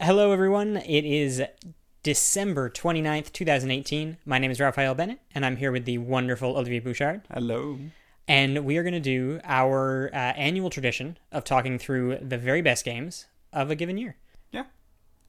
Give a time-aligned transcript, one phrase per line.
[0.00, 0.76] Hello, everyone.
[0.76, 1.42] It is
[2.04, 4.18] December 29th, 2018.
[4.24, 7.22] My name is Raphael Bennett, and I'm here with the wonderful Olivier Bouchard.
[7.34, 7.80] Hello.
[8.28, 12.62] And we are going to do our uh, annual tradition of talking through the very
[12.62, 14.16] best games of a given year.
[14.52, 14.66] Yeah.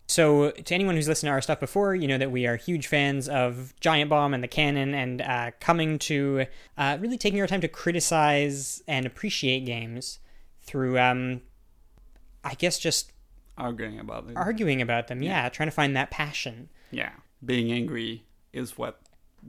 [0.05, 2.85] So, to anyone who's listened to our stuff before, you know that we are huge
[2.85, 6.45] fans of Giant Bomb and the canon, and uh, coming to
[6.77, 10.19] uh, really taking our time to criticize and appreciate games
[10.61, 11.41] through, um,
[12.43, 13.13] I guess, just
[13.59, 14.37] Arguing about it.
[14.37, 15.21] arguing about them.
[15.21, 16.69] Yeah, trying to find that passion.
[16.91, 17.11] yeah.
[17.45, 18.99] Being angry is what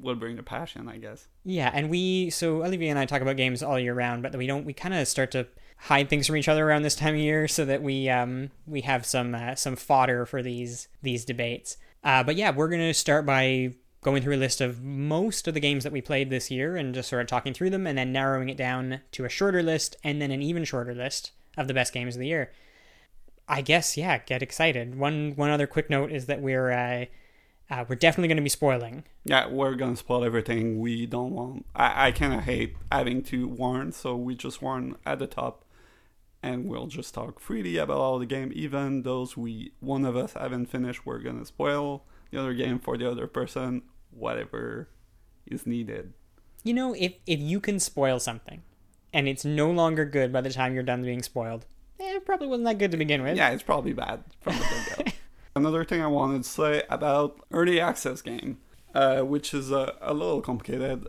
[0.01, 1.27] will bring the passion, I guess.
[1.45, 4.46] Yeah, and we so Olivier and I talk about games all year round, but we
[4.46, 4.65] don't.
[4.65, 7.48] We kind of start to hide things from each other around this time of year,
[7.48, 11.79] so that we um we have some uh, some fodder for these these debates.
[12.04, 15.60] Uh, but yeah, we're gonna start by going through a list of most of the
[15.60, 18.12] games that we played this year and just sort of talking through them, and then
[18.12, 21.74] narrowing it down to a shorter list, and then an even shorter list of the
[21.74, 22.52] best games of the year.
[23.50, 24.96] I guess yeah, get excited.
[24.96, 27.06] One one other quick note is that we're uh,
[27.68, 31.66] uh, we're definitely going to be spoiling Yeah, we're gonna spoil everything we don't want.
[31.74, 35.65] I, I kind of hate having to warn, so we just warn at the top,
[36.45, 38.52] and we'll just talk freely about all the game.
[38.54, 42.96] Even those we one of us haven't finished, we're gonna spoil the other game for
[42.96, 44.88] the other person, whatever
[45.45, 46.12] is needed.
[46.62, 48.62] You know, if if you can spoil something,
[49.12, 51.66] and it's no longer good by the time you're done being spoiled,
[52.01, 53.37] eh, it probably wasn't that good to begin with.
[53.37, 54.65] Yeah, it's probably bad from the
[54.96, 55.12] get-go.
[55.56, 58.59] Another thing I wanted to say about early access game,
[58.95, 61.06] uh, which is uh, a little complicated.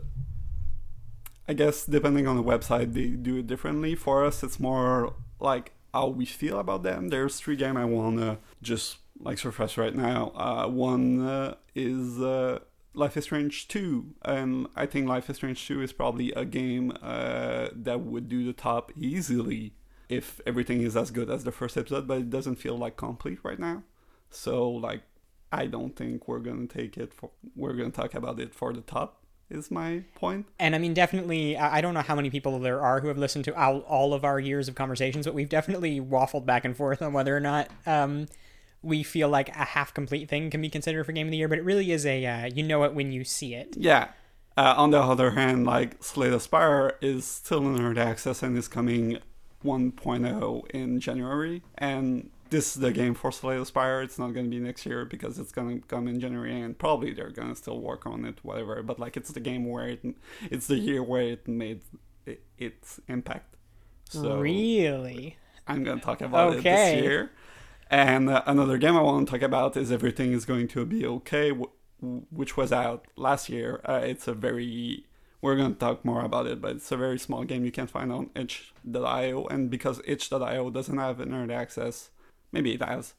[1.48, 3.94] I guess depending on the website, they do it differently.
[3.94, 7.08] For us, it's more like how we feel about them.
[7.08, 10.32] There's three games I wanna just like surface right now.
[10.34, 12.60] Uh, one uh, is uh,
[12.94, 16.92] Life is Strange 2, and I think Life is Strange 2 is probably a game
[17.02, 19.72] uh, that would do the top easily
[20.12, 23.38] if everything is as good as the first episode, but it doesn't feel like complete
[23.42, 23.82] right now.
[24.30, 25.02] So like
[25.50, 28.80] I don't think we're gonna take it for we're gonna talk about it for the
[28.80, 30.46] top is my point.
[30.58, 33.44] And I mean, definitely, I don't know how many people there are who have listened
[33.46, 37.02] to all, all of our years of conversations, but we've definitely waffled back and forth
[37.02, 38.26] on whether or not um,
[38.82, 41.48] we feel like a half complete thing can be considered for game of the year.
[41.48, 43.76] But it really is a uh, you know it when you see it.
[43.76, 44.08] Yeah.
[44.56, 48.56] Uh, on the other hand, like Slay the Spire is still in early access and
[48.58, 49.18] is coming
[49.62, 54.02] 1.0 in January, and this is the game for Slay the Spire.
[54.02, 56.78] It's not going to be next year because it's going to come in January, and
[56.78, 58.82] probably they're going to still work on it, whatever.
[58.82, 60.04] But like, it's the game where it,
[60.50, 61.80] it's the year where it made
[62.26, 63.56] it, its impact.
[64.10, 65.38] So really?
[65.66, 67.30] I'm going to talk about it this year.
[67.90, 71.06] And uh, another game I want to talk about is Everything is Going to Be
[71.06, 71.70] Okay, w-
[72.30, 73.80] which was out last year.
[73.84, 75.06] Uh, it's a very,
[75.42, 77.88] we're going to talk more about it, but it's a very small game you can
[77.88, 79.46] find on itch.io.
[79.46, 82.10] And because itch.io doesn't have internet access,
[82.52, 83.14] maybe it has,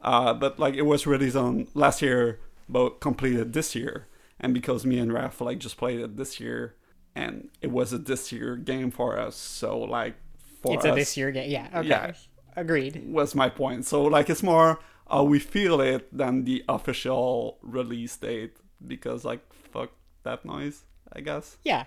[0.00, 2.38] uh, but like it was released on last year,
[2.68, 4.06] but completed this year.
[4.38, 6.74] And because me and Raph like just played it this year,
[7.14, 10.14] and it was a this year game for us, so like
[10.62, 11.50] for It's us, a this year game.
[11.50, 11.68] Yeah.
[11.74, 11.88] Okay.
[11.88, 12.12] Yeah.
[12.56, 13.02] Agreed.
[13.10, 13.86] was my point.
[13.86, 18.56] So like it's more how we feel it than the official release date
[18.86, 19.40] because like
[19.72, 19.90] fuck
[20.24, 20.84] that noise,
[21.14, 21.56] I guess.
[21.64, 21.84] Yeah.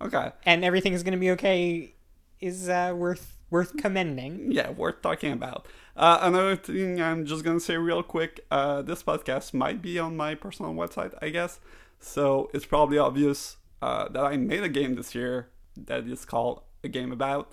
[0.00, 0.32] Okay.
[0.44, 1.94] And everything is going to be okay.
[2.40, 4.52] Is uh, worth worth commending.
[4.52, 5.66] Yeah, worth talking about.
[5.96, 10.16] Uh, another thing I'm just gonna say real quick, uh, this podcast might be on
[10.16, 11.60] my personal website, I guess.
[11.98, 16.62] So it's probably obvious uh, that I made a game this year that is called
[16.84, 17.52] A Game About.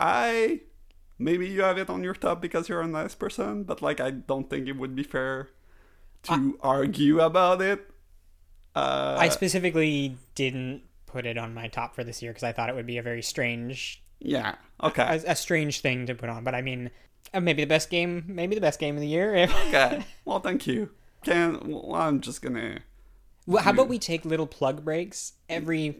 [0.00, 0.62] I
[1.18, 4.10] maybe you have it on your top because you're a nice person, but like I
[4.10, 5.50] don't think it would be fair
[6.24, 7.90] to argue about it.
[8.74, 12.68] Uh, I specifically didn't put it on my top for this year because I thought
[12.70, 14.54] it would be a very strange yeah.
[14.82, 15.02] Okay.
[15.02, 16.44] a, a strange thing to put on.
[16.44, 16.90] But I mean,
[17.34, 19.34] uh, maybe the best game, maybe the best game of the year.
[19.68, 20.04] Okay.
[20.24, 20.90] Well, thank you.
[21.24, 22.78] Can well, I'm just gonna.
[23.44, 25.96] well, how about we take little plug breaks every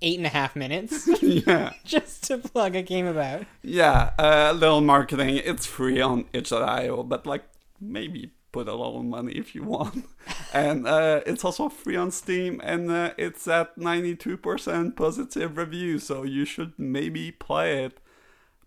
[0.00, 1.74] eight and a half minutes yeah.
[1.84, 3.44] just to plug a game about?
[3.62, 5.36] Yeah, a uh, little marketing.
[5.44, 7.44] It's free on itch.io, but like
[7.78, 10.04] maybe put a lot of money if you want.
[10.52, 16.22] and uh, it's also free on Steam, and uh, it's at 92% positive review, so
[16.22, 17.98] you should maybe play it.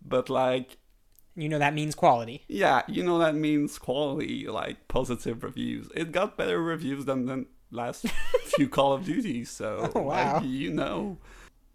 [0.07, 0.77] But like,
[1.35, 2.43] You know that means quality.
[2.47, 5.89] yeah, you know that means quality, like positive reviews.
[5.95, 8.07] It got better reviews than the last
[8.55, 10.33] few Call of Duties, so Oh, wow.
[10.35, 11.17] like, you know.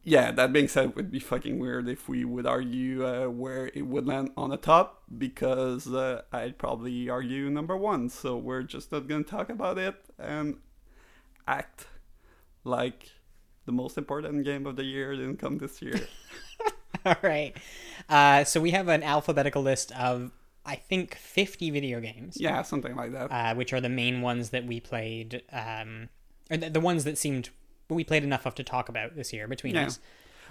[0.02, 3.70] Yeah, that being said, it would be fucking weird if we would argue uh, where
[3.74, 8.08] it would land on the top because uh, I'd probably argue number one.
[8.08, 10.56] So we're just not gonna talk about it and
[11.46, 11.86] act
[12.64, 13.10] like
[13.66, 16.00] the most important game of the year didn't come this year.
[17.04, 17.54] All right.
[18.08, 20.32] Uh, so we have an alphabetical list of
[20.64, 22.36] I think, 50 video games.
[22.38, 23.30] Yeah, something like that.
[23.32, 26.08] Uh, which are the main ones that we played, um,
[26.50, 27.50] or the, the ones that seemed
[27.96, 29.86] we played enough of to talk about this year between Yeah.
[29.86, 29.98] us.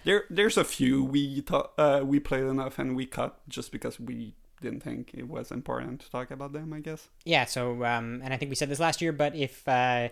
[0.06, 4.00] There, there's a few we thought uh, we played enough and we cut just because
[4.00, 6.72] we didn't think it was important to talk about them.
[6.74, 7.10] I guess.
[7.26, 7.46] Yeah.
[7.46, 10.10] So, um, and I think we said this last year, but if uh,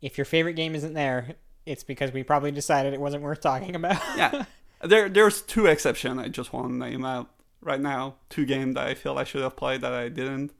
[0.00, 1.34] if your favorite game isn't there,
[1.66, 4.00] it's because we probably decided it wasn't worth talking about.
[4.16, 4.44] Yeah,
[4.82, 6.18] there, there's two exceptions.
[6.18, 7.30] I just want to name out
[7.60, 8.14] right now.
[8.30, 10.52] Two games that I feel I should have played that I didn't.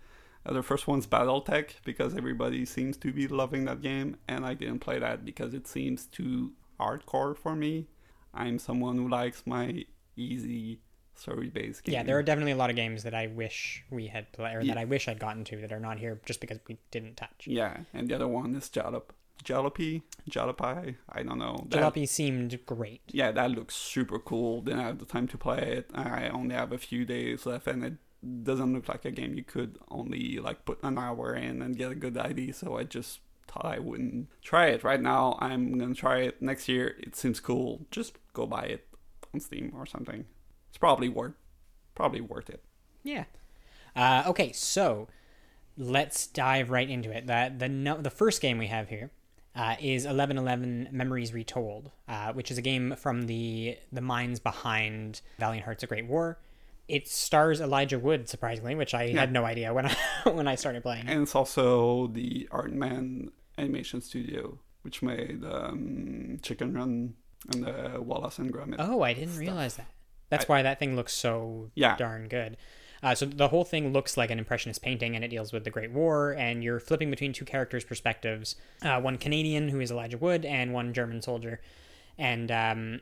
[0.46, 4.54] Uh, the first one's BattleTech because everybody seems to be loving that game, and I
[4.54, 7.88] didn't play that because it seems too hardcore for me.
[8.32, 9.84] I'm someone who likes my
[10.16, 10.80] easy
[11.14, 11.92] story-based games.
[11.94, 14.60] Yeah, there are definitely a lot of games that I wish we had played, or
[14.60, 14.74] Yeah.
[14.74, 17.46] that I wish I'd gotten to that are not here just because we didn't touch.
[17.46, 19.10] Yeah, and the other one is Jalop.
[19.44, 20.02] Jalopy?
[20.30, 20.96] Jalopi?
[21.08, 21.66] I don't know.
[21.70, 23.00] That- Jalopy seemed great.
[23.08, 24.60] yeah, that looks super cool.
[24.62, 25.90] Didn't have the time to play it.
[25.94, 27.94] I only have a few days left, and it
[28.42, 31.92] doesn't look like a game you could only like put an hour in and get
[31.92, 32.52] a good ID.
[32.52, 35.38] So I just thought I wouldn't try it right now.
[35.40, 36.96] I'm gonna try it next year.
[36.98, 37.86] It seems cool.
[37.90, 38.88] Just go buy it
[39.32, 40.24] on Steam or something.
[40.68, 41.34] It's probably worth
[41.94, 42.62] probably worth it.
[43.02, 43.24] Yeah.
[43.94, 45.08] Uh, okay, so
[45.76, 47.26] let's dive right into it.
[47.26, 49.10] The the no, the first game we have here
[49.54, 54.38] uh, is Eleven Eleven Memories Retold, uh, which is a game from the the minds
[54.38, 56.38] behind Valiant Hearts: A Great War.
[56.88, 59.20] It stars Elijah Wood, surprisingly, which I Yeah.
[59.20, 59.96] had no idea when I
[60.30, 61.08] when I started playing.
[61.08, 67.14] And it's also the Aardman Animation Studio, which made um, Chicken Run
[67.52, 68.76] and the Wallace and Gromit.
[68.78, 69.40] Oh, I didn't stuff.
[69.40, 69.88] realize that.
[70.28, 71.96] That's why that thing looks so Yeah.
[71.96, 72.56] darn good.
[73.02, 75.70] Uh, so the whole thing looks like an impressionist painting, and it deals with the
[75.70, 80.18] Great War, and you're flipping between two characters' perspectives: uh, one Canadian, who is Elijah
[80.18, 81.60] Wood, and one German soldier.
[82.18, 83.00] And um,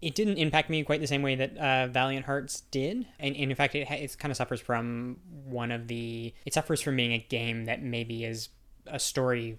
[0.00, 3.50] it didn't impact me quite the same way that uh, Valiant Hearts did, and, and
[3.50, 6.32] in fact, it, it kind of suffers from one of the.
[6.44, 8.48] It suffers from being a game that maybe is
[8.86, 9.58] a story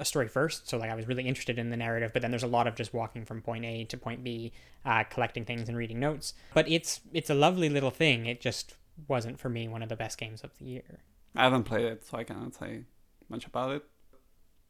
[0.00, 0.68] a story first.
[0.68, 2.74] So like I was really interested in the narrative, but then there's a lot of
[2.74, 4.52] just walking from point A to point B,
[4.84, 6.32] uh, collecting things and reading notes.
[6.54, 8.26] But it's it's a lovely little thing.
[8.26, 8.74] It just
[9.06, 11.00] wasn't for me one of the best games of the year.
[11.36, 12.84] I haven't played it, so I cannot say
[13.28, 13.84] much about it.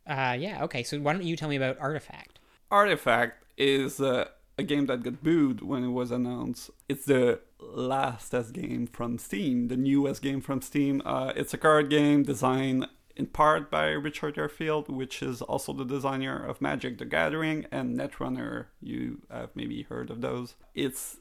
[0.07, 0.65] Uh, yeah.
[0.65, 0.83] Okay.
[0.83, 2.41] So why don't you tell me about Artifact?
[2.71, 4.29] Artifact is uh,
[4.61, 6.71] a game that got booed when it was announced.
[6.89, 11.03] It's the lastest game from Steam, the newest game from Steam.
[11.05, 12.87] Uh, it's a card game designed
[13.17, 17.99] in part by Richard Garfield, which is also the designer of Magic the Gathering and
[17.99, 18.67] Netrunner.
[18.81, 20.55] You have maybe heard of those.
[20.75, 21.17] It's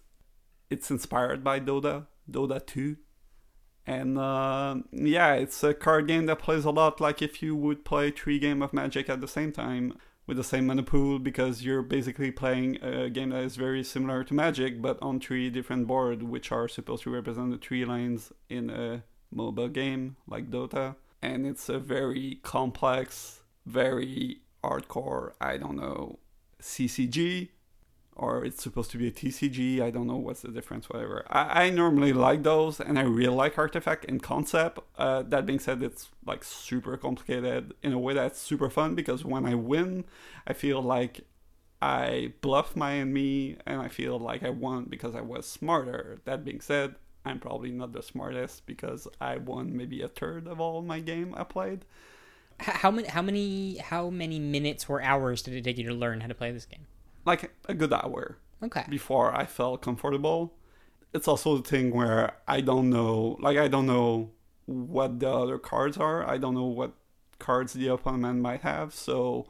[0.69, 2.95] it's inspired by Dota, Dota 2.
[3.87, 7.83] And uh, yeah, it's a card game that plays a lot like if you would
[7.83, 9.97] play three game of Magic at the same time
[10.29, 14.23] with the same mana pool because you're basically playing a game that is very similar
[14.23, 18.31] to Magic but on three different boards which are supposed to represent the three lines
[18.47, 19.03] in a
[19.35, 20.95] MOBA game like Dota.
[21.23, 26.19] And it's a very complex, very hardcore, I don't know,
[26.61, 27.49] CCG
[28.19, 29.81] or it's supposed to be a TCG.
[29.81, 31.25] I don't know what's the difference, whatever.
[31.29, 34.79] I, I normally like those, and I really like Artifact in concept.
[34.97, 39.23] Uh, that being said, it's like super complicated in a way that's super fun because
[39.23, 40.03] when I win,
[40.45, 41.21] I feel like
[41.81, 46.19] I bluff my enemy, and I feel like I won because I was smarter.
[46.25, 50.59] That being said, I'm probably not the smartest because I won maybe a third of
[50.59, 51.85] all my game I played.
[52.59, 56.19] How many how many how many minutes or hours did it take you to learn
[56.19, 56.85] how to play this game?
[57.25, 58.37] Like a good hour.
[58.61, 58.83] Okay.
[58.89, 60.53] before I felt comfortable.
[61.13, 64.31] It's also the thing where I don't know, like I don't know
[64.65, 66.27] what the other cards are.
[66.27, 66.93] I don't know what
[67.39, 68.93] cards the opponent might have.
[68.93, 69.47] So,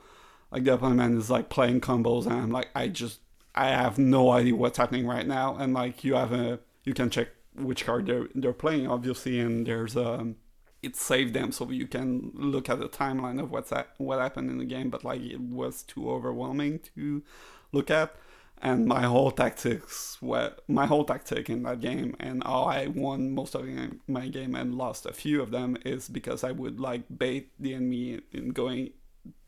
[0.51, 3.19] like the opponent is like playing combos, and I'm like, I just,
[3.55, 5.55] I have no idea what's happening right now.
[5.55, 9.65] And like you have a, you can check which card they're they're playing, obviously, and
[9.67, 10.37] there's um,
[10.81, 14.49] it saved them so you can look at the timeline of what's that what happened
[14.49, 14.89] in the game.
[14.89, 17.23] But like it was too overwhelming to
[17.71, 18.15] look at.
[18.61, 23.31] And my whole tactics were my whole tactic in that game and how I won
[23.31, 23.65] most of
[24.07, 27.73] my game and lost a few of them is because I would like bait the
[27.73, 28.91] enemy in going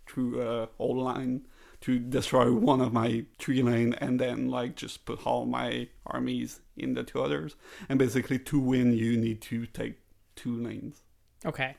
[0.08, 1.46] through a whole line
[1.82, 6.62] to destroy one of my three lane and then like just put all my armies
[6.78, 7.56] in the two others.
[7.90, 9.96] And basically to win you need to take
[10.36, 11.01] two lanes.
[11.46, 11.75] Okay.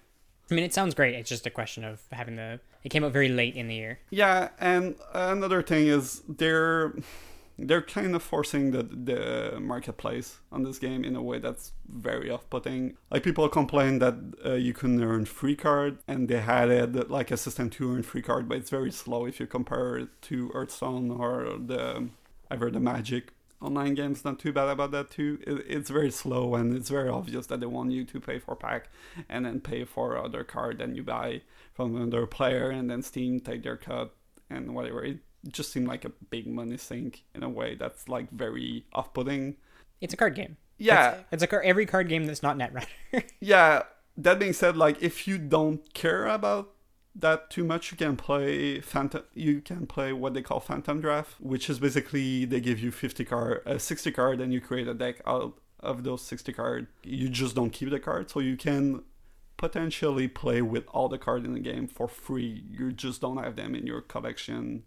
[0.51, 1.15] I mean, it sounds great.
[1.15, 2.61] It's just a question of having the.
[2.85, 4.01] It came out very late in the year.
[4.11, 6.95] Yeah, and another thing is they're
[7.59, 12.31] they're kind of forcing the the marketplace on this game in a way that's very
[12.31, 12.97] off-putting.
[13.11, 17.31] Like people complain that uh, you can earn free card, and they had it like
[17.31, 20.49] a system to earn free card, but it's very slow if you compare it to
[20.53, 22.09] Hearthstone or the
[22.51, 23.33] either the Magic
[23.63, 25.39] online games not too bad about that too.
[25.47, 28.57] It, it's very slow and it's very obvious that they want you to pay for
[28.57, 28.89] pack
[29.29, 31.43] and then pay for other card that you buy
[31.73, 34.15] from another player and then Steam take their cut
[34.51, 35.05] and whatever.
[35.05, 39.57] It just seemed like a big money sink in a way that's like very off-putting.
[40.01, 40.57] It's a card game.
[40.79, 42.87] Yeah, It's, it's a every card game that's not Netrunner.
[43.41, 43.83] yeah.
[44.17, 46.73] That being said, like if you don't care about
[47.15, 49.23] that too much, you can play Phantom.
[49.35, 53.25] You can play what they call Phantom Draft, which is basically they give you fifty
[53.25, 56.87] card, uh, sixty card, and you create a deck out of those sixty card.
[57.03, 59.03] You just don't keep the card, so you can
[59.57, 62.65] potentially play with all the card in the game for free.
[62.71, 64.85] You just don't have them in your collection,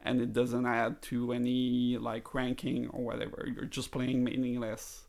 [0.00, 3.48] and it doesn't add to any like ranking or whatever.
[3.54, 5.04] You're just playing meaningless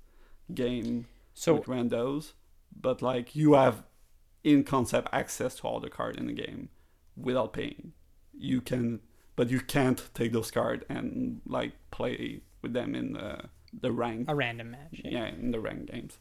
[0.54, 2.34] game so with randos,
[2.80, 3.84] but like you have
[4.44, 6.70] in concept access to all the cards in the game
[7.16, 7.94] without paying.
[8.38, 9.02] You can,
[9.36, 14.26] but you can't take those cards and like play with them in the the rank.
[14.30, 15.02] a random match.
[15.04, 16.18] Yeah, in the rank games.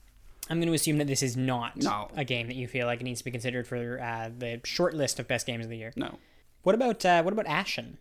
[0.48, 2.08] I'm going to assume that this is not No.
[2.16, 4.94] a game that you feel like it needs to be considered for uh, the short
[4.94, 5.92] list of best games of the year.
[5.96, 6.18] No,
[6.62, 7.98] What about uh, what about Ashen?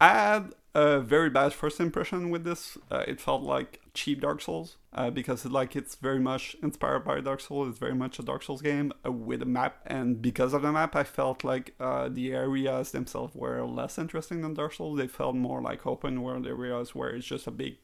[0.00, 2.78] I had a very bad first impression with this.
[2.90, 7.20] Uh, it felt like cheap Dark Souls uh, because like it's very much inspired by
[7.20, 7.70] Dark Souls.
[7.70, 10.72] It's very much a Dark Souls game uh, with a map, and because of the
[10.72, 14.98] map, I felt like uh, the areas themselves were less interesting than Dark Souls.
[14.98, 17.76] They felt more like open world areas where it's just a big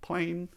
[0.00, 0.48] plain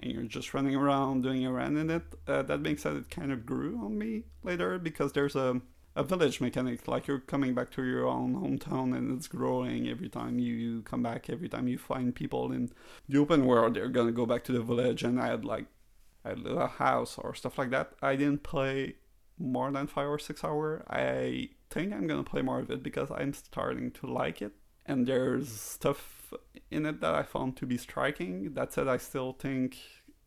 [0.00, 2.02] and you're just running around doing around in it.
[2.26, 5.60] Uh, that being said, it kind of grew on me later because there's a
[6.00, 10.08] a village mechanic like you're coming back to your own hometown and it's growing every
[10.08, 12.70] time you come back every time you find people in
[13.08, 15.66] the open world they're gonna go back to the village and add like
[16.24, 17.92] a house or stuff like that.
[18.02, 18.96] I didn't play
[19.38, 20.84] more than five or six hour.
[20.88, 24.52] I think i'm gonna play more of it because i'm starting to like it
[24.86, 26.34] and there's stuff
[26.68, 28.54] in it that i found to be striking.
[28.54, 29.76] That said i still think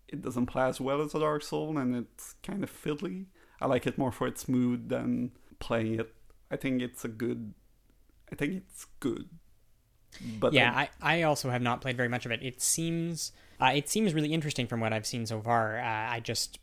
[0.08, 3.26] it doesn't play as well as a dark soul and it's kind of fiddly.
[3.60, 5.32] I like it more for its mood than
[5.64, 6.14] playing it.
[6.52, 7.54] I think it's a good.
[8.32, 9.30] I think it's good.
[10.40, 12.42] But yeah, I, I also have not played very much of it.
[12.44, 15.80] It seems uh, it seems really interesting from what I've seen so far.
[15.80, 15.84] Uh,
[16.16, 16.60] I just,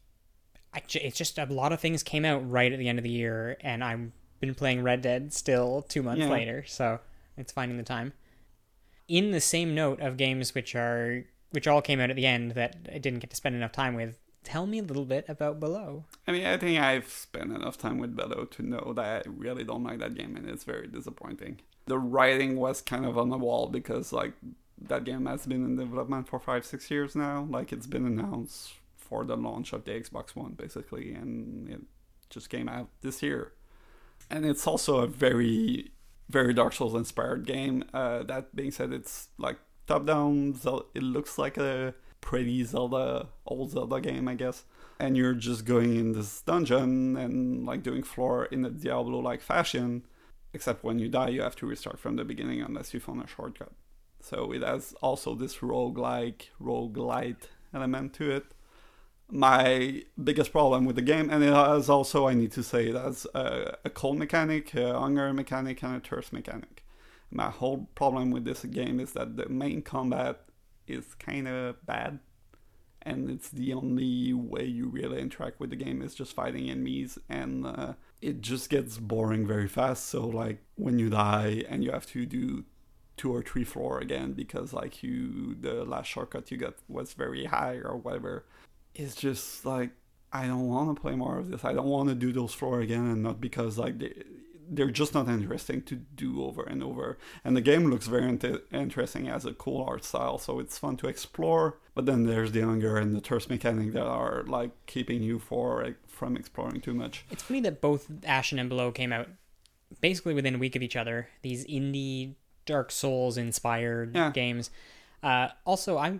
[0.75, 3.11] I it's just a lot of things came out right at the end of the
[3.11, 6.30] year, and I've been playing Red Dead still two months Yeah.
[6.30, 7.00] later, so
[7.37, 8.12] it's finding the time.
[9.09, 12.52] In the same note of games which are which all came out at the end
[12.52, 15.61] that I didn't get to spend enough time with, tell me a little bit about
[15.61, 16.04] Below.
[16.26, 19.64] I mean, I think I've spent enough time with Below to know that I really
[19.64, 21.61] don't like that game, and it's very disappointing.
[21.87, 24.35] The writing was kind of on the wall because like
[24.80, 27.47] that game has been in development for five, six years now.
[27.50, 31.80] Like it's been announced for the launch of the Xbox One, basically, and it
[32.30, 33.52] just came out this year.
[34.30, 35.90] And it's also a very,
[36.28, 37.85] very Dark Souls inspired game.
[37.92, 40.54] Uh, that being said, it's like top down.
[40.54, 44.64] Zel- it looks like a pretty Zelda, old Zelda game, I guess.
[44.98, 49.40] And you're just going in this dungeon and like doing floor in a Diablo like
[49.40, 50.04] fashion.
[50.52, 53.26] Except when you die, you have to restart from the beginning unless you found a
[53.26, 53.72] shortcut.
[54.20, 58.46] So it has also this roguelike, roguelite element to it.
[59.30, 62.96] My biggest problem with the game, and it has also, I need to say, it
[62.96, 66.84] has a, a cold mechanic, a hunger mechanic, and a thirst mechanic.
[67.30, 70.40] My whole problem with this game is that the main combat
[70.92, 72.20] is kind of bad,
[73.02, 77.18] and it's the only way you really interact with the game is just fighting enemies,
[77.28, 80.06] and uh, it just gets boring very fast.
[80.06, 82.64] So, like, when you die and you have to do
[83.16, 87.44] two or three floor again because like you the last shortcut you got was very
[87.44, 88.47] high or whatever
[88.94, 89.90] it's just like
[90.32, 91.64] i don't want to play more of this.
[91.64, 93.06] I don't want to do those floor again.
[93.06, 94.12] And not because like they
[94.72, 98.62] they're just not interesting to do over and over and the game looks very inter-
[98.72, 102.60] interesting as a cool art style so it's fun to explore but then there's the
[102.60, 106.94] hunger and the thirst mechanic that are like keeping you for like, from exploring too
[106.94, 109.28] much It's funny that both Ashen and Below came out
[110.00, 111.28] basically within a week of each other.
[111.42, 112.34] These indie
[112.64, 114.30] Dark Souls inspired Yeah.
[114.30, 114.70] games.
[115.22, 116.18] Uh, also, I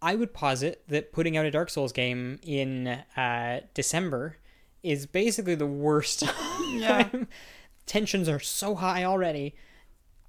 [0.00, 2.86] I would posit that putting out a Dark Souls game in
[3.16, 4.36] uh, December
[4.84, 6.22] is basically the worst.
[6.70, 7.08] Yeah.
[7.88, 9.56] Tensions are so high already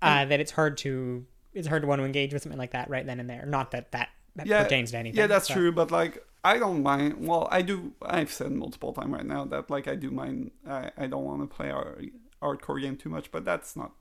[0.02, 2.90] uh, that it's hard to it's hard to want to engage with something like that
[2.90, 3.46] right then and there.
[3.46, 5.18] Not that that, that Yeah, pertains to anything.
[5.20, 5.72] Yeah, that's so- true.
[5.72, 7.28] But like, I don't mind.
[7.28, 7.94] Well, I do.
[8.02, 10.52] I've said multiple times right now that like I do mind.
[10.68, 11.98] I, I don't want to play our
[12.42, 13.92] hardcore game too much, but that's not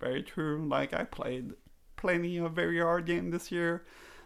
[0.00, 0.66] very true.
[0.66, 1.52] Like I played
[1.96, 3.84] plenty of very hard game this year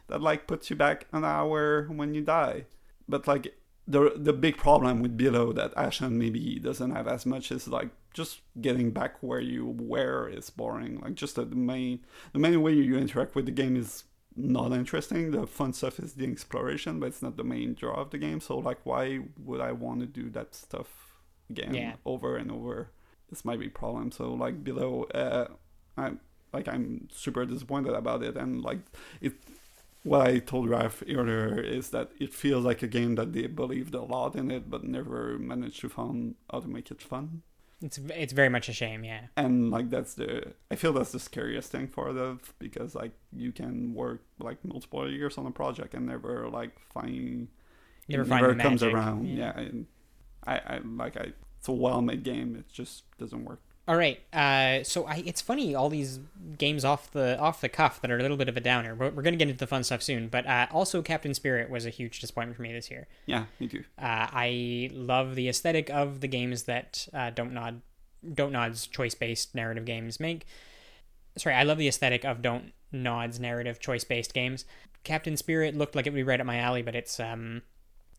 [0.09, 2.67] that like puts you back an hour when you die.
[3.09, 3.55] But like
[3.89, 7.89] the the big problem with Below that Ashen maybe doesn't have as much is like
[8.15, 11.01] just getting back where you were is boring.
[11.01, 12.01] Like just the main
[12.33, 14.05] the main way you interact with the game is
[14.37, 15.31] not interesting.
[15.33, 18.41] The fun stuff is the exploration, but it's not the main draw of the game.
[18.41, 20.89] So like, why would I want to do that stuff
[21.51, 21.95] again Yeah.
[22.07, 22.91] over and over?
[23.31, 24.13] This might be a problem.
[24.13, 25.49] So like below, uh,
[25.97, 26.21] I'm
[26.53, 28.79] like I'm super disappointed about it, and like
[29.21, 29.35] it.
[30.05, 33.95] What I told Raph earlier is that it feels like a game that they believed
[33.95, 37.43] a lot in it, but never managed to find how to make it fun
[37.85, 39.27] It's it's very much a shame, yeah.
[39.37, 43.53] and like that's the i feel that's the scariest thing for the because like you
[43.53, 47.49] can work like multiple years on a project and never like find
[48.09, 49.53] Never it find never comes magic, around yeah.
[49.55, 49.87] yeah, and
[50.47, 54.21] i i like i it's a well-made game it just doesn't work All right.
[54.33, 56.19] Uh, so I, it's funny all these
[56.57, 58.95] games off the off the cuff that are a little bit of a downer.
[58.95, 61.69] We're, we're going to get into the fun stuff soon, but uh, also Captain Spirit
[61.69, 63.07] was a huge disappointment for me this year.
[63.27, 67.83] yeah me too Uh, I love the aesthetic of the games that uh, Don't Nod,
[68.33, 70.47] Don't Nod's choice based narrative games make.
[71.37, 74.65] Sorry, I love the aesthetic of Don't Nod's narrative choice based games.
[75.03, 77.61] Captain Spirit looked like it would be right up my alley, but it's um,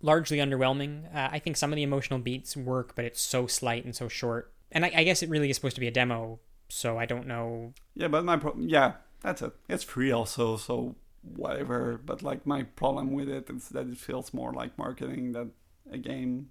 [0.01, 1.05] largely underwhelming.
[1.15, 4.07] Uh, I think some of the emotional beats work, but it's so slight and so
[4.07, 4.51] short.
[4.75, 6.39] And I, I guess it really is supposed to be a demo,
[6.69, 7.73] so I don't know.
[7.95, 10.95] yeah but my problem yeah that's it it's free also so
[11.35, 15.51] whatever but like my problem with it is that it feels more like marketing than
[15.91, 16.49] a game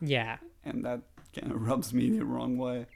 [0.00, 1.00] Yeah, and that
[1.34, 2.86] kind of rubs me the wrong way.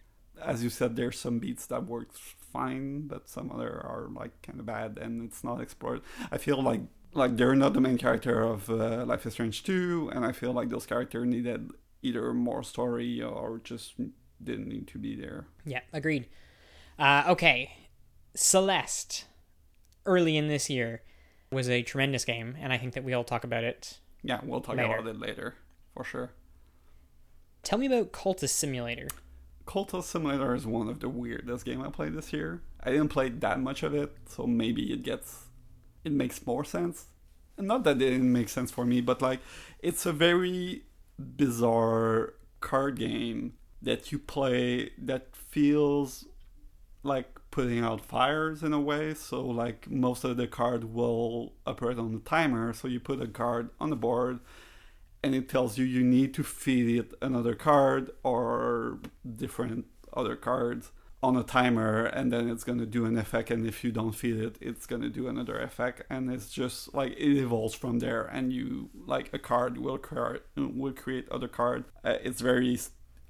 [0.52, 4.60] As you said, there's some beats that work fine, but some other are like kind
[4.60, 6.02] of bad, and it's not explored.
[6.30, 6.82] I feel like
[7.14, 10.52] like they're not the main character of uh, Life is Strange 2, and I feel
[10.52, 11.70] like those characters needed
[12.02, 13.94] either more story or just
[14.42, 15.46] didn't need to be there.
[15.64, 16.26] yeah, agreed.
[16.98, 17.76] Uh, okay,
[18.34, 19.24] Celeste,
[20.04, 21.02] early in this year,
[21.50, 24.76] was a tremendous game, and I think that we'll talk about it Yeah, we'll talk
[24.76, 24.96] Later.
[24.96, 25.54] about it later
[25.94, 26.30] for sure.
[27.62, 29.08] Tell me about Cultist Simulator.
[29.66, 32.62] Cultist Simulator is one of the weirdest game I played this year.
[32.82, 35.46] I didn't play that much of it, so maybe it gets
[36.04, 37.06] it makes more sense.
[37.58, 39.40] And not that it didn't make sense for me, but like
[39.80, 40.82] it's a very
[41.18, 43.54] bizarre card game
[43.86, 46.26] that you play that feels
[47.04, 49.14] like putting out fires in a way.
[49.14, 52.72] So like most of the card will operate on a timer.
[52.72, 54.40] So you put a card on the board
[55.22, 58.98] and it tells you you need to feed it another card or
[59.36, 60.90] different other cards
[61.22, 64.12] on a timer and then it's going to do an effect and if you don't
[64.12, 67.98] feed it it's going to do another effect and it's just like it evolves from
[67.98, 72.78] there and you like a card will create will create other card uh, it's very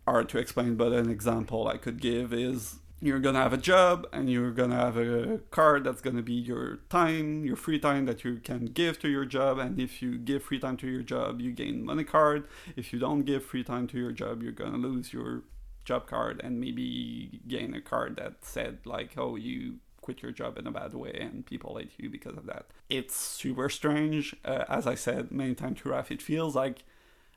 [0.06, 4.06] hard to explain but an example i could give is you're gonna have a job
[4.12, 8.24] and you're gonna have a card that's gonna be your time your free time that
[8.24, 9.58] you can give to your job.
[9.58, 12.46] And if you give free time to your job you gain money card.
[12.74, 15.42] If you don't give free time to your job you're gonna lose your
[15.84, 20.56] job card and maybe gain a card that said like oh you quit your job
[20.56, 22.66] in a bad way and people hate you because of that.
[22.88, 24.34] It's super strange.
[24.44, 26.84] Uh, as i said many times to Raph, it feels like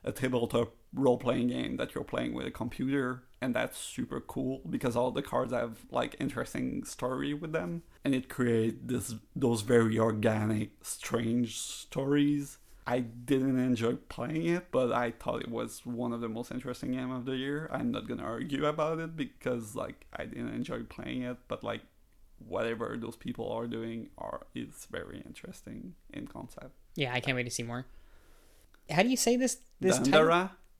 [0.02, 4.96] a tabletop role-playing game that you're playing with a computer and that's super cool because
[4.96, 9.98] all the cards have like interesting story with them and it creates this those very
[9.98, 16.20] organic strange stories i didn't enjoy playing it but i thought it was one of
[16.20, 20.06] the most interesting game of the year i'm not gonna argue about it because like
[20.12, 21.82] i didn't enjoy playing it but like
[22.48, 27.44] whatever those people are doing are is very interesting in concept Yeah, I can't wait
[27.44, 27.86] to see more.
[28.90, 29.58] How do you say this?
[29.80, 30.10] This title?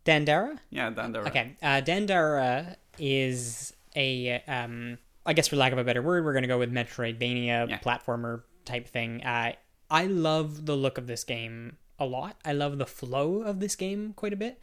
[0.05, 0.59] Dandara?
[0.71, 6.03] Yeah Dandara Okay, uh, Dandara is a, um, I guess for lack of a better
[6.03, 7.79] word, we're going to go with Metroidvania Yeah.
[7.79, 9.23] platformer type thing.
[9.23, 9.53] Uh,
[9.91, 12.37] I love the look of this game a lot.
[12.45, 14.61] I love the flow of this game quite a bit.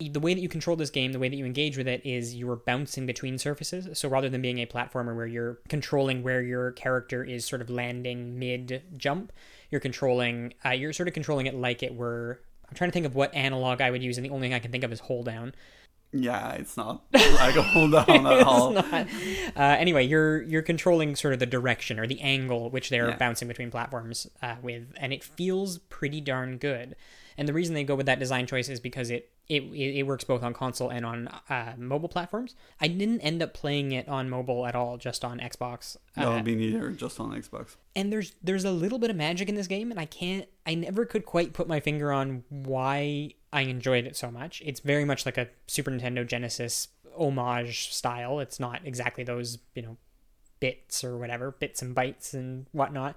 [0.00, 2.34] The way that you control this game, the way that you engage with it, is
[2.34, 3.96] you're bouncing between surfaces.
[3.96, 7.70] So rather than being a platformer where you're controlling where your character is sort of
[7.70, 9.32] landing mid jump,
[9.70, 12.40] you're controlling, uh, you're sort of controlling it like it were.
[12.68, 14.58] I'm trying to think of what analog I would use, and the only thing I
[14.58, 15.54] can think of is hold down.
[16.16, 18.70] Yeah, it's not like a hold down at all.
[18.72, 18.84] Not.
[18.92, 19.06] Uh,
[19.56, 23.16] anyway, you're you're controlling sort of the direction or the angle which they're Yeah.
[23.16, 26.94] bouncing between platforms uh, with, and it feels pretty darn good.
[27.36, 30.02] And the reason they go with that design choice is because it it, it, it
[30.06, 32.54] works both on console and on uh, mobile platforms.
[32.80, 35.96] I didn't end up playing it on mobile at all, just on Xbox.
[36.16, 36.90] No, Uh, me neither.
[36.92, 37.76] Just on Xbox.
[37.94, 40.74] and there's there's a little bit of magic in this game and i can't i
[40.74, 45.04] never could quite put my finger on why i enjoyed it so much it's very
[45.04, 49.96] much like a super nintendo genesis homage style it's not exactly those you know
[50.60, 53.14] bits or whatever bits and bytes and whatnot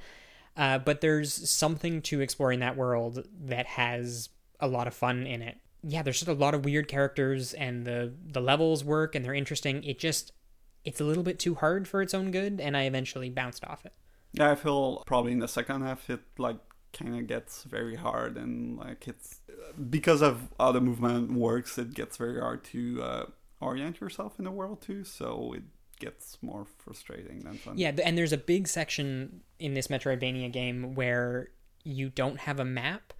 [0.57, 5.41] uh, but there's something to exploring that world that has a lot of fun in
[5.41, 9.23] it yeah there's just a lot of weird characters and the the levels work and
[9.23, 10.31] they're interesting it just
[10.83, 13.85] it's a little bit too hard for its own good and i eventually bounced off
[13.85, 13.93] it
[14.33, 16.57] Yeah, I feel probably in the second half it like
[16.93, 19.41] kind of gets very hard and like it's
[19.89, 23.25] because of how the movement works, it gets very hard to uh,
[23.59, 25.03] orient yourself in the world too.
[25.03, 25.63] So it
[25.99, 27.77] gets more frustrating than fun.
[27.77, 31.49] Yeah, and there's a big section in this Metroidvania game where
[31.83, 33.13] you don't have a map.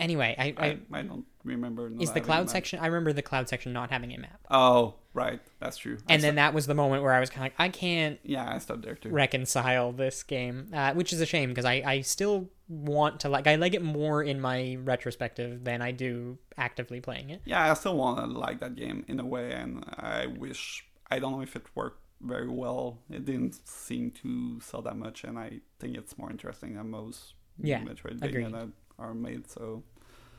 [0.00, 1.90] Anyway, I, I, I, I don't remember.
[2.00, 2.80] is the cloud section.
[2.80, 5.98] I remember the cloud section not having a map, Oh, right, that's true.
[6.08, 8.18] I and then that was the moment where I was kind of like, I can't
[8.24, 9.10] yeah, I stopped there too.
[9.10, 13.46] reconcile this game, uh, which is a shame because I, I still want to like
[13.46, 17.42] I like it more in my retrospective than I do actively playing it.
[17.44, 21.18] Yeah, I still want to like that game in a way, and I wish I
[21.18, 22.98] don't know if it worked very well.
[23.10, 27.34] It didn't seem to sell that much, and I think it's more interesting than most
[27.58, 28.52] Yeah, Metroidvania agreed.
[28.52, 29.50] that are made.
[29.50, 29.82] So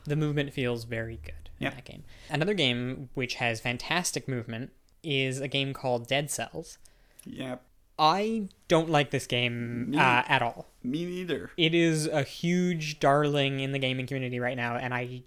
[0.04, 2.04] The movement feels very good in that game.
[2.28, 4.70] Another game which has fantastic movement
[5.02, 6.78] is a game called Dead Cells.
[7.24, 7.62] Yep.
[7.98, 10.68] I don't like this game Me- uh, at all.
[10.82, 11.50] me neither.
[11.56, 15.22] It is a huge darling in the gaming community right now, and I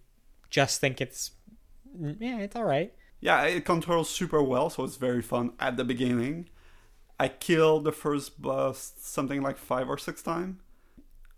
[0.49, 1.31] just think it's
[1.97, 2.93] yeah, it's all right.
[3.21, 6.49] Yeah, it controls super well, so it's very fun at the beginning.
[7.17, 10.57] I killed the first boss something like five or six times.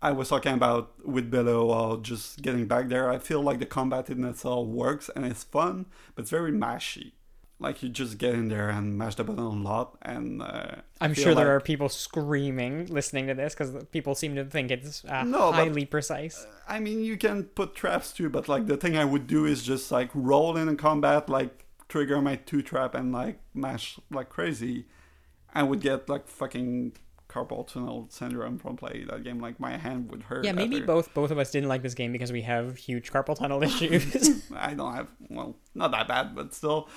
[0.00, 3.10] I was talking about with Below or just getting back there.
[3.10, 7.12] I feel like the combat in itself works and it's fun, but it's very mashy.
[7.60, 11.12] Like you just get in there and mash the button a lot, and uh, I'm
[11.12, 15.04] sure there like- are people screaming listening to this because people seem to think it's
[15.04, 16.46] uh, No, but- highly precise.
[16.68, 19.64] I mean, you can put traps too, but like the thing I would do is
[19.64, 24.28] just like roll in a combat, like trigger my two trap and like mash like
[24.28, 24.84] crazy.
[25.52, 26.92] I would get like fucking
[27.28, 29.38] carpal tunnel syndrome from playing that game.
[29.40, 30.44] Like my hand would hurt.
[30.44, 33.12] Yeah, maybe after- both both of us didn't like this game because we have huge
[33.12, 34.42] carpal tunnel issues.
[34.56, 36.88] I don't have well, not that bad, but still.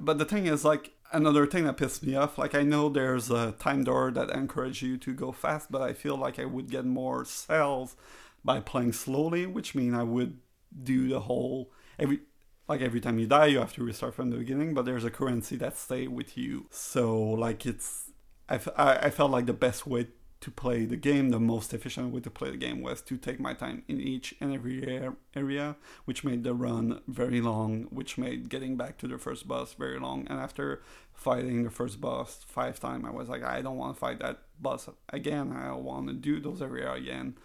[0.00, 2.38] But the thing is, like another thing that pissed me off.
[2.38, 5.92] Like I know there's a time door that encourages you to go fast, but I
[5.92, 7.96] feel like I would get more cells
[8.44, 10.38] by playing slowly, which mean I would
[10.82, 12.20] do the whole every
[12.68, 14.74] like every time you die, you have to restart from the beginning.
[14.74, 18.05] But there's a currency that stay with you, so like it's
[18.48, 20.08] I, I felt like the best way
[20.40, 23.40] to play the game, the most efficient way to play the game was to take
[23.40, 28.48] my time in each and every area, which made the run very long, which made
[28.48, 30.26] getting back to the first boss very long.
[30.28, 30.82] And after
[31.14, 34.42] fighting the first boss five times, I was like, I don't want to fight that
[34.60, 35.52] boss again.
[35.52, 37.36] I want to do those area again.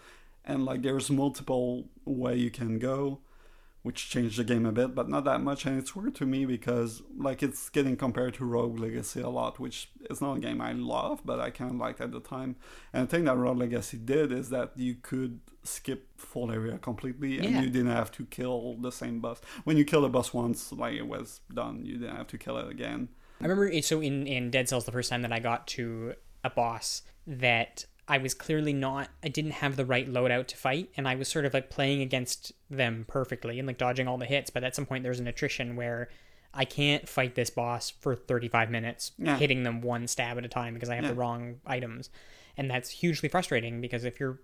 [0.44, 3.20] And like, there's multiple way you can go
[3.84, 5.66] which changed the game a bit, but not that much.
[5.66, 9.60] And it's weird to me because like it's getting compared to Rogue Legacy a lot,
[9.60, 12.56] which is not a game I love, but I kind of liked at the time.
[12.94, 17.38] And the thing that Rogue Legacy did is that you could skip full area completely,
[17.40, 17.62] and Yeah.
[17.62, 19.42] you didn't have to kill the same boss.
[19.64, 22.58] When you kill a boss once, like it was done, you didn't have to kill
[22.58, 23.10] it again.
[23.40, 26.14] I remember so in in Dead Cells the first time that I got to
[26.44, 30.90] a boss that I was clearly not I didn't have the right loadout to fight
[30.98, 34.26] and I was sort of like playing against them perfectly and like dodging all the
[34.26, 36.10] hits but at some point there's an attrition where
[36.54, 39.38] I can't fight this boss for 35 minutes Yeah.
[39.38, 42.10] hitting them one stab at a time because I have the wrong items
[42.58, 44.40] and that's hugely frustrating because if you're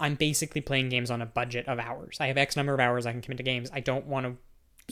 [0.00, 2.18] I'm basically playing games on a budget of hours.
[2.20, 3.68] I have X number of hours I can commit to games.
[3.72, 4.36] I don't want to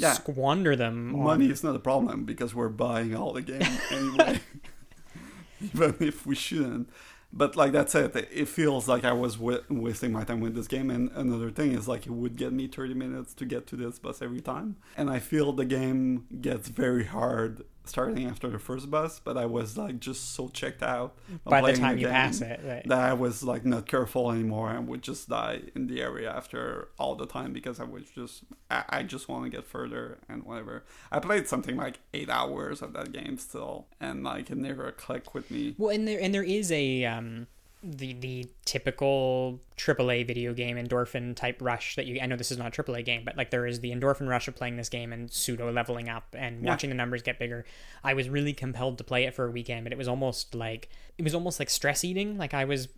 [0.00, 0.14] Yeah.
[0.14, 4.40] squander them on Money is not a problem because we're buying all the game anyway,
[5.60, 6.88] even if we shouldn't.
[7.32, 8.16] But like that's it.
[8.32, 10.90] It feels like I was wa wasting my time with this game.
[10.90, 13.98] And another thing is like it would get me 30 minutes to get to this
[13.98, 14.76] bus every time.
[14.96, 19.20] And I feel the game gets very hard starting after the first bus.
[19.20, 22.60] But I was like just so checked out by the playing time you pass it.
[22.64, 22.86] Right?
[22.86, 26.88] that I was like not careful anymore and would just die in the area after
[26.98, 30.44] all the time because I was just I, I just want to get further and
[30.44, 30.84] whatever.
[31.10, 35.34] I played something like eight hours of that game still, and like it never clicked
[35.34, 35.74] with me.
[35.78, 37.46] Well, and there and there is a um
[37.82, 42.58] the the typical AAA video game endorphin type rush that you I know this is
[42.58, 45.12] not a AAA game, but like there is the endorphin rush of playing this game
[45.12, 46.70] and pseudo leveling up and Yeah.
[46.70, 47.64] watching the numbers get bigger.
[48.02, 50.88] I was really compelled to play it for a weekend, but it was almost like
[51.18, 52.38] it was almost like stress eating.
[52.38, 52.88] Like I was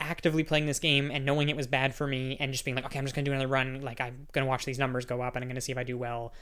[0.00, 2.86] actively playing this game and knowing it was bad for me and just being like,
[2.86, 3.82] okay, I'm just gonna do another run.
[3.82, 5.96] Like I'm gonna watch these numbers go up and I'm gonna see if I do
[5.98, 6.32] well.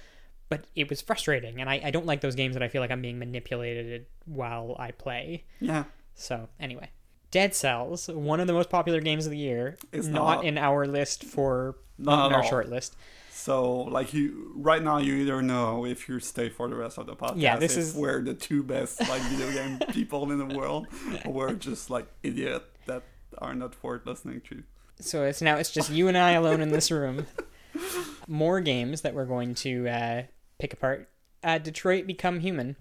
[0.49, 2.91] But it was frustrating, and I, I don't like those games that I feel like
[2.91, 5.45] I'm being manipulated while I play.
[5.61, 6.91] Yeah, So anyway,
[7.31, 10.45] Dead Cells, one of the most popular games of the year, is not, not.
[10.45, 12.49] in our list for Not in our all.
[12.49, 12.97] short list.
[13.31, 17.07] so like you right now you either know if you stay for the rest of
[17.07, 17.35] the podcast.
[17.41, 20.87] Yeah, this is- we're the two best like video game people in the world,
[21.25, 23.03] were just like idiot that
[23.39, 24.63] are not worth listening to.
[25.01, 27.27] So it's now it's just you and I alone in this room.
[28.29, 30.23] More games that we're going to uh,
[30.59, 31.09] pick apart.
[31.43, 32.77] Uh, Detroit Become Human.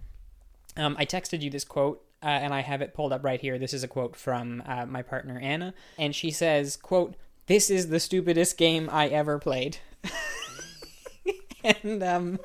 [0.75, 3.57] Um, I texted you this quote uh, and I have it pulled up right here.
[3.57, 7.15] This is a quote from uh, my partner Anna, and she says, "quote
[7.47, 9.77] This is the stupidest game I ever played."
[11.63, 12.39] and um,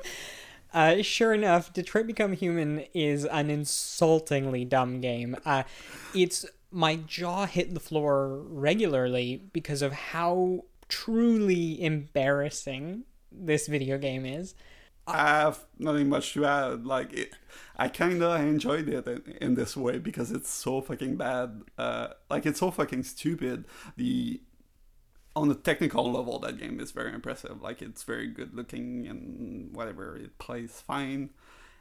[0.73, 5.37] uh, sure enough, Detroit Become Human is an insultingly dumb game.
[5.45, 5.63] Uh,
[6.13, 14.25] it's my jaw hit the floor regularly because of how truly embarrassing this video game
[14.25, 14.53] is.
[15.07, 16.85] I have nothing much to add.
[16.85, 17.33] Like, it,
[17.75, 21.61] I kind of enjoyed it in, in, this way because it's so fucking bad.
[21.77, 23.65] Uh, like, it's so fucking stupid.
[23.97, 24.41] The
[25.35, 27.61] on the technical level, that game is very impressive.
[27.61, 30.15] Like, it's very good looking and whatever.
[30.15, 31.31] It plays fine,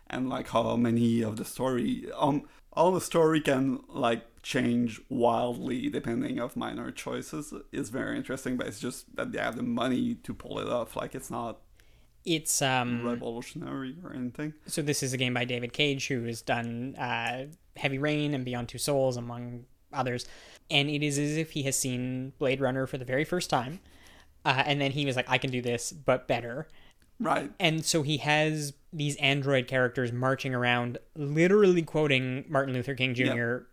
[0.08, 5.88] and like how many of the story, um, all the story can like change wildly
[5.88, 8.58] depending of minor choices is very interesting.
[8.58, 10.94] But it's just that they have the money to pull it off.
[10.94, 11.60] Like, it's not
[12.24, 14.54] it's um revolutionary or anything.
[14.66, 18.44] So this is a game by David Cage, who has done uh, Heavy Rain and
[18.44, 20.26] Beyond Two Souls, among others.
[20.70, 23.80] And it is as if he has seen Blade Runner for the very first time,
[24.44, 26.68] uh, and then he was like, "I can do this, but better."
[27.20, 27.52] Right.
[27.60, 33.24] And so he has these android characters marching around, literally quoting Martin Luther King Jr.
[33.24, 33.66] Yep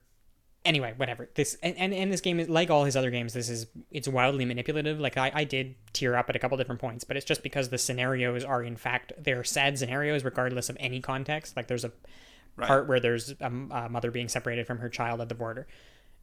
[0.65, 1.29] anyway, whatever.
[1.35, 3.33] This and, and, and this game is like all his other games.
[3.33, 4.99] This is it's wildly manipulative.
[4.99, 7.69] Like I, I did tear up at a couple different points, but it's just because
[7.69, 11.55] the scenarios are in fact they're sad scenarios regardless of any context.
[11.55, 11.91] Like there's a
[12.55, 12.67] right.
[12.67, 15.67] part where there's a, a mother being separated from her child at the border.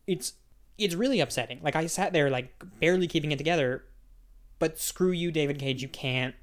[0.07, 0.35] It's
[0.79, 1.61] it's really upsetting.
[1.63, 3.85] Like I sat there like barely keeping it together,
[4.59, 5.83] but screw you, David Cage.
[5.83, 6.35] You can't.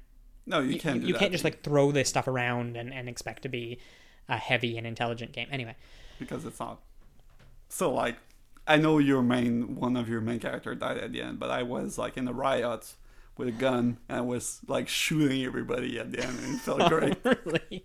[0.48, 1.00] No, you can't.
[1.00, 3.80] You, you can't just like throw this stuff around and, and expect to be
[4.28, 5.48] a heavy and intelligent game.
[5.50, 5.74] Anyway,
[6.20, 6.80] because it's not
[7.68, 8.16] so like
[8.66, 11.62] I know your main one of your main character died at the end, but I
[11.62, 12.94] was like in a riot
[13.36, 16.80] with a gun and I was like shooting everybody at the end and it felt
[16.80, 17.18] oh, great.
[17.24, 17.84] really?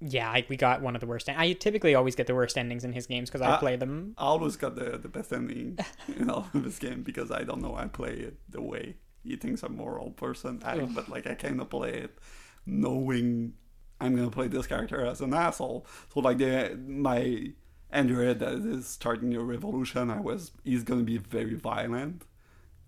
[0.00, 1.28] Yeah, I, we got one of the worst.
[1.28, 4.14] I typically always get the worst endings in his games because I, I, play them.
[4.18, 5.78] I always got the the best ending
[6.16, 9.36] in all of his game because I don't know I play it the way he
[9.36, 10.62] thinks I'm a moral person.
[10.64, 12.18] I, but like I kind of play it
[12.66, 13.54] knowing
[14.00, 15.86] I'm gonna play this character as an asshole.
[16.12, 17.52] So like the my
[17.94, 20.10] That is starting a revolution.
[20.10, 22.24] I was he's gonna be very violent,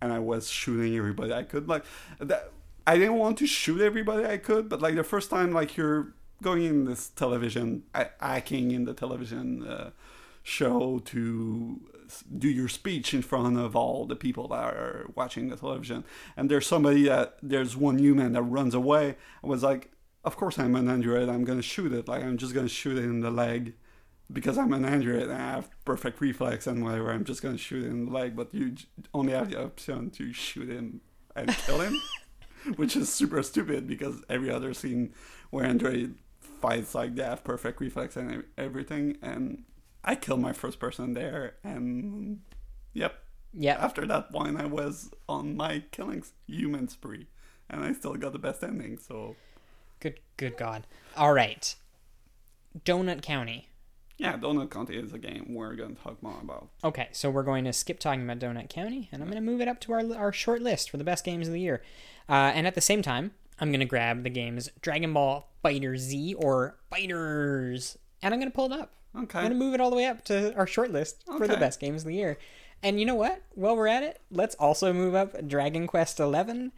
[0.03, 1.69] and I was shooting everybody I could.
[1.69, 1.85] Like
[2.19, 2.51] that,
[2.87, 6.15] I didn't want to shoot everybody I could, but like the first time, like you're
[6.43, 9.91] going in this television, acting in the television uh,
[10.43, 11.81] show to
[12.39, 16.05] do your speech in front of all the people that are watching the television,
[16.37, 19.17] and there's somebody that there's one human that runs away.
[19.43, 19.93] I was like,
[20.25, 21.29] of course I'm an android.
[21.29, 22.09] I'm gonna shoot it.
[22.09, 23.75] Like I'm just gonna shoot it in the leg
[24.33, 27.85] because I'm an android and I have perfect reflex and whatever, I'm just gonna shoot
[27.85, 28.37] him in the leg.
[28.37, 28.75] But you
[29.15, 31.01] only have the option to shoot him
[31.35, 32.01] and kill him,
[32.77, 35.13] which is super stupid because every other scene
[35.51, 39.19] where android fights like they have perfect reflex and everything.
[39.23, 39.65] And
[40.05, 42.41] I killed my first person there, and
[42.93, 43.23] yep.
[43.59, 43.79] Yeah.
[43.81, 47.29] After that point, I was on my killing human spree,
[47.71, 48.99] and I still got the best ending.
[48.99, 49.37] So.
[49.99, 50.21] Good.
[50.37, 50.87] Good God.
[51.17, 51.75] All right.
[52.85, 53.71] Donut County
[54.19, 56.69] yeah, Donut County is a game we're going to talk more about.
[56.83, 59.61] Okay, so we're going to skip talking about Donut County, and I'm going to move
[59.61, 61.83] it up to our, our short list for the best games of the year.
[62.29, 66.35] Uh, and at the same time, I'm going to grab the games Dragon Ball FighterZ
[66.39, 68.95] or Fighters, and I'm going to pull it up.
[69.15, 69.39] Okay.
[69.39, 71.39] I'm going to move it all the way up to our short list okay.
[71.39, 72.39] for the best games of the year.
[72.83, 73.43] And you know what?
[73.55, 76.71] While we're at it, let's also move up Dragon Quest XI, uh,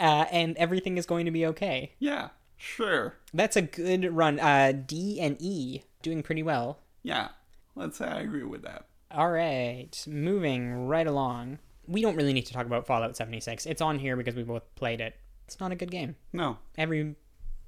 [0.00, 1.92] and everything is going to be okay.
[1.98, 3.16] Yeah, sure.
[3.32, 4.40] That's a good run.
[4.40, 6.78] Uh, D and E doing pretty well.
[7.02, 7.30] Yeah,
[7.74, 8.86] let's say I agree with that.
[9.10, 11.58] All right, moving right along.
[11.86, 13.66] We don't really need to talk about Fallout 76.
[13.66, 15.16] It's on here because we both played it.
[15.46, 16.16] It's not a good game.
[16.32, 16.58] No.
[16.78, 17.16] Every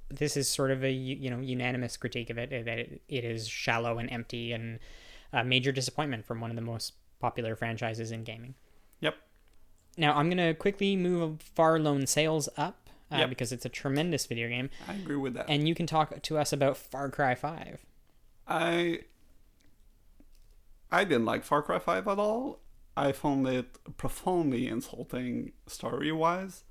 [0.09, 3.47] this is sort of a you know unanimous critique of it that it, it is
[3.47, 4.79] shallow and empty and
[5.33, 8.55] a major disappointment from one of the most popular franchises in gaming.
[9.01, 9.15] Yep.
[9.97, 13.29] Now I'm gonna quickly move Far: Lone Sails up uh, yep.
[13.29, 14.69] because it's a tremendous video game.
[14.87, 15.45] I agree with that.
[15.49, 17.85] And you can talk to us about Far Cry Five.
[18.47, 19.01] I
[20.91, 22.61] I didn't like Far Cry 5 at all.
[22.95, 26.63] I found it profoundly insulting story wise.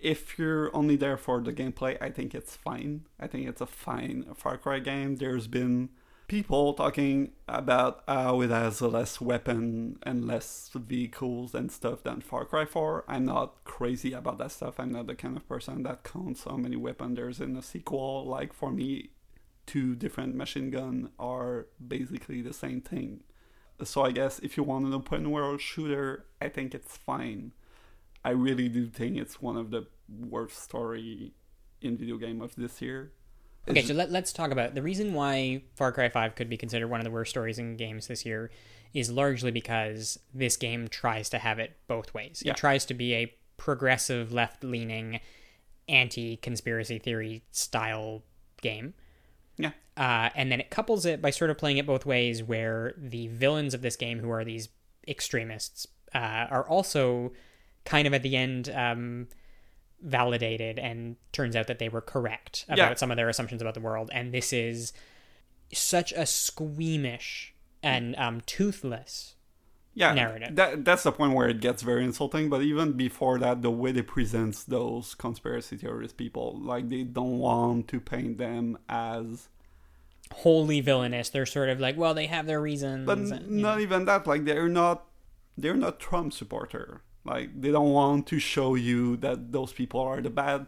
[0.00, 3.06] If you're only there for the gameplay, I think it's fine.
[3.20, 5.16] I think it's a fine Far Cry game.
[5.16, 5.90] There's been
[6.26, 12.44] people talking about how it has less weapon and less vehicles and stuff than Far
[12.44, 13.04] Cry 4.
[13.06, 14.80] I'm not crazy about that stuff.
[14.80, 18.26] I'm not the kind of person that counts how many weapons there's in a sequel.
[18.26, 19.10] Like for me,
[19.66, 23.20] two different machine gun are basically the same thing.
[23.84, 27.52] So I guess if you want an open world shooter, I think it's fine.
[28.24, 31.32] I really do think it's one of the worst story
[31.80, 33.12] in video game of this year.
[33.68, 36.56] Okay, It's so let, let's talk about the reason why Far Cry 5 could be
[36.56, 38.50] considered one of the worst stories in games this year
[38.92, 42.42] is largely because this game tries to have it both ways.
[42.44, 42.52] Yeah.
[42.52, 45.20] It tries to be a progressive, left leaning,
[45.88, 48.22] anti conspiracy theory style
[48.60, 48.94] game.
[49.58, 49.72] Yeah.
[49.96, 53.26] Uh, and then it couples it by sort of playing it both ways, where the
[53.28, 54.68] villains of this game, who are these
[55.06, 57.32] extremists, uh, are also
[57.84, 59.28] kind of at the end um,
[60.00, 62.94] validated, and turns out that they were correct about Yeah.
[62.94, 64.10] some of their assumptions about the world.
[64.12, 64.92] And this is
[65.72, 69.34] such a squeamish and um, toothless.
[69.94, 70.56] Yeah, narrative.
[70.56, 72.48] That that's the point where it gets very insulting.
[72.48, 77.38] But even before that, the way they present those conspiracy theorist people, like they don't
[77.38, 79.48] want to paint them as.
[80.32, 81.28] Wholly villainous.
[81.28, 83.06] They're sort of like, well, they have their reasons.
[83.06, 83.68] But and, n- you know.
[83.68, 84.26] not even that.
[84.26, 85.04] Like they're not,
[85.58, 87.02] they're not Trump supporter.
[87.24, 90.66] Like they don't want to show you that those people are the bad.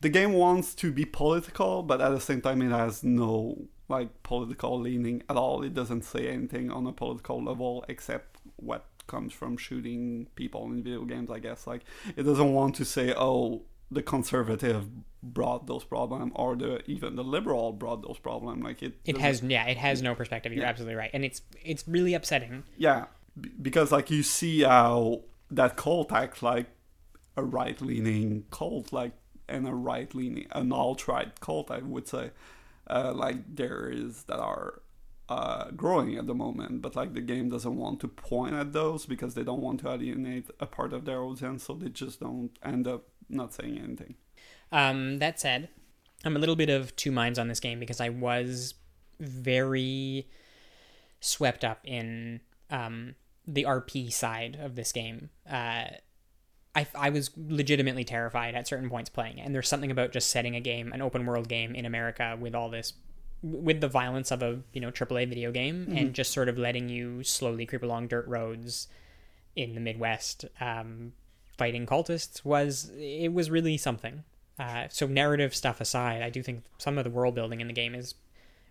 [0.00, 4.22] The game wants to be political, but at the same time, it has no like
[4.22, 5.62] political leaning at all.
[5.62, 10.82] It doesn't say anything on a political level except what comes from shooting people in
[10.82, 11.30] video games.
[11.30, 11.82] I guess like
[12.16, 14.86] it doesn't want to say, oh, the conservative
[15.22, 18.62] brought those problems, or the even the liberal brought those problems.
[18.64, 20.52] Like it, It has, yeah, it has no perspective.
[20.52, 20.70] You're Yeah.
[20.70, 22.64] absolutely right, and it's it's really upsetting.
[22.76, 23.06] Yeah,
[23.40, 26.66] b- because like you see how that cult acts like
[27.36, 29.12] a right leaning cult, like
[29.48, 32.30] and a right leaning, an alt right cult, I would say,
[32.88, 34.80] uh, like there is that are
[35.28, 36.82] uh, growing at the moment.
[36.82, 39.90] But like the game doesn't want to point at those because they don't want to
[39.90, 44.14] alienate a part of their audience, so they just don't end up not saying anything.
[44.72, 45.68] Um, that said,
[46.24, 48.74] I'm a little bit of two minds on this game because I was
[49.20, 50.28] very
[51.20, 53.14] swept up in um,
[53.46, 55.30] the RP side of this game.
[55.48, 55.86] Uh,
[56.74, 59.42] I, I was legitimately terrified at certain points playing it.
[59.42, 62.54] And there's something about just setting a game, an open world game in America with
[62.54, 62.94] all this,
[63.44, 66.88] with the violence of a, you know, AAA video game and just sort of letting
[66.88, 68.88] you slowly creep along dirt roads
[69.54, 71.12] in the Midwest, um,
[71.58, 74.24] fighting cultists was, it was really something.
[74.58, 77.74] Uh, so narrative stuff aside, I do think some of the world building in the
[77.74, 78.14] game is,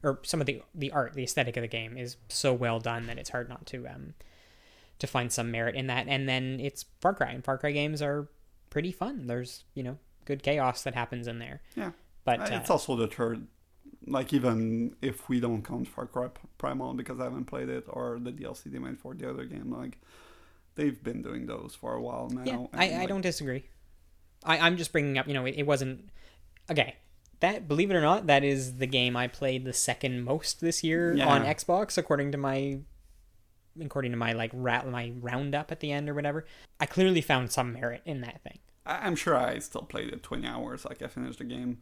[0.01, 3.05] or some of the, the art, the aesthetic of the game is so well done
[3.07, 4.15] that it's hard not to, um,
[4.99, 6.07] to find some merit in that.
[6.07, 8.27] And then it's Far Cry, and Far Cry games are
[8.69, 9.27] pretty fun.
[9.27, 11.61] There's you know good chaos that happens in there.
[11.75, 11.91] Yeah.
[12.25, 13.47] But Uh, uh, it's also the third.
[14.05, 18.19] Like even if we don't count Far Cry Primal because I haven't played it or
[18.21, 19.97] the DLC they made for the other game, like
[20.75, 22.43] they've been doing those for a while now.
[22.45, 23.65] yeah, I, I like, don't disagree.
[24.43, 26.09] I, I'm just bringing up, you know, it, it wasn't
[26.69, 26.95] okay.
[27.39, 30.83] That believe it or not, that is the game I played the second most this
[30.83, 31.27] year Yeah.
[31.27, 32.79] on Xbox, according to my
[33.81, 36.45] according to my like rat my roundup at the end or whatever.
[36.79, 38.59] I clearly found some merit in that thing.
[38.85, 40.85] I- I'm sure I still played it 20 hours.
[40.85, 41.81] Like I finished the game.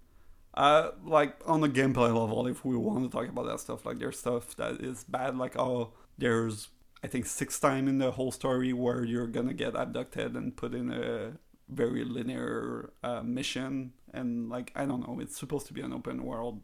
[0.54, 4.00] Uh, like on the gameplay level, if we want to talk about that stuff, like
[4.00, 5.38] there's stuff that is bad.
[5.38, 6.70] Like oh, there's
[7.04, 10.74] I think six time in the whole story where you're gonna get abducted and put
[10.76, 11.34] in a
[11.70, 16.24] very linear uh, mission, and like I don't know, it's supposed to be an open
[16.24, 16.62] world,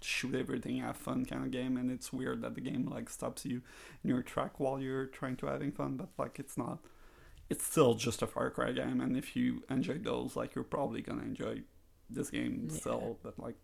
[0.00, 3.44] shoot everything, have fun kind of game, and it's weird that the game like stops
[3.44, 3.60] you
[4.02, 6.78] in your track while you're trying to having fun, but like it's not
[7.50, 11.02] it's still just a Far Cry game, and if you enjoy those, like you're probably
[11.02, 11.62] gonna enjoy
[12.10, 13.18] this game still.
[13.22, 13.56] But like,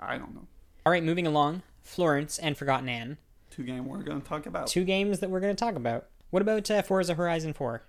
[0.00, 0.46] I don't know.
[0.86, 1.62] All right, moving along.
[1.82, 3.18] Florence and Forgotten Anne,
[3.50, 4.66] Two game we're gonna talk about.
[4.68, 6.06] two games that we're going to talk about.
[6.30, 7.82] What about uh, Forza Horizon 4?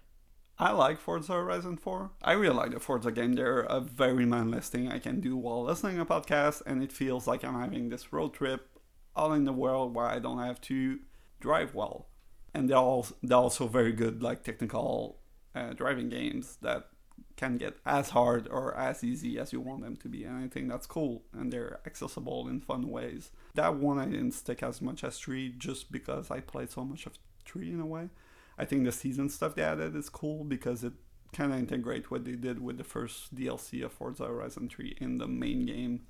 [0.60, 2.12] I like Forza Horizon 4.
[2.22, 3.34] I really like the Forza game.
[3.34, 6.92] They're a very mindless thing I can do while listening to a podcast, and it
[6.92, 8.70] feels like I'm having this road trip
[9.16, 11.00] all in the world where I don't have to
[11.40, 12.08] drive well.
[12.54, 15.20] And they're, all, they're also very good, like technical
[15.56, 16.90] uh, driving games that
[17.36, 20.24] can get as hard or as easy as you want them to be.
[20.24, 23.32] And I think that's cool, and they're accessible in fun ways.
[23.56, 27.06] That one I didn't stick as much as 3 just because I played so much
[27.06, 27.14] of
[27.46, 28.10] 3 in a way.
[28.58, 30.94] I think the season stuff they added is cool because it
[31.34, 35.18] kind of integrate what they did with the first DLC of Forza Horizon 3 in
[35.18, 36.04] the main game.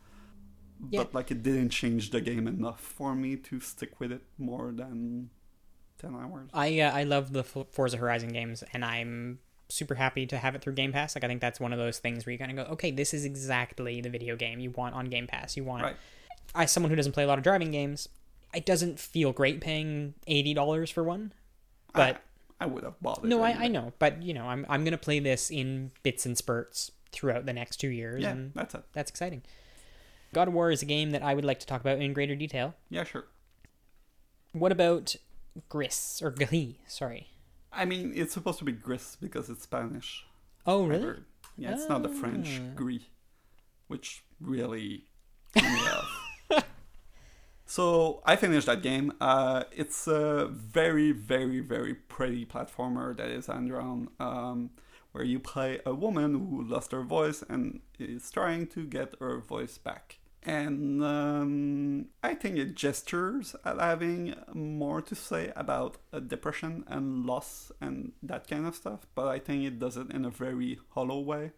[0.92, 1.04] Yeah.
[1.04, 4.72] But like it didn't change the game enough for me to stick with it more
[4.72, 5.32] than
[6.00, 6.50] 10 hours.
[6.54, 10.62] I uh, I love the Forza Horizon games, and I'm super happy to have it
[10.62, 11.16] through Game Pass.
[11.16, 13.14] Like I think that's one of those things where you kind of go, okay, this
[13.14, 15.58] is exactly the video game you want on Game Pass.
[15.58, 15.96] You want, Right.
[16.54, 18.08] as someone who doesn't play a lot of driving games,
[18.54, 21.34] it doesn't feel great paying eighty dollars for one.
[21.94, 22.22] But
[22.60, 23.26] I, I would have bought it.
[23.26, 23.52] no, I.
[23.52, 27.46] I know, but you know, I'm I'm gonna play this in bits and spurts throughout
[27.46, 28.84] the next two years, Yeah, and that's it.
[28.94, 29.42] that's exciting.
[30.34, 32.36] God of War is a game that I would like to talk about in greater
[32.36, 32.76] detail.
[32.90, 33.26] Yeah, sure.
[34.52, 35.16] What about
[35.70, 36.76] Gris or Gris?
[36.88, 37.30] Sorry.
[37.76, 40.26] I mean, it's supposed to be gris because it's Spanish.
[40.66, 41.20] Oh, really?
[41.58, 42.72] Yeah, it's not the French Ah.
[42.76, 43.02] gris,
[43.88, 45.06] which really
[47.66, 49.14] so I finished that game.
[49.20, 54.72] Uh, it's a very, very, very pretty platformer that is hand-drawn, um,
[55.12, 59.40] where you play a woman who lost her voice and is trying to get her
[59.40, 60.20] voice back.
[60.46, 67.26] And um, I think it gestures at having more to say about uh, depression and
[67.26, 70.80] loss and that kind of stuff, but I think it does it in a very
[70.90, 71.52] hollow way.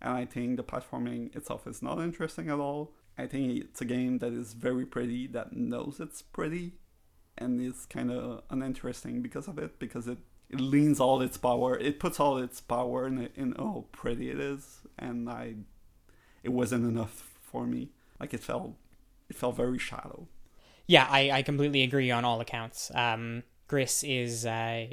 [0.00, 2.92] And I think the platforming itself is not interesting at all.
[3.18, 6.74] I think it's a game that is very pretty, that knows it's pretty,
[7.36, 10.18] and is kind of uninteresting because of it, because it,
[10.48, 14.38] it leans all its power, it puts all its power in, in how pretty it
[14.38, 15.54] is, and I,
[16.44, 17.90] it wasn't enough for me.
[18.20, 18.74] Like it felt,
[19.28, 20.28] it felt very shallow.
[20.86, 22.90] Yeah, I, I completely agree on all accounts.
[22.94, 24.86] Um, Gris is uh,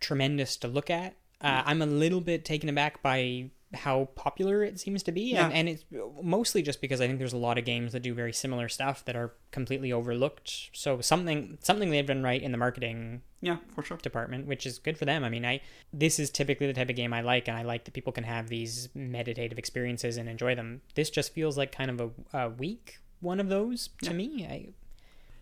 [0.00, 1.16] tremendous to look at.
[1.40, 5.44] Uh, I'm a little bit taken aback by how popular it seems to be Yeah.
[5.46, 5.84] and, and it's
[6.22, 9.04] mostly just because i think there's a lot of games that do very similar stuff
[9.04, 13.82] that are completely overlooked so something something they've done right in the marketing Yeah, for
[13.82, 13.96] sure.
[13.98, 15.60] department which is good for them i mean i
[15.92, 18.24] this is typically the type of game i like and i like that people can
[18.24, 22.00] have these meditative experiences and enjoy them this just feels like kind of
[22.32, 24.16] a, a weak one of those to Yeah.
[24.16, 24.68] me I,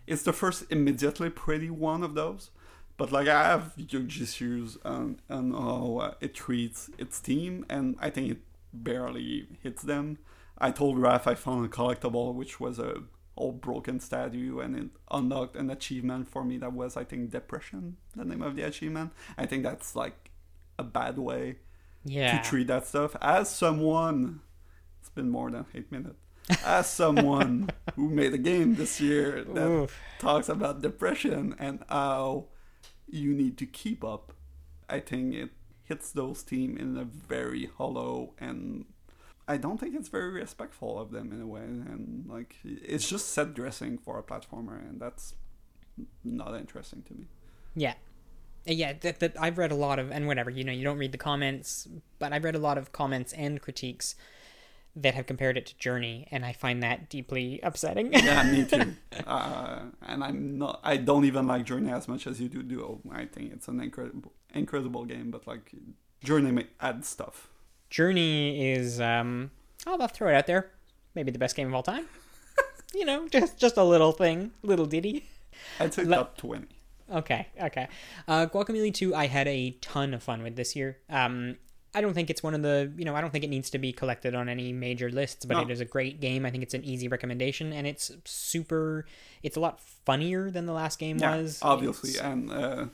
[0.06, 2.50] It's the first immediately pretty one of those,
[2.96, 7.96] but like I have huge issues on, on how uh, it treats its team, and
[8.00, 8.38] I think it
[8.72, 10.18] barely hits them.
[10.58, 13.02] I told Raph I found a collectible, which was a
[13.36, 17.96] old broken statue, and it unlocked an achievement for me that was, I think, depression.
[18.14, 19.12] The name of the achievement.
[19.36, 20.30] I think that's like
[20.78, 21.56] a bad way
[22.04, 23.16] yeah to treat that stuff.
[23.20, 24.40] As someone,
[25.00, 26.16] it's been more than eight minutes.
[26.64, 29.98] As someone who made a game this year that Oof.
[30.18, 32.46] talks about depression and how
[33.12, 34.32] you need to keep up,
[34.88, 35.50] I think it
[35.84, 38.86] hits those team in a very hollow and
[39.48, 41.60] I don't think it's very respectful of them in a way.
[41.62, 45.34] And like it's just set dressing for a platformer, and that's
[46.24, 47.26] not interesting to me.
[47.74, 47.94] Yeah.
[48.68, 50.98] Uh, Yeah, that, that I've read a lot of, and whatever, you know, you don't
[50.98, 51.88] read the comments,
[52.18, 54.14] but I've read a lot of comments and critiques
[54.94, 58.12] that have compared it to Journey, and I find that deeply upsetting.
[58.12, 58.94] Yeah, me too.
[59.26, 60.80] Uh, and I'm not.
[60.84, 63.00] I don't even like Journey as much as you do Duo.
[63.10, 65.72] I think it's an incredible, incredible game, but like
[66.22, 67.48] Journey may add stuff.
[67.90, 69.50] Journey is, um,
[69.86, 70.70] I'll throw it out there,
[71.14, 72.06] maybe the best game of all time.
[72.94, 75.28] you know, just just a little thing, little ditty.
[75.80, 76.68] I'd say Le- top twenty.
[77.10, 77.88] Okay, okay.
[78.26, 80.96] Uh, Guacamelee 2, I had a ton of fun with this year.
[81.10, 81.56] Um,
[81.94, 83.78] I don't think it's one of the, you know, I don't think it needs to
[83.78, 85.62] be collected on any major lists, but No.
[85.62, 86.46] it is a great game.
[86.46, 89.04] I think it's an easy recommendation, and it's super,
[89.42, 91.58] it's a lot funnier than the last game Yeah, was.
[91.62, 92.86] obviously, It's- and uh,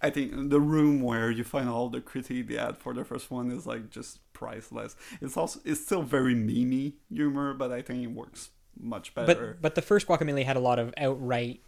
[0.00, 3.30] I think the room where you find all the critique they had for the first
[3.30, 4.94] one is like just priceless.
[5.20, 9.52] It's also it's still very memey humor, but I think it works much better.
[9.54, 11.60] but, but the first Guacamelee had a lot of outright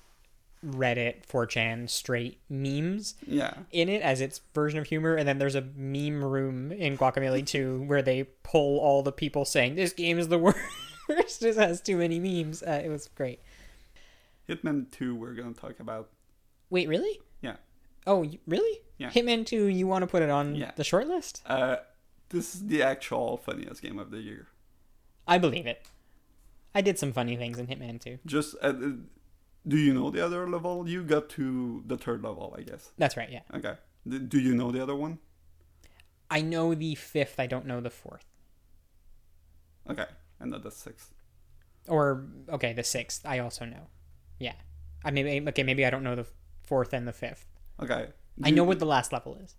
[0.67, 3.14] Reddit, 4chan, straight memes.
[3.27, 6.97] yeah, in it as its version of humor, and then there's a meme room in
[6.99, 10.39] Guacamelee 2 where they pull all the people saying this game is the
[11.09, 11.43] worst.
[11.43, 12.62] it has too many memes.
[12.62, 13.41] Uh, it was great.
[14.49, 15.14] Hitman Two.
[15.14, 16.09] We're gonna talk about.
[16.71, 17.21] Wait, really?
[17.41, 17.57] Yeah.
[18.07, 18.81] Oh, really?
[18.99, 19.11] Yeah.
[19.11, 20.71] Hitman 2, you want to put it on Yeah.
[20.77, 21.43] the short list?
[21.47, 21.77] Uh,
[22.31, 24.47] this is the actual funniest game of the year.
[25.29, 25.87] I believe it.
[26.75, 28.19] I did some funny things in Hitman 2.
[28.27, 28.73] Just uh,
[29.67, 30.89] do you know the other level?
[30.89, 32.91] You got to the third level, I guess.
[32.99, 33.43] That's right, yeah.
[33.55, 33.75] Okay.
[34.29, 35.19] Do you know the other one?
[36.31, 38.27] I know the fifth, I don't know the fourth.
[39.89, 40.07] Okay,
[40.41, 41.12] and not the sixth.
[41.89, 43.87] Or, okay, the sixth, I also know.
[44.39, 44.55] Yeah.
[45.05, 46.27] I maybe okay, maybe I don't know the
[46.64, 47.47] fourth and the fifth.
[47.81, 48.09] Okay.
[48.43, 49.55] I know you- what the last level is.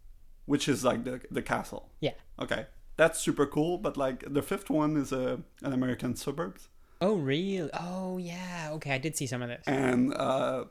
[0.46, 1.90] which is like the the castle.
[2.00, 2.14] Yeah.
[2.40, 2.66] Okay,
[2.98, 3.78] that's super cool.
[3.78, 6.68] But like the fifth one is a an American suburbs,
[7.00, 7.70] Oh, really?
[7.74, 8.70] Oh, yeah.
[8.74, 9.64] Okay, I did see some of this.
[9.68, 10.66] and uh,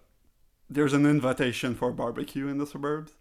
[0.69, 3.13] there's an invitation for barbecue in the suburbs,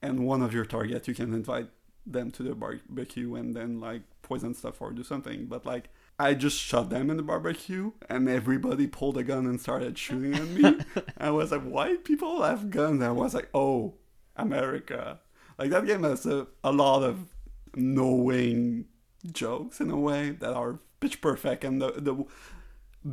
[0.00, 1.68] and one of your targets you can invite
[2.04, 5.46] them to the barbecue and then like poison stuff or do something.
[5.46, 5.88] But like
[6.18, 10.34] I just shot them in the barbecue, and everybody pulled a gun and started shooting
[10.34, 10.78] at me.
[11.18, 13.02] I was like, why people have guns?
[13.02, 13.94] I was like, oh,
[14.36, 15.20] America.
[15.58, 17.34] Like that game has a, a lot of
[17.74, 18.86] knowing
[19.30, 22.24] jokes in a way that are pitch perfect, and the the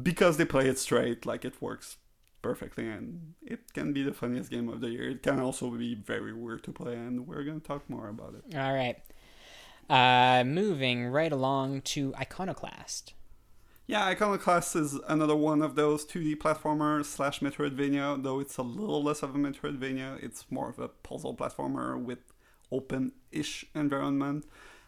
[0.03, 1.97] because they play it straight, like it works
[2.41, 5.09] perfectly, and it can be the funniest game of the year.
[5.09, 8.55] It can also be very weird to play, and we're gonna talk more about it.
[8.55, 8.97] All right.
[9.89, 13.13] Uh, moving right along to Iconoclast.
[13.87, 19.01] Yeah, Iconoclast is another one of those 2D platformer slash Metroidvania, though it's a little
[19.01, 20.23] less of a Metroidvania.
[20.23, 22.19] It's more of a puzzle platformer with
[22.71, 24.45] open-ish environment.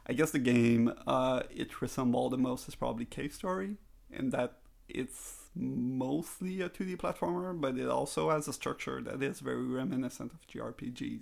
[0.08, 3.78] I guess the game uh, it resembled the most is probably Cave Story,
[4.10, 9.40] in that it's mostly a 2D platformer, but it also has a structure that is
[9.40, 11.22] very reminiscent of JRPGs.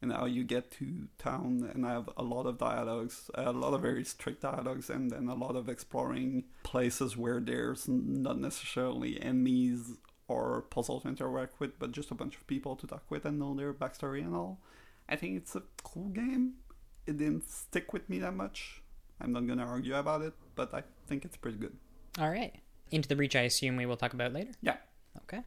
[0.00, 3.82] And how you get to town and have a lot of dialogues, a lot of
[3.82, 9.98] very strict dialogues, and then a lot of exploring places where there's not necessarily enemies
[10.26, 13.38] or puzzles to interact with, but just a bunch of people to talk with and
[13.38, 14.60] know their backstory and all.
[15.08, 16.54] I think it's a cool game.
[17.06, 18.82] It didn't stick with me that much.
[19.20, 21.76] I'm not gonna argue about it, but I think it's pretty good.
[22.18, 22.54] All right.
[22.90, 24.52] Into the Breach, I assume we will talk about later.
[24.60, 24.76] Yeah.
[25.22, 25.42] Okay.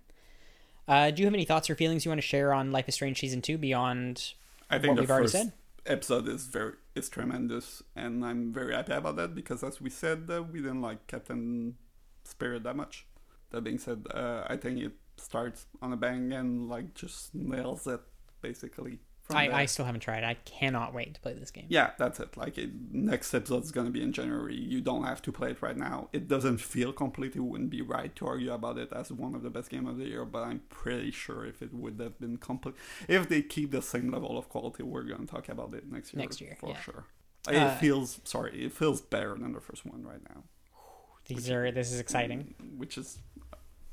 [0.88, 2.96] Uh, do you have any thoughts or feelings you want to share on Life is
[2.96, 4.34] Strange season two beyond
[4.70, 5.54] I think what we've already said?
[5.86, 10.30] episode is very is tremendous, and I'm very happy about that because, as we said,
[10.30, 11.76] uh, we didn't like Captain
[12.24, 13.06] Spirit that much.
[13.52, 17.88] That being said, uh, I think it starts on a bang and like just nails
[17.88, 18.02] it
[18.42, 19.00] basically.
[19.32, 19.62] I.
[19.62, 20.24] I still haven't tried.
[20.24, 21.66] I cannot wait to play this game.
[21.70, 22.38] yeah, that's it.
[22.38, 24.56] Like it, next episode is gonna be in January.
[24.56, 26.10] You don't have to play it right now.
[26.14, 27.36] It doesn't feel complete.
[27.36, 29.98] It wouldn't be right to argue about it as one of the best game of
[29.98, 30.26] the year.
[30.26, 32.76] But I'm pretty sure if it would have been complete,
[33.08, 36.22] if they keep the same level of quality, we're gonna talk about it next year.
[36.22, 36.82] Next year, for yeah.
[36.82, 37.06] sure.
[37.48, 38.64] Like, Uh, it feels sorry.
[38.66, 40.44] It feels better than the first one right now,
[41.28, 42.54] These are this is exciting.
[42.78, 43.20] which is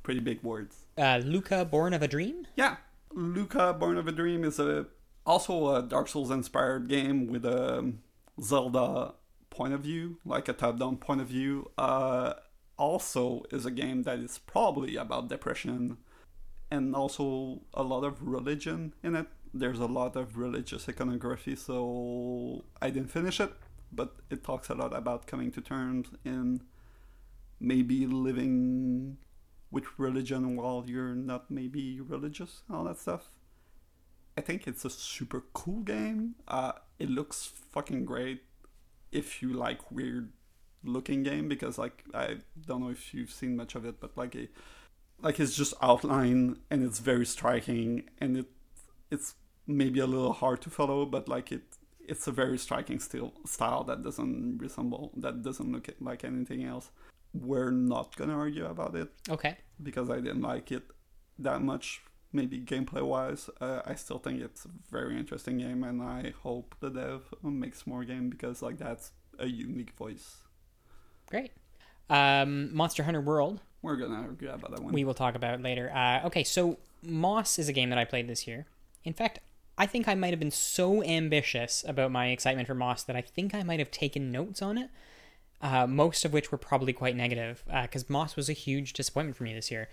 [0.02, 0.76] pretty big words.
[0.98, 2.46] Uh, Lucah, Born of a Dream.
[2.56, 2.76] Yeah,
[3.12, 4.86] Lucah Born of a Dream is a
[5.26, 7.92] also a Dark Souls inspired game with a
[8.40, 9.14] Zelda
[9.50, 11.70] point of view, like a top-down point of view.
[11.78, 12.34] Uh,
[12.78, 15.98] also is a game that is probably about depression
[16.70, 19.26] and also a lot of religion in it.
[19.54, 23.52] There's a lot of religious iconography, so I didn't finish it,
[23.92, 26.62] but it talks a lot about coming to terms in
[27.60, 29.18] maybe living
[29.70, 33.28] with religion while you're not maybe religious, all that stuff.
[34.36, 36.36] I think it's a super cool game.
[36.48, 38.42] Uh, it looks fucking great
[39.10, 40.32] if you like weird
[40.84, 44.34] looking game because like I don't know if you've seen much of it, but like
[44.34, 44.48] a
[45.20, 48.46] like it's just outline and it's very striking and it
[49.10, 49.34] it's
[49.66, 51.62] maybe a little hard to follow, but like it
[52.00, 56.90] it's a very striking still style that doesn't resemble that doesn't look like anything else.
[57.34, 59.56] We're not gonna argue about it Okay.
[59.82, 60.84] because I didn't like it
[61.38, 62.02] that much.
[62.32, 66.74] Maybe gameplay wise, uh, I still think it's a very interesting game, and I hope
[66.80, 70.38] the dev makes more game because like that's a unique voice.
[71.28, 71.52] Great.
[72.08, 73.60] Um, Monster Hunter World.
[73.82, 74.92] We're gonna argue about that one.
[74.92, 75.92] We will talk about later.
[75.94, 78.66] Uh, okay, so Moss is a game that I played this year.
[79.04, 79.40] In fact,
[79.76, 83.20] I think I might have been so ambitious about my excitement for Moss that I
[83.22, 84.90] think I might have taken notes on it.
[85.60, 89.44] Uh, most of which were probably quite negative, because Moss was a huge disappointment for
[89.44, 89.88] me this year.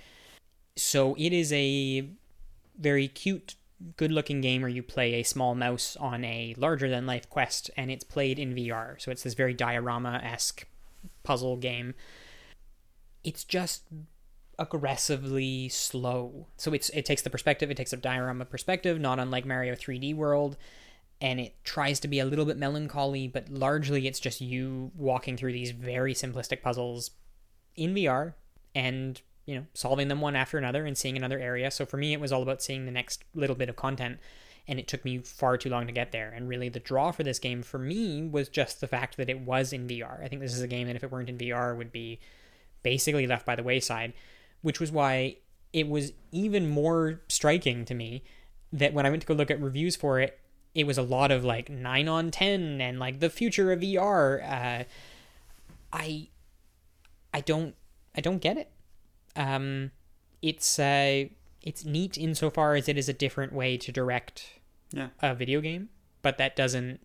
[0.76, 2.10] So it is a
[2.80, 3.56] very cute,
[3.98, 8.40] good-looking game where you play a small mouse on a larger-than-life quest, and it's played
[8.40, 9.00] in VR.
[9.02, 10.66] So it's this very diorama-esque
[11.24, 11.94] puzzle game.
[13.24, 13.84] It's just
[14.58, 16.48] aggressively slow.
[16.58, 20.16] So it's it takes the perspective, it takes a diorama perspective, not unlike Mario 3D
[20.16, 20.58] World,
[21.22, 25.38] and it tries to be a little bit melancholy, but largely it's just you walking
[25.38, 27.12] through these very simplistic puzzles
[27.76, 28.34] in VR
[28.76, 31.72] and you know solving them one after another and seeing another area.
[31.72, 34.20] So for me, it was all about seeing the next little bit of content.
[34.68, 36.30] And it took me far too long to get there.
[36.30, 39.40] And really, the draw for this game for me was just the fact that it
[39.40, 40.24] was in VR.
[40.24, 42.20] I think this is a game that, if it weren't in VR, would be
[42.84, 44.14] basically left by the wayside
[44.62, 45.38] which was why
[45.72, 48.24] it was even more striking to me
[48.74, 50.40] that when I went to go look at reviews for it,
[50.76, 54.44] it was a lot of like nine on ten and like the future of VR.
[54.44, 54.84] Uh,
[55.92, 56.28] I
[57.34, 57.76] I don't
[58.16, 58.72] I don't get it.
[59.36, 59.92] Um,
[60.42, 61.26] it's uh,
[61.62, 64.60] it's neat insofar as it is a different way to direct
[64.92, 65.90] yeah, a video game,
[66.22, 67.00] but that doesn't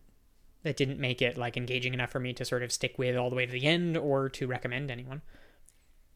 [0.63, 3.31] that didn't make it like engaging enough for me to sort of stick with all
[3.31, 5.23] the way to the end or to recommend anyone.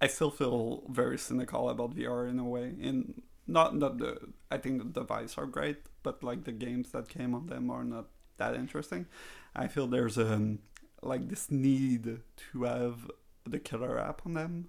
[0.00, 2.72] I still feel very cynical about VR in a way.
[2.80, 4.18] In not not the
[4.50, 7.84] I think the device are great, but like the games that came on them are
[7.84, 8.06] not
[8.38, 9.06] that interesting.
[9.54, 10.60] I feel there's um
[11.02, 12.20] like this need
[12.52, 13.10] to have
[13.44, 14.68] the killer app on them.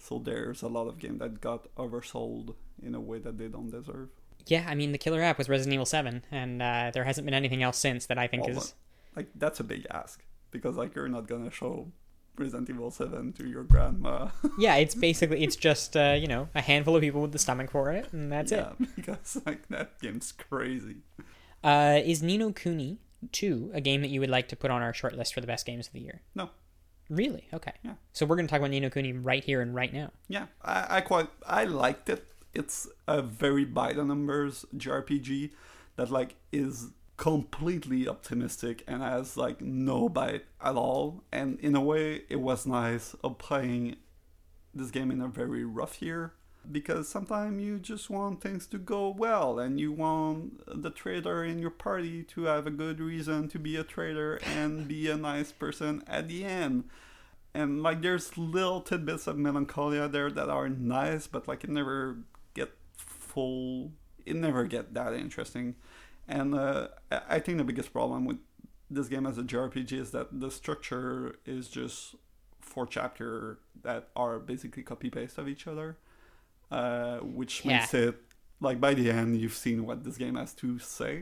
[0.00, 3.70] So there's a lot of game that got oversold in a way that they don't
[3.70, 4.08] deserve.
[4.46, 7.34] Yeah, I mean the killer app was Resident Evil Seven, and uh, there hasn't been
[7.34, 8.74] anything else since that I think Well, is.
[9.14, 11.88] Like that's a big ask because like you're not gonna show
[12.38, 14.28] Resident Evil Seven to your grandma.
[14.58, 17.70] Yeah, it's basically it's just uh, you know a handful of people with the stomach
[17.70, 18.64] for it, and that's it.
[18.80, 20.96] yeah, because like that game's crazy.
[21.62, 22.98] Uh, is Ni no Kuni
[23.32, 25.46] two a game that you would like to put on our short list for the
[25.46, 26.22] best games of the year?
[26.34, 26.48] No.
[27.10, 27.48] Really?
[27.52, 27.72] Okay.
[27.82, 27.94] Yeah.
[28.12, 30.12] So we're gonna talk about Ni no Kuni right here and right now.
[30.28, 32.24] Yeah, I, I quite I liked it.
[32.54, 35.50] It's a very by the numbers JRPG
[35.96, 41.24] that like is completely optimistic and has like no bite at all.
[41.32, 43.96] And in a way, it was nice of playing
[44.72, 46.32] this game in a very rough year
[46.70, 51.58] because sometimes you just want things to go well and you want the trader in
[51.58, 55.52] your party to have a good reason to be a trader and be a nice
[55.52, 56.84] person at the end.
[57.54, 62.18] And like there's little tidbits of melancholia there that are nice but like it never
[62.54, 63.92] get full
[64.24, 65.76] it never get that interesting.
[66.28, 66.88] And uh,
[67.28, 68.38] i think the biggest problem with
[68.88, 72.16] this game as a jrpg is that the structure is just
[72.60, 75.96] four chapter that are basically copy paste of each other
[76.70, 77.78] uh, which Yeah.
[77.78, 78.14] makes it
[78.60, 81.14] like by the end you've seen what this game has to say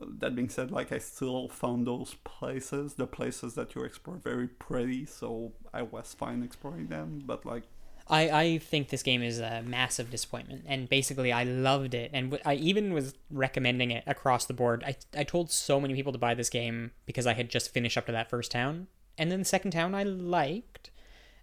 [0.00, 4.16] Uh, that being said like i still found those places the places that you explore
[4.30, 5.28] very pretty so
[5.74, 7.64] i was fine exploring them but like
[8.10, 12.30] I, I think this game is a massive disappointment, and basically I loved it, and
[12.30, 14.82] w- I even was recommending it across the board.
[14.90, 17.98] I, I told so many people to buy this game because I had just finished
[17.98, 18.86] up to that first town,
[19.18, 20.90] and then the second town I liked,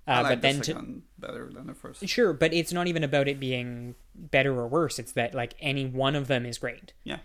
[0.08, 3.04] uh, like but then the to, better than the first Sure, but it's not even
[3.04, 5.00] about it being better or worse.
[5.00, 6.94] It's that like any one of them is great.
[7.04, 7.20] yeah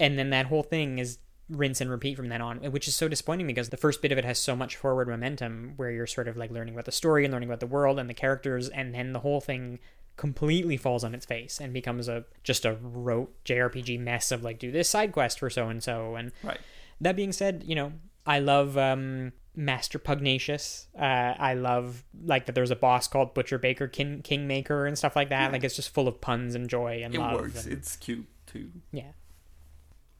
[0.00, 1.18] And then that whole thing is
[1.48, 4.18] rinse and repeat from then on, which is so disappointing because the first bit of
[4.18, 7.24] it has so much forward momentum where you're sort of like learning about the story
[7.24, 9.78] and learning about the world and the characters and then the whole thing
[10.16, 14.58] completely falls on its face and becomes a just a rote JRPG mess of like
[14.58, 16.60] do this side quest for so and so and right
[17.02, 17.92] that being said, you know,
[18.24, 20.88] I love um, Master Pugnacious.
[20.98, 21.02] Uh,
[21.38, 22.54] I love like that.
[22.54, 25.46] There's a boss called Butcher Baker, King Kingmaker, and stuff like that.
[25.46, 25.52] Yeah.
[25.52, 27.40] Like it's just full of puns and joy and it love.
[27.40, 29.12] works and- it's cute too yeah.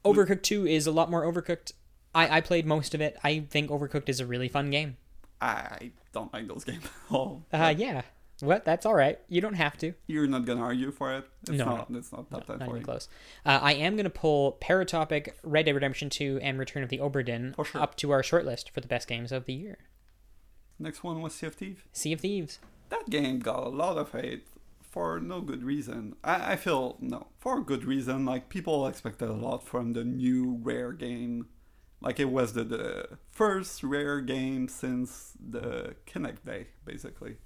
[0.04, 1.72] Overcooked Two is a lot more overcooked.
[2.14, 3.16] I I played most of it.
[3.24, 4.96] I think Overcooked is a really fun game.
[5.40, 8.02] i don't like those games at all Uh, yeah.
[8.42, 8.64] What?
[8.64, 9.18] That's all right.
[9.28, 9.94] You don't have to.
[10.08, 12.76] you're not gonna argue for it it's No, not it's not top 10 Not for
[12.76, 13.08] you close.
[13.46, 16.98] Uh, I am going to pull Paratopic, Red Dead Redemption 2, and Return of the
[16.98, 17.80] Obra Dinn sure.
[17.80, 19.78] up to our shortlist for the best games of the year.
[20.78, 22.58] next one was sea of thieves Sea of Thieves.
[22.90, 24.46] that game got a lot of hate
[24.82, 26.14] for no good reason.
[26.24, 28.24] I, I feel no for a good reason.
[28.26, 31.46] Like people expected a lot from the new rare game.
[32.00, 37.36] Like it was the, the first rare game since the Kinect Day, basically.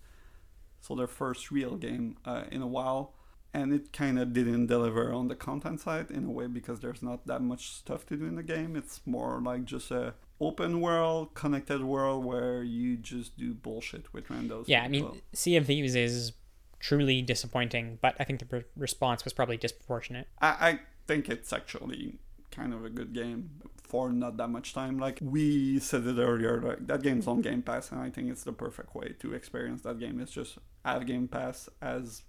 [0.87, 3.12] So their first real game uh, in a while,
[3.53, 7.03] and it kind of didn't deliver on the content side in a way because there's
[7.03, 8.76] not that much stuff to do in the game.
[8.76, 14.28] It's more like just a open world, connected world where you just do bullshit with
[14.28, 14.64] randos.
[14.68, 15.18] Yeah, I mean, people.
[15.32, 16.34] Sea of Thieves is
[16.78, 20.28] truly disappointing, but I think the re- response was probably disproportionate.
[20.41, 22.20] I, I think it's actually
[22.53, 23.51] kind of a good game
[23.87, 24.99] for not that much time.
[24.99, 28.45] Like we said it earlier, like that game's on Game Pass, and I think it's
[28.45, 30.20] the perfect way to experience that game.
[30.20, 32.22] Is just have Game Pass as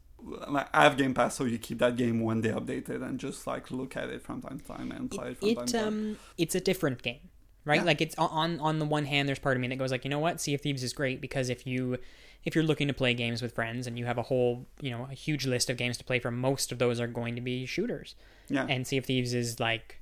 [0.47, 3.45] like have Game Pass, so you keep that game when they update it, and just
[3.47, 5.74] like look at it from time to time and play it from time It to
[5.78, 5.88] time.
[5.88, 7.30] um, it's a different game,
[7.66, 7.82] right?
[7.82, 7.84] Yeah.
[7.84, 10.10] Like it's on on the one hand, there's part of me that goes like, you
[10.10, 11.97] know what, Sea of Thieves is great because if you
[12.45, 15.08] if you're looking to play games with friends and you have a whole you know
[15.12, 17.66] a huge list of games to play for, most of those are going to be
[17.66, 18.16] shooters,
[18.47, 19.97] yeah, and Sea of Thieves is like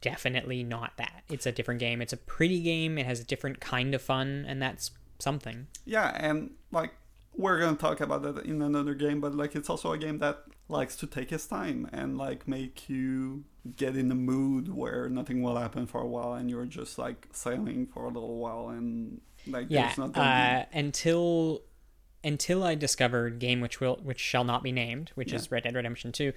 [0.00, 1.22] definitely not that.
[1.30, 2.00] It's a different game.
[2.02, 2.98] It's a pretty game.
[2.98, 5.66] It has a different kind of fun, and that's something.
[5.84, 6.92] yeah, and like
[7.36, 10.44] we're gonna talk about that in another game, but like it's also a game that
[10.68, 13.44] likes to take its time and like make you
[13.76, 17.26] get in the mood where nothing will happen for a while and you're just like
[17.32, 21.62] sailing for a little while and like yeah uh, until
[22.24, 25.36] until i discovered game which will which shall not be named which Yeah.
[25.36, 26.32] is red dead redemption 2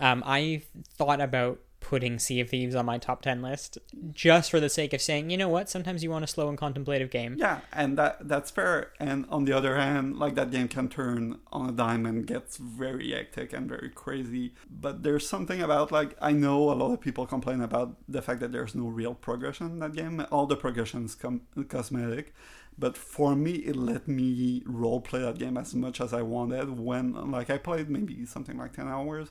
[0.00, 0.62] um, i
[0.94, 3.76] thought about putting sea of thieves on my top 10 list
[4.10, 6.56] just for the sake of saying you know what sometimes you want a slow and
[6.56, 7.36] contemplative game.
[7.38, 8.92] Yeah and that that's fair.
[8.98, 12.56] And on the other hand like that game can turn on a dime and gets
[12.56, 14.54] very hectic and very crazy.
[14.70, 18.40] But there's something about like i know a lot of people complain about the fact
[18.40, 20.24] that there's no real progression in that game.
[20.32, 22.34] All the progression's com- cosmetic.
[22.78, 26.80] But for me it let me role play that game as much as i wanted
[26.80, 29.28] when like i played maybe something like 10 hours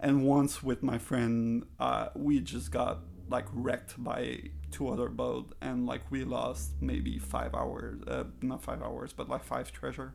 [0.00, 4.38] and once with my friend uh, we just got like wrecked by
[4.70, 9.28] two other boat and like we lost maybe five hours uh, not five hours but
[9.28, 10.14] like five treasure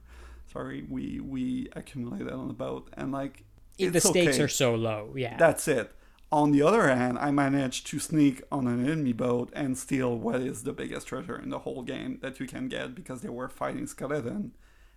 [0.52, 3.44] sorry we we accumulated on the boat and like
[3.78, 4.44] the stakes okay.
[4.44, 5.92] are so low yeah That's it.
[6.34, 10.40] On the other hand, I managed to sneak on an enemy boat and steal what
[10.40, 13.50] is the biggest treasure in the whole game that you can get because they were
[13.50, 14.54] fighting skeleton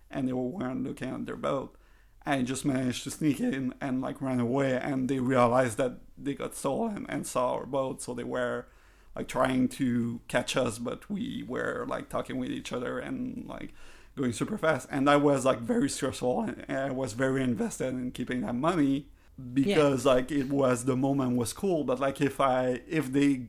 [0.09, 1.75] and they weren't looking at their boat.
[2.25, 6.33] I just managed to sneak in and like ran away and they realized that they
[6.33, 8.65] got stolen and saw our boat so they were
[9.15, 13.73] like trying to catch us but we were like talking with each other and like
[14.17, 14.87] going super fast.
[14.89, 19.07] And that was like very stressful and I was very invested in keeping that money
[19.53, 23.41] because like it was the moment was cool but like if i if they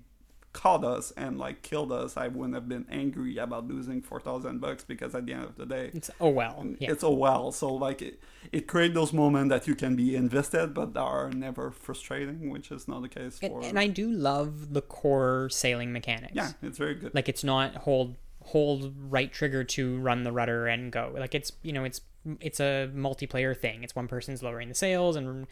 [0.63, 4.61] caught us and like killed us, I wouldn't have been angry about losing four thousand
[4.61, 6.57] bucks because at the end of the day, It's oh well.
[6.65, 6.91] Mm, yeah.
[6.93, 7.53] it's a well.
[7.53, 8.21] So like it,
[8.53, 12.89] it creates those moments that you can be invested, but are never frustrating, which is
[12.89, 13.63] not the case And, for.
[13.63, 16.33] and I do love the core sailing mechanics.
[16.35, 17.15] yeah, it's very good.
[17.15, 21.13] Like it's not hold hold right trigger to run the rudder and go.
[21.25, 22.01] Like it's you know it's
[22.41, 23.85] it's a multiplayer thing.
[23.85, 25.47] It's one person's lowering the sails and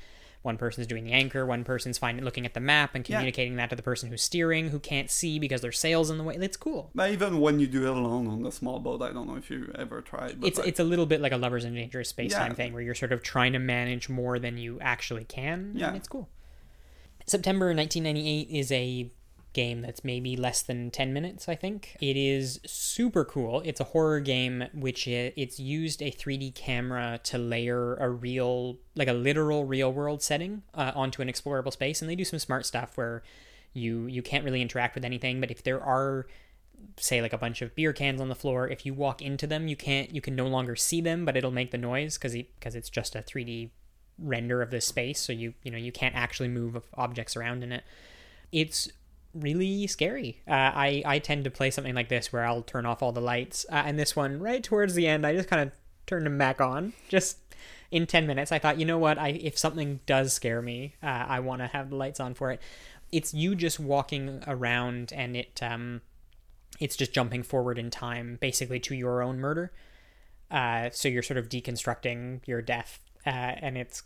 [0.44, 1.46] one person's doing the anchor.
[1.46, 3.16] One person's finding looking at the map and Yeah.
[3.16, 6.22] communicating that to the person who's steering who can't see because their sails in the
[6.24, 6.36] way.
[6.38, 6.90] It's cool.
[6.94, 9.50] But even when you do it alone on the small boat, I don't know if
[9.50, 10.40] you ever tried.
[10.40, 12.54] But It's like, it's a little bit like a lovers in dangerous space time Yeah.
[12.56, 15.72] thing where you're sort of trying to manage more than you actually can.
[15.74, 15.88] Yeah.
[15.88, 16.28] and it's cool.
[17.26, 19.10] September 1998 is a
[19.54, 21.96] game that's maybe less than 10 minutes, I think.
[22.00, 23.62] It is super cool.
[23.64, 28.78] It's a horror game which i it's used a 3D camera to layer a real,
[28.94, 32.38] like a literal real world setting uh, onto an explorable space, and they do some
[32.38, 33.22] smart stuff where
[33.72, 36.26] you you can't really interact with anything, but if there are
[36.98, 39.68] say like a bunch of beer cans on the floor if you walk into them
[39.68, 42.74] you can't you can no longer see them but it'll make the noise because because
[42.74, 43.70] it's just a 3d
[44.18, 47.72] render of this space so you you know you can't actually move objects around in
[47.72, 47.84] it
[48.52, 48.88] it's
[49.34, 50.42] really scary.
[50.48, 53.20] Uh, i i tend to play something like this where i'll turn off all the
[53.20, 55.72] lights uh, and this one right towards the end i just kind of
[56.06, 57.38] turned them back on just
[57.90, 58.50] in 10 minutes.
[58.50, 59.18] I thought you know what?
[59.18, 62.50] I if something does scare me uh, i want to have the lights on for
[62.50, 62.60] it.
[63.12, 66.00] It's you just walking around and it um
[66.80, 69.72] it's just jumping forward in time basically to your own murder.
[70.50, 74.02] Uh, so you're sort of deconstructing your death uh, and it's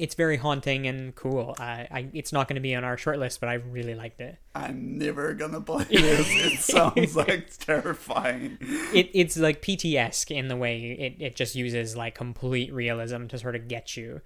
[0.00, 3.18] it's very haunting and cool uh, I, it's not going to be on our short
[3.18, 6.26] list but i really liked it I'm never gonna play this.
[6.28, 8.58] It sounds like terrifying.
[8.92, 13.38] it it's like pt-esque in the way it, it just uses like complete realism to
[13.38, 14.20] sort of get you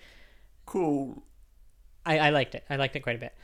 [0.66, 1.22] Cool.
[2.06, 3.34] I, I liked it i liked it quite a bit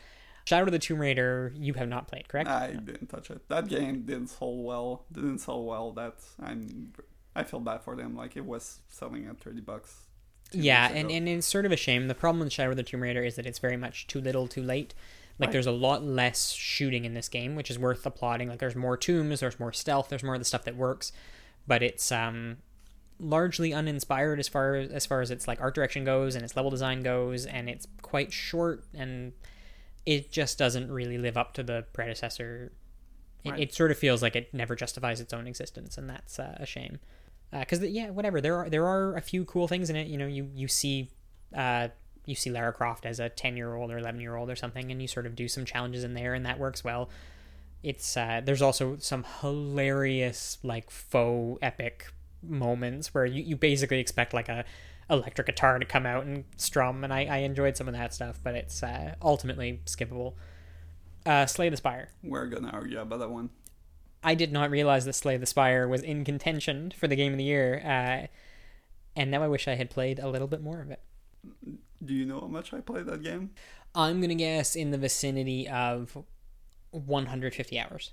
[0.46, 3.46] shadow of the tomb raider you have not played correct I didn't touch it.
[3.48, 5.04] That game didn't sell well.
[5.12, 5.92] Didn't sell well.
[5.92, 6.92] That's I'm.
[7.36, 8.16] I feel bad for them.
[8.16, 10.06] Like it was selling at thirty bucks.
[10.52, 12.08] Yeah and, and it's sort of a shame.
[12.08, 14.46] The problem with shadow of the tomb raider is that it's very much too little
[14.48, 14.94] too late.
[15.38, 15.52] Like Right.
[15.52, 18.48] there's a lot less shooting in this game which is worth applauding.
[18.48, 21.12] Like there's more tombs there's more stealth there's more of the stuff that works.
[21.66, 22.58] But it's um
[23.18, 26.70] largely uninspired as far as far as its like art direction goes and its level
[26.70, 29.32] design goes and it's quite short and
[30.06, 32.72] it just doesn't really live up to the predecessor.
[33.44, 33.60] It, Right.
[33.60, 36.66] it sort of feels like it never justifies its own existence and that's uh, a
[36.66, 36.98] shame
[37.52, 38.40] because yeah whatever.
[38.40, 40.06] There are there are a few cool things in it.
[40.06, 41.10] You know you you see
[41.56, 41.88] uh
[42.26, 44.90] you see Lara Croft as a 10 year old or 11 year old or something
[44.90, 47.10] and you sort of do some challenges in there and that works well.
[47.82, 54.32] It's uh there's also some hilarious like faux epic moments where you, you basically expect
[54.32, 54.64] like a
[55.08, 58.38] electric guitar to come out and strum and I, I enjoyed some of that stuff
[58.44, 60.34] but it's uh ultimately skippable.
[61.26, 62.10] Uh Slay the Spire.
[62.22, 63.50] We're gonna argue about that one.
[64.22, 67.38] I did not realize that Slay the Spire was in contention for the game of
[67.38, 68.26] the year, uh,
[69.16, 71.00] and now I wish I had played a little bit more of it.
[72.04, 73.50] Do you know how much I played that game?
[73.94, 76.16] I'm gonna guess in the vicinity of
[76.90, 78.12] 150 hours.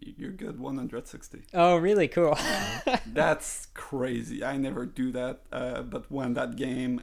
[0.00, 0.58] You're good.
[0.58, 1.42] 160.
[1.54, 2.36] Oh, really cool.
[3.06, 4.42] That's crazy.
[4.42, 5.42] I never do that.
[5.52, 7.02] Uh, but when that game,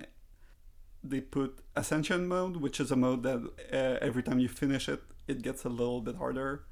[1.03, 3.37] they put Ascension mode, which is a mode that
[3.71, 6.65] uh, every time you finish it, it gets a little bit harder,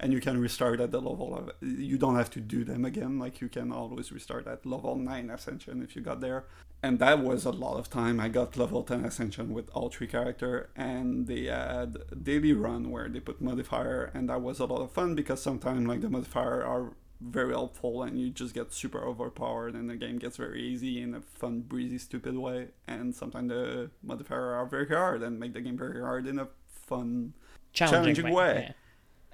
[0.00, 1.50] and you can restart at the level of.
[1.60, 3.18] You don't have to do them again.
[3.18, 6.44] Like you can always restart at level nine Ascension if you got there.
[6.82, 8.20] And that was a lot of time.
[8.20, 13.08] I got level 10 Ascension with all three character, and they had daily run where
[13.08, 16.62] they put modifier, and that was a lot of fun because sometimes like the modifier
[16.62, 21.00] are very helpful and you just get super overpowered and the game gets very easy
[21.00, 25.54] in a fun breezy stupid way and sometimes the modifier are very hard and make
[25.54, 27.32] the game very hard in a fun
[27.72, 28.32] Challenging, Challenging way.
[28.54, 28.64] way.
[28.68, 28.72] yeah.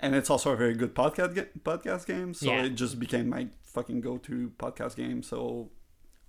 [0.01, 2.35] And it's also a very good podcast ga- podcast game.
[2.35, 2.65] So Yeah.
[2.65, 5.23] it just became my fucking go-to podcast game.
[5.23, 5.71] So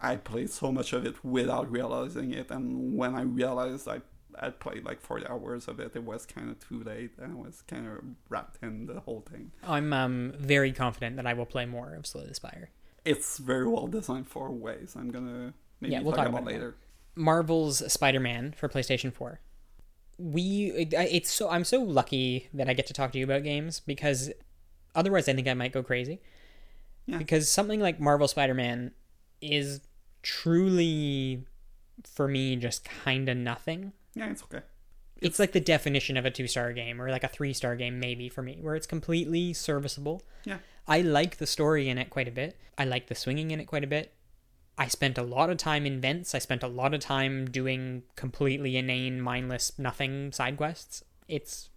[0.04, 2.50] i played so much of it without realizing it.
[2.52, 2.66] And
[2.98, 4.00] when i realized i
[4.40, 7.12] i played like 40 hours of it it was kind of too late.
[7.22, 7.98] And i was kind of
[8.30, 9.52] wrapped in the whole thing.
[9.64, 12.70] I'm um, very confident that I will play more of Slay the Spire.
[13.06, 14.96] it's very well designed for ways.
[15.00, 16.76] I'm gonna maybe Yeah, we'll talk, talk about, about it later.
[17.16, 19.40] Marvel's Spider-Man for PlayStation 4.
[20.24, 23.44] We it, it's so I'm so lucky that I get to talk to you about
[23.44, 24.30] games because
[24.94, 26.22] otherwise I think I might go crazy.
[27.08, 27.18] Yeah.
[27.18, 28.92] Because something like Marvel Spider-Man
[29.42, 29.82] is
[30.22, 31.46] truly
[32.04, 33.94] for me just kind of nothing.
[34.14, 34.62] yeah it's okay
[35.22, 38.44] It's like the definition of a 2-star game or like a 3-star game maybe for
[38.44, 40.22] me where it's completely serviceable.
[40.46, 42.58] yeah I like the story in it quite a bit.
[42.78, 44.14] I like the swinging in it quite a bit.
[44.78, 46.34] I spent a lot of time in vents.
[46.34, 51.04] I spent a lot of time doing completely inane, mindless, nothing side quests.
[51.28, 51.70] It's,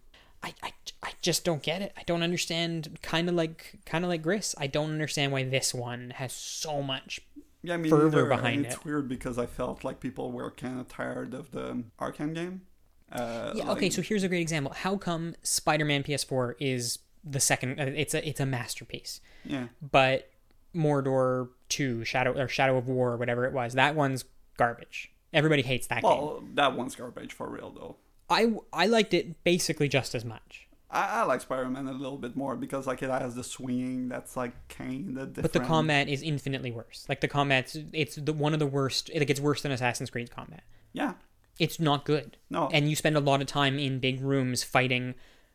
[0.43, 0.73] I, I,
[1.03, 1.93] I just don't get it.
[1.97, 2.99] I don't understand.
[3.03, 4.55] Kind of like kind of like Gris.
[4.59, 7.21] I don't understand why this one has so much.
[7.63, 8.85] Yeah, I mean, fervor neither, behind and it's it.
[8.85, 12.63] weird because I felt like people were kind of tired of the Arkham game.
[13.11, 13.65] Uh, Yeah.
[13.65, 13.91] like- Okay.
[13.91, 14.73] So here's a great example.
[14.75, 17.81] How come Spider-Man PS4 is the second?
[17.81, 19.21] Uh, it's a it's a masterpiece.
[19.45, 20.31] yeah, But
[20.75, 24.25] Mordor Two, Shadow or Shadow of War, or whatever it was, that one's
[24.57, 25.13] garbage.
[25.33, 26.11] Everybody hates that game.
[26.11, 27.97] well, that one's garbage for real though.
[28.31, 30.69] I I liked it basically just as much.
[30.91, 34.37] I, I like Spider-Man a little bit more because like it has the swinging that's
[34.37, 35.43] like kind of different.
[35.43, 37.05] But the combat is infinitely worse.
[37.09, 39.11] Like the combat's it's the one of the worst.
[39.15, 40.63] Like it's worse than Assassin's Creed combat.
[40.93, 41.15] yeah,
[41.59, 42.37] It's not good.
[42.49, 45.15] no, and you spend a lot of time in big rooms fighting,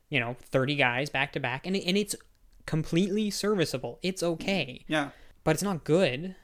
[0.09, 2.15] you know, 30 guys back to back and and it's
[2.69, 3.97] completely serviceable.
[4.03, 5.09] It's okay, yeah.
[5.43, 6.35] but it's not good.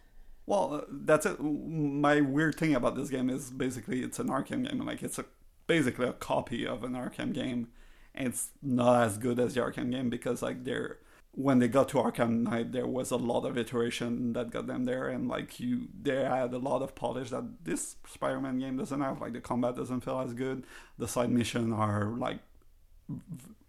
[0.47, 1.39] Well, uh, that's it.
[1.39, 4.83] My weird thing about this game is basically it's an Arkham game.
[4.83, 5.25] Like it's a
[5.67, 7.67] basically a copy of an Arkham game.
[8.15, 10.97] It's not as good as the Arkham game because like they're
[11.33, 14.85] when they got to Arkham Knight, there was a lot of iteration that got them
[14.85, 19.01] there, and like you, they had a lot of polish that this Spider-Man game doesn't
[19.01, 19.21] have.
[19.21, 20.63] Like the combat doesn't feel as good.
[20.97, 22.39] The side missions are like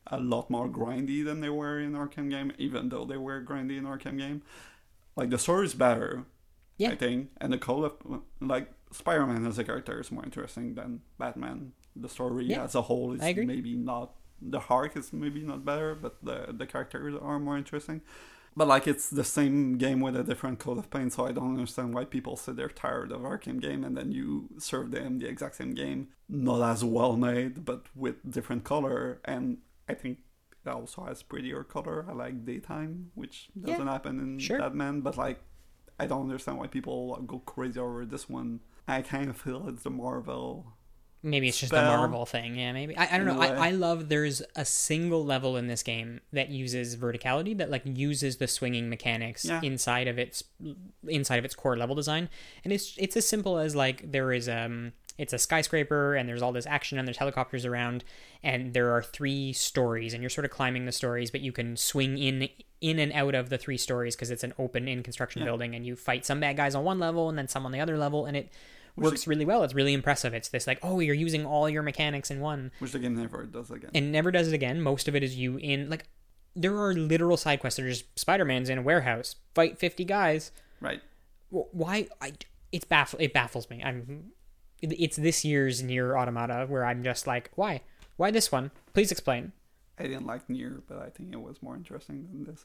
[0.08, 3.76] a lot more grindy than they were in Arkham game, even though they were grindy
[3.78, 4.42] in Arkham game.
[5.16, 6.24] Like the story is better,
[6.78, 6.90] Yeah.
[6.90, 7.92] I think, and the call of
[8.40, 11.72] like Spider-Man as a character is more interesting than Batman.
[11.94, 15.94] The story Yeah, as a whole is maybe not the arc is maybe not better,
[15.94, 18.02] but the the characters are more interesting.
[18.54, 21.54] But like it's the same game with a different coat of paint, so I don't
[21.54, 25.28] understand why people say they're tired of Arkham game and then you serve them the
[25.28, 29.20] exact same game, not as well made, but with different color.
[29.24, 29.58] And
[29.88, 30.18] I think
[30.64, 32.04] it also has prettier color.
[32.08, 34.58] I like daytime, which doesn't happen in sure.
[34.58, 35.40] Batman, but like
[35.98, 38.60] I don't understand why people go crazy over this one.
[38.88, 40.72] I kind of feel it's the Marvel.
[41.22, 41.96] Maybe it's just a Spell.
[41.96, 42.54] Marvel thing.
[42.54, 42.96] Yeah, maybe.
[42.96, 43.40] I, I don't know.
[43.40, 47.82] I, I love there's a single level in this game that uses verticality that like
[47.84, 49.60] uses the swinging mechanics Yeah.
[49.62, 50.44] inside of its
[51.08, 52.28] inside of its core level design.
[52.62, 56.42] And it's it's as simple as like there is um it's a skyscraper and there's
[56.42, 58.04] all this action and there's helicopters around
[58.42, 61.76] and there are three stories and you're sort of climbing the stories but you can
[61.76, 62.48] swing in
[62.80, 65.46] in and out of the three stories because it's an open in construction Yeah.
[65.46, 67.80] building and you fight some bad guys on one level and then some on the
[67.80, 68.50] other level and it
[68.94, 69.62] Which works really well.
[69.64, 70.34] It's really impressive.
[70.34, 73.44] It's this like, oh, you're using all your mechanics in one, Which the game never
[73.44, 73.90] does again.
[73.94, 74.80] and never does it again.
[74.82, 76.06] Most of it is you in like,
[76.54, 77.78] there are literal side quests.
[77.78, 80.50] There's Spider Man's in a warehouse, fight fifty guys.
[80.80, 81.00] right.
[81.50, 82.08] Why?
[82.20, 82.32] I
[82.72, 83.18] it's baffle.
[83.20, 83.82] It baffles me.
[83.84, 84.32] I'm.
[84.82, 87.82] It- It's this year's Nier Automata where I'm just like, why?
[88.16, 88.70] Why this one?
[88.94, 89.52] Please explain.
[89.98, 92.64] I didn't like Nier, but I think it was more interesting than this.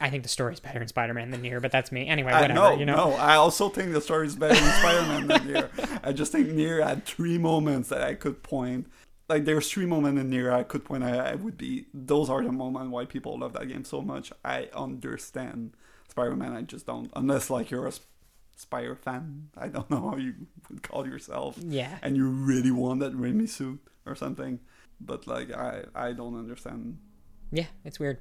[0.00, 2.08] I think the story's better in Spider Man than Nier, but that's me.
[2.08, 2.54] Anyway, I, whatever.
[2.60, 3.10] no, you know.
[3.10, 3.12] no.
[3.16, 5.70] I also think the story is better in Spider-Man than Nier.
[6.02, 8.86] I just think Nier had three moments that I could point.
[9.28, 11.04] Like there's three moments in Nier I could point.
[11.04, 11.86] I, I would be.
[11.92, 14.32] Those are the moments why people love that game so much.
[14.44, 15.74] I understand
[16.08, 16.52] Spider-Man.
[16.52, 17.10] I just don't.
[17.14, 17.92] Unless like you're a
[18.54, 19.48] Spire fan.
[19.56, 20.34] I don't know how you
[20.70, 21.56] would call yourself.
[21.58, 21.98] Yeah.
[22.02, 24.60] And you really want that Raimi suit or something.
[25.00, 26.98] But like I, I don't understand.
[27.50, 28.18] Yeah, it's weird.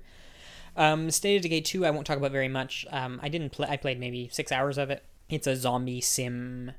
[0.75, 2.85] Um, State of Decay 2, I won't talk about very much.
[2.91, 3.67] Um, I didn't play.
[3.69, 5.03] I played maybe six hours of it.
[5.29, 6.71] It's a zombie sim.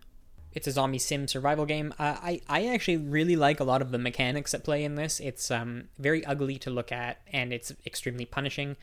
[0.52, 1.94] It's a zombie sim survival game.
[1.98, 5.20] Uh, I I actually really like a lot of the mechanics that play in this.
[5.20, 8.76] It's um very ugly to look at, and it's extremely punishing.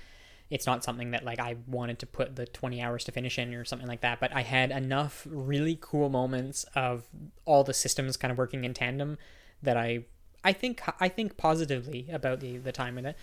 [0.50, 3.54] It's not something that like I wanted to put the 20 hours to finish in
[3.54, 7.08] or something like that, but I had enough really cool moments of
[7.45, 9.18] all the systems kind of working in tandem
[9.62, 10.06] that I
[10.43, 13.16] I think I think positively about the the time with it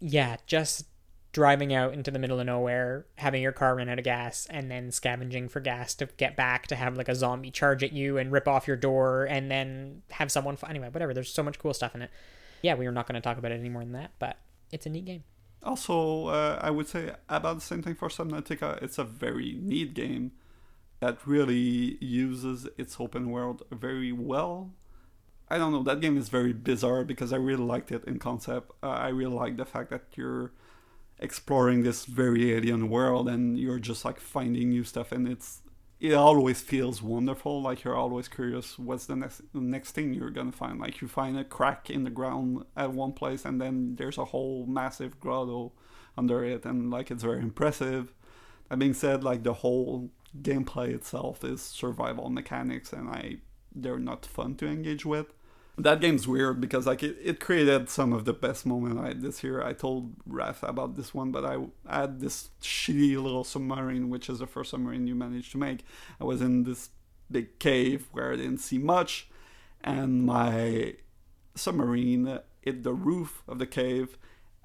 [0.00, 0.86] yeah, just
[1.32, 4.70] driving out into the middle of nowhere, having your car run out of gas, and
[4.70, 8.18] then scavenging for gas to get back to have like a zombie charge at you
[8.18, 10.54] and rip off your door, and then have someone.
[10.54, 11.14] F- anyway, whatever.
[11.14, 12.10] There's so much cool stuff in it.
[12.62, 14.36] Yeah, we are not going to talk about it any more than that, but
[14.70, 15.24] it's a neat game.
[15.64, 18.82] Also, uh, I would say about the same thing for Subnautica.
[18.82, 20.32] It's a very neat game
[21.00, 24.70] that really uses its open world very well.
[25.48, 28.72] I don't know, that game is very bizarre because I really liked it in concept.
[28.82, 30.52] Uh, I really like the fact that you're
[31.18, 35.60] exploring this very alien world and you're just like finding new stuff and it's
[36.04, 40.28] it always feels wonderful like you're always curious what's the next the next thing you're
[40.28, 40.78] gonna find.
[40.78, 44.26] Like you find a crack in the ground at one place and then there's a
[44.26, 45.72] whole massive grotto
[46.18, 48.12] under it and like it's very impressive.
[48.68, 50.10] That being said like the whole
[50.42, 53.36] gameplay itself is survival mechanics and i
[53.72, 55.32] they're not fun to engage with
[55.76, 59.22] that game's weird because like it, it created some of the best moments I had
[59.22, 59.62] this year.
[59.62, 61.58] I told Raph about this one, but I
[61.88, 65.84] had this shitty little submarine, which is the first submarine you managed to make.
[66.20, 66.90] I was in this
[67.30, 69.28] big cave where I didn't see much,
[69.82, 70.94] and my
[71.56, 74.16] submarine hit the roof of the cave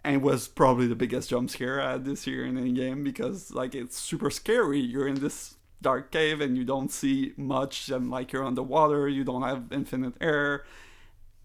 [0.03, 3.51] and was probably the biggest jump scare I had this year in any game because
[3.51, 4.79] like it's super scary.
[4.79, 9.23] You're in this dark cave and you don't see much and like you're underwater, you
[9.23, 10.65] don't have infinite air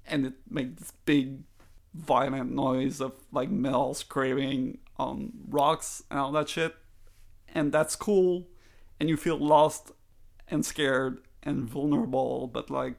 [0.06, 1.40] and it makes this big
[1.94, 6.74] violent noise of like metal scraping on rocks and all that shit.
[7.54, 8.48] And that's cool.
[8.98, 9.92] And you feel lost
[10.48, 12.94] and scared and vulnerable, but like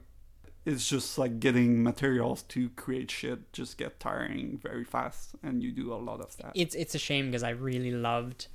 [0.64, 5.70] it's just like getting materials to create shit just get tiring very fast and you
[5.70, 6.52] do a lot of that.
[6.54, 8.48] It's it's a shame because i really loved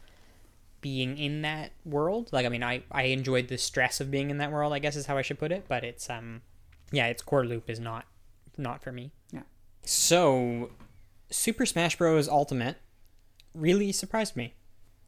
[0.81, 2.29] being in that world.
[2.31, 4.95] Like i mean i i enjoyed the stress of being in that world i guess
[4.95, 6.41] is how i should put it but it's um
[6.91, 8.05] yeah its core loop is not
[8.61, 9.11] not for me.
[9.31, 9.41] Yeah.
[9.83, 10.71] So
[11.29, 12.27] super smash bros.
[12.29, 12.77] Ultimate
[13.53, 14.53] really surprised me.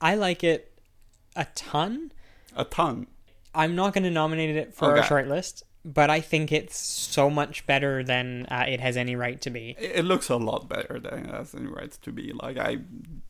[0.02, 0.78] I like it
[1.36, 2.12] a ton.
[2.56, 3.08] A ton.
[3.56, 5.00] I'm not going to nominate it for Okay.
[5.02, 9.16] our short list but I think it's so much better than uh, it has any
[9.16, 9.76] right to be.
[9.78, 12.32] it looks a lot better than it has any right to be.
[12.34, 12.78] Like i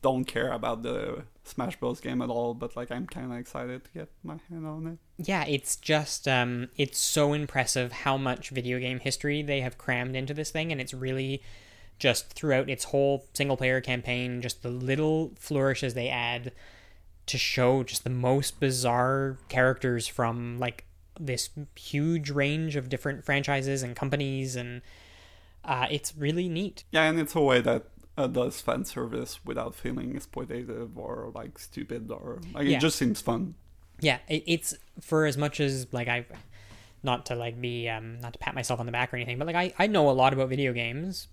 [0.02, 2.00] don't care about the smash bros.
[2.00, 4.98] game at all but like i'm kind of excited to get my hand on it.
[5.28, 10.16] Yeah, it's just um, it's so impressive how much video game history they have crammed
[10.16, 11.42] into this thing, and it's really
[11.98, 16.52] just throughout its whole single player campaign, just the little flourishes they add
[17.26, 20.84] to show just the most bizarre characters from like
[21.18, 24.82] this huge range of different franchises and companies and
[25.64, 26.84] uh, it's really neat.
[26.90, 27.84] Yeah and it's a way that
[28.16, 32.76] uh, does fan service without feeling exploitative or like stupid or like Yeah.
[32.76, 33.54] it just seems fun.
[34.00, 36.26] Yeah it, it's for as much as like i
[37.02, 39.46] not to like be um not to pat myself on the back or anything but
[39.46, 41.28] like i i know a lot about video games.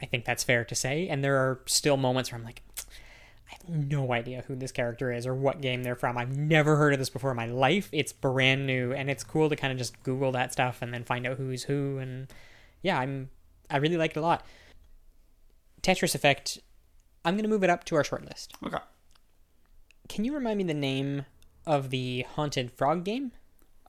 [0.00, 2.62] I think that's fair to say and there are still moments where i'm like
[3.52, 6.76] i have no idea who this character is or what game they're from i've never
[6.76, 9.72] heard of this before in my life it's brand new and it's cool to kind
[9.72, 12.28] of just google that stuff and then find out who's who and
[12.82, 13.28] yeah i'm
[13.70, 14.44] i really like it a lot
[15.82, 16.58] tetris effect
[17.24, 18.78] i'm gonna move it up to our short list okay
[20.08, 21.26] can you remind me the name
[21.66, 23.32] of the haunted frog game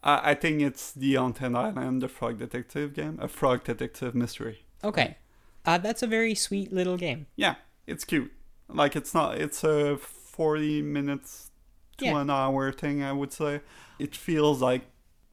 [0.03, 4.66] I I think it's the Haunted Island, the Frog Detective game, a Frog Detective mystery.
[4.84, 5.18] Okay.
[5.66, 7.28] Uh, that's a very sweet little game.
[7.36, 7.55] Yeah,
[7.88, 8.32] it's cute.
[8.74, 9.38] Like it's not.
[9.39, 11.51] It's a forty minutes
[11.97, 12.21] to Yeah.
[12.21, 13.03] an hour thing.
[13.03, 13.61] I would say
[13.99, 14.84] it feels like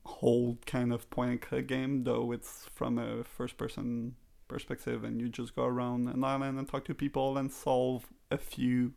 [0.05, 4.17] whole kind of point and click game, though it's from a first person
[4.49, 8.39] perspective, and you just go around an island and talk to people and solve a
[8.39, 8.93] few.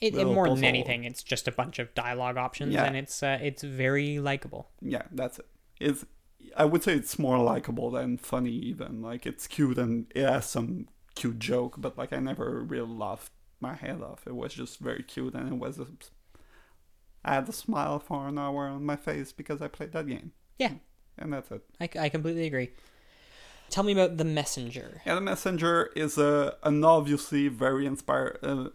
[0.00, 2.84] It, it more than anything, it's just a bunch of dialogue options, Yeah.
[2.84, 4.68] and it's uh, it's very likable.
[4.80, 5.46] Yeah, that's it.
[5.80, 6.04] It's.
[6.56, 8.50] I would say it's more likable than funny.
[8.52, 12.88] Even like it's cute and it has some cute joke, but like I never really
[12.88, 14.26] laughed my head off.
[14.26, 15.78] It was just very cute, and it was.
[15.78, 15.86] A,
[17.24, 20.32] I had a smile for an hour on my face because I played that game.
[20.58, 20.74] Yeah.
[21.18, 21.62] and that's it.
[21.80, 22.70] I, I completely agree.
[23.68, 25.02] Tell me about the messenger.
[25.04, 28.68] Yeah, the Messenger is a an obviously very inspired, uh,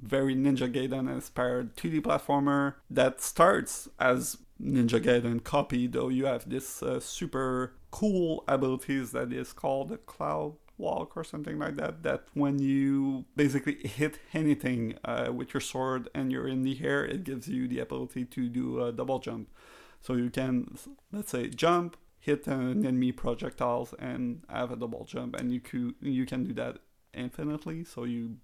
[0.00, 6.48] very Ninja Gaiden inspired 2D platformer that starts as Ninja Gaiden copy, though you have
[6.48, 12.02] this uh, super cool abilities that is called Cloud Walk or something like that.
[12.02, 17.04] That when you basically hit anything uh, with your sword and you're in the air,
[17.04, 19.50] it gives you the ability to do a double jump.
[20.00, 20.78] So you can,
[21.12, 25.94] let's say, jump, hit an enemy projectiles, and have a double jump, and you could
[26.00, 26.78] you can do that
[27.12, 27.84] infinitely.
[27.84, 28.36] So you,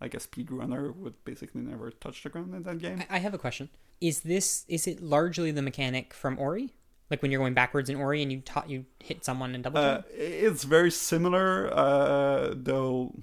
[0.00, 3.02] like a speedrunner, would basically never touch the ground in that game.
[3.10, 3.68] I have a question.
[4.00, 6.74] Is this is it largely the mechanic from Ori?
[7.10, 9.78] Like when you're going backwards in Ori and you taught you hit someone and double
[9.78, 10.06] Uh, jump?
[10.14, 13.14] it's very similar, uh, though.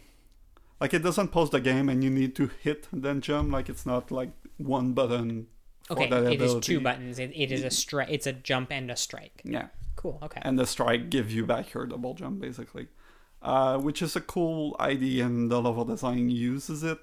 [0.81, 3.51] Like it doesn't pause the game, and you need to hit then jump.
[3.51, 5.47] Like it's not like one button.
[5.89, 6.73] Okay, that it is ability.
[6.73, 7.17] two buttons.
[7.17, 8.09] It, it is a strike.
[8.11, 9.41] It's a jump and a strike.
[9.45, 9.67] Yeah.
[9.95, 10.19] Cool.
[10.21, 10.39] Okay.
[10.43, 12.87] and the strike gives you back your double jump basically
[13.41, 16.99] uh, which is a cool idea and the level design uses it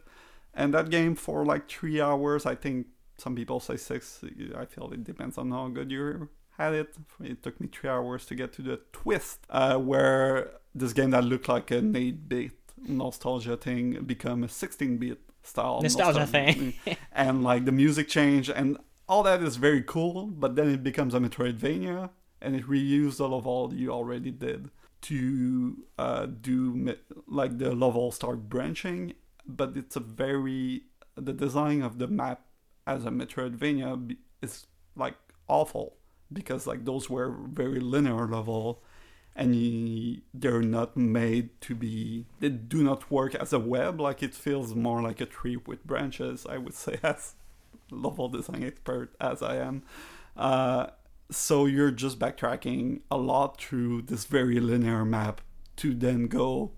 [0.54, 2.86] and that game for like three hours i think
[3.18, 4.22] some people say six
[4.56, 6.96] i feel it depends on how good you had it.
[7.22, 11.24] It took me three hours to get to the twist uh, where this game that
[11.24, 12.52] looked like an 8-bit
[12.86, 16.74] nostalgia thing become a 16-bit style Nostalgia thing.
[17.12, 18.78] and like the music change and
[19.08, 23.28] all that is very cool but then it becomes a metroidvania and it reused the
[23.28, 24.70] level you already did
[25.02, 26.94] to uh, do
[27.26, 29.12] like the level start branching
[29.46, 30.82] but it's a very
[31.16, 32.46] the design of the map
[32.86, 35.14] as a metroidvania is like
[35.48, 35.96] awful
[36.34, 38.82] because like those were very linear level
[39.36, 44.00] and you, they're not made to be they do not work as a web.
[44.00, 47.34] Like it feels more like a tree with branches i would say as
[47.90, 49.82] level design expert as i am.
[50.36, 50.88] Uh,
[51.30, 55.40] so you're just backtracking a lot through this very linear map
[55.76, 56.72] to then go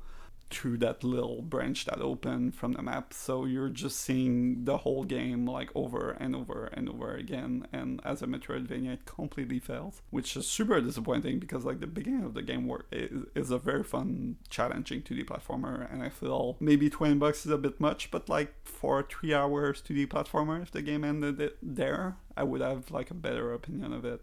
[0.50, 3.12] through that little branch that opened from the map.
[3.12, 7.66] So you're just seeing the whole game like over and over and over again.
[7.72, 12.24] And as a Metroidvania, it completely fails, which is super disappointing because like the beginning
[12.24, 15.92] of the game work is, is a very fun, challenging 2D platformer.
[15.92, 19.34] And I feel maybe 20 bucks is a bit much, but like for a three
[19.34, 23.52] hours 2D platformer, if the game ended it there, I would have like a better
[23.52, 24.22] opinion of it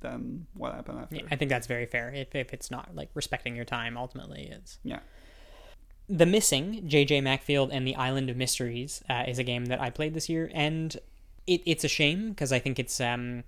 [0.00, 1.16] than what happened after.
[1.16, 2.12] Yeah, I think that's very fair.
[2.12, 5.00] If, if it's not like respecting your time, ultimately, it's Yeah.
[6.08, 9.90] The Missing, JJ Macfield and the Island of Mysteries, uh, is a game that I
[9.90, 10.96] played this year, and
[11.46, 13.44] it, it's a shame because I think it's um,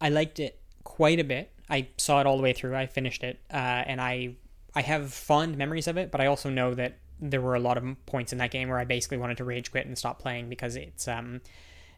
[0.00, 1.52] I liked it quite a bit.
[1.70, 2.74] I saw it all the way through.
[2.74, 3.56] I finished it, uh,
[3.86, 4.36] and I
[4.74, 6.10] I have fond memories of it.
[6.10, 8.78] But I also know that there were a lot of points in that game where
[8.78, 11.40] I basically wanted to rage quit and stop playing because it's um,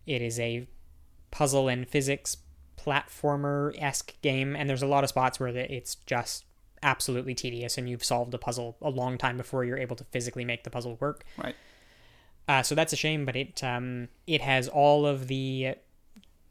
[0.06, 0.66] it is a
[1.30, 2.36] puzzle and physics
[2.76, 6.44] platformer esque game, and there's a lot of spots where it's just
[6.82, 10.44] absolutely tedious and you've solved a puzzle a long time before you're able to physically
[10.44, 11.24] make the puzzle work.
[11.36, 11.54] Right.
[12.48, 15.76] Uh, so that's a shame, but it um, it has all of the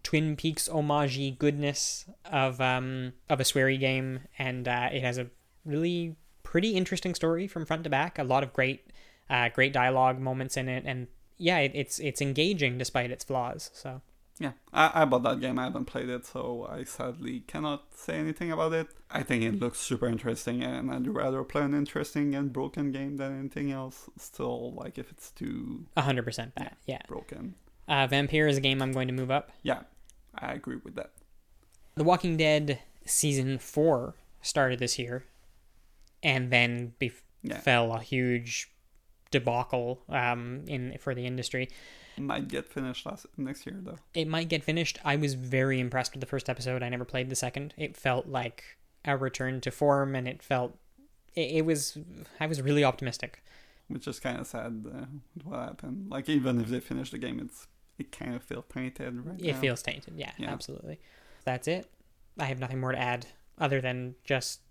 [0.04, 5.28] Twin Peaks homage goodness of um, of a SWERY game, and uh, it has a
[5.66, 8.18] really pretty interesting story from front to back.
[8.18, 8.92] A lot of great
[9.30, 11.08] uh, great dialogue moments in it, and
[11.38, 13.70] yeah, it, it's it's engaging despite its flaws.
[13.74, 14.02] So
[14.40, 15.60] yeah, I, I bought that game.
[15.60, 18.88] I haven't played it, so I sadly cannot say anything about it.
[19.12, 23.18] I think it looks super interesting, and I'd rather play an interesting and broken game
[23.18, 24.10] than anything else.
[24.18, 27.02] Still, like if it's too hundred percent bad, yeah.
[27.08, 27.56] broken.
[27.88, 29.52] Uh, Vampyr is a game I'm going to move up.
[29.64, 29.82] Yeah,
[30.36, 31.12] I agree with that.
[31.96, 35.26] The Walking Dead season four started this year,
[36.24, 37.60] and then bef- Yeah.
[37.60, 38.72] fell a huge
[39.32, 41.68] debacle um, in for the industry.
[42.20, 43.98] Might get finished last next year though.
[44.14, 45.00] It might get finished.
[45.04, 46.84] I was very impressed with the first episode.
[46.84, 47.74] I never played the second.
[47.78, 48.64] It felt like
[49.06, 50.78] a return to form, and it felt
[51.36, 51.98] it, it was.
[52.40, 53.44] I was really optimistic.
[53.88, 55.06] which is kind of sad uh,
[55.44, 56.10] what happened.
[56.10, 57.68] Like even if they finish the game, it's
[57.98, 59.60] it kind of feels tainted right It now.
[59.60, 60.14] feels tainted.
[60.18, 60.52] Yeah, Yeah.
[60.52, 61.00] absolutely.
[61.46, 61.90] That's it.
[62.38, 63.26] I have nothing more to add
[63.58, 64.62] other than just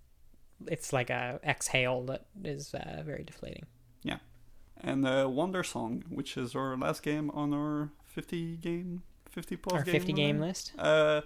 [0.66, 3.66] it's like a exhale that is uh, very deflating.
[4.80, 9.84] And uh, Wandersong, which is our last game on our 50 game, 50 plus Our
[9.84, 10.72] game 50 game list.
[10.78, 11.22] Uh,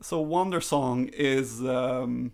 [0.00, 2.32] so Wandersong is um,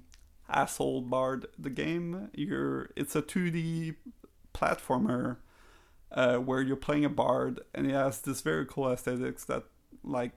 [0.48, 2.30] Asshole Bard, the game.
[2.34, 3.96] You're it's a 2D
[4.54, 5.38] platformer
[6.12, 9.64] uh, where you're playing a bard, and it has this very cool aesthetics that
[10.04, 10.32] like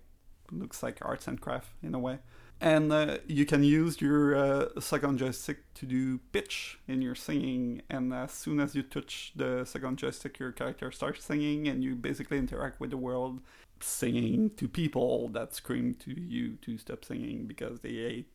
[0.51, 2.19] looks like arts and craft in a way.
[2.61, 7.81] And uh, you can use your uh, second joystick to do pitch in your singing,
[7.89, 11.95] and as soon as you touch the second joystick, your character starts singing, and you
[11.95, 13.41] basically interact with the world
[13.81, 18.31] singing to people that scream to you to stop singing because they hate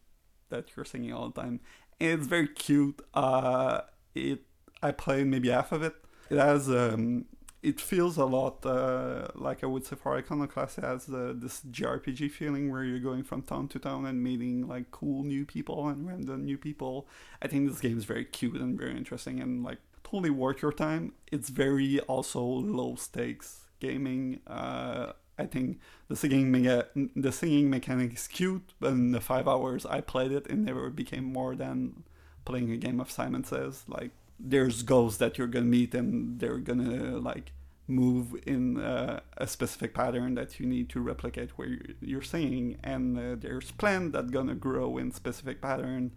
[0.50, 1.60] that you're singing all the time.
[1.98, 3.00] And it's very cute.
[3.14, 3.80] Uh,
[4.14, 4.40] it
[4.82, 5.94] I played maybe half of it.
[6.30, 7.26] It has um,
[7.62, 12.30] it feels a lot uh, like I would say for Iconoclast has uh, this JRPG
[12.30, 16.06] feeling where you're going from town to town and meeting like cool new people and
[16.06, 17.06] random new people.
[17.42, 20.72] I think this game is very cute and very interesting and like totally worth your
[20.72, 21.12] time.
[21.30, 24.40] It's very also low stakes gaming.
[24.46, 29.46] Uh, I think the singing mega, the singing mechanic is cute, but in the five
[29.46, 32.04] hours I played it, it never became more than
[32.44, 33.84] playing a game of Simon Says.
[33.86, 34.10] Like
[34.42, 37.52] there's ghosts that you're gonna meet, and they're gonna like
[37.86, 43.18] move in uh, a specific pattern that you need to replicate where you're, singing, and
[43.18, 46.12] uh, there's plant that gonna grow in specific pattern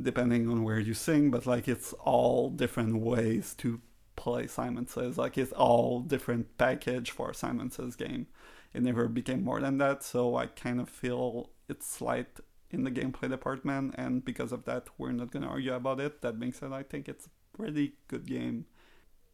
[0.00, 1.30] depending on where you sing.
[1.30, 3.80] But like it's all different ways to
[4.16, 5.18] play Simon Says.
[5.18, 8.26] Like it's all different package for Simon Says game.
[8.72, 12.38] It never became more than that, so I kind of feel it's slight
[12.70, 16.22] in the gameplay department, and because of that, we're not gonna argue about it.
[16.22, 17.28] That being said, I think it's
[17.60, 18.66] pretty good game.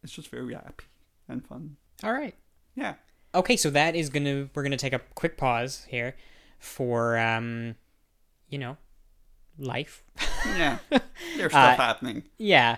[0.03, 0.85] It's just very happy
[1.29, 1.77] and fun.
[2.05, 2.35] All right.
[2.75, 2.95] Yeah,
[3.35, 6.15] Okay, so that is gonna we're gonna take a quick pause here
[6.59, 7.75] for um,
[8.49, 8.77] you know,
[9.59, 10.03] life.
[10.57, 10.79] yeah,
[11.37, 12.23] there's stuff Uh, happening.
[12.39, 12.77] Yeah,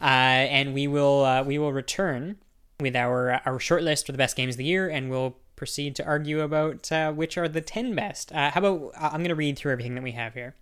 [0.00, 2.36] uh, and we will uh, we will return
[2.80, 5.94] with our our short list for the best games of the year, and we'll proceed
[5.96, 8.32] to argue about uh, which are the ten best.
[8.32, 10.54] Uh, how about I- I'm going to read through everything that we have here.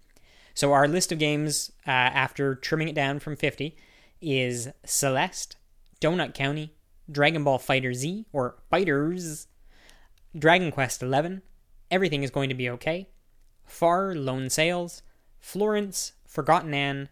[0.54, 3.76] So our list of games uh, after trimming it down from fifty
[4.22, 5.56] is Celeste,
[6.00, 6.74] Donut County,
[7.10, 9.48] Dragon Ball FighterZ or Fighters,
[10.38, 11.42] Dragon Quest Eleven,
[11.90, 13.10] Everything is Going to Be Okay,
[13.64, 15.02] Far Lone Sails,
[15.38, 17.08] Florence, Forgotten Anne,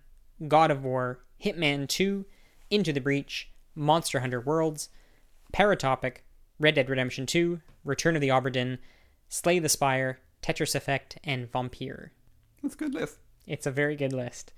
[0.48, 2.24] God of War, Hitman 2,
[2.70, 4.88] Into the Breach, Monster Hunter Worlds,
[5.52, 6.18] Paratopic,
[6.58, 8.78] Red Dead Redemption 2, Return of the Obra Dinn,
[9.28, 12.10] Slay the Spire, Tetris Effect, and Vampyr.
[12.62, 13.18] It's a good list.
[13.46, 14.52] It's a very good list.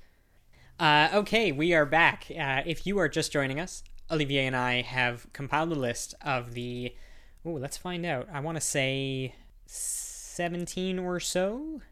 [0.79, 2.27] Uh, okay, we are back.
[2.31, 6.55] Uh, if you are just joining us, Olivier and I have compiled a list of
[6.55, 6.95] the.
[7.45, 8.29] Oh, let's find out.
[8.33, 9.35] I want to say
[9.67, 11.83] 17 or so.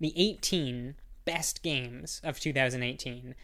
[0.00, 3.34] The 18 best games of 2018.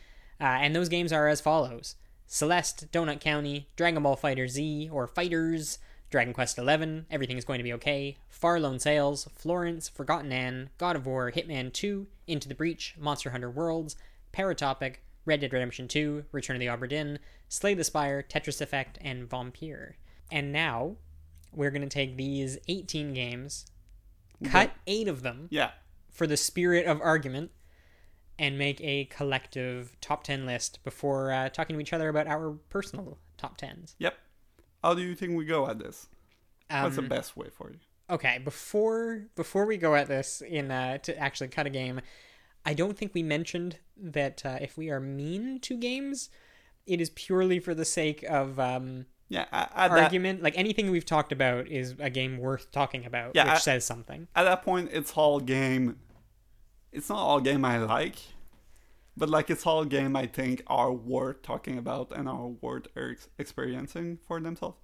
[0.40, 1.96] Uh, and those games are as follows
[2.26, 5.78] Celeste, Donut County, Dragon Ball FighterZ or Fighters,
[6.10, 10.70] Dragon Quest XI, Everything is Going to Be Okay, Far Lone Sails, Florence, Forgotten Anne,
[10.78, 13.94] God of War, Hitman 2, Into the Breach, Monster Hunter Worlds,
[14.32, 17.18] Paratopic, Red Dead Redemption 2, Return of the Dinn,
[17.48, 19.94] Slay the Spire, Tetris Effect, and Vampyr.
[20.30, 20.96] And now,
[21.52, 23.66] we're going to take these 18 games,
[24.44, 25.70] cut eight of them Yeah.
[26.10, 27.50] for the spirit of argument,
[28.38, 32.52] and make a collective top 10 list before uh, talking to each other about our
[32.68, 33.94] personal top 10s.
[33.98, 34.14] Yep.
[34.84, 36.06] How do you think we go at this?
[36.70, 37.78] What's the Um, best way for you?
[38.10, 42.00] okay before before we go at this in uh to actually cut a game
[42.64, 46.30] i don't think we mentioned that uh, if we are mean to games
[46.86, 49.44] it is purely for the sake of um Yeah.
[49.52, 53.44] At that, argument like anything we've talked about is a game worth talking about Yeah,
[53.44, 55.98] which I- says something at that point, it's all game.
[56.92, 58.16] It's not all game I like,
[59.16, 63.28] but like it's all game I think are worth talking about and are worth ex-
[63.36, 64.78] experiencing for themselves.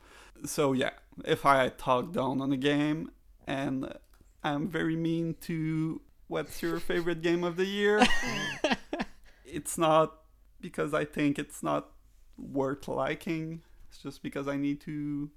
[0.45, 0.91] So yeah,
[1.25, 3.11] if I talk down on a game
[3.47, 3.95] and
[4.43, 8.05] I'm very mean to what's your favorite game of the year,
[9.45, 10.15] it's not
[10.61, 11.91] because I think it's not
[12.39, 13.63] worth liking.
[13.89, 15.31] It's just because I need to.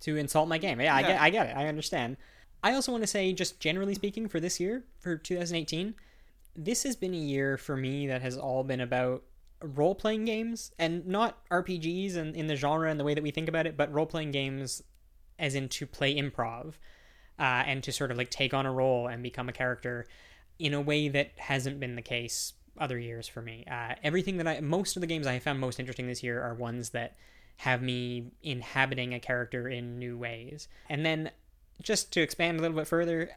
[0.00, 0.80] to insult my game.
[0.80, 1.56] Yeah, I, get, I get it.
[1.56, 2.16] I understand.
[2.62, 5.94] I also want to say just generally speaking for this year for 2018
[6.56, 9.22] this has been a year for me that has all been about
[9.62, 13.48] role-playing games and not rpgs and in the genre and the way that we think
[13.48, 14.82] about it but role-playing games
[15.38, 16.74] as in to play improv
[17.38, 20.06] uh, and to sort of like take on a role and become a character
[20.58, 23.64] in a way that hasn't been the case other years for me.
[23.70, 26.54] Uh, everything that I, most of the games I found most interesting this year are
[26.54, 27.16] ones that
[27.58, 30.68] have me inhabiting a character in new ways.
[30.88, 31.30] And then,
[31.82, 33.30] just to expand a little bit further,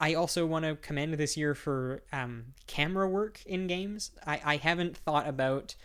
[0.00, 4.10] I also want to commend this year for um, camera work in games.
[4.26, 5.76] I, I haven't thought about,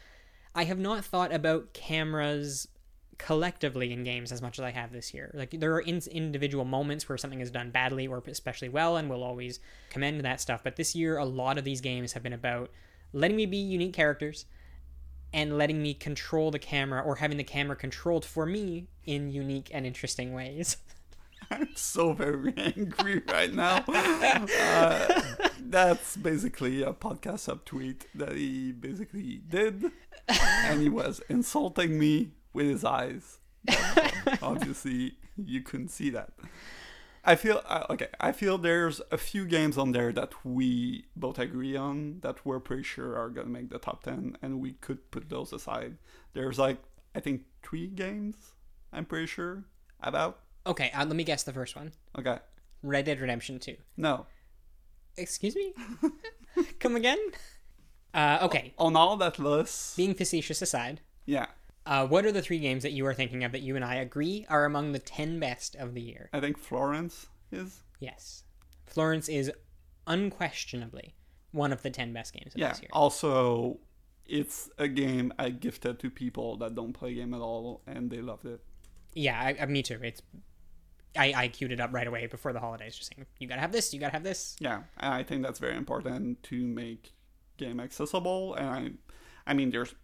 [0.55, 2.67] I have not thought about cameras
[3.17, 5.31] collectively in games as much as I have this year.
[5.33, 9.09] Like there are in- individual moments where something is done badly or especially well, and
[9.09, 10.63] we'll always commend that stuff.
[10.63, 12.69] But this year, a lot of these games have been about
[13.13, 14.45] letting me be unique characters
[15.33, 19.69] and letting me control the camera or having the camera controlled for me in unique
[19.73, 20.77] and interesting ways.
[21.51, 23.83] I'm so very angry right now.
[24.59, 25.21] Uh,
[25.59, 29.91] that's basically a podcast subtweet that he basically did,
[30.27, 33.37] and he was insulting me with his eyes.
[34.41, 36.31] Obviously, you couldn't see that.
[37.23, 38.07] I feel uh, okay.
[38.19, 42.59] I feel there's a few games on there that we both agree on that we're
[42.59, 45.97] pretty sure are gonna make the top ten, and we could put those aside.
[46.33, 46.79] There's like
[47.15, 48.35] I think three games.
[48.93, 49.65] I'm pretty sure
[49.99, 50.39] about.
[50.65, 52.39] okay, uh, let me guess the first one Okay,
[52.81, 53.75] Red Dead Redemption 2.
[53.97, 54.25] no.
[55.17, 55.73] Excuse me?
[56.79, 57.17] Come again?
[58.13, 61.47] Uh, okay, on all that list, being facetious aside, yeah,
[61.87, 63.95] uh, what are the three games that you are thinking of that you and I
[63.95, 66.29] agree are among the 10 best of the year?
[66.33, 67.81] I think Florence is.
[67.99, 68.43] Yes.
[68.85, 69.51] Florence is
[70.05, 71.15] unquestionably
[71.51, 72.69] one of the 10 best games of Yeah.
[72.69, 72.89] this year.
[72.93, 73.79] Also,
[74.25, 78.21] it's a game I gifted to people that don't play game at all, and they
[78.21, 78.59] loved it.
[79.13, 79.99] Yeah, I, I, me too.
[80.03, 80.21] It's
[81.17, 83.71] I, I queued it up right away before the holidays, just saying, you gotta have
[83.71, 84.55] this, you gotta have this.
[84.59, 87.13] Yeah, I think that's very important to make
[87.57, 88.53] game accessible.
[88.55, 88.91] And I,
[89.49, 89.95] I mean, there's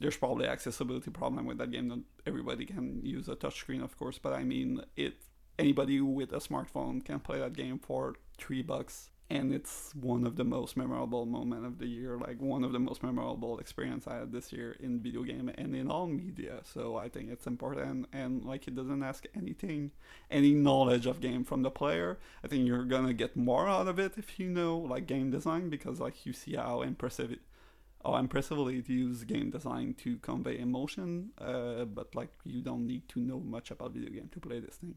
[0.00, 1.88] there's probably accessibility problem with that game.
[1.88, 5.14] Not everybody can use a touchscreen, of course, but I mean, it
[5.58, 9.10] anybody with a smartphone can play that game for three bucks.
[9.32, 12.80] And it's one of the most memorable moment of the year, like one of the
[12.80, 16.62] most memorable experience I had this year in video game and in all media.
[16.64, 19.92] So I think it's important, and like it doesn't ask anything,
[20.32, 22.18] any knowledge of game from the player.
[22.42, 25.70] I think you're gonna get more out of it if you know like game design
[25.70, 27.40] because like you see how impressive it,
[28.04, 31.30] how impressively it uses game design to convey emotion.
[31.38, 34.76] Uh, but like you don't need to know much about video game to play this
[34.76, 34.94] thing.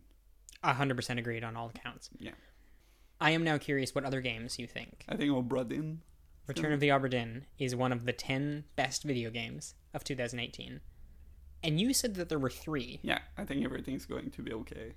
[0.63, 2.09] A 100% agreed on all accounts.
[2.19, 2.31] Yeah.
[3.19, 5.03] I am now curious what other games you think.
[5.09, 6.01] I think Obra Dinn.
[6.47, 10.81] Return of the Obra Dinn is one of the 10 best video games of 2018.
[11.63, 12.99] And you said that there were three.
[13.01, 14.93] Yeah, I think everything's going to be okay.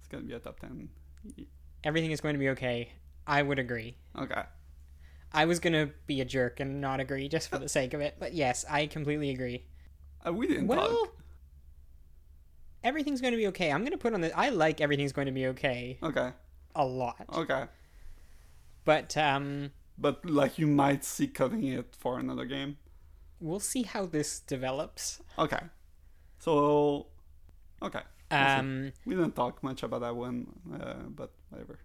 [0.00, 0.88] It's gonna be a top ten.
[1.84, 2.92] Everything is going to be okay.
[3.26, 3.96] I would agree.
[4.18, 4.42] Okay.
[5.32, 8.00] I was going to be a jerk and not agree just for the sake of
[8.00, 9.64] it, but yes, I completely agree.
[10.26, 11.16] Uh, we didn't Well, talk.
[12.82, 13.70] everything's going to be okay.
[13.70, 14.36] I'm going to put on the.
[14.36, 16.32] I like everything's going to be okay Okay.
[16.74, 17.66] a lot, Okay.
[18.84, 22.78] but um, But like you might see cutting it for another game.
[23.40, 25.20] we'll see how this develops.
[25.38, 25.60] Okay.
[26.38, 27.06] So,
[27.82, 28.00] okay.
[28.32, 31.78] Um, we didn't talk much about that one, uh, but whatever.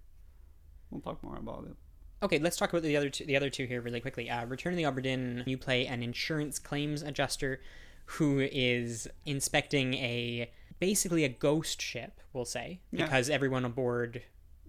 [0.89, 1.76] We'll talk more about it.
[2.24, 4.30] Okay, let's talk about the other two, the other two here really quickly.
[4.30, 7.62] Uh, Return of the Dinn, you play an insurance claims adjuster
[8.06, 13.06] who is inspecting a basically a ghost ship, we'll say, Yeah.
[13.06, 14.22] because everyone aboard,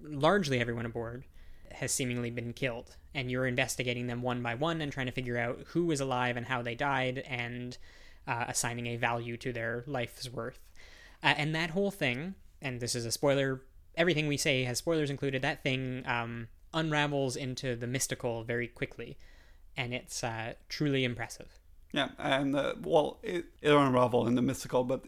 [0.03, 1.25] largely everyone aboard,
[1.73, 5.37] has seemingly been killed, and you're investigating them one by one and trying to figure
[5.37, 7.77] out who is alive and how they died, and
[8.27, 10.59] uh, assigning a value to their life's worth.
[11.23, 13.63] Uh, and that whole thing, and this is a spoiler,
[13.97, 15.43] everything we say has spoilers included.
[15.43, 19.17] That thing um, unravels into the mystical very quickly,
[19.77, 21.59] and it's uh, truly impressive.
[21.93, 25.07] Yeah, and uh, well, it, it unravel in the mystical, but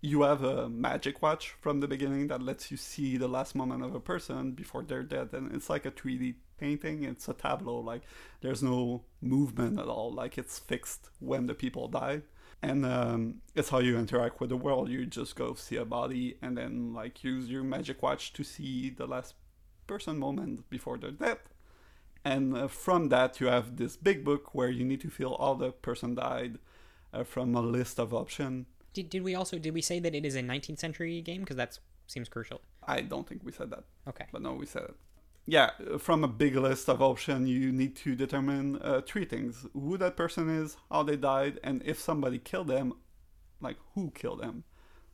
[0.00, 3.84] you have a magic watch from the beginning that lets you see the last moment
[3.84, 7.04] of a person before they're dead, and it's like a 3D painting.
[7.04, 8.02] It's a tableau, like
[8.40, 12.22] there's no movement at all, like it's fixed when the people die.
[12.62, 14.90] And um, it's how you interact with the world.
[14.90, 18.90] You just go see a body and then like use your magic watch to see
[18.90, 19.32] the last
[19.90, 21.42] person moment before their death.
[22.24, 25.56] And uh, from that, you have this big book where you need to feel all
[25.64, 26.58] the person died
[27.12, 28.66] uh, from a list of options.
[28.92, 31.56] Did, did we also did we say that it is a 19th century game because
[31.56, 32.60] that seems crucial?
[32.96, 34.26] I don't think we said that, Okay.
[34.32, 34.96] but no, we said it.
[35.46, 39.96] Yeah, from a big list of options, you need to determine uh, three things: who
[39.98, 42.92] that person is, how they died, and if somebody killed them,
[43.60, 44.64] like who killed them.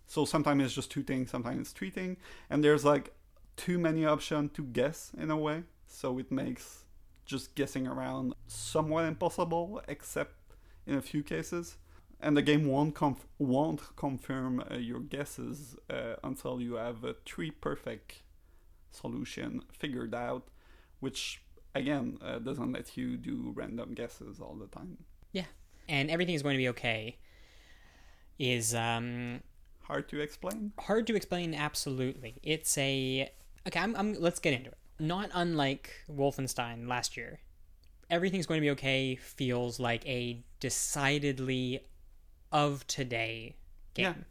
[0.06, 2.16] So sometimes it's just two things, sometimes it's three things,
[2.50, 3.06] and there's like
[3.56, 6.84] too many options to guess in a way, so it makes
[7.24, 10.34] just guessing around somewhat impossible, except
[10.86, 11.76] in a few cases.
[12.20, 17.14] And the game won't conf- won't confirm uh, your guesses uh, until you have a
[17.26, 18.22] three perfect
[18.90, 20.48] solution figured out,
[21.00, 21.42] which
[21.74, 24.96] again uh, doesn't let you do random guesses all the time.
[25.32, 25.44] Yeah,
[25.88, 27.18] and everything is going to be okay.
[28.38, 29.40] Is um,
[29.82, 30.72] Hard to explain.
[30.78, 33.30] hard to explain absolutely it's a
[33.66, 34.78] okay I'm, I'm let's get into it.
[34.98, 37.40] Not unlike wolfenstein last year
[38.10, 41.80] everything's going to be okay feels like a decidedly
[42.52, 43.56] of today
[43.94, 44.24] game.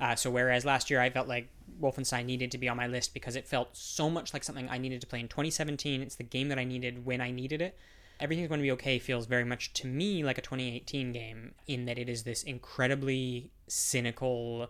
[0.00, 1.48] Uh, so whereas last year i felt like
[1.80, 4.76] wolfenstein needed to be on my list because it felt so much like something i
[4.76, 7.78] needed to play in 2017 it's the game that i needed when i needed it
[8.20, 11.86] everything's going to be okay feels very much to me like a 2018 game in
[11.86, 14.68] that it is this incredibly cynical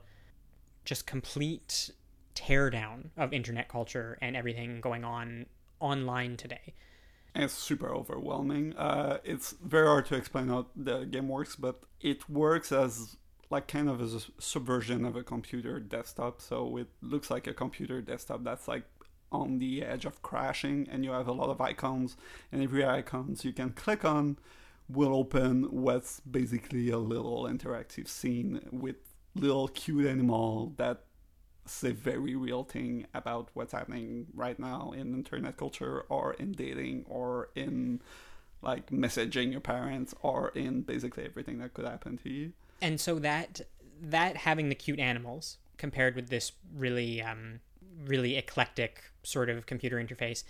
[0.85, 1.91] just complete
[2.37, 5.47] teardown of internet culture and everything going on
[5.81, 6.75] online today.
[7.35, 8.75] And it's super overwhelming.
[8.77, 13.17] Uh, it's very hard to explain how the game works, but it works as
[13.51, 16.41] like kind of as a subversion of a computer desktop.
[16.41, 18.85] So it looks like a computer desktop that's like
[19.33, 22.17] on the edge of crashing, and you have a lot of icons,
[22.53, 24.39] and every icons you can click on
[24.89, 28.97] will open what's basically a little interactive scene with
[29.35, 31.06] little cute animal that
[31.69, 37.05] say very real thing about what's happening right now in internet culture or in dating
[37.09, 38.01] or in
[38.63, 42.53] like messaging your parents or in basically everything that could happen to you.
[42.83, 43.63] And so that
[44.03, 47.61] that having the cute animals compared with this really um,
[48.05, 50.45] really eclectic sort of computer interface,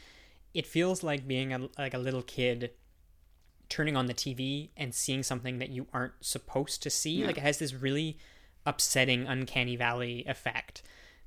[0.55, 2.71] it feels like being a, like a little kid
[3.69, 7.17] turning on the TV and seeing something that you aren't supposed to see.
[7.17, 7.27] Yeah.
[7.27, 8.19] Like it has this really
[8.65, 10.83] upsetting uncanny valley effect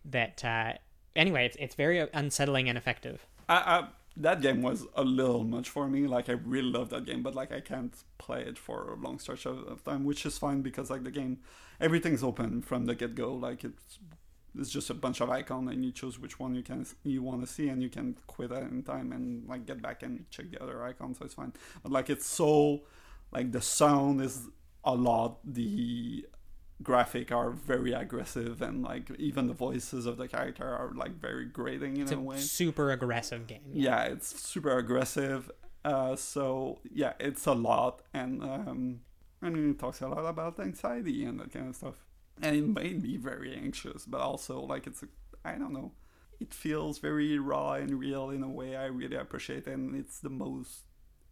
[0.05, 0.73] that uh,
[1.15, 3.25] anyway, it's it's very unsettling and effective.
[3.47, 6.07] I, I, that game was a little much for me.
[6.07, 9.19] Like I really love that game, but like I can't play it for a long
[9.19, 11.39] stretch of, of time, which is fine because like the game,
[11.79, 13.33] everything's open from the get go.
[13.33, 13.99] Like it's
[14.57, 17.41] it's just a bunch of icons and you choose which one you can you want
[17.41, 20.49] to see and you can quit at any time and like get back and check
[20.51, 21.53] the other icons so it's fine
[21.83, 22.81] but like it's so
[23.31, 24.47] like the sound is
[24.83, 26.25] a lot the
[26.81, 31.45] graphic are very aggressive and like even the voices of the character are like very
[31.45, 32.37] grating in It's a a way.
[32.37, 33.61] super aggressive game.
[33.73, 34.03] yeah.
[34.03, 35.51] It's super aggressive.
[35.83, 38.99] Uh so yeah it's a lot and um
[39.41, 41.95] i mean it talks a lot about anxiety and that kind of stuff.
[42.41, 45.07] And it made me very anxious but also like it's a,
[45.43, 45.91] i don't know.
[46.39, 50.29] It feels very raw and real in a way i really appreciate and it's the
[50.29, 50.85] most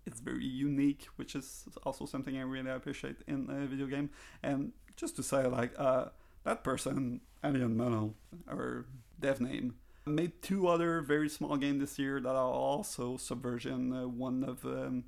[0.05, 4.09] it's very unique which is also something i really appreciate in a video game.
[4.43, 6.05] And just to say like uh
[6.43, 8.13] that person Alienmelon,
[8.49, 8.85] or
[9.19, 9.75] dev name
[10.07, 13.93] made two other very small games this year that are also subversion.
[13.93, 15.05] Uh, one of um,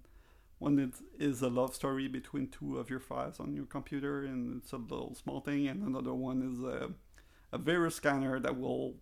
[0.59, 4.61] one that is a love story between two of your files on your computer, and
[4.61, 5.67] it's a little small thing.
[5.67, 6.91] And another one is a,
[7.51, 8.95] a virus scanner that will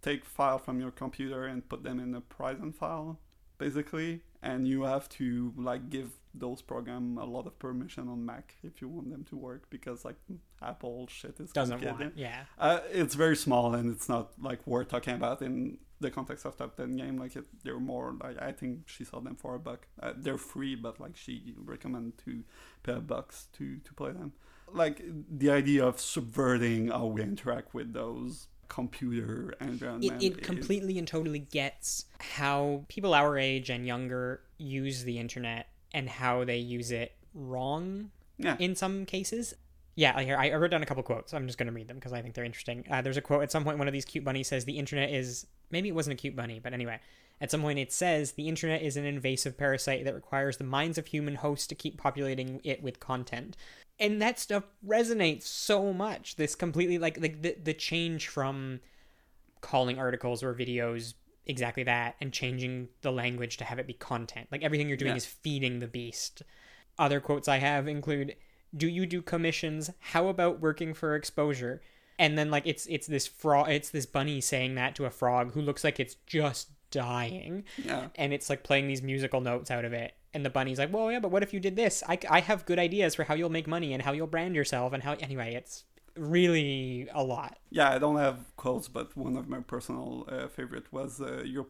[0.00, 3.20] take file from your computer and put them in a prison file.
[3.58, 8.56] basically, and you have to like give those program a lot of permission on Mac
[8.62, 10.16] if you want them to work because like
[10.62, 12.12] Apple shit is Doesn't want.
[12.16, 12.44] Yeah.
[12.58, 16.56] Uh, it's very small and it's not like worth talking about in the context of
[16.56, 19.58] top 10 game like it, they're more like i think she sold them for a
[19.58, 22.42] buck uh, they're free but like she recommend to
[22.82, 24.32] pay a bucks to to play them
[24.72, 30.46] like the idea of subverting how we interact with those computer environment It, it is-
[30.46, 36.44] completely and totally gets how people our age and younger use the internet and how
[36.44, 39.54] they use it wrong yeah in some cases.
[39.96, 41.32] Yeah, here I I wrote down a couple quotes.
[41.32, 42.84] I'm just going to read them because I think they're interesting.
[42.90, 43.78] Uh, there's a quote at some point.
[43.78, 46.58] One of these cute bunnies says, "The internet is maybe it wasn't a cute bunny,
[46.58, 47.00] but anyway."
[47.40, 50.98] At some point, it says the internet is an invasive parasite that requires the minds
[50.98, 53.56] of human hosts to keep populating it with content,
[53.98, 56.36] and that stuff resonates so much.
[56.36, 58.80] This completely like like the the change from
[59.60, 61.14] calling articles or videos
[61.46, 64.48] exactly that and changing the language to have it be content.
[64.50, 65.16] Like everything you're doing Yeah.
[65.16, 66.42] is feeding the beast.
[66.98, 68.36] Other quotes I have include
[68.76, 69.90] do you do commissions?
[70.00, 71.80] How about working for exposure?
[72.18, 75.52] And then like it's it's this frog it's this bunny saying that to a frog
[75.52, 79.84] who looks like it's just dying yeah and it's like playing these musical notes out
[79.84, 82.16] of it and the bunny's like well yeah but what if you did this i,
[82.30, 85.02] I have good ideas for how you'll make money and how you'll brand yourself and
[85.02, 85.82] how anyway it's
[86.16, 87.58] really a lot.
[87.70, 91.66] Yeah i don't have quotes but one of my personal uh, favorite was uh, you're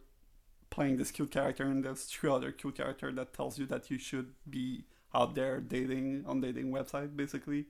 [0.71, 3.99] playing this cute character and there's three other cute character that tells you that you
[3.99, 4.85] should be
[5.15, 7.67] out there dating on dating website basically.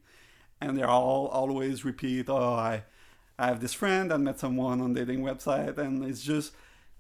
[0.60, 2.84] And they're all always repeat oh i
[3.38, 6.52] i have this friend i met someone on dating website and it's just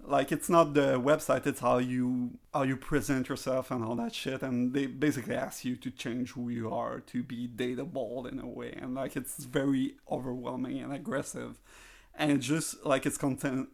[0.06, 4.14] like it's not the website it's how you how you present yourself and all that
[4.14, 8.38] shit and they basically ask you to change who you are to be dateable in
[8.38, 11.58] a way and like it's very overwhelming and aggressive.
[12.16, 13.70] And just like it's content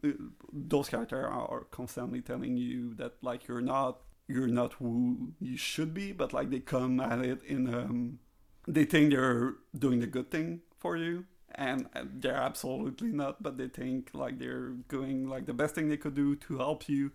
[0.51, 3.99] those characters are constantly telling you that like you're not
[4.29, 8.19] you're not who you should be but like they come at it in um
[8.67, 13.57] they think they're doing the good thing for you and uh, they're absolutely not but
[13.59, 17.11] they think like they're doing like the best thing they could do to help you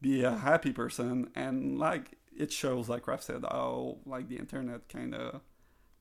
[0.00, 1.30] be a happy person.
[1.34, 5.40] And like it shows like Raph said how like the internet kind of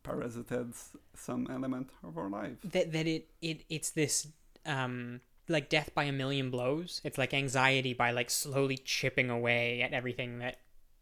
[0.03, 0.73] parasited
[1.15, 2.57] some element of our life.
[2.64, 4.27] That that it it it's this
[4.65, 7.01] um like death by a million blows.
[7.03, 10.59] It's like anxiety by like slowly chipping away at everything that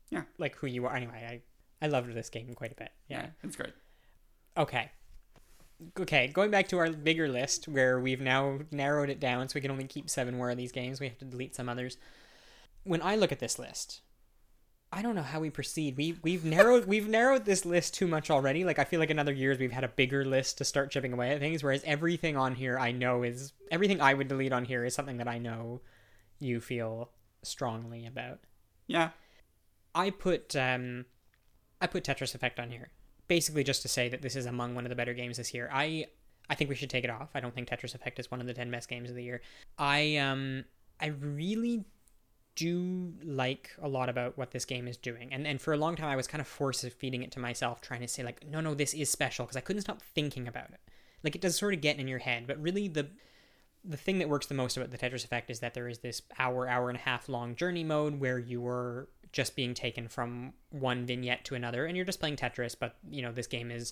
[0.09, 0.23] Yeah.
[0.37, 0.95] like who you are.
[0.95, 1.41] Anyway
[1.81, 2.91] i i loved this game quite a bit.
[3.09, 3.73] Yeah it's great.
[4.57, 4.89] Okay
[5.99, 9.61] okay going back to our bigger list where we've now narrowed it down so we
[9.61, 11.97] can only keep seven more of these games we have to delete some others.
[12.83, 14.01] When i look at this list
[14.91, 15.97] i don't know how we proceed.
[15.97, 18.63] We we've narrowed we've narrowed this list too much already.
[18.63, 21.13] Like i feel like in other years we've had a bigger list to start chipping
[21.13, 24.65] away at things whereas everything on here i know is everything i would delete on
[24.65, 25.81] here is something that i know
[26.39, 27.11] you feel
[27.43, 28.39] strongly about.
[28.87, 29.09] Yeah.
[29.93, 31.05] I put um,
[31.81, 32.89] I put Tetris Effect on here,
[33.27, 35.69] basically just to say that this is among one of the better games this year.
[35.71, 36.07] I
[36.49, 37.29] I think we should take it off.
[37.33, 39.41] I don't think Tetris Effect is one of the ten best games of the year.
[39.77, 40.65] I um
[40.99, 41.85] I really
[42.55, 45.95] do like a lot about what this game is doing, and and for a long
[45.95, 48.61] time I was kind of force feeding it to myself, trying to say like, no,
[48.61, 50.79] no, this is special because I couldn't stop thinking about it.
[51.23, 53.09] Like it does sort of get in your head, but really the
[53.87, 56.21] the thing that works the most about the Tetris effect is that there is this
[56.39, 60.53] hour, hour and a half long journey mode where you are just being taken from
[60.69, 63.91] one vignette to another and you're just playing Tetris, but you know, this game is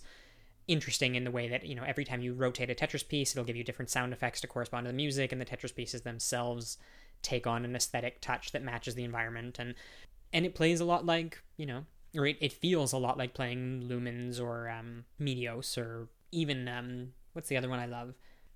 [0.69, 3.43] interesting in the way that, you know, every time you rotate a Tetris piece, it'll
[3.43, 6.77] give you different sound effects to correspond to the music and the Tetris pieces themselves
[7.21, 9.75] take on an aesthetic touch that matches the environment and
[10.31, 11.83] and it plays a lot like, you know,
[12.17, 17.09] or it, it feels a lot like playing Lumines or um Meteos or even um
[17.33, 18.13] what's the other one I love?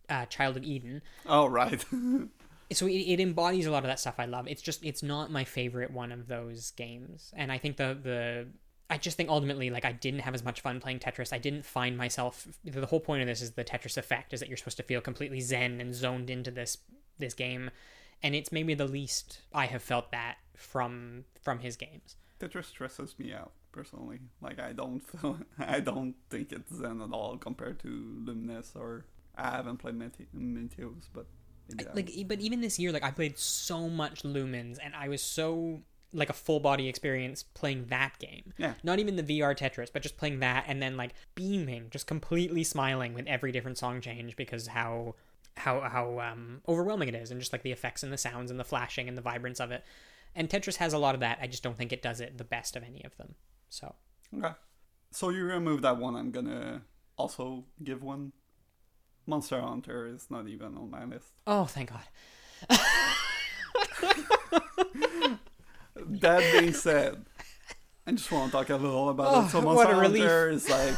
[0.09, 1.83] Uh, Child of Eden oh right
[2.71, 4.47] so it, it embodies a lot of that stuff I love.
[4.47, 8.47] It's just it's not my favorite one of those games, and I think the the
[8.89, 11.33] I just think ultimately like I didn't have as much fun playing Tetris.
[11.33, 12.47] I didn't find myself.
[12.63, 15.01] The whole point of this is the Tetris effect is that you're supposed to feel
[15.01, 16.77] completely zen and zoned into this
[17.19, 17.71] this game,
[18.21, 22.15] and it's maybe the least I have felt that from from his games.
[22.39, 24.19] Tetris stresses me out personally.
[24.41, 27.87] Like I don't feel, I don't think it's zen at all compared to
[28.25, 29.05] Lumines or
[29.37, 31.27] I haven't played Mete- Meteos, but
[31.79, 35.21] I like but even this year like i played so much Lumines and i was
[35.21, 35.81] so
[36.13, 38.73] like a full body experience playing that game Yeah.
[38.83, 42.63] not even the vr tetris but just playing that and then like beaming just completely
[42.63, 45.15] smiling with every different song change because how
[45.57, 48.59] how how um overwhelming it is and just like the effects and the sounds and
[48.59, 49.83] the flashing and the vibrance of it
[50.35, 52.43] and tetris has a lot of that i just don't think it does it the
[52.43, 53.35] best of any of them
[53.69, 53.95] so
[54.37, 54.53] Okay.
[55.11, 56.15] So you remove that one.
[56.15, 56.81] I'm gonna
[57.17, 58.33] also give one.
[59.27, 61.27] Monster Hunter is not even on my list.
[61.45, 62.69] oh thank god
[65.95, 67.25] that being said,
[68.05, 69.49] I just want to talk a little about Oh, it.
[69.49, 69.95] So oh, what Monster.
[69.95, 70.95] Hunter is like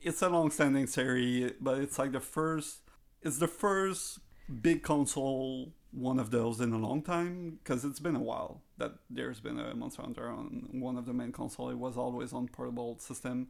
[0.00, 2.78] it's a long-standing series, but it's like the first.
[3.22, 4.20] It's the first
[4.62, 8.92] big console one of those in a long time because it's been a while that
[9.10, 11.70] there's been a Monster Hunter on one of the main console.
[11.70, 13.48] It was always on portable system.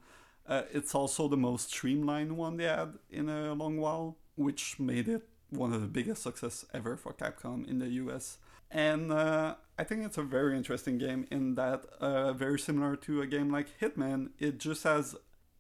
[0.48, 5.08] Uh, it's also the most streamlined one they had in a long while, which made
[5.08, 8.38] it one of the biggest success ever for Capcom in the US.
[8.70, 13.22] And uh, I think it's a very interesting game in that, uh, very similar to
[13.22, 15.16] a game like Hitman, it just has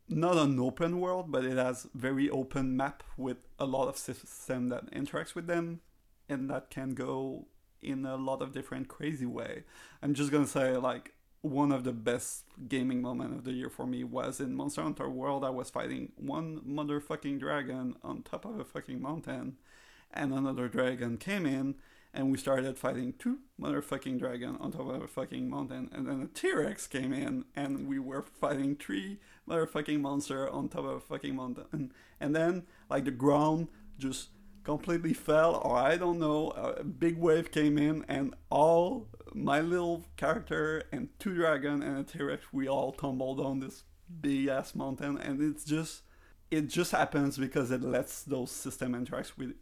[0.08, 4.68] not an open world, but it has very open map with a lot of system
[4.70, 5.80] that interacts with them,
[6.28, 7.46] and that can go
[7.82, 9.64] in a lot of different crazy way.
[10.02, 13.86] I'm just gonna say like one of the best gaming moment of the year for
[13.86, 15.44] me was in Monster Hunter World.
[15.44, 19.56] I was fighting one motherfucking dragon on top of a fucking mountain,
[20.12, 21.76] and another dragon came in,
[22.12, 26.22] and we started fighting two motherfucking dragon on top of a fucking mountain, and then
[26.22, 31.00] a T-Rex came in, and we were fighting three motherfucking monster on top of a
[31.00, 34.30] fucking mountain, and, and then like the ground just
[34.64, 40.04] completely fell, or I don't know, a big wave came in, and all my little
[40.16, 43.84] character and two dragon and a T-Rex, we all tumbled on this
[44.20, 46.02] big ass mountain, and it's just,
[46.50, 49.54] it just happens because it lets those system interact with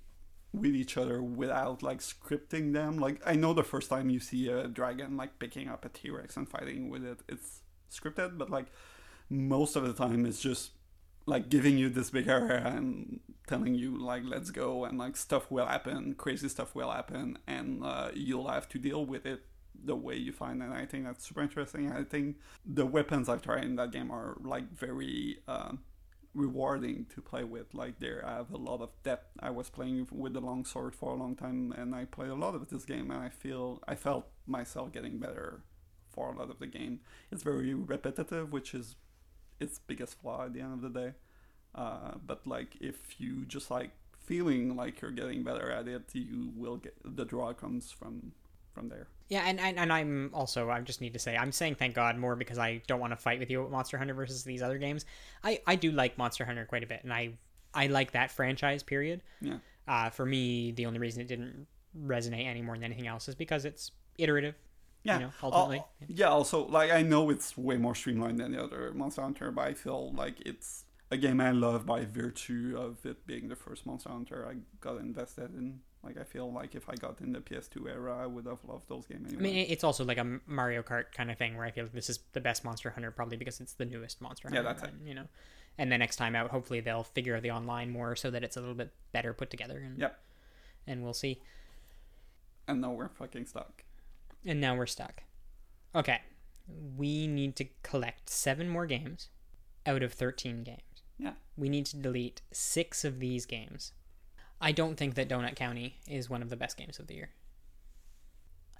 [0.52, 2.98] with each other without like scripting them.
[2.98, 6.36] Like I know the first time you see a dragon like picking up a T-Rex
[6.36, 7.60] and fighting with it, it's
[7.92, 8.66] scripted, but like
[9.28, 10.70] most of the time it's just
[11.26, 15.50] like giving you this big area and telling you like let's go and like stuff
[15.50, 19.42] will happen crazy stuff will happen and uh, you'll have to deal with it
[19.84, 21.92] the way you find and i think that's super interesting.
[21.92, 25.80] I think the weapons i've tried in that game are like very um,
[26.34, 27.74] rewarding to play with.
[27.74, 29.28] Like there i have a lot of depth.
[29.40, 32.34] I was playing with the long sword for a long time and i played a
[32.34, 35.62] lot of this game and i feel i felt myself getting better
[36.08, 37.00] for a lot of the game.
[37.30, 38.96] It's very repetitive which is
[39.60, 41.12] its biggest flaw at the end of the day.
[41.74, 43.90] Uh, but like if you just like
[44.24, 48.32] feeling like you're getting better at it, you will get the draw comes from
[48.74, 49.08] from there.
[49.28, 52.16] Yeah, and, and and I'm also I just need to say I'm saying thank God
[52.16, 54.78] more because I don't want to fight with you at Monster Hunter versus these other
[54.78, 55.04] games.
[55.42, 57.32] I I do like Monster Hunter quite a bit, and I
[57.74, 58.82] I like that franchise.
[58.82, 59.22] Period.
[59.40, 59.58] Yeah.
[59.88, 61.66] Uh, for me, the only reason it didn't
[61.96, 64.54] resonate any more than anything else is because it's iterative.
[65.06, 65.18] Yeah.
[65.18, 65.78] You know, ultimately.
[65.78, 66.28] Al- yeah.
[66.28, 69.74] Also, like I know it's way more streamlined than the other Monster Hunter, but I
[69.74, 74.10] feel like it's a game I love by virtue of it being the first Monster
[74.10, 75.80] Hunter I got invested in.
[76.02, 78.88] Like I feel like if I got in the PS2 era, I would have loved
[78.88, 79.32] those games.
[79.32, 79.50] Anyway.
[79.50, 81.92] I mean, it's also like a Mario Kart kind of thing where I feel like
[81.94, 84.68] this is the best Monster Hunter probably because it's the newest Monster Yeah, Hunter.
[84.80, 84.94] that's it.
[84.98, 85.26] and, You know,
[85.78, 88.60] and the next time out, hopefully they'll figure the online more so that it's a
[88.60, 89.78] little bit better put together.
[89.78, 90.18] And, Yep.
[90.86, 91.40] And we'll see.
[92.68, 93.82] and now we're fucking stuck.
[94.46, 95.22] And now we're stuck.
[95.94, 96.20] Okay.
[96.96, 99.28] We need to collect seven more games
[99.84, 100.80] out of 13 games.
[101.18, 101.32] Yeah.
[101.56, 103.92] We need to delete six of these games.
[104.60, 107.30] I don't think that Donut County is one of the best games of the year.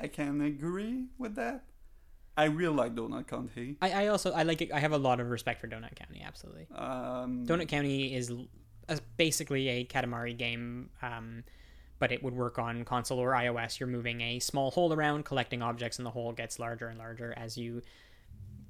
[0.00, 1.64] I can agree with that.
[2.36, 3.76] I really like Donut County.
[3.80, 4.70] I, I also I like it.
[4.70, 6.22] I have a lot of respect for Donut County.
[6.24, 6.66] Absolutely.
[6.74, 8.30] Um, Donut County is
[9.16, 11.44] basically a Katamari game, um,
[11.98, 13.80] but it would work on console or iOS.
[13.80, 17.32] You're moving a small hole around, collecting objects, and the hole gets larger and larger
[17.36, 17.82] as you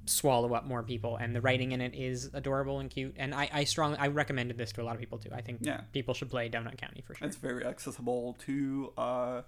[0.05, 1.17] swallow up more people.
[1.17, 3.15] And the writing in it is adorable and cute.
[3.17, 5.29] And I, I strongly I recommended this to a lot of people too.
[5.33, 5.81] I think Yeah.
[5.91, 7.27] people should play Donut County for sure.
[7.27, 8.93] It's very accessible to.
[8.97, 9.41] Uh,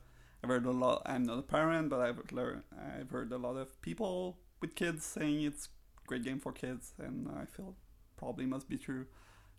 [0.43, 1.01] I've heard a lot.
[1.05, 2.63] I'm not a parent, but I've learned.
[2.97, 5.67] I've heard a lot of people with kids saying it's
[6.03, 7.75] a great game for kids, and I feel
[8.17, 9.05] probably must be true.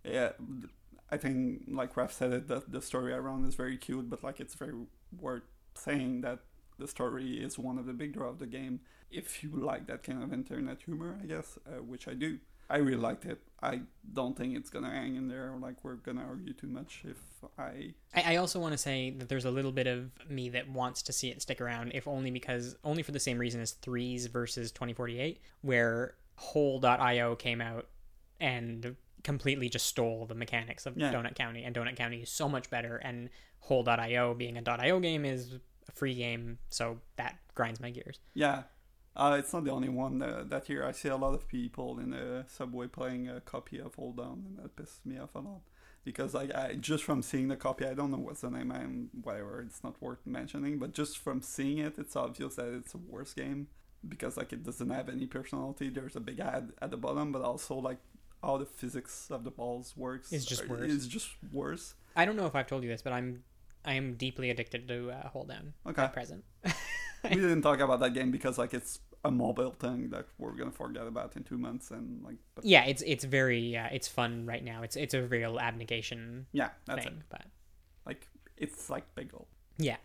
[0.04, 0.32] Yeah,
[1.12, 4.40] I think like Raph said it, that the story around is very cute, but like
[4.40, 4.74] it's very
[5.18, 5.42] worth
[5.74, 6.40] saying that
[6.78, 8.80] the story is one of the big draw of the game.
[9.10, 12.38] If you like that kind of internet humor, I guess, uh, which I do.
[12.70, 13.40] I really liked it.
[13.60, 13.80] I
[14.12, 15.52] don't think it's gonna hang in there.
[15.60, 17.02] Like we're gonna argue too much.
[17.04, 17.18] If
[17.58, 20.70] I I, I also want to say that there's a little bit of me that
[20.70, 23.72] wants to see it stick around, if only because only for the same reason as
[23.72, 27.88] Threes versus 2048, where Hole.io came out
[28.38, 31.12] and completely just stole the mechanics of Yeah.
[31.12, 32.96] Donut County, and Donut County is so much better.
[32.96, 33.30] And
[33.60, 35.54] Hole.io being a .io game is
[35.88, 38.18] a free game, so that grinds my gears.
[38.34, 38.64] Yeah,
[39.16, 40.86] uh, it's not the only one uh, that year.
[40.86, 44.58] I see a lot of people in the subway playing a copy of Holedown, and
[44.58, 45.60] that pisses me off a lot.
[46.04, 48.72] Because like I just from seeing the copy, I don't know what's the name.
[48.72, 49.60] I'm whatever.
[49.60, 53.34] It's not worth mentioning, but just from seeing it, it's obvious that it's a worse
[53.34, 53.66] game
[54.08, 55.90] because like it doesn't have any personality.
[55.90, 57.98] There's a big ad at the bottom, but also like
[58.42, 60.90] how the physics of the balls works It's just worse.
[60.90, 61.94] Is just worse.
[62.16, 63.42] I don't know if I've told you this, but I'm
[63.84, 66.02] I am deeply addicted to uh, Holedown Okay.
[66.02, 66.44] at present.
[67.24, 70.70] we didn't talk about that game because like it's a mobile thing that we're gonna
[70.70, 74.46] forget about in two months and like but yeah, it's it's very uh, it's fun
[74.46, 74.82] right now.
[74.82, 77.42] It's it's a real abnegation yeah that's thing, it but
[78.06, 78.26] like
[78.56, 79.44] it's like Peggle
[79.78, 79.96] yeah,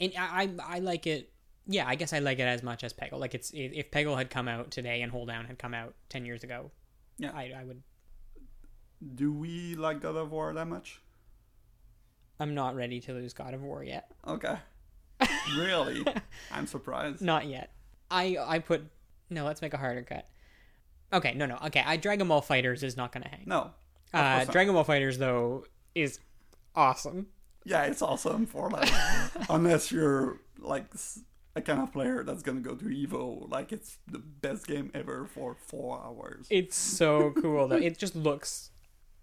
[0.00, 1.30] and I I I like it.
[1.68, 3.18] Yeah, I guess I like it as much as Peggle.
[3.18, 6.24] Like it's if if Peggle had come out today and Holedown had come out ten
[6.24, 6.70] years ago,
[7.18, 7.32] Yeah.
[7.34, 7.82] I I would.
[9.14, 11.00] do we like God of War that much
[12.38, 14.10] I'm not ready to lose God of War yet.
[14.26, 14.56] okay
[15.56, 16.04] really
[16.52, 17.72] I'm surprised Not yet.
[18.10, 18.84] I I put
[19.30, 19.44] no.
[19.44, 20.28] Let's make a harder cut.
[21.12, 21.56] Okay, no, no.
[21.66, 23.44] Okay, I Dragon Ball Fighters is not gonna hang.
[23.46, 23.70] no
[24.12, 24.44] uh.
[24.44, 25.64] Dragon Ball Fighters though
[25.94, 26.20] is
[26.74, 27.28] awesome.
[27.64, 28.90] yeah it's awesome for like
[29.50, 30.84] unless you're like
[31.56, 35.26] a kind of player that's gonna go to Evo like it's the best game ever
[35.26, 37.76] for four hours It's so cool though.
[37.76, 38.70] It just looks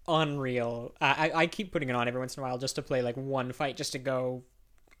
[0.06, 0.92] unreal.
[1.00, 3.00] I, I I keep putting it on every once in a while just to play
[3.02, 4.42] like one fight, just to go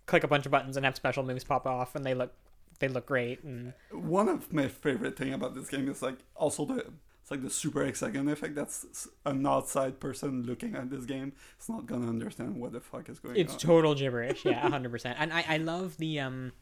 [0.06, 2.32] click a bunch of buttons and have special moves pop off, and they look
[2.78, 3.42] they look great.
[3.42, 6.86] And One of my favorite thing about this game is like also the
[7.22, 8.54] it's like the super hexagon effect.
[8.54, 11.32] That's an outside person looking at this game.
[11.56, 13.54] It's not gonna understand what the fuck is going it's on.
[13.54, 14.44] It's total gibberish.
[14.44, 15.16] Yeah, hundred percent.
[15.18, 16.52] And I I love the um.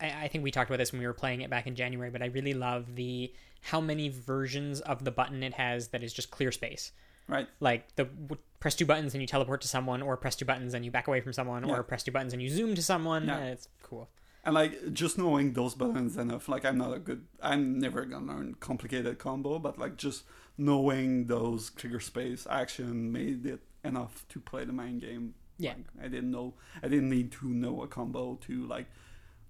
[0.00, 2.10] I, I think we talked about this when we were playing it back in January,
[2.10, 6.12] but I really love the how many versions of the button it has that is
[6.12, 6.92] just clear space.
[7.28, 7.48] right.
[7.60, 10.74] like the w- press two buttons and you teleport to someone, or press two buttons
[10.74, 11.74] and you back away from someone, Yeah.
[11.76, 13.26] or press two buttons and you zoom to someone.
[13.26, 13.44] Yeah.
[13.44, 14.08] It's cool.
[14.44, 16.48] And like just knowing those buttons enough.
[16.50, 17.24] Like I'm not a good.
[17.40, 20.24] I'm never gonna learn complicated combo, but like just
[20.58, 25.34] knowing those trigger space action made it enough to play the main game.
[25.58, 25.74] Yeah.
[25.96, 26.54] Like, I didn't know.
[26.82, 28.86] I didn't need to know a combo to like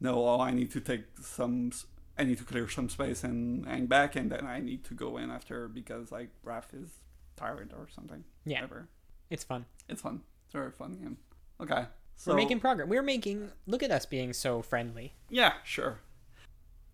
[0.01, 0.27] know.
[0.29, 1.73] Oh, I need to take some.
[2.17, 5.17] I need to clear some space and hang back, and then I need to go
[5.17, 6.91] in after because like Raph is
[7.37, 8.25] tired or something.
[8.45, 8.57] Yeah.
[8.63, 8.89] Whatever.
[9.31, 9.67] It's fun.
[9.89, 10.23] It's fun.
[10.45, 11.17] It's very fun game.
[11.61, 11.87] Okay.
[12.17, 12.89] So We're making progress.
[12.89, 13.51] We're making.
[13.67, 15.15] Look at us being so friendly.
[15.31, 15.99] yeah, sure.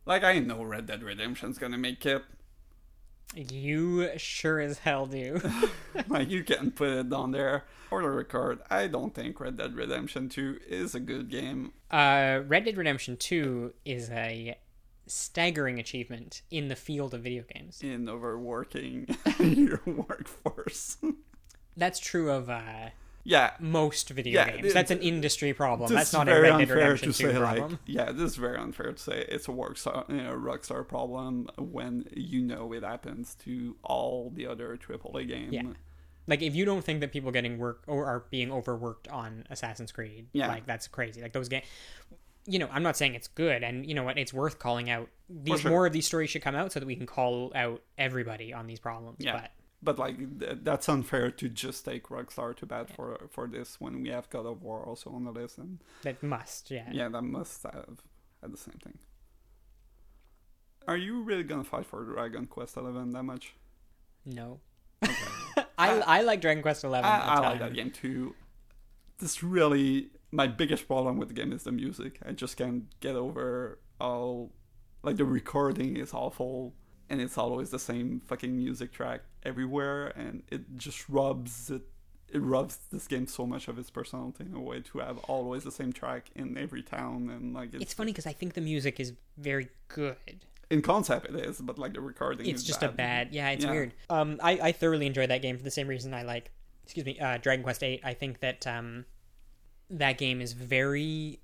[0.07, 2.23] Like I know Red Dead Redemption's gonna make it.
[3.35, 5.41] You sure as hell do.
[6.09, 8.61] like you can put it on there for the record.
[8.71, 11.73] I don't think Red Dead Redemption 2 is a good game.
[11.91, 14.57] uh, Red Dead Redemption Two is a
[15.07, 17.81] staggering achievement in the field of video games.
[17.83, 19.07] in overworking
[19.39, 20.97] your workforce.
[21.77, 22.91] That's true of uh,
[23.25, 24.67] yeah, most video Yeah, games.
[24.69, 25.93] it- That's an industry problem.
[25.93, 27.39] That's not a Red Dead Redemption to Two say.
[27.39, 27.71] problem.
[27.73, 31.49] Like, yeah, this is very unfair to say it's a workstar, you know, Rockstar problem
[31.59, 35.53] when you know it happens to all the other AAA games.
[35.53, 35.63] Yeah.
[36.27, 39.91] like if you don't think that people getting work or are being overworked on Assassin's
[39.91, 40.47] Creed, Yeah.
[40.49, 41.21] like that's crazy.
[41.23, 41.65] Like those games,
[42.47, 45.09] you know, I'm not saying it's good, and you know what, it's worth calling out.
[45.29, 45.71] These sure.
[45.71, 48.67] more of these stories should come out so that we can call out everybody on
[48.67, 49.17] these problems.
[49.21, 49.33] Yeah.
[49.41, 49.51] But
[49.83, 54.03] But like th- that's unfair to just take Rockstar to bat for for this when
[54.03, 56.89] we have God of War also on the list, and that must, yeah.
[56.93, 58.03] yeah, that must have
[58.43, 58.99] had the same thing.
[60.87, 63.55] Are you really gonna fight for Dragon Quest Eleven that much?
[64.27, 64.61] No.
[65.03, 65.15] Okay.
[65.79, 67.09] I, I like Dragon Quest Eleven.
[67.11, 67.69] I like ton.
[67.69, 68.35] that game too.
[69.19, 72.19] This really my biggest problem with the game is the music.
[72.25, 74.53] I just can't get over all
[75.03, 76.75] like the recording is awful
[77.09, 81.83] and it's always the same fucking music track everywhere and it just rubs it
[82.33, 85.65] it rubs this game so much of its personality in a way to have always
[85.65, 88.61] the same track in every town and like it's, It's funny because I think the
[88.61, 90.17] music is very good.
[90.71, 92.91] in concept it is but like the recording It's is just bad.
[92.91, 93.29] a bad.
[93.33, 93.71] Yeah, it's Yeah.
[93.73, 93.95] weird.
[94.09, 96.53] Um, I, I thoroughly enjoyed that game for the same reason I like.
[96.85, 98.01] Excuse me, uh, Dragon Quest Eight.
[98.05, 99.05] I think that um,
[99.91, 101.41] that game is very.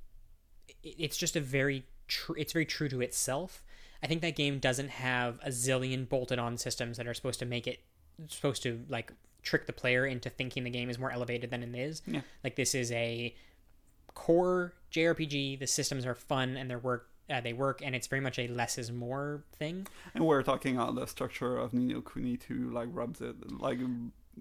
[0.82, 1.84] It's just a very.
[2.08, 3.62] Tr- it's very true to itself.
[4.02, 7.66] I think that game doesn't have a zillion bolted-on systems that are supposed to make
[7.66, 7.80] it
[8.28, 9.12] supposed to like
[9.42, 12.02] trick the player into thinking the game is more elevated than it is.
[12.06, 12.20] Yeah.
[12.42, 13.34] Like this is a
[14.14, 15.58] core JRPG.
[15.58, 17.08] The systems are fun and they work.
[17.28, 19.84] Uh, they work, and it's very much a less is more thing.
[20.14, 23.80] and we're talking about the structure of Ni no Kuni to like rubs it like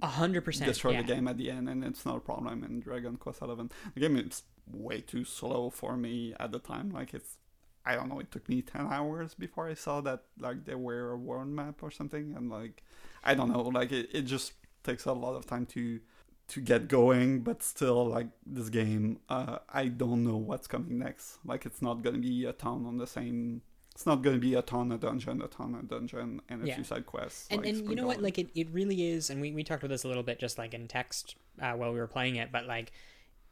[0.03, 0.68] A hundred percent.
[0.68, 1.02] destroy yeah.
[1.02, 3.72] the game at the end, and it's not a problem in Dragon Quest Eleven.
[3.95, 6.91] The game is way too slow for me at the time.
[6.91, 7.38] Like it's,
[7.85, 11.11] I don't know, it took me ten hours before I saw that like there were
[11.11, 12.83] a world map or something, and like
[13.23, 14.53] I don't know, like it, it just
[14.83, 15.99] takes a lot of time to
[16.47, 17.41] to get going.
[17.41, 21.37] But still, like this game, uh, I don't know what's coming next.
[21.45, 23.61] Like it's not gonna be a ton on the same.
[23.93, 26.67] It's not going to be a ton of dungeon, a ton of dungeon, and a
[26.67, 26.75] Yeah.
[26.75, 27.47] few side quests.
[27.49, 29.83] and like, and you know what like it, it really is and we, we talked
[29.83, 32.51] about this a little bit just like in text uh, while we were playing it
[32.51, 32.91] but like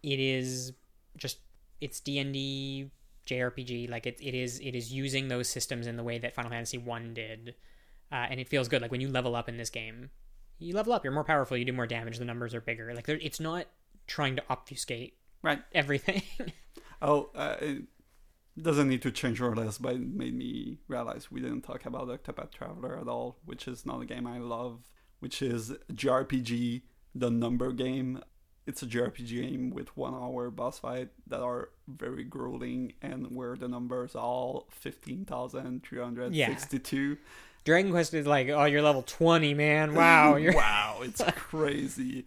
[0.03, 0.73] it is
[1.15, 1.38] just
[1.80, 2.91] it's d&d
[3.26, 6.52] jrpg like it, it is it is using those systems in the way that final
[6.52, 7.56] fantasy 1 did
[8.12, 10.10] uh, and it feels good like when you level up in this game
[10.60, 13.08] you level up you're more powerful you do more damage the numbers are bigger like
[13.08, 13.66] it's not
[14.08, 15.62] trying to obfuscate right?
[15.74, 16.22] everything
[17.04, 17.58] Oh, uh,
[18.60, 22.08] doesn't need to change our list, but it made me realize we didn't talk about
[22.08, 24.80] Octopath Traveler at all, which is not a game I love,
[25.20, 26.84] which is JRPG,
[27.14, 28.22] the number game.
[28.65, 33.57] It's a JRPG game with one hour boss fight that are very grueling and where
[33.57, 37.18] the numbers are all 15,362.
[37.65, 39.95] Dragon Quest is like, oh, you're level 20, man.
[39.95, 40.35] Wow.
[40.35, 40.53] You're...
[40.53, 42.26] wow, it's crazy.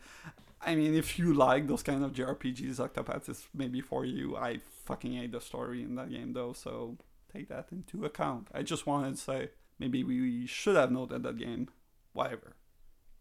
[0.61, 4.37] I mean, if you like those kind of JRPGs, Octopath is maybe for you.
[4.37, 6.97] I fucking hate the story in that game, though, so
[7.33, 8.49] take that into account.
[8.53, 11.69] I just wanted to say maybe we should have noted that game.
[12.13, 12.56] Whatever.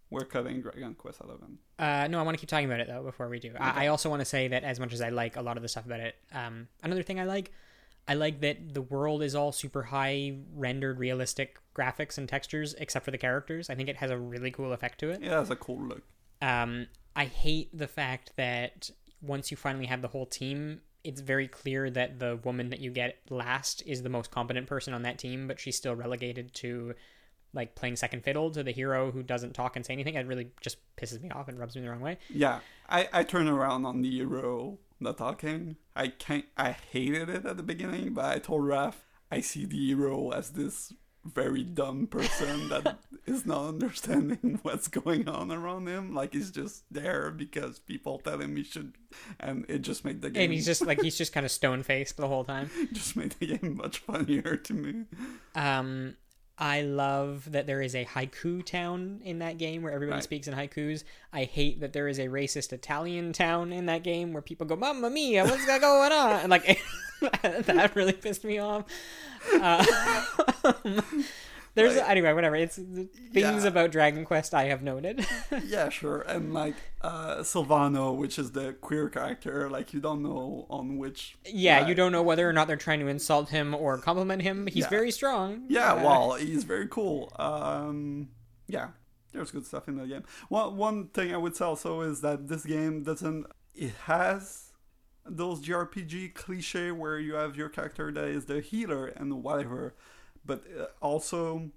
[0.10, 1.57] We're cutting Dragon Quest Eleven.
[1.80, 3.49] Uh, no, I want to keep talking about it though before we do.
[3.49, 3.57] Okay.
[3.60, 5.64] I, I, also want to say that as much as I like a lot of
[5.64, 7.52] the stuff about it, um, another thing I like,
[8.07, 13.03] I like that the world is all super high rendered, realistic graphics and textures, except
[13.03, 13.69] for the characters.
[13.69, 15.22] I think it has a really cool effect to it.
[15.22, 16.03] Yeah, it has a cool look.
[16.41, 18.91] Um, I hate the fact that
[19.22, 22.91] once you finally have the whole team, it's very clear that the woman that you
[22.91, 26.94] get last is the most competent person on that team, but she's still relegated to
[27.56, 30.15] like playing second fiddle to the hero who doesn't talk and say anything.
[30.15, 32.18] It really just pisses me off and rubs me the wrong way.
[32.30, 35.77] Yeah, I I turn around on the hero not talking.
[35.95, 36.45] I can't.
[36.57, 38.95] I hated it at the beginning, but I told Raph
[39.32, 45.27] I see the hero as this very dumb person that is not understanding what's going
[45.27, 46.14] on around him.
[46.14, 48.94] Like he's just there because people tell him he should,
[49.40, 50.44] and it just made the game.
[50.44, 52.69] And he's just like he's just kind of stone faced the whole time.
[52.94, 55.06] just made the game much funnier to me.
[55.56, 56.15] Um,
[56.57, 60.23] I love that there is a haiku town in that game where everybody Right.
[60.23, 61.03] speaks in haikus.
[61.34, 64.76] I hate that there is a racist Italian town in that game where people go,
[64.77, 66.80] "Mamma mia, what's going on?" And like
[67.41, 68.86] that really pissed me off.
[69.53, 69.86] Uh,
[71.76, 72.10] there's Right.
[72.10, 72.56] anyway, whatever.
[72.56, 73.10] It's things
[73.64, 73.68] Yeah.
[73.68, 75.26] about Dragon Quest I have noted.
[75.65, 76.22] yeah, sure.
[76.22, 81.35] And like uh Silvano, which is the queer character, like you don't know on which.
[81.45, 84.41] yeah, uh, you don't know whether or not they're trying to insult him or compliment
[84.41, 84.68] him.
[84.68, 84.89] He's Yeah.
[84.89, 85.65] very strong.
[85.69, 87.31] Yeah, Uh, well, he's very cool.
[87.38, 88.30] Um,
[88.68, 88.89] yeah,
[89.34, 90.23] there's good stuff in the game.
[90.49, 93.45] One one thing I would say also is that this game doesn't.
[93.73, 94.72] It has
[95.27, 99.95] those JRPG cliche where you have your character that is the healer and whatever,
[100.45, 101.72] but uh, also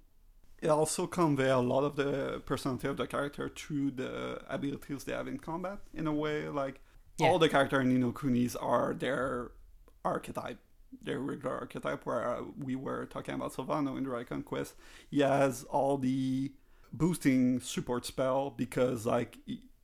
[0.61, 5.13] it also convey a lot of the personality of the character through the abilities they
[5.13, 5.79] have in combat.
[5.93, 6.81] In a way, like
[7.17, 7.27] Yeah.
[7.27, 9.51] all the character in Ni no Kunis are their
[10.03, 10.59] archetype
[11.03, 14.73] their regular archetype where uh, we were talking about Silvano in Dragon Quest.
[15.11, 16.51] He has all the
[16.91, 19.37] boosting support spell because like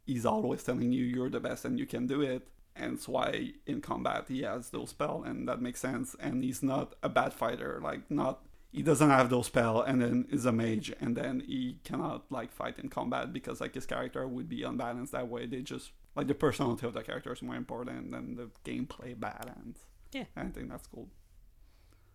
[0.05, 2.47] he's always telling you you're the best and you can do it.
[2.75, 6.15] And it's why in combat he has those spell and that makes sense.
[6.19, 8.43] And he's not a bad fighter, like not
[8.75, 12.51] he doesn't have those spell and then is a mage and then he cannot like
[12.51, 15.45] fight in combat because like his character would be unbalanced that way.
[15.45, 19.79] They just like the personality of the character is more important than the gameplay balance.
[20.11, 20.25] Yeah.
[20.35, 21.07] I think that's cool.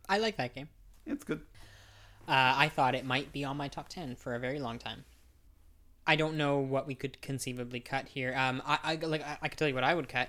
[0.06, 0.68] I like that game.
[1.06, 1.40] It's good.
[2.28, 5.04] Uh, I thought it might be on my top 10 for a very long time.
[6.06, 8.34] I don't know what we could conceivably cut here.
[8.36, 10.28] Um, I, I like I, I could tell you what I would cut.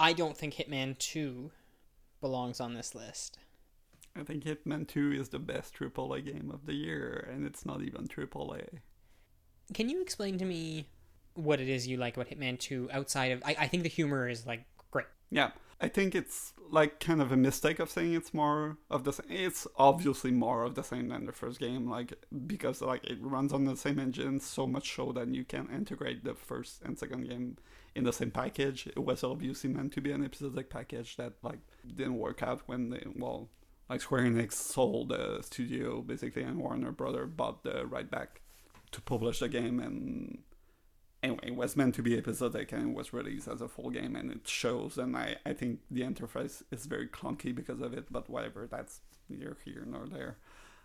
[0.00, 1.52] I don't think Hitman 2
[2.20, 3.38] belongs on this list.
[4.16, 7.82] I think Hitman 2 is the best AAA game of the year, and it's not
[7.82, 8.66] even AAA.
[9.74, 10.88] Can you explain to me
[11.34, 14.28] what it is you like about Hitman 2 outside of I, I think the humor
[14.28, 15.06] is like great.
[15.30, 19.12] Yeah, I think it's like kind of a mistake of saying it's more of the
[19.12, 19.26] same.
[19.30, 22.14] It's obviously more of the same than the first game, like
[22.46, 26.24] because like it runs on the same engine so much so that you can integrate
[26.24, 27.56] the first and second game
[27.94, 28.88] in the same package.
[28.88, 31.60] It was obviously meant to be an episodic package that like
[31.94, 33.48] didn't work out when they well
[33.88, 38.40] like Square Enix sold the studio basically and Warner Brother bought the right back
[38.90, 40.38] to publish the game and
[41.22, 44.16] anyway, it was meant to be episodic and it was released as a full game
[44.16, 48.06] and it shows and I, I think the interface is very clunky because of it,
[48.10, 50.38] but whatever, that's neither here nor there.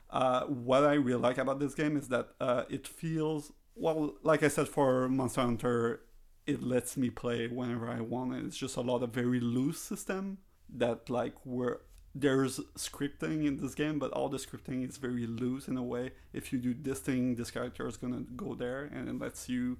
[0.09, 4.43] Uh, what I really like about this game is that uh, it feels well, like
[4.43, 6.01] I said for Monster Hunter,
[6.45, 9.79] it lets me play whenever I want and it's just a lot of very loose
[9.79, 10.39] system
[10.75, 11.79] that like where
[12.15, 16.11] there's scripting in this game, but all the scripting is very loose in a way.
[16.31, 19.77] If you do this thing, this character is gonna go there, and it lets you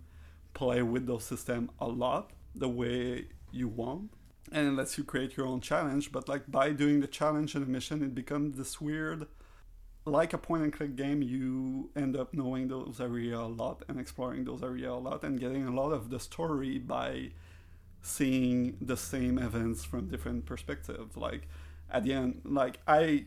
[0.54, 4.12] play with those system a lot the way you want,
[4.52, 6.12] and it lets you create your own challenge.
[6.12, 9.28] But like by doing the challenge and the mission, it becomes this weird,
[10.06, 11.22] like a point and click game.
[11.22, 15.40] You end up knowing those area a lot and exploring those area a lot and
[15.40, 17.32] getting a lot of the story by
[18.02, 21.16] seeing the same events from different perspectives.
[21.16, 21.48] Like
[21.94, 23.26] at the end, like I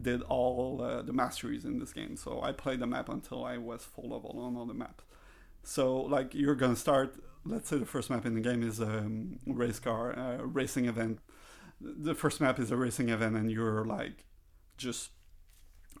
[0.00, 3.58] did all uh, the masteries in this game, so I played the map until I
[3.58, 5.04] was full level on all the maps.
[5.62, 7.16] So like you're gonna start.
[7.46, 10.86] Let's say the first map in the game is a um, race car uh, racing
[10.86, 11.18] event.
[11.80, 14.24] the first map is a racing event and you're like
[14.76, 15.10] just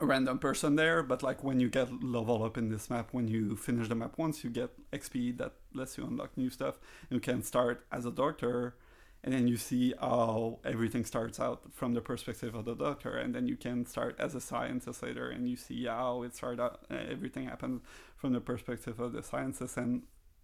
[0.00, 3.28] a random person there but like when you get level up in this map when
[3.28, 6.78] you finish the map once you get xp that lets you unlock new stuff
[7.10, 8.76] you can start as a doctor
[9.24, 13.34] and then you see how everything starts out from the perspective of the doctor and
[13.34, 16.84] then you can start as a scientist later and you see how it started out
[16.90, 17.80] everything happens
[18.16, 20.02] from the perspective of the scientist and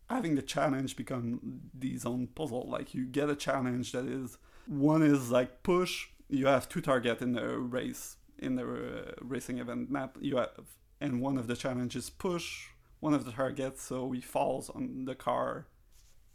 [0.09, 2.67] having the challenge become these own puzzle.
[2.69, 7.21] Like you get a challenge that is one is like push you have two target
[7.21, 11.57] in the race in the uh, racing event map you have and one of the
[11.57, 12.69] challenges push
[13.01, 15.67] one of the targets so he falls on the car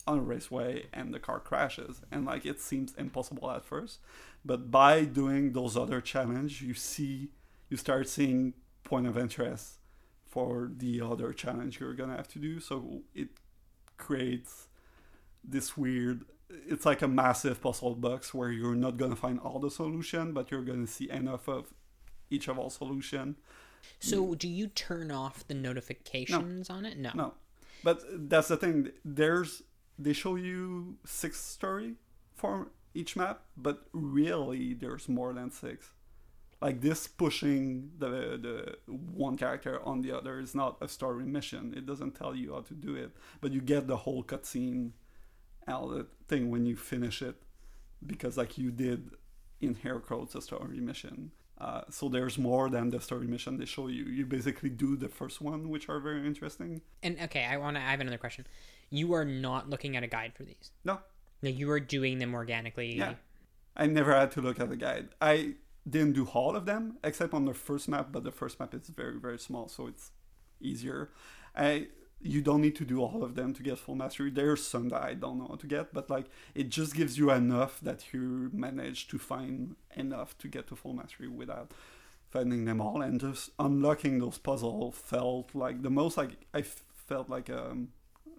[0.08, 2.02] on a raceway and the car crashes.
[2.12, 4.00] And like it seems impossible at first
[4.44, 7.30] but by doing those other challenge you see
[7.70, 8.54] you start seeing
[8.84, 9.80] point of interest
[10.28, 12.60] for the other challenge you're gonna have to do.
[12.60, 13.30] So it
[13.98, 14.68] creates
[15.44, 16.26] this weird
[16.68, 20.52] it's like a massive puzzle box where you're not gonna find all the solution but
[20.52, 21.74] you're gonna see enough of
[22.30, 23.36] each of all solution.
[24.00, 26.76] So do you turn off the notifications no.
[26.76, 26.98] on it?
[26.98, 27.12] No.
[27.14, 27.34] No.
[27.84, 28.92] But that's the thing.
[29.04, 29.62] There's
[29.98, 31.96] they show you six story
[32.34, 35.92] for each map, but really there's more than six.
[36.62, 41.74] Like this pushing the the one character on the other is not a story mission.
[41.76, 43.12] It doesn't tell you how to do it,
[43.42, 44.92] but you get the whole cutscene
[45.68, 47.36] out the thing when you finish it,
[48.06, 49.12] because like you did
[49.62, 51.32] in hair quotes a story mission.
[51.58, 54.04] Uh, so there's more than the story mission they show you.
[54.06, 56.82] You basically do the first one, which are very interesting.
[57.02, 57.82] And okay, I want to.
[57.82, 58.46] I have another question
[58.90, 60.72] you are not looking at a guide for these.
[60.84, 61.00] No.
[61.42, 62.98] No, you are doing them organically.
[62.98, 63.16] Yeah.
[63.76, 65.10] I never had to look at a guide.
[65.22, 65.56] I
[65.88, 68.88] didn't do all of them except on the first map, but the first map is
[68.90, 70.12] very very small, so it's
[70.62, 71.12] easier.
[71.56, 71.88] I
[72.22, 74.32] you don't need to do all of them to get full mastery.
[74.32, 76.26] There's some that I don't know how to get, but like
[76.56, 80.94] it just gives you enough that you manage to find enough to get to full
[80.94, 81.72] mastery without
[82.30, 83.02] finding them all.
[83.02, 87.90] And just unlocking those puzzles felt like the most like I felt like um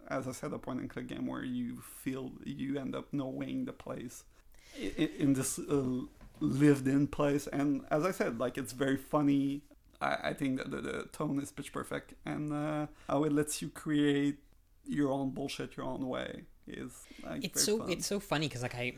[0.09, 3.65] as I said, a point and click game where you feel you end up knowing
[3.65, 4.25] the place
[4.79, 6.03] in, in this uh,
[6.41, 7.47] lived in place.
[7.47, 9.63] And as I said, like it's very funny.
[10.01, 13.63] I, I think that the, the, tone is pitch perfect, and uh, how it lets
[13.63, 14.39] you create
[14.85, 16.93] your own bullshit your own way is
[17.25, 17.91] like it's so fun.
[17.91, 18.95] it's so funny because like I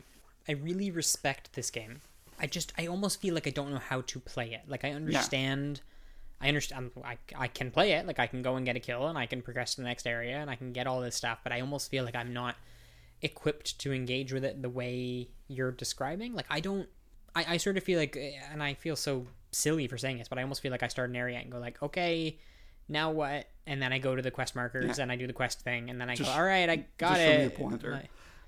[0.47, 2.01] I really respect this game.
[2.39, 4.61] I just I almost feel like I don't know how to play it.
[4.67, 5.77] Like I understand.
[5.77, 5.83] Yeah
[6.41, 6.91] I understand.
[7.03, 8.07] I, I can play it.
[8.07, 10.07] Like I can go and get a kill, and I can progress to the next
[10.07, 11.39] area, and I can get all this stuff.
[11.43, 12.55] But I almost feel like I'm not
[13.21, 16.33] equipped to engage with it the way you're describing.
[16.33, 16.87] Like I don't.
[17.35, 20.27] I, I sort of feel like, eh, and I feel so silly for saying this,
[20.27, 22.39] but I almost feel like I start an area and go like, okay,
[22.87, 23.47] now what?
[23.67, 25.03] And then I go to the quest markers yeah.
[25.03, 27.17] and I do the quest thing, and then I just, go, all right, I got
[27.17, 27.59] just it.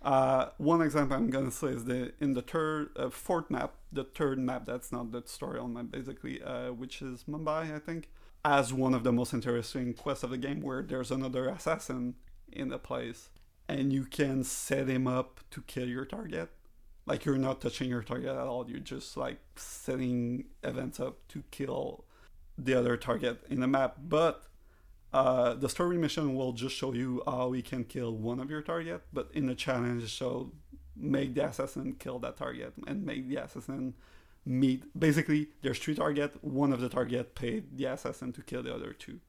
[0.02, 4.04] Uh, one example I'm gonna say is the in the third uh, fourth map, the
[4.04, 8.10] third map that's not the story on map basically, uh, which is Mumbai, I think,
[8.44, 12.16] as one of the most interesting quests of the game, where there's another assassin
[12.52, 13.30] in the place,
[13.68, 16.50] and you can set him up to kill your target.
[17.06, 18.70] Like you're not touching your target at all.
[18.70, 22.06] You're just like setting events up to kill
[22.58, 24.46] the other target in the map, but
[25.14, 28.62] uh, the story mission will just show you how you can kill one of your
[28.62, 30.52] target, but in the challenge, so
[30.96, 33.94] make the assassin kill that target and make the assassin
[34.46, 34.84] meet.
[34.98, 36.36] Basically, there's three target.
[36.42, 39.20] One of the target paid the assassin to kill the other two.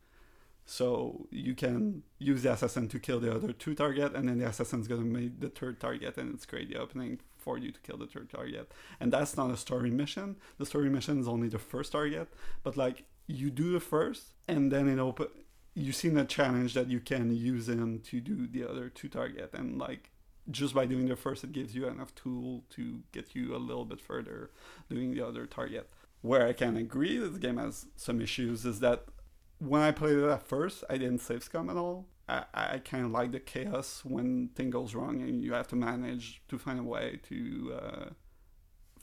[0.65, 4.47] So you can use the assassin to kill the other two target, and then the
[4.47, 7.97] assassin's gonna make the third target, and it's create the opening for you to kill
[7.97, 8.71] the third target.
[9.01, 10.37] And that's not a story mission.
[10.59, 12.33] The story mission is only the first target,
[12.63, 15.27] but like you do the first, and then it open
[15.75, 19.51] you've seen a challenge that you can use them to do the other two target
[19.55, 20.11] and like
[20.51, 23.85] just by doing the first it gives you enough tool to get you a little
[23.85, 24.51] bit further
[24.91, 25.89] doing the other target.
[26.21, 29.05] Where i can agree the game has some issues is that
[29.59, 32.07] when i played it at first i didn't save scum at all.
[32.29, 35.77] I, I kind of like the chaos when thing goes wrong and you have to
[35.77, 38.05] manage to find a way to uh,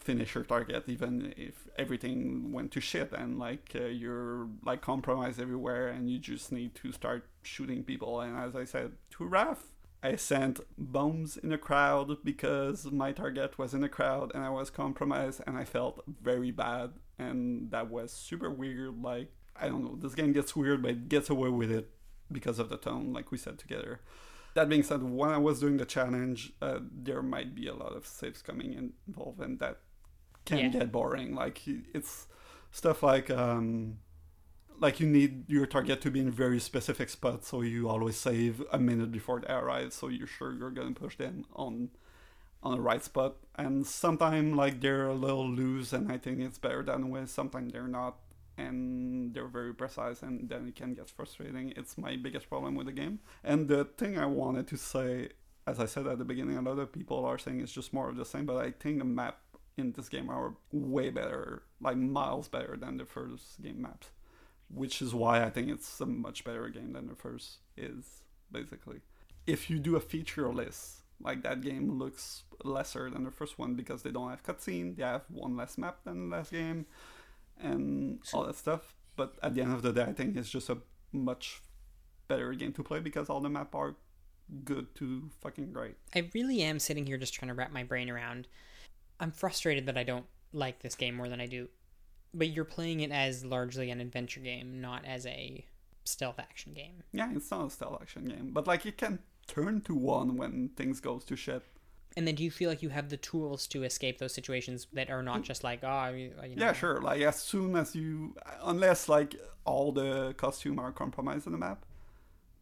[0.10, 5.40] finish your target even if everything went to shit and like uh, you're like compromised
[5.40, 8.14] everywhere and you just need to start shooting people.
[8.26, 9.64] And as i said to Raph
[10.02, 10.56] i sent
[10.95, 15.41] bombs in a crowd because my target was in a crowd and i was compromised
[15.45, 15.95] and i felt
[16.31, 16.90] very bad.
[17.26, 19.30] And that was super weird like
[19.64, 21.88] i don't know this game gets weird but it gets away with it
[22.38, 23.94] because of the tone like we said together.
[24.56, 27.94] That being said, when I was doing the challenge, uh, there might be a lot
[27.95, 28.72] of save scumming
[29.07, 29.77] involved, and that
[30.49, 30.80] can yeah.
[30.80, 31.35] get boring.
[31.35, 31.61] Like
[31.93, 32.27] it's
[32.71, 33.97] stuff like um,
[34.80, 38.63] like you need your target to be in very specific spot, so you always save
[38.71, 41.89] a minute before they arrive, so you're sure you're gonna push them on
[42.61, 46.57] on the right spot, and sometimes like they're a little loose, and I think it's
[46.57, 47.26] better than way.
[47.26, 48.17] Sometimes they're not,
[48.57, 51.73] and they're very precise, and then it can get frustrating.
[51.77, 53.19] It's my biggest problem with the game.
[53.43, 55.30] And the thing I wanted to say,
[55.65, 58.09] as I said at the beginning, a lot of people are saying it's just more
[58.09, 59.38] of the same, but I think the map
[59.80, 64.10] in this game are way better, like miles better than the first game maps,
[64.69, 69.01] which is why I think it's a much better game than the first is, basically.
[69.47, 73.76] If you do a feature list, like that game looks lesser than the first one
[73.76, 76.85] because they don't have cutscene, they have one less map than the last game,
[77.60, 78.93] and all that stuff.
[79.15, 80.77] But at the end of the day, I think it's just a
[81.11, 81.61] much
[82.27, 83.95] better game to play because all the map are
[84.64, 85.95] good to fucking great.
[86.15, 88.47] I really am sitting here just trying to wrap my brain around.
[89.19, 91.69] I'm frustrated that I don't like this game more than I do.
[92.33, 95.65] But you're playing it as largely an adventure game, not as a
[96.03, 97.03] stealth action game.
[97.11, 100.69] Yeah, it's not a stealth action game, but like it can turn to one when
[100.75, 101.63] things goes to shit.
[102.17, 105.09] And then do you feel like you have the tools to escape those situations that
[105.09, 105.43] are not mm.
[105.43, 106.53] just like, oh, you uh, know.
[106.55, 107.01] Yeah, sure.
[107.01, 109.35] Like as soon as you, unless like
[109.65, 111.85] all the costume are compromised in the map,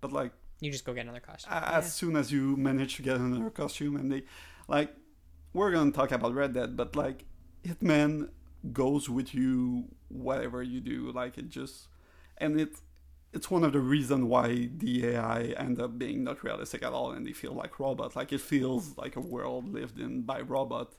[0.02, 1.54] but like you just go get another costume.
[1.54, 4.24] as soon as you manage to get another costume, and they,
[4.68, 4.94] like,
[5.54, 7.26] we're gonna talk about Red Dead, but like
[7.66, 8.30] Hitman
[8.74, 11.12] goes with you whatever you do.
[11.12, 11.88] Like it just,
[12.38, 12.76] and it,
[13.34, 17.12] it's one of the reasons why the AI end up being not realistic at all,
[17.12, 18.16] and they feel like robots.
[18.16, 20.94] Like it feels like a world lived in by robot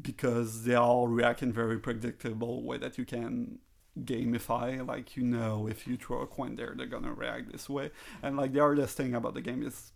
[0.00, 3.58] because they all react in very predictable way that you can
[4.04, 7.90] gamify like you know if you throw a coin there they're gonna react this way
[8.22, 9.92] and like the hardest thing about the game is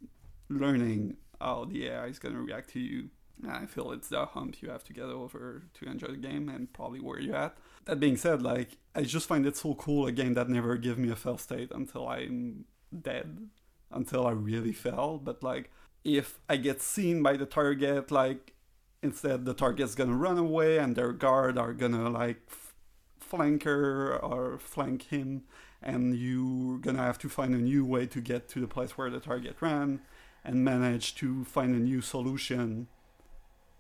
[0.49, 3.09] learning how the ai is gonna react to you
[3.49, 6.73] i feel it's the hump you have to get over to enjoy the game and
[6.73, 7.57] probably where you're at.
[7.85, 10.99] That being said like i just find it so cool a game that never give
[10.99, 12.65] me a fail state until i'm
[13.03, 13.49] dead
[13.91, 15.19] until i really fell.
[15.19, 15.71] But like
[16.05, 18.55] if i get seen by the target like
[19.03, 22.75] instead the target's gonna run away and their guard are gonna like f-
[23.19, 25.43] flank her or flank him
[25.83, 29.11] and you're gonna have to find a new way to get to the place where
[29.11, 30.01] the target ran
[30.43, 32.87] and manage to find a new solution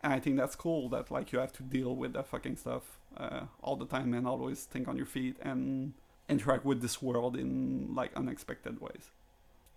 [0.04, 2.98] and i think that's cool that like you have to deal with that fucking stuff
[3.16, 5.94] uh, all the time and always think on your feet and
[6.28, 9.10] interact with this world in like unexpected ways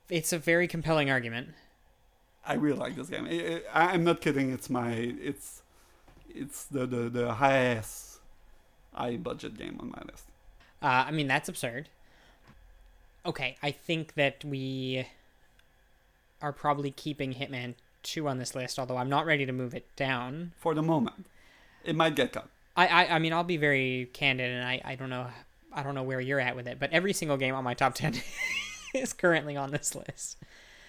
[0.10, 1.50] It's a very compelling argument.
[2.46, 3.26] I really like this game.
[3.30, 4.52] I, I, I'm not kidding.
[4.52, 5.64] It's my it's
[6.30, 8.20] it's the the, the highest
[8.94, 10.26] high budget game on my list.
[10.82, 11.90] Uh, I mean, that's absurd.
[13.26, 15.08] Okay, I think that we
[16.42, 19.88] are probably keeping Hitman 2 on this list, although I'm not ready to move it
[19.96, 20.54] down.
[20.58, 21.26] For the moment,
[21.84, 22.50] it might get cut.
[22.76, 25.28] I, I, I mean, I'll be very candid, and I, I don't know,
[25.74, 27.96] I don't know where you're at with it, but every single game on my top
[27.96, 28.16] 10
[28.94, 30.38] is currently on this list.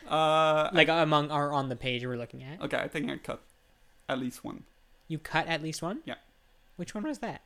[0.08, 2.60] Uh, Like among are on the page we're looking at.
[2.62, 3.40] okay, I think I cut
[4.08, 4.64] at least one.
[5.06, 6.00] You cut at least one.
[6.04, 6.14] Yeah.
[6.76, 7.42] Which one was that?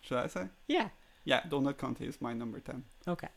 [0.00, 0.46] Should I say?
[0.66, 0.88] Yeah.
[1.24, 2.84] Yeah, Donut County is my number ten.
[3.06, 3.28] Okay.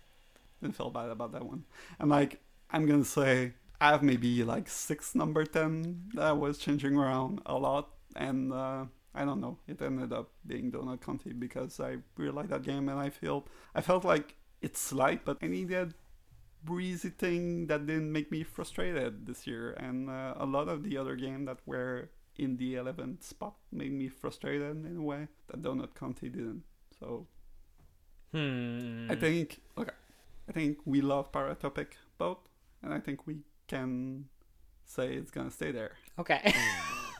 [0.61, 1.63] Didn't feel bad about that one.
[1.99, 2.39] And like,
[2.71, 7.41] I'm gonna say I have maybe like six number ten that I was changing around
[7.45, 8.85] a lot, and uh,
[9.15, 9.57] I don't know.
[9.67, 13.47] It ended up being Donut County because I really like that game, and I feel
[13.75, 15.95] I felt like it's light, but I needed
[16.63, 20.97] breezy thing that didn't make me frustrated this year, and uh, a lot of the
[20.97, 25.61] other game that were in the 11th spot made me frustrated in a way that
[25.61, 26.63] Donut County didn't.
[26.99, 27.27] So
[28.33, 29.07] Hmm.
[29.11, 29.91] I think okay.
[30.49, 31.87] I think we love Paratopic
[32.17, 32.39] both,
[32.81, 33.39] and I think we
[33.71, 34.25] can
[34.85, 35.93] say it's gonna stay there.
[36.19, 36.53] Okay.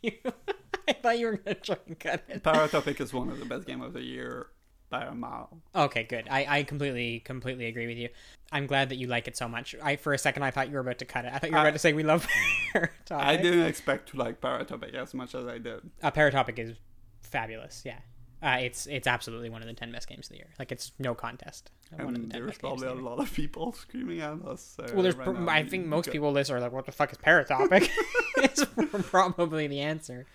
[0.00, 0.10] Phew.
[0.88, 2.42] I thought you were gonna try and cut it.
[2.42, 4.48] Paratopic is one of the best game of the year
[4.90, 5.58] by a mile.
[5.74, 6.28] Okay, good.
[6.30, 8.08] I, I completely completely agree with you.
[8.52, 9.74] I'm glad that you like it so much.
[9.82, 11.32] I for a second I thought you were about to cut it.
[11.32, 12.26] I thought you were I- about to say we love
[12.74, 12.90] Paratopic.
[13.12, 15.80] I didn't expect to like Paratopic as much as I did.
[16.02, 16.76] Uh, Paratopic is
[17.22, 17.82] fabulous.
[17.84, 17.98] Yeah.
[18.46, 20.50] Uh, it's it's absolutely one of the ten best games of the year.
[20.58, 21.70] Like it's no contest.
[21.98, 23.02] Of the there's probably a year.
[23.02, 24.76] lot of people screaming at us.
[24.78, 25.16] Uh, Well, there's.
[25.16, 27.88] right pr- I think most because- people listen are like, "What the fuck is Paratopic?"
[28.36, 28.64] it's
[29.08, 30.26] probably the answer.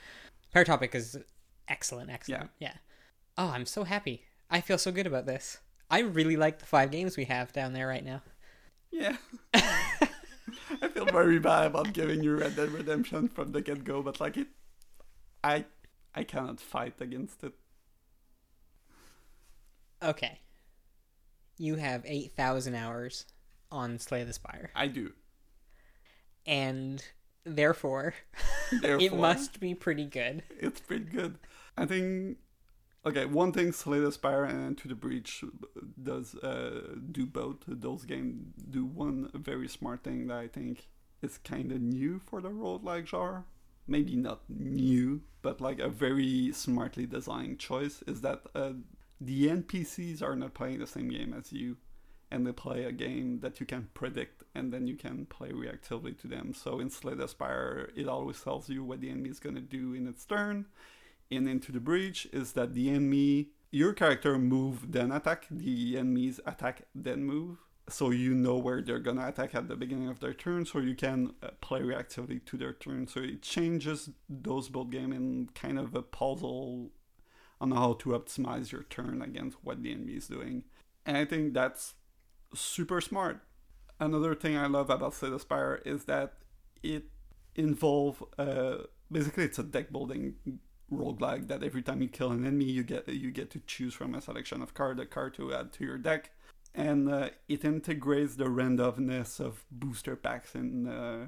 [0.53, 1.17] Paratopic is
[1.69, 2.49] excellent, excellent.
[2.59, 2.73] Yeah.
[3.37, 4.25] Oh, I'm so happy.
[4.49, 5.59] I feel so good about this.
[5.89, 8.21] I really like the five games we have down there right now.
[8.91, 9.15] Yeah.
[9.53, 14.19] I feel very bad about giving you Red Dead Redemption from the get go, but
[14.19, 14.47] like it,
[15.43, 15.65] I,
[16.13, 17.53] I cannot fight against it.
[20.03, 20.39] Okay.
[21.57, 23.25] You have 8,000 hours
[23.71, 24.71] on Slay the Spire.
[24.75, 25.13] I do.
[26.45, 27.03] And
[27.45, 28.13] therefore,
[28.81, 30.43] therefore it must be pretty good.
[30.59, 31.37] It's pretty good.
[31.77, 32.37] I think.
[33.03, 35.43] Okay, one thing Slay the Spire and To the Breach
[36.01, 37.57] does uh, do both.
[37.67, 40.87] Those games do one very smart thing that I think
[41.21, 43.45] is kind of new for the roguelike genre,
[43.87, 48.73] maybe not new, but like a very smartly designed choice is that uh,
[49.21, 51.77] the NPCs are not playing the same game as you,
[52.31, 56.19] and they play a game that you can predict, and then you can play reactively
[56.21, 56.53] to them.
[56.55, 59.93] So in Slay the Spire, it always tells you what the enemy is gonna do
[59.93, 60.65] in its turn.
[61.29, 66.39] In Into the Breach is that the enemy, your character move then attack, the enemies
[66.45, 70.33] attack then move so you know where they're gonna attack at the beginning of their
[70.33, 73.07] turn, so you can uh, play reactively to their turn.
[73.07, 76.91] So it changes those build game in kind of a puzzle
[77.61, 80.63] on how to optimize your turn against what the enemy is doing.
[81.05, 81.93] And I think that's
[82.53, 83.41] super smart.
[83.99, 86.33] Another thing I love about Slay the is that
[86.81, 87.05] it
[87.55, 88.77] involve uh,
[89.11, 90.35] basically it's a deck building
[90.91, 94.15] roguelike that every time you kill an enemy you get you get to choose from
[94.15, 96.31] a selection of card a card to add to your deck
[96.73, 101.27] and uh, it integrates the randomness of booster packs in uh,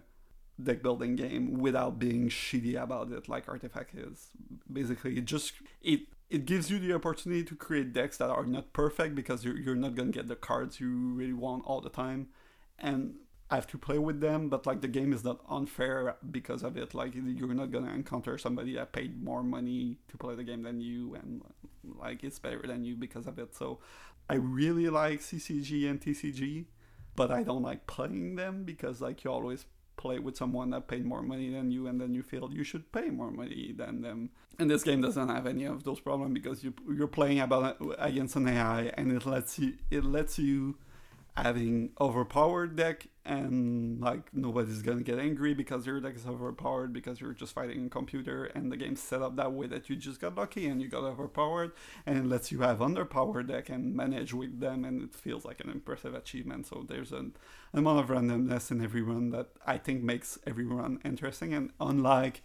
[0.61, 4.29] deck building game without being shitty about it like artifact is
[4.71, 8.73] basically it just it it gives you the opportunity to create decks that are not
[8.73, 11.89] perfect because you're, you're not going to get the cards you really want all the
[11.89, 12.27] time
[12.79, 13.15] and
[13.53, 16.75] I have to play with them, but like the game is not unfair because of
[16.75, 16.95] it.
[16.95, 20.81] Like you're not gonna encounter somebody that paid more money to play the game than
[20.81, 21.43] you, and
[21.99, 23.55] like it's better than you because of it.
[23.55, 23.77] So
[24.27, 26.65] I really like CCG and TCG,
[27.15, 29.65] but I don't like playing them because like you always
[29.97, 32.91] play with someone that paid more money than you and then you feel you should
[32.91, 34.29] pay more money than them.
[34.59, 38.35] And this game doesn't have any of those problems because you you're playing about against
[38.35, 40.77] an AI and it lets you it lets you
[41.35, 47.19] having overpowered deck and like nobody's gonna get angry because your deck is overpowered because
[47.19, 50.19] you're just fighting a computer and the game's set up that way that you just
[50.19, 51.71] got lucky and you got overpowered
[52.05, 55.69] and lets you have underpowered deck and manage with them and it feels like an
[55.69, 56.67] impressive achievement.
[56.67, 57.33] So there's an
[57.73, 62.43] amount of randomness in every run that I think makes every run interesting and unlike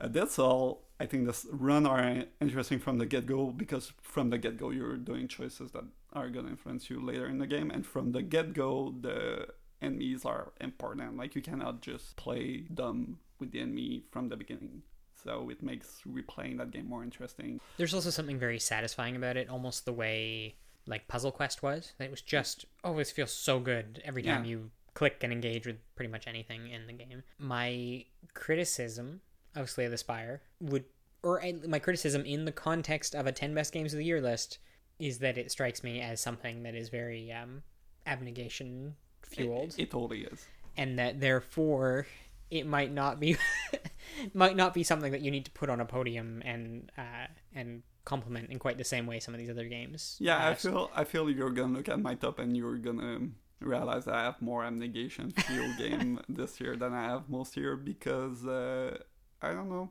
[0.00, 4.30] uh, that's all I think this run are interesting from the get go because from
[4.30, 5.84] the get go you're doing choices that
[6.16, 9.48] are to influence you later in the game, and from the get go the
[9.82, 11.16] enemies are important.
[11.16, 14.82] Like you cannot just play dumb with the enemy from the beginning.
[15.22, 17.60] So it makes replaying that game more interesting.
[17.76, 20.56] There's also something very satisfying about it, almost the way
[20.86, 21.92] like Puzzle Quest was.
[21.98, 24.50] It was just always feels so good every time yeah.
[24.50, 27.22] you click and engage with pretty much anything in the game.
[27.38, 29.20] My criticism
[29.54, 30.84] of Slay the Spire would,
[31.22, 34.58] or my criticism in the context of a 10 best games of the year list,
[34.98, 37.62] is that it strikes me as something that is very um,
[38.06, 39.74] abnegation fueled.
[39.76, 40.46] It, it, totally is,
[40.76, 42.06] and that therefore
[42.50, 43.36] it might not be
[44.34, 47.82] might not be something that you need to put on a podium and uh, and
[48.04, 50.16] compliment in quite the same way some of these other games.
[50.20, 53.28] Yeah, uh, I feel I feel you're gonna look at my top and you're gonna
[53.60, 58.46] realize I have more abnegation fuel game this year than I have most year because
[58.46, 58.98] uh,
[59.42, 59.90] I don't know.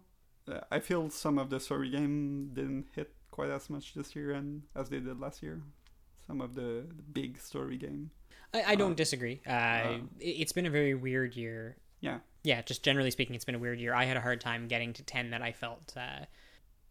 [0.71, 4.61] I feel some of the story game didn't hit quite as much this year and
[4.75, 5.61] as they did last year.
[6.25, 8.09] Some of the, the big story game.
[8.53, 9.41] I, I don't uh, disagree.
[9.45, 11.75] Uh, it's been a very weird year.
[11.99, 12.19] Yeah.
[12.43, 13.93] Yeah, just generally speaking, it's been a weird year.
[13.93, 16.25] I had a hard time getting to 10 that I felt uh,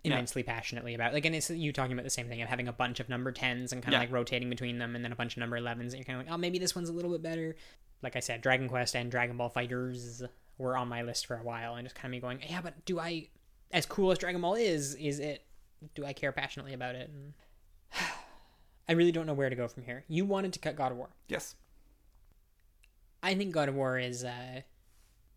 [0.05, 0.53] immensely yeah.
[0.53, 1.15] passionately about.
[1.15, 3.33] Like, and it's you talking about the same thing of having a bunch of number
[3.33, 3.99] 10s and kind of yeah.
[4.01, 5.81] like rotating between them and then a bunch of number 11s.
[5.81, 7.57] And you're kind of like, oh, maybe this one's a little bit better.
[8.03, 11.43] Like I said, Dragon Quest and Dragon Ball FighterZ were on my list for a
[11.43, 11.77] while.
[11.77, 13.29] And just kind of me going, yeah, but do I,
[13.73, 15.47] as cool as Dragon Ball is, is it
[15.95, 17.11] do I care passionately about it?
[17.11, 17.35] And
[18.89, 20.05] I really don't know where to go from here.
[20.09, 21.11] You wanted to cut God of War.
[21.29, 21.55] Yes.
[23.23, 24.61] I think God of War is uh,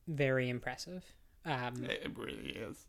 [0.08, 1.04] very impressive.
[1.46, 2.86] Um, it really is.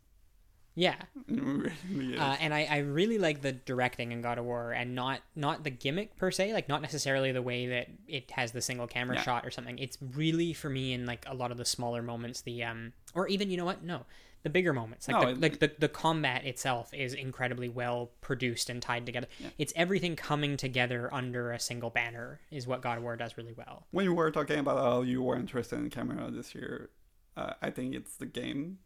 [0.75, 0.95] Yeah.
[1.27, 1.41] It
[1.89, 2.19] really is.
[2.19, 5.63] Uh, and I, I really like the directing in God of War and not not
[5.63, 9.15] the gimmick per se, like not necessarily the way that it has the single camera
[9.17, 9.21] yeah.
[9.21, 9.77] shot or something.
[9.77, 13.27] It's really for me in like a lot of the smaller moments, the um or
[13.27, 13.83] even you know what?
[13.83, 14.05] No
[14.43, 15.07] the bigger moments.
[15.07, 19.27] Like, no, the, like the, the combat itself is incredibly well produced and tied together.
[19.39, 19.49] Yeah.
[19.57, 23.53] It's everything coming together under a single banner is what God of War does really
[23.53, 23.87] well.
[23.91, 26.89] When you were talking about how you were interested in camera this year,
[27.35, 28.79] uh, I think it's the game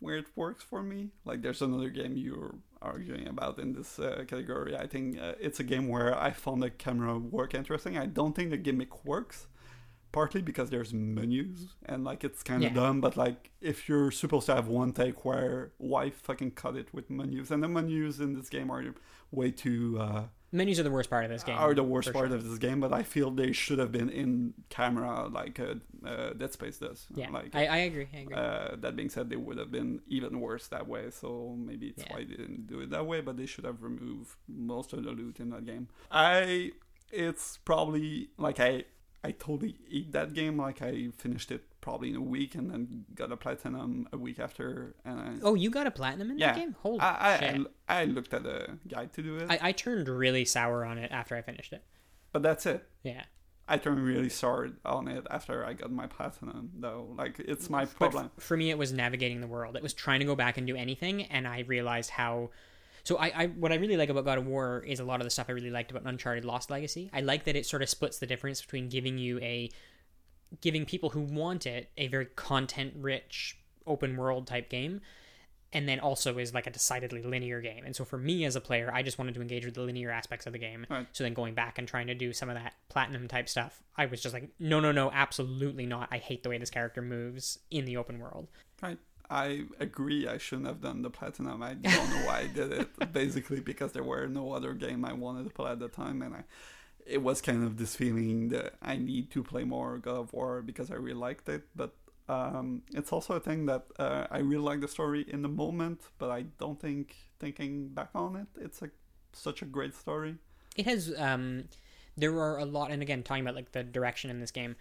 [0.00, 1.10] where it works for me.
[1.24, 4.76] Like there's another game you're arguing about in this uh, category.
[4.76, 7.98] I think uh, it's a game where I found the camera work interesting.
[7.98, 9.46] I don't think the gimmick works
[10.12, 12.74] partly because there's menus and like it's kind of yeah.
[12.74, 16.92] dumb but like if you're supposed to have one take where why fucking cut it
[16.92, 18.84] with menus and the menus in this game are
[19.30, 22.28] way too uh menus are the worst part of this game are the worst part
[22.28, 22.36] sure.
[22.36, 25.74] of this game but i feel they should have been in camera like uh,
[26.06, 28.34] uh, dead space does yeah like i, I agree, I agree.
[28.34, 32.02] Uh, that being said they would have been even worse that way so maybe it's
[32.04, 32.14] yeah.
[32.14, 35.10] why they didn't do it that way but they should have removed most of the
[35.10, 36.72] loot in that game i
[37.10, 38.84] it's probably like i
[39.24, 40.58] I totally ate that game.
[40.58, 44.38] Like I finished it probably in a week and then got a platinum a week
[44.38, 44.94] after.
[45.04, 46.76] And I, Oh, you got a platinum in yeah, that game?
[46.80, 47.66] Holy I, I, shit!
[47.88, 50.98] I, I looked at a guide to do it, I, I turned really sour on
[50.98, 51.84] it after I finished it.
[52.32, 52.86] but that's it.
[53.02, 53.24] Yeah.
[53.70, 57.14] I turned really sour on it after I got my platinum, though.
[57.18, 58.30] Like it's my problem.
[58.38, 59.76] for me, it was navigating the world.
[59.76, 62.50] It was trying to go back and do anything, and I realized how.
[63.08, 65.24] So I, I, what I really like about God of War is a lot of
[65.24, 67.08] the stuff I really liked about Uncharted Lost Legacy.
[67.10, 69.70] I like that it sort of splits the difference between giving you a,
[70.60, 73.56] giving people who want it a very content rich
[73.86, 75.00] open world type game,
[75.72, 77.82] and then also is like a decidedly linear game.
[77.86, 80.10] And so for me as a player, I just wanted to engage with the linear
[80.10, 80.84] aspects of the game.
[80.90, 81.06] Right.
[81.12, 84.04] So then going back and trying to do some of that platinum type stuff, I
[84.04, 86.08] was just like, no, no, no, absolutely not.
[86.10, 88.48] I hate the way this character moves in the open world.
[88.82, 88.98] Right.
[89.30, 90.26] I agree.
[90.26, 91.62] I shouldn't have done the platinum.
[91.62, 93.12] I don't know why I did it.
[93.12, 96.34] Basically, because there were no other game I wanted to play at the time, and
[96.34, 96.44] I,
[97.06, 100.62] it was kind of this feeling that I need to play more God of War
[100.62, 101.64] because I really liked it.
[101.76, 101.94] But
[102.28, 106.00] um, it's also a thing that uh, I really like the story in the moment,
[106.18, 108.90] but I don't think thinking back on it, it's a
[109.32, 110.36] such a great story.
[110.76, 111.64] It has um
[112.16, 114.76] there are a lot and again talking about like the direction in this game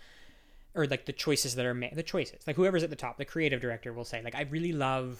[0.77, 2.45] or like the choices that are made the choices.
[2.45, 5.19] Like whoever's at the top the creative director will say like i really love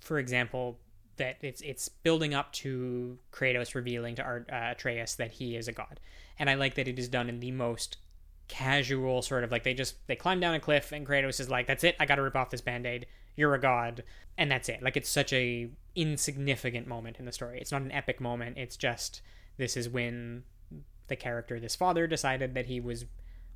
[0.00, 0.78] for example
[1.16, 5.68] that it's it's building up to kratos revealing to Art, uh, atreus that he is
[5.68, 6.00] a god.
[6.38, 7.98] And i like that it is done in the most
[8.46, 11.66] casual sort of like they just they climb down a cliff and kratos is like
[11.66, 11.96] that's it.
[11.98, 13.06] I gotta rip off this band-aid.
[13.36, 14.04] You're a god.
[14.38, 14.82] And that's it.
[14.82, 17.58] Like it's such a insignificant moment in the story.
[17.60, 18.58] It's not an epic moment.
[18.58, 19.22] It's just
[19.56, 20.44] this is when
[21.06, 23.04] the character this father decided that he was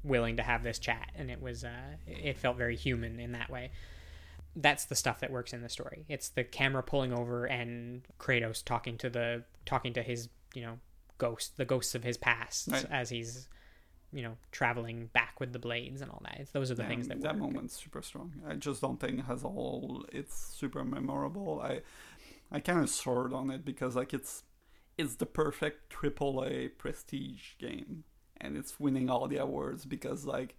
[0.04, 3.50] willing to have this chat and it was uh it felt very human in that
[3.50, 3.70] way
[4.56, 8.64] that's the stuff that works in the story it's the camera pulling over and kratos
[8.64, 10.78] talking to the talking to his you know
[11.18, 12.86] ghost the ghosts of his past Right.
[12.90, 13.48] as he's
[14.12, 16.88] you know traveling back with the blades and all that it's, those are the Yeah,
[16.88, 17.52] things that, that work.
[17.52, 18.32] moment's super strong.
[18.48, 21.60] I just don't think has all it's super memorable.
[21.62, 21.82] I
[22.50, 24.44] I kind of soared on it because like it's
[24.96, 28.04] it's the perfect AAA prestige game,
[28.40, 30.56] and it's winning all the awards because like.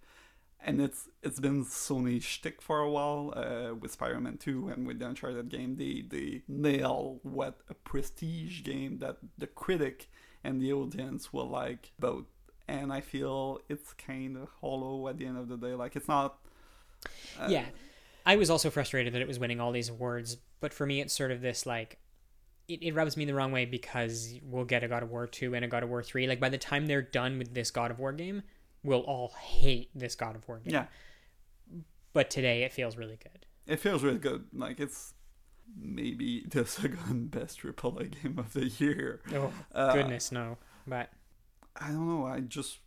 [0.62, 4.98] And it's it's been Sony shtick for a while uh, with Spider-Man 2 and with
[4.98, 5.76] the Uncharted game.
[5.76, 10.10] They they nail what a prestige game that the critic
[10.44, 12.26] and the audience will like both.
[12.68, 15.72] And I feel it's kind of hollow at the end of the day.
[15.72, 16.40] Like it's not
[17.38, 17.64] uh, yeah
[18.26, 21.14] i was also frustrated that it was winning all these awards but for me it's
[21.14, 21.98] sort of this like
[22.70, 25.54] it, it rubs me the wrong way because we'll get a god of war 2
[25.54, 27.90] and a god of war 3 like by the time they're done with this god
[27.90, 28.42] of war game
[28.82, 30.86] we'll all hate this god of war game Yeah,
[32.12, 34.46] but today it feels really good it feels really good.
[34.52, 35.14] Like it's
[35.78, 39.20] maybe the second best AAA game of the year.
[39.34, 41.10] oh Uh, goodness no but
[41.76, 42.26] I don't know.
[42.26, 42.78] I just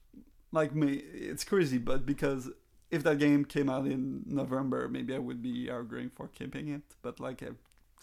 [0.51, 1.01] like me.
[1.13, 2.49] It's crazy, but because
[2.91, 6.81] if that game came out in November, maybe I would be arguing for keeping it.
[7.01, 7.55] But like it,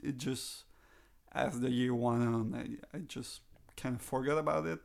[0.03, 0.65] it just
[1.33, 3.41] as the year went on, I, I just
[3.77, 4.81] kind of forgot about it.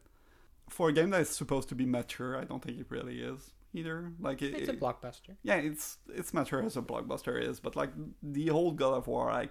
[0.69, 3.51] For a game that is supposed to be mature, I don't think it really is
[3.73, 4.11] either.
[4.19, 7.91] Like it, it's a blockbuster yeah, it's it's mature as a blockbuster is, but like
[8.23, 9.49] the whole God of War, I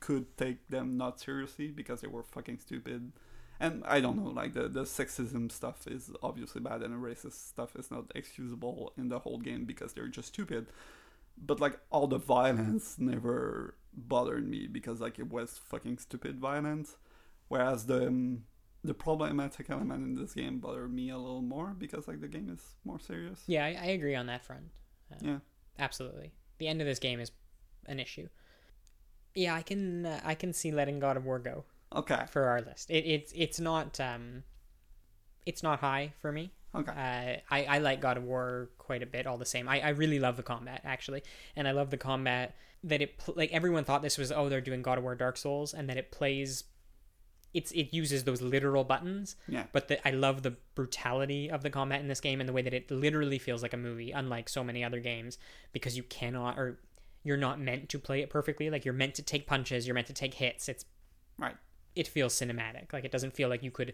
[0.00, 3.12] could take them not seriously because they were fucking stupid.
[3.60, 7.48] And I don't know, like the, the sexism stuff is obviously bad, and the racist
[7.48, 10.66] stuff is not excusable in the whole game because they're just stupid.
[11.38, 16.96] But like all the violence never bothered me because like it was fucking stupid violence,
[17.48, 18.44] whereas the um,
[18.84, 22.48] the problematic element in this game bothered me a little more because like the game
[22.50, 23.42] is more serious.
[23.46, 24.70] yeah I, I agree on that front
[25.12, 25.38] Uh, Yeah.
[25.78, 27.30] absolutely the end of this game is
[27.86, 28.28] an issue
[29.34, 31.64] yeah i can uh, i can see letting god of war go
[31.94, 32.24] Okay.
[32.30, 32.90] for our list.
[32.90, 34.44] It, it's it's not um,
[35.44, 36.52] it's not high for me.
[36.74, 36.90] Okay.
[36.90, 39.26] Uh, I I like God of War quite a bit.
[39.26, 41.22] All the same, I, I really love the combat actually,
[41.56, 44.60] and I love the combat that it pl- like everyone thought this was oh they're
[44.60, 46.64] doing God of War Dark Souls and that it plays.
[47.54, 49.64] It's it uses those literal buttons, Yeah.
[49.72, 52.62] but the, I love the brutality of the combat in this game and the way
[52.62, 55.36] that it literally feels like a movie, unlike so many other games,
[55.72, 56.78] because you cannot or
[57.24, 58.70] you're not meant to play it perfectly.
[58.70, 60.66] Like you're meant to take punches, you're meant to take hits.
[60.70, 60.86] It's
[61.36, 61.54] Right.
[61.94, 62.90] it feels cinematic.
[62.94, 63.92] Like it doesn't feel like you could.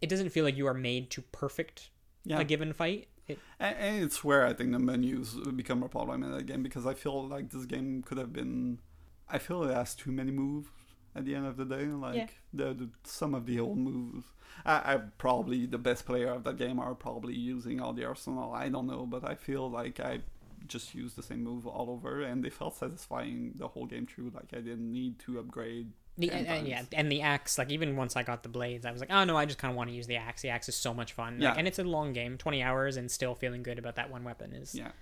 [0.00, 1.90] It doesn't feel like you are made to perfect
[2.24, 2.40] Yeah.
[2.40, 3.08] a given fight.
[3.26, 6.62] It, And, and it's where I think the menus become a problem in that game
[6.62, 8.80] because I feel like this game could have been.
[9.28, 10.68] I feel it has too many moves
[11.16, 11.86] at the end of the day.
[11.86, 12.26] Like Yeah.
[12.52, 14.26] the, the some of the old moves.
[14.64, 18.52] I, I probably the best player of that game are probably using all the arsenal.
[18.52, 20.20] I don't know, but I feel like I
[20.66, 24.30] just use the same move all over, and they felt satisfying the whole game through.
[24.34, 25.92] Like I didn't need to upgrade.
[26.16, 28.92] The, and, and yeah, and the axe, like even once I got the blades, I
[28.92, 30.42] was like, oh no, I just kind of want to use the axe.
[30.42, 31.34] The axe is so much fun.
[31.40, 31.54] Like, Yeah.
[31.58, 34.52] and it's a long game, 20 hours, and still feeling good about that one weapon
[34.52, 34.92] is, Yeah,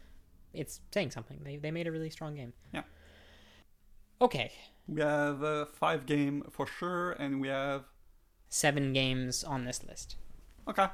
[0.54, 1.40] it's saying something.
[1.44, 2.54] They, they made a really strong game.
[2.72, 2.82] Yeah.
[4.22, 4.52] Okay.
[4.88, 7.84] we have a five game for sure, and we have
[8.48, 10.16] Seven games on this list.
[10.68, 10.86] okay.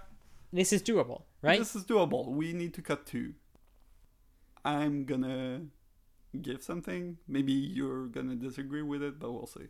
[0.52, 1.58] This is doable, right?
[1.58, 2.28] This is doable.
[2.30, 3.34] We need to cut two.
[4.64, 5.66] I'm gonna
[6.40, 7.18] give something.
[7.28, 9.66] Maybe you're gonna disagree with it, but we'll see.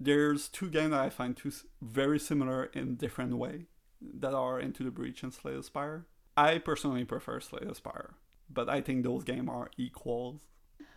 [0.00, 1.52] There's two games that I find two
[1.82, 3.66] very similar in different way
[4.00, 6.06] that are Into the Breach and Slay the Spire.
[6.36, 8.14] I personally prefer Slay the Spire,
[8.48, 10.40] but I think those games are equals.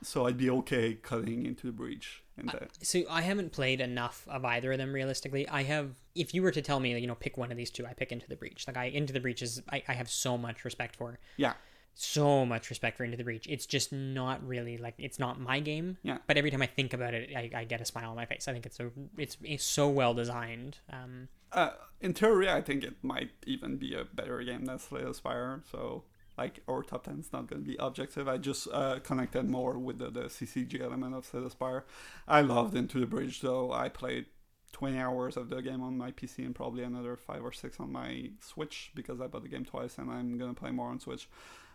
[0.04, 2.70] So I'd be okay cutting Into the Breach and that.
[2.82, 5.48] So I haven't played enough of either of them realistically.
[5.48, 5.92] I have.
[6.14, 8.12] If you were to tell me, you know, pick one of these two, I pick
[8.12, 8.66] Into the Breach.
[8.68, 11.20] Like I, Into the Breach is, I, I have so much respect for.
[11.38, 11.54] Yeah,
[11.94, 13.48] So much respect for Into the Breach.
[13.48, 15.98] It's just not really like it's not my game.
[16.04, 16.18] Yeah.
[16.26, 18.48] But every time I think about it, I, I get a smile on my face.
[18.48, 20.78] I think it's a, it's, it's so well designed.
[20.92, 25.04] Um, uh, in theory, I think it might even be a better game than Slay
[25.04, 25.62] the Spire.
[25.70, 26.04] So,
[26.38, 28.28] like, our top 10 is not going to be objective.
[28.28, 31.86] I just uh, connected more with the, the CCG element of Slay the Spire.
[32.28, 33.72] I loved Into the Breach, though.
[33.72, 34.28] I played
[34.72, 37.92] 20 hours of the game on my PC and probably another 5 or 6 on
[37.92, 41.00] my Switch because I bought the game twice and I'm going to play more on
[41.00, 41.28] Switch.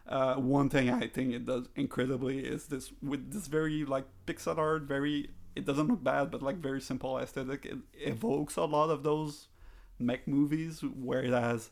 [0.09, 4.57] Uh, one thing I think it does incredibly is this with this very like pixel
[4.59, 7.65] art, very it doesn't look bad, but like very simple aesthetic.
[7.67, 9.49] It evokes a lot of those
[9.99, 11.71] mech movies where it has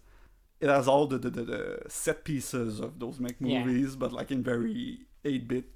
[0.61, 3.65] it has all the, the, the, set pieces of those mech Yeah.
[3.65, 5.67] movies, but like in very eight bit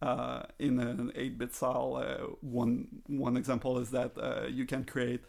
[0.00, 1.96] uh, in an eight bit style.
[1.96, 5.20] Uh, one one example is that uh, you can create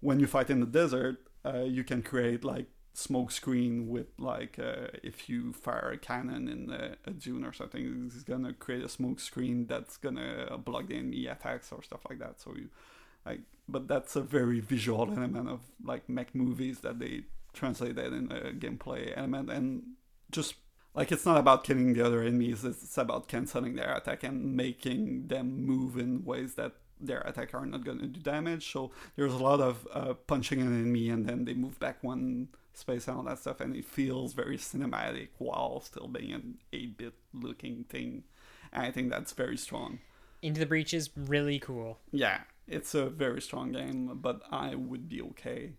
[0.00, 4.58] when you fight in the desert, uh, you can create like smoke screen with like
[4.58, 8.84] uh, if you fire a cannon in a, a dune or something, it's gonna create
[8.84, 12.40] a smoke screen that's gonna block the enemy attacks or stuff like that.
[12.40, 12.68] So you
[13.24, 18.30] like, but that's a very visual element of like mech movies that they translated in
[18.30, 19.82] a gameplay element and
[20.30, 20.54] just
[20.94, 25.26] like it's not about killing the other enemies it's about canceling their attack and making
[25.26, 29.32] them move in ways that their attack are not going to do damage so there's
[29.32, 32.48] a lot of uh, punching an enemy and then they move back one
[32.80, 37.14] space and all that stuff and it feels very cinematic while still being an 8-bit
[37.32, 38.24] looking thing
[38.72, 40.00] and i think that's very strong
[40.42, 41.98] Into the Breach is really cool.
[42.10, 45.74] yeah it's a very strong game but i would be okay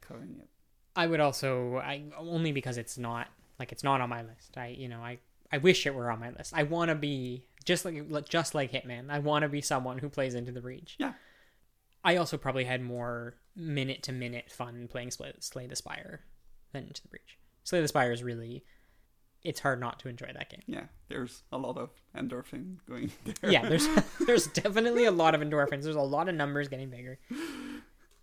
[0.00, 0.48] cutting it
[0.96, 3.28] I would also, I only because it's not
[3.58, 4.56] like it's not on my list.
[4.56, 5.18] I, you know, I,
[5.52, 6.52] I wish it were on my list.
[6.54, 9.10] I want to be just like just like Hitman.
[9.10, 10.96] I want to be someone who plays Into the Breach.
[10.98, 11.12] Yeah.
[12.02, 16.20] I also probably had more minute to minute fun playing Slay, Slay the Spire
[16.72, 17.38] than Into the Breach.
[17.64, 18.64] Slay the Spire is really,
[19.42, 20.62] it's hard not to enjoy that game.
[20.66, 23.10] yeah there's a lot of endorphin going
[23.40, 23.88] there Yeah, there's
[24.26, 25.82] there's definitely a lot of endorphins.
[25.82, 27.18] There's a lot of numbers getting bigger.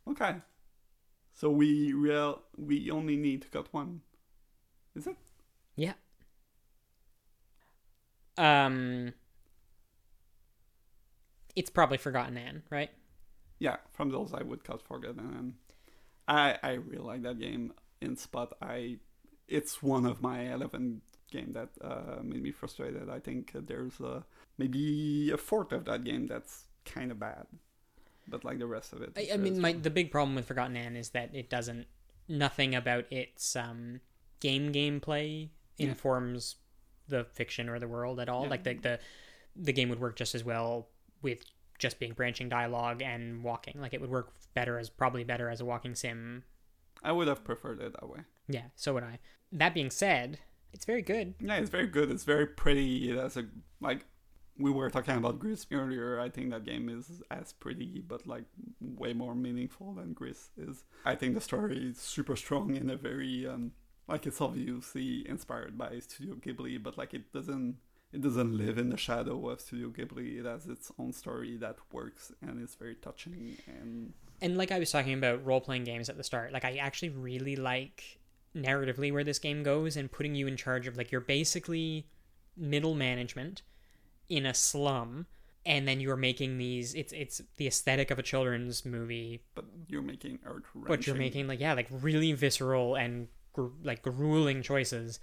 [0.09, 0.35] Okay.
[1.33, 4.01] So we real we only need to cut one.
[4.95, 5.15] Is it?
[5.75, 5.93] Yeah.
[8.37, 9.13] Um.
[11.55, 12.89] It's probably Forgotten Anne, right?
[13.59, 15.53] Yeah, from those I would cut Forgotten Anne
[16.27, 18.55] I I really like that game in Spot.
[18.61, 18.97] I
[19.47, 21.01] it's one of my eleven
[21.31, 23.09] game that uh, made me frustrated.
[23.09, 24.21] I think there's uh,
[24.57, 27.47] maybe a fourth of that game that's kind of bad,
[28.27, 29.11] but like the rest of it.
[29.17, 31.88] I, I mean, my the big problem with Forgotten Anne is that it doesn't.
[32.29, 34.01] Nothing about its um
[34.41, 35.88] game gameplay Yeah.
[35.89, 36.55] informs
[37.07, 38.43] the fiction or the world at all.
[38.43, 38.49] Yeah.
[38.49, 38.99] Like the the
[39.55, 40.89] the game would work just as well
[41.21, 41.43] with
[41.77, 43.79] just being branching dialogue and walking.
[43.79, 46.43] Like it would work better as probably better as a walking sim.
[47.03, 48.19] I would have preferred it that way.
[48.47, 49.19] Yeah, so would I.
[49.51, 50.39] That being said,
[50.73, 51.35] it's very good.
[51.39, 52.11] Yeah, it's very good.
[52.11, 53.09] It's very pretty.
[53.09, 53.45] It has a
[53.79, 54.05] like
[54.57, 56.19] we were talking about Gris earlier.
[56.19, 58.45] I think that game is as pretty, but like
[58.81, 60.83] way more meaningful than Gris is.
[61.05, 63.71] I think the story is super strong in a very um
[64.07, 67.77] like it's obviously inspired by Studio Ghibli, but like it doesn't
[68.13, 70.39] it doesn't live in the shadow of Studio Ghibli.
[70.39, 74.79] It has its own story that works and is very touching and and like I
[74.79, 78.19] was talking about role playing games at the start, like I actually really like
[78.55, 82.07] narratively where this game goes and putting you in charge of like you're basically
[82.55, 83.61] middle management
[84.29, 85.27] in a slum
[85.65, 89.43] and then you're making these it's it's the aesthetic of a children's movie.
[89.53, 94.01] But you're making art but you're making like yeah like really visceral and gr- like
[94.01, 95.19] grueling choices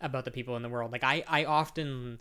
[0.00, 2.20] about the people in the world like i i often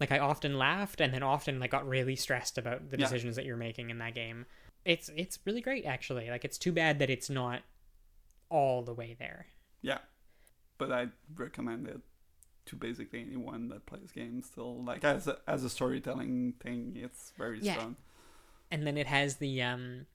[0.00, 3.04] like i often laughed and then often like got really stressed about the Yeah.
[3.04, 4.46] decisions that you're making in that game
[4.84, 7.62] it's it's really great actually like it's too bad that it's not
[8.48, 9.46] all the way there
[9.82, 9.98] Yeah,
[10.78, 12.00] but I recommend it
[12.66, 14.46] to basically anyone that plays games.
[14.46, 17.72] Still, like as a, as a storytelling thing, it's very Yeah.
[17.72, 17.96] strong.
[18.70, 20.06] and then it has the um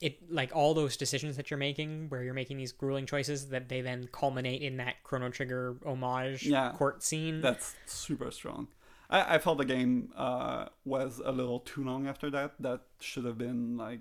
[0.00, 3.68] it like all those decisions that you're making where you're making these grueling choices that
[3.68, 6.72] they then culminate in that chrono trigger homage Yeah.
[6.76, 8.68] court scene That's super strong.
[9.10, 12.52] I, I felt the game uh, was a little too long after that.
[12.60, 14.00] That should have been like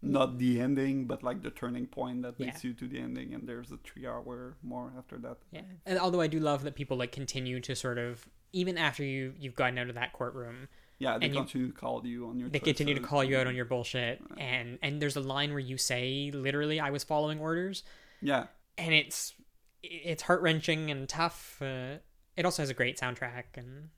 [0.00, 3.34] not the ending, but like the turning point that leads you to the ending.
[3.34, 5.38] And there's a three hour more after that.
[5.52, 9.04] yeah and although i do love that people like continue to sort of even after
[9.04, 12.48] you you've gotten out of that courtroom Yeah, they continue to call you on your.
[12.48, 15.60] they continue to call you out on your bullshit and and there's a line where
[15.60, 17.84] you say literally i was following orders
[18.20, 18.46] Yeah,
[18.76, 19.34] and it's
[19.82, 21.98] it's heart-wrenching and tough uh,
[22.36, 23.90] it also has a great soundtrack and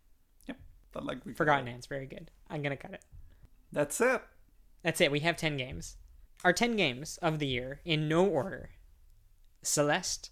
[0.93, 3.05] but like we Forgotten Anne's very good i'm gonna cut it
[3.73, 4.21] That's it.
[4.83, 5.13] That's it.
[5.13, 5.97] We have 10 games.
[6.43, 8.71] Our 10 games of the year, in no order
[9.63, 10.31] Celeste,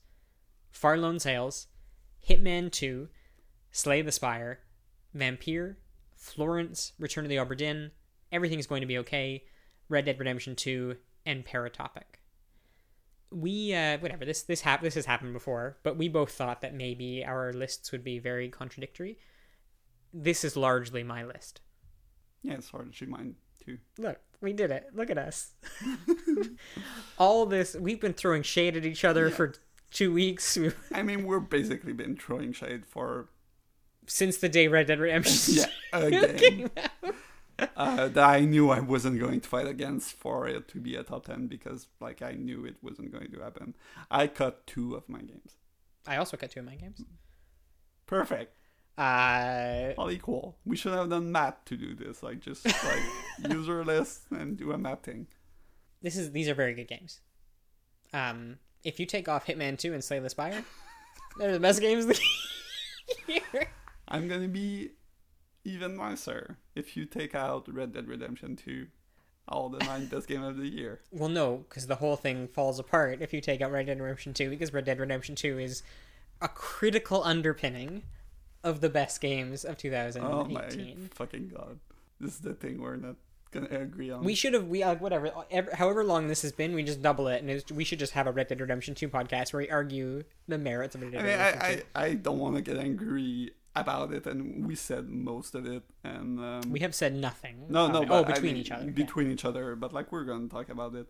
[0.72, 1.66] Far: Lone Sails,
[2.28, 3.08] Hitman 2,
[3.70, 4.60] Slay the Spire,
[5.16, 5.76] Vampyr,
[6.28, 7.90] Florence, Return of the Obra Dinn,
[8.32, 9.44] Everything's Going to Be Okay,
[9.88, 10.96] Red Dead Redemption 2,
[11.26, 12.02] and Paratopic.
[13.30, 16.74] We, uh, whatever, this, this, hap- this has happened before, but we both thought that
[16.74, 19.18] maybe our lists would be very contradictory.
[20.14, 21.60] This is largely my list.
[22.42, 23.34] Yeah, it's hard to shoot mine
[23.64, 23.78] too.
[23.98, 24.86] Look, we did it.
[24.94, 25.52] Look at us.
[27.18, 29.34] All this, we've been throwing shade at each other Yeah.
[29.34, 29.54] for
[29.90, 30.56] two weeks
[30.94, 33.28] I mean, we're basically been throwing shade for
[34.08, 35.54] since the day Red Dead Redemption
[35.92, 36.66] yeah
[37.58, 37.68] out.
[37.76, 41.02] uh, that I knew I wasn't going to fight against for it to be a
[41.02, 43.74] top ten because like I knew it wasn't going to happen.
[44.10, 45.56] I cut two of my games.
[46.06, 47.02] I also cut two of my games.
[48.06, 48.54] Perfect.
[48.96, 50.56] Uh, All equal.
[50.64, 52.22] We should have done math to do this.
[52.22, 53.02] Like just like
[53.50, 55.26] user list and do a math thing.
[56.02, 57.20] this is these are very good games.
[58.12, 60.64] Um, if you take off Hitman Two and Slay the Spire,
[61.38, 62.20] they're the best games of the
[63.52, 63.68] year.
[64.08, 64.92] I'm gonna be
[65.64, 68.86] even nicer if you take out Red Dead Redemption 2,
[69.48, 71.00] all the nine best game of the year.
[71.12, 74.34] Well, no, because the whole thing falls apart if you take out Red Dead Redemption
[74.34, 75.82] 2, because Red Dead Redemption 2 is
[76.40, 78.02] a critical underpinning
[78.64, 80.28] of the best games of 2018.
[80.30, 81.78] Oh my fucking god!
[82.20, 83.16] This is the thing we're not
[83.50, 84.24] gonna agree on.
[84.24, 87.28] We should have, we like whatever, ever, however long this has been, we just double
[87.28, 90.22] it, and we should just have a Red Dead Redemption 2 podcast where we argue
[90.46, 91.84] the merits of Red Dead I mean, Redemption 2.
[91.94, 95.66] I, I, I don't want to get angry about it, and we said most of
[95.66, 97.66] it, and um, we have said nothing.
[97.68, 98.08] no, no, it.
[98.10, 98.84] oh, I between mean, each other.
[98.84, 98.90] yeah.
[98.90, 101.06] between each other, but like we're gonna talk about it.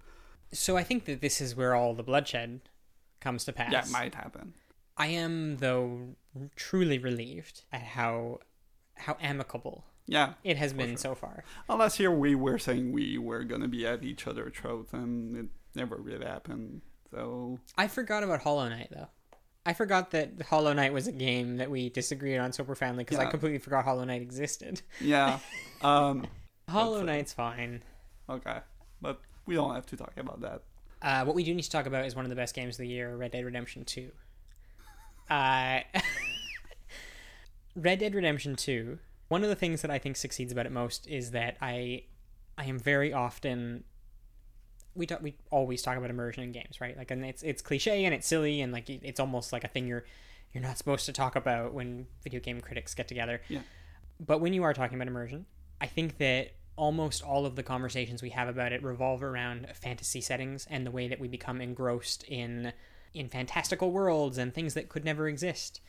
[0.53, 2.61] So I think that this is where all the bloodshed
[3.20, 3.73] comes to pass.
[3.73, 4.55] Yeah, might happen.
[4.97, 6.16] I am though
[6.57, 8.40] truly relieved at how
[8.97, 10.97] how amicable Yeah, it has been sure.
[10.99, 11.45] so far.
[11.69, 15.47] Last year we were saying we were gonna be at each other's throat, and it
[15.74, 16.82] never really happened.
[17.11, 19.09] So I forgot about Hollow Knight though.
[19.69, 23.19] I forgot that Hollow Knight was a game that we disagreed on so profoundly because
[23.19, 24.81] I completely forgot Hollow Knight existed.
[24.99, 25.40] yeah,
[25.82, 26.27] um,
[26.70, 27.82] Hollow Knight's fine.
[28.31, 28.61] okay,
[29.03, 30.62] but we don't have to talk about that.
[31.03, 32.78] Uh, what we do need to talk about is one of the best games of
[32.78, 34.11] the year, Red Dead Redemption 2.
[35.28, 35.81] Uh,
[37.77, 41.07] Red Dead Redemption 2, one of the things that I think succeeds about it most
[41.07, 42.05] is that I
[42.57, 43.85] I am very often
[44.99, 46.97] we talk, we always talk about immersion in games, right?
[46.97, 49.87] Like and it's it's cliche and it's silly and like it's almost like a thing
[49.87, 50.05] you're
[50.53, 53.41] you're not supposed to talk about when video game critics get together.
[53.49, 53.61] Yeah.
[54.20, 55.47] But when you are talking about immersion,
[55.81, 60.20] I think that almost all of the conversations we have about it revolve around fantasy
[60.20, 62.73] settings and the way that we become engrossed in
[63.15, 65.81] in fantastical worlds and things that could never exist.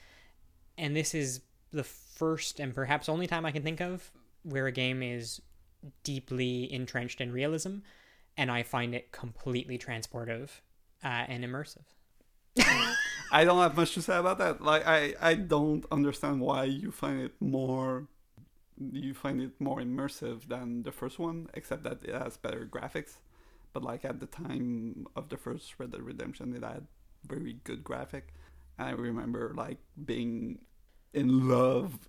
[0.78, 1.42] And this is
[1.72, 4.12] the first and perhaps only time I can think of
[4.44, 5.42] where a game is
[6.04, 7.78] deeply entrenched in realism,
[8.40, 10.62] and I find it completely transportive
[11.04, 11.84] uh, and immersive.
[13.32, 14.62] I don't have much to say about that.
[14.62, 18.08] Like I, I don't understand why you find it more
[18.80, 23.18] you find it more immersive than the first one, except that it has better graphics.
[23.74, 26.88] But like at the time of the first Red Dead Redemption it had
[27.28, 28.34] very good graphic.
[28.78, 30.60] And I remember like being
[31.14, 32.08] in love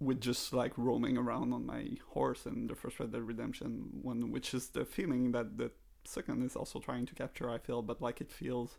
[0.00, 4.30] with just like roaming around on my horse in the first Red Dead Redemption one,
[4.32, 5.70] which is the feeling that the
[6.04, 8.78] second is also trying to capture, I feel, but like it feels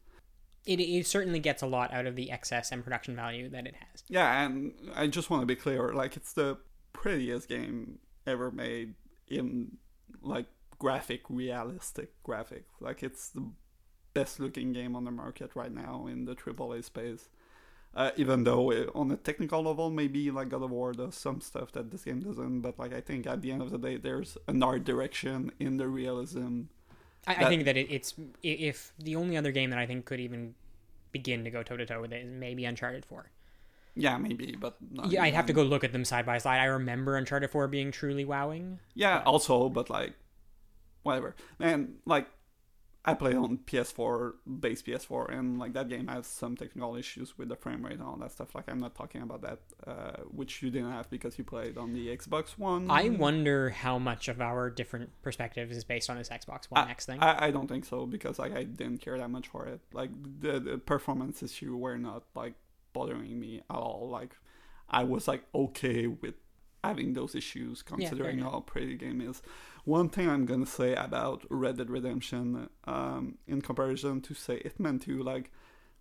[0.66, 3.76] It, it certainly gets a lot out of the excess and production value that it
[3.76, 4.04] has.
[4.08, 6.58] Yeah, and I just want to be clear, like it's the
[6.94, 8.96] prettiest game ever made
[9.28, 9.78] in
[10.22, 10.48] like
[10.80, 12.66] graphic realistic graphics.
[12.80, 13.52] Like it's the
[14.14, 17.30] best looking game on the market right now in the AAA space.
[17.96, 21.40] Uh, even though it, on a technical level, maybe like God of War does some
[21.40, 23.96] stuff that this game doesn't, but like I think at the end of the day,
[23.96, 26.64] there's an art direction in the realism.
[27.26, 28.14] I, I think that it, it's
[28.44, 30.56] if the only other game that I think could even
[31.14, 33.32] begin to go toe to toe with it is maybe Uncharted Four.
[33.96, 36.60] Yeah, maybe, but not Yeah, I'd have to go look at them side by side.
[36.60, 38.80] I remember Uncharted 4 being truly wowing.
[38.94, 40.14] Yeah, also, but like,
[41.04, 41.36] whatever.
[41.60, 42.28] Man, like,
[43.08, 47.50] I play on PS4, base PS4, and like that game has some technical issues with
[47.50, 48.56] the frame rate and all that stuff.
[48.56, 51.94] Like, I'm not talking about that, uh, which you didn't have because you played on
[51.94, 52.90] the Xbox One.
[52.90, 56.92] I wonder how much of our different perspectives is based on this Xbox One I-
[56.92, 57.20] X thing.
[57.22, 59.82] I, I don't think so because like I didn't care that much for it.
[59.94, 60.10] Like
[60.40, 62.56] the, the performance issue were not like
[62.94, 64.10] bothering me at all.
[64.12, 64.36] Like
[64.90, 66.34] I was like okay with
[66.84, 68.52] having those issues considering enough.
[68.52, 69.42] how pretty the game is.
[69.86, 74.78] One thing I'm gonna say about Red Dead Redemption, um, in comparison to say It
[74.78, 75.52] Hitman 2, like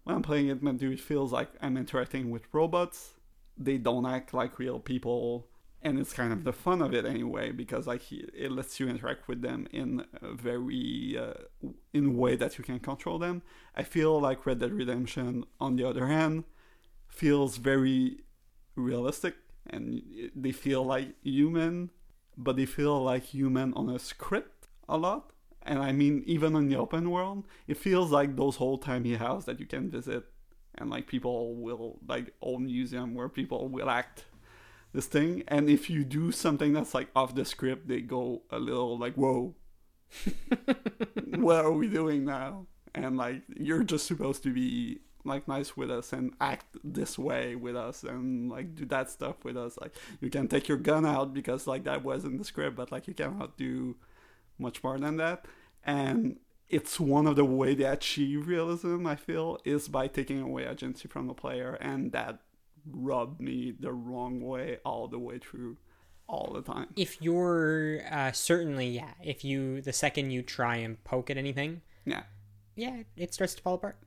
[0.04, 3.14] when I'm playing Hitman 2, it feels like I'm interacting with robots.
[3.56, 5.46] They don't act like real people
[5.84, 9.28] and it's kind of the fun of it anyway because like it lets you interact
[9.28, 13.42] with them in a very uh, in a way that you can control them
[13.76, 16.44] i feel like red dead redemption on the other hand
[17.06, 18.20] feels very
[18.74, 19.34] realistic
[19.68, 20.02] and
[20.34, 21.90] they feel like human
[22.36, 25.30] but they feel like human on a script a lot
[25.62, 29.44] and i mean even in the open world it feels like those whole tiny house
[29.44, 30.24] that you can visit
[30.76, 34.24] and like people will like old museum where people will act
[34.92, 35.42] this thing.
[35.48, 39.14] And if you do something that's like off the script they go a little like
[39.14, 39.54] whoa.
[41.36, 42.66] What are we doing now?
[42.94, 47.56] And like you're just supposed to be like nice with us and act this way
[47.56, 49.78] with us and like do that stuff with us.
[49.80, 52.92] Like you can take your gun out because like that was in the script but
[52.92, 53.96] like you cannot do
[54.58, 55.46] much more than that.
[55.84, 56.38] And
[56.68, 61.06] it's one of the way they achieve realism i feel is by taking away agency
[61.06, 62.40] from the player and that
[62.90, 65.76] rubbed me the wrong way all the way through
[66.26, 66.88] all the time.
[66.96, 71.82] If you're uh, certainly yeah, if you the second you try and poke at anything,
[72.04, 72.22] yeah.
[72.76, 73.98] yeah, it starts to fall apart.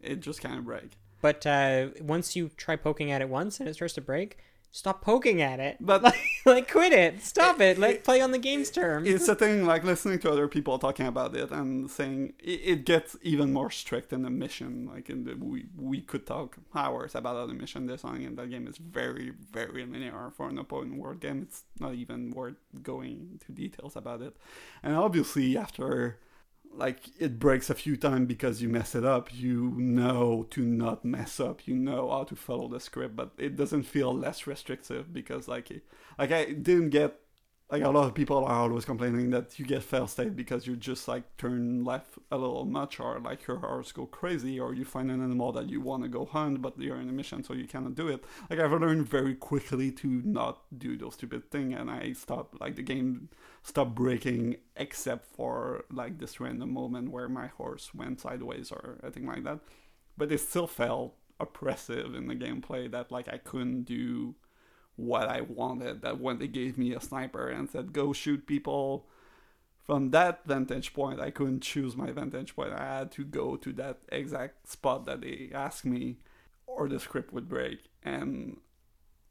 [0.00, 3.68] It just kind of break But uh, once you try poking at it once and
[3.68, 4.38] it starts to break,
[4.70, 5.78] stop poking at it.
[5.80, 7.78] But- like, like quit it, stop it.
[7.78, 9.08] Let play on the game's terms.
[9.08, 12.84] it's a thing like listening to other people talking about it and saying it, it
[12.84, 17.14] gets even more strict in the mission like in the we we could talk hours
[17.14, 20.98] about how the mission design and that game is very very linear for an open
[20.98, 24.36] world game it's not even worth going into details about it
[24.82, 26.18] and obviously after
[26.76, 29.32] like it breaks a few times because you mess it up.
[29.32, 31.66] You know to not mess up.
[31.66, 35.70] You know how to follow the script but it doesn't feel less restrictive because like
[36.18, 37.20] like i didn't get
[37.70, 40.76] like a lot of people are always complaining that you get fail state because you
[40.76, 44.84] just like turn left a little much or like your horse go crazy or you
[44.84, 47.54] find an animal that you want to go hunt but you're in a mission so
[47.54, 48.22] you cannot do it.
[48.48, 52.76] Like i've learned very quickly to not do those stupid thing and i stopped like
[52.76, 53.30] the game
[53.62, 59.26] stopped breaking except for like this random moment where my horse went sideways or anything
[59.26, 59.58] like that.
[60.16, 64.34] But it still felt oppressive in the gameplay that like i couldn't do
[64.96, 66.02] what I wanted.
[66.02, 69.06] That when they gave me a sniper and said, go shoot people
[69.86, 72.72] from that vantage point, I couldn't choose my vantage point.
[72.72, 76.16] I had to go to that exact spot that they asked me,
[76.66, 77.78] or the script would break.
[78.02, 78.58] And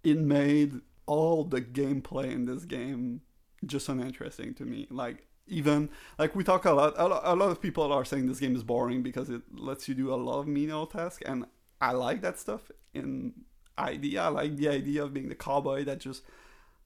[0.04, 3.22] it made all the gameplay in this game
[3.66, 4.88] just uninteresting to me.
[4.90, 8.56] Like, even like we talk a lot, a lot, of people are saying this game
[8.56, 11.46] is boring because it lets you do a lot of menial tasks, and
[11.82, 13.34] I like that stuff in
[13.78, 14.24] idea.
[14.24, 16.24] I like the idea of being the cowboy that just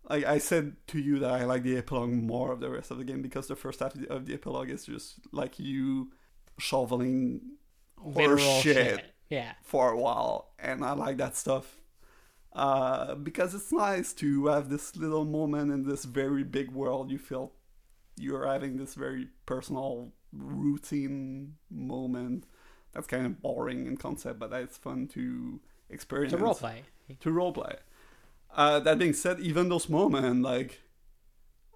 [0.09, 2.97] like I said to you that I like the epilogue more of the rest of
[2.97, 6.11] the game because the first half of the, of the epilogue is just like you
[6.57, 7.41] shoveling
[7.97, 9.53] horse shit, Yeah.
[9.61, 11.77] for a while, and I like that stuff
[12.53, 17.11] uh, because it's nice to have this little moment in this very big world.
[17.11, 17.51] You feel
[18.17, 22.45] you're having this very personal routine moment.
[22.93, 25.59] That's kind of boring in concept, but it's fun to
[25.89, 26.83] experience It's a role play.
[27.19, 27.77] to roleplay.
[28.53, 30.81] Uh, that being said, even those moments like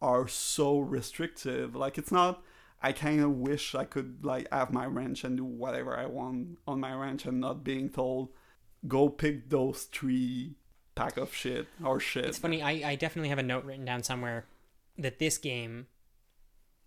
[0.01, 1.75] are so restrictive.
[1.75, 2.43] Like it's not.
[2.81, 6.57] I kind of wish I could like have my ranch and do whatever I want
[6.67, 8.29] on my ranch and not being told,
[8.87, 10.55] go pick those three
[10.93, 12.25] pack of shit or shit.
[12.25, 12.61] It's funny.
[12.61, 14.45] I, I definitely have a note written down somewhere
[14.97, 15.87] that this game,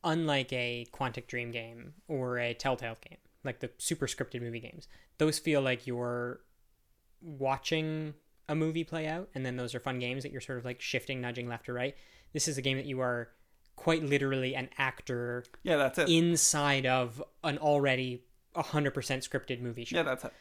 [0.05, 4.89] unlike a Quantic Dream game or a Telltale game, like the super scripted movie games,
[5.17, 6.41] those feel like you're
[7.21, 8.15] watching
[8.49, 10.81] a movie play out, and then those are fun games that you're sort of like
[10.81, 11.97] shifting, nudging left or right.
[12.33, 13.29] This is a game that you are
[13.77, 16.09] quite literally an actor Yeah, that's it.
[16.09, 18.23] inside of an already
[18.55, 19.97] 100% scripted movie show.
[19.97, 20.33] Yeah, that's it.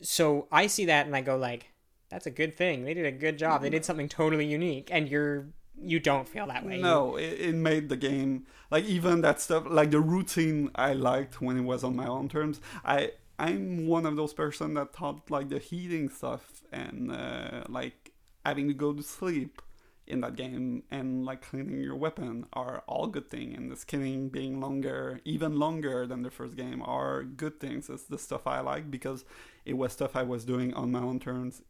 [0.00, 1.72] so I see that and I go like,
[2.10, 2.84] that's a good thing.
[2.84, 3.62] They did a good job.
[3.62, 5.46] They did something totally unique, and you're
[5.80, 6.80] you don't feel that way.
[6.80, 11.40] No, it, it made the game like even that stuff like the routine I liked
[11.40, 12.60] when it was on my own terms.
[12.84, 18.12] I I'm one of those person that thought like the heating stuff and uh, like
[18.44, 19.62] having to go to sleep
[20.08, 24.30] in that game and like cleaning your weapon are all good thing and the skinning
[24.30, 27.88] being longer even longer than the first game are good things.
[27.88, 29.24] It's the stuff i like because
[29.64, 31.62] it was stuff i was doing on my own terms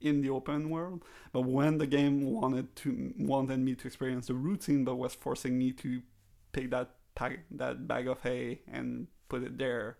[0.00, 1.02] in the open world.
[1.32, 5.58] But when the game wanted to wanted me to experience the routine but was forcing
[5.58, 6.02] me to
[6.52, 9.96] pick that pack that bag of hay and put it there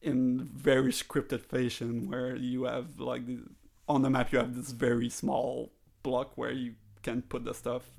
[0.00, 3.40] in very scripted fashion where you have like the,
[3.88, 5.72] on the map you have this very small
[6.02, 7.90] block where you can put the stuff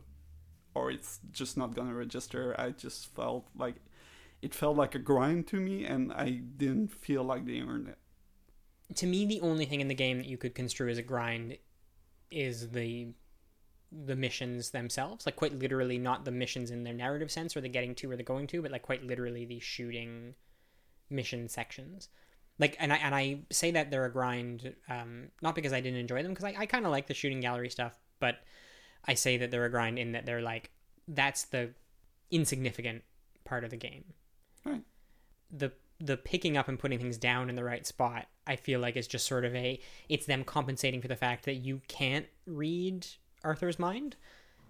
[0.74, 2.56] or it's just not gonna register.
[2.58, 3.76] I just felt like
[4.42, 7.98] it felt like a grind to me and i didn't feel like they earned it.
[8.96, 11.58] To me the only thing in the game that you could construe as a grind
[12.32, 13.10] is the
[13.92, 15.26] the missions themselves.
[15.26, 18.16] Like quite literally not the missions in their narrative sense or the getting to or
[18.16, 20.36] the going to but like quite literally the shooting
[21.10, 22.10] mission sections.
[22.58, 26.00] Like and i and i say that they're a grind um not because i didn't
[26.00, 28.40] enjoy them because i, I kind of like the shooting gallery stuff but
[29.06, 30.70] i say that they're a grind in that they're like
[31.08, 31.70] that's the
[32.32, 33.04] insignificant
[33.46, 34.04] part of the game.
[34.66, 34.84] Right.
[35.50, 35.72] the
[36.02, 39.08] the picking up and putting things down in the right spot i feel like is
[39.08, 39.80] just sort of a
[40.10, 43.08] it's them compensating for the fact that you can't read
[43.44, 44.16] arthur's mind.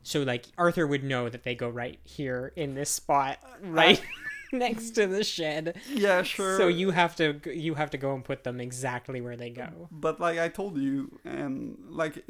[0.03, 4.02] So like arthur would know that they go right here in this spot right
[4.54, 5.80] next to the shed.
[5.90, 6.58] Yeah sure.
[6.58, 9.88] So you have to you have to go and put them exactly where they go.
[9.92, 12.24] But like i told you and like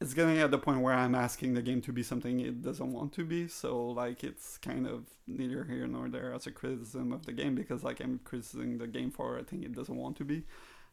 [0.00, 2.92] it's getting at the point where i'm asking the game to be something it doesn't
[2.92, 3.48] want to be.
[3.48, 7.54] So like it's kind of neither here nor there as a criticism of the game
[7.54, 10.44] because like i'm criticizing the game for a thing it doesn't want to be.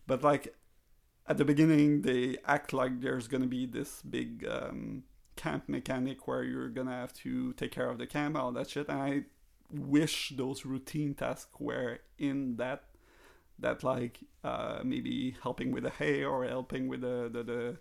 [0.06, 0.54] But like
[1.28, 5.04] at the beginning they act like there's gonna be this big um,
[5.36, 8.90] camp mechanic where you're gonna have to take care of the camp all that shit.
[8.90, 9.24] And i
[9.72, 12.84] wish those routine tasks were in that
[13.60, 17.78] that like uh, maybe helping with the hay or helping with the, the, the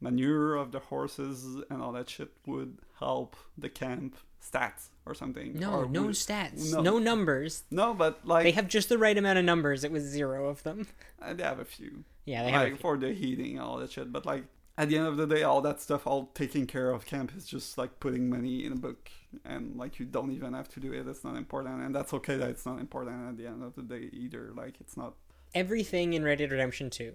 [0.00, 5.58] manure of the horses and all that shit would help the camp stats or something.
[5.58, 6.80] no or no would- stats no.
[6.82, 6.98] no.
[6.98, 10.48] numbers no, but like they have just the right amount of numbers it was zero
[10.48, 10.86] of them
[11.22, 12.04] uh, they have a few.
[12.24, 14.12] yeah they have like for the heating and all that shit.
[14.12, 14.44] But like
[14.78, 17.46] at the end of the day, all that stuff, all taking care of camp is
[17.46, 19.10] just like putting money in a book,
[19.44, 21.06] and like you don't even have to do it.
[21.08, 23.82] It's not important, and that's okay that it's not important at the end of the
[23.82, 24.52] day either.
[24.54, 25.14] Like it's not.
[25.54, 27.14] everything in Red Dead Redemption 2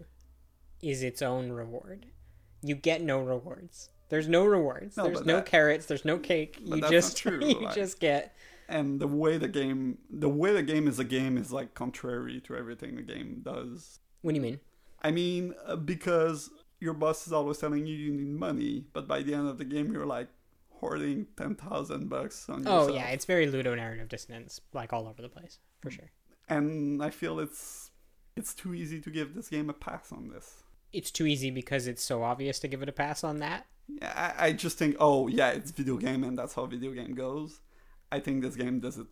[0.81, 2.07] is its own reward.
[2.63, 3.89] You get no rewards.
[4.09, 4.97] There's no rewards.
[4.97, 5.85] No, there's no that- carrots.
[5.85, 6.57] There's no cake.
[6.59, 8.35] You that's just true, you like- just get
[8.67, 12.41] And the way the game, the way the game is a game is like contrary
[12.41, 13.99] to everything the game does.
[14.21, 14.59] What do you mean?
[15.03, 16.49] I mean, uh, because
[16.81, 19.65] your boss is always telling you you need money, but by the end of the
[19.65, 20.27] game, you're like
[20.79, 25.21] hoarding ten thousand bucks on your Oh yeah, it's very ludonarrative dissonance, like all over
[25.21, 26.11] the place for sure.
[26.49, 27.91] and I feel it's
[28.35, 30.63] it's too easy to give this game a pass on this.
[30.91, 33.65] It's too easy because it's so obvious to give it a pass on that.
[33.87, 37.13] Yeah, I, I just think, oh yeah, it's video game, and that's how video game
[37.13, 37.59] goes.
[38.11, 39.07] I think this game does it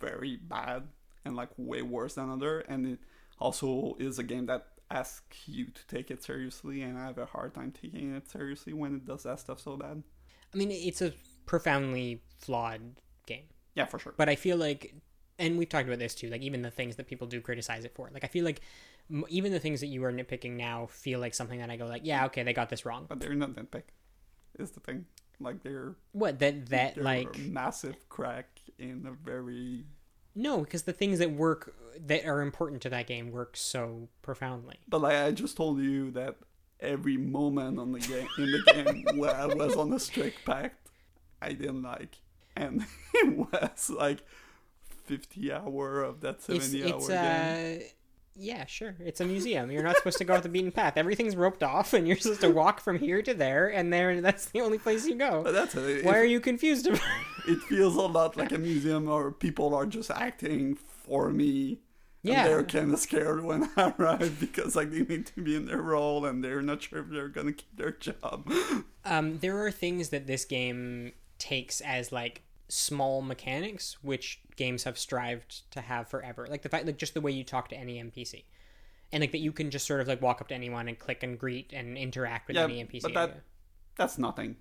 [0.00, 0.84] very bad
[1.24, 2.98] and like way worse than other, and it
[3.38, 7.26] also is a game that asks you to take it seriously, and I have a
[7.26, 10.02] hard time taking it seriously when it does that stuff so bad.
[10.52, 11.12] I mean, it's a
[11.46, 13.44] profoundly flawed game.
[13.74, 14.14] Yeah, for sure.
[14.16, 14.94] but I feel like,
[15.38, 16.28] and we've talked about this too.
[16.28, 18.60] Like even the things that people do criticize it for, like I feel like
[19.10, 21.86] m- even the things that you are nitpicking now feel like something that I go
[21.86, 23.06] like, yeah, okay, they got this wrong.
[23.08, 23.82] But they're not nitpick.
[24.58, 25.06] Is the thing
[25.40, 29.84] like they're What that that like massive crack in a very
[30.34, 31.74] no, because the things that work
[32.06, 34.78] that are important to that game work so profoundly.
[34.88, 36.36] But like I just told you that
[36.80, 40.90] every moment on the game in the game where I was on a strict pact,
[41.40, 42.18] I didn't like,
[42.56, 44.24] and it was like
[45.04, 47.80] fifty hour of that It's seventy hour game.
[47.80, 47.84] uh
[48.36, 48.96] yeah, sure.
[49.00, 49.70] It's a museum.
[49.70, 50.96] You're not supposed to go off the beaten path.
[50.96, 54.20] Everything's roped off, and you're supposed to walk from here to there, and there.
[54.20, 55.42] That's the only place you go.
[55.42, 55.74] But that's.
[55.74, 57.00] It, Why are you confused about?
[57.46, 61.80] it feels a lot like a museum, or people are just acting for me.
[62.22, 62.44] Yeah.
[62.44, 65.66] And they're kind of scared when I arrive because like they need to be in
[65.66, 68.50] their role and they're not sure if they're gonna keep their job.
[69.06, 74.98] Um, there are things that this game takes as like small mechanics, which games have
[74.98, 76.46] strived to have forever.
[76.48, 78.44] Like the fact, like just the way you talk to any NPC,
[79.12, 81.22] and like that you can just sort of like walk up to anyone and click
[81.22, 83.02] and greet and interact with Yeah, any NPC.
[83.02, 83.42] but that- area.
[83.96, 84.56] That's nothing.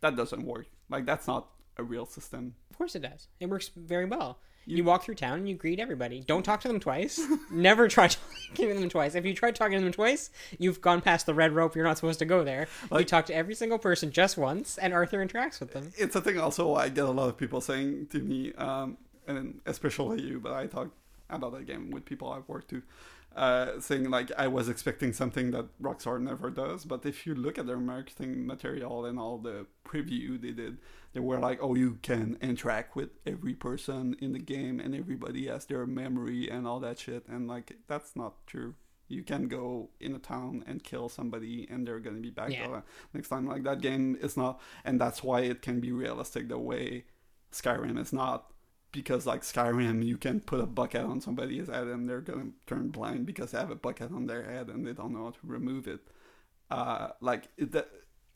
[0.00, 0.66] That doesn't work.
[0.88, 2.54] Like that's not a real system.
[2.70, 3.28] Of course, it does.
[3.38, 4.40] It works very well.
[4.64, 6.20] You, walk through town and you greet everybody.
[6.20, 7.20] Don't talk to them twice.
[7.50, 8.08] Never try
[8.50, 9.14] talking to them twice.
[9.14, 11.74] If you try talking to them twice, you've gone past the red rope.
[11.74, 12.68] You're not supposed to go there.
[12.92, 15.92] you talk to every single person just once, and Arthur interacts with them.
[15.96, 19.60] it's a thing also i get a lot of people saying to me um and
[19.66, 20.90] especially you but i talk
[21.30, 22.82] about that game with people I've worked to,
[23.36, 26.84] uh, saying like I was expecting something that Rockstar never does.
[26.84, 30.78] But if you look at their marketing material and all the preview they did,
[31.12, 35.46] they were like, oh, you can interact with every person in the game and everybody
[35.48, 37.26] has their memory and all that shit.
[37.28, 38.74] And like that's not true.
[39.08, 42.80] You can go in a town and kill somebody, and they're gonna be back Yeah.
[43.12, 43.46] next time.
[43.46, 47.04] Like that game is not, and that's why it can be realistic the way
[47.52, 48.51] Skyrim is not
[48.92, 52.88] because like Skyrim, you can put a bucket on somebody's head and they're gonna turn
[52.88, 55.38] blind because they have a bucket on their head and they don't know how to
[55.42, 56.00] remove it.
[56.70, 57.86] Uh, like the,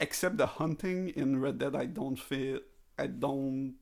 [0.01, 2.61] except the hunting in Red Dead, I don't feel
[2.99, 3.75] I don't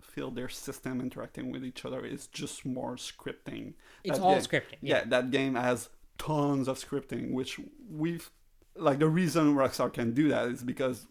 [0.00, 3.74] feel their system interacting with each other is just more scripting.
[4.04, 4.78] It's That all game- scripting.
[4.82, 4.98] Yeah.
[4.98, 5.04] Yeah.
[5.06, 5.88] that game has
[6.18, 8.30] tons of scripting, which we've
[8.76, 11.06] like the reason Rockstar can do that is because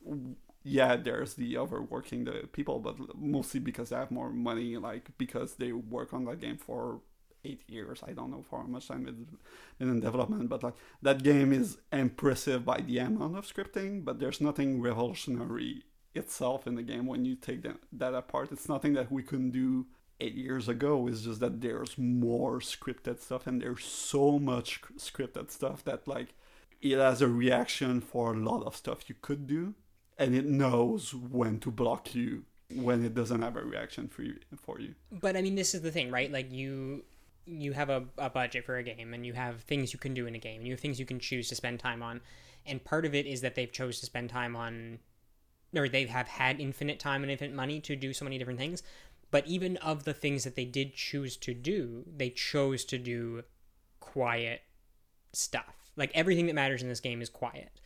[0.68, 5.56] yeah, there's the overworking the people, but mostly because they have more money, like because
[5.56, 7.00] they work on that game for
[7.46, 8.04] eight years.
[8.06, 9.18] I don't know for how much time it's
[9.80, 14.20] been in development, but like that game is impressive by the amount of scripting, but
[14.20, 18.52] there's nothing revolutionary itself in the game when you take that, that apart.
[18.52, 19.86] It's nothing that we couldn't do
[20.20, 21.08] eight years ago.
[21.08, 26.34] It's just that there's more scripted stuff and there's so much scripted stuff that like
[26.82, 29.76] it has a reaction for a lot of stuff you could do
[30.18, 34.36] and it knows when to block you when it doesn't have a reaction for you
[34.58, 34.96] for you.
[35.12, 36.32] But I mean, this is the thing, right?
[36.32, 37.04] Like you
[37.48, 40.28] you have a, a budget for a game and you have things you can do
[40.28, 42.20] in a game and you have things you can choose to spend time on
[42.66, 45.00] and part of it is that they've chose to spend time on
[45.74, 48.84] or they have had infinite time and infinite money to do so many different things
[49.32, 53.42] but even of the things that they did choose to do they chose to do
[54.02, 54.62] quiet
[55.32, 57.80] stuff like everything that matters in this game is quiet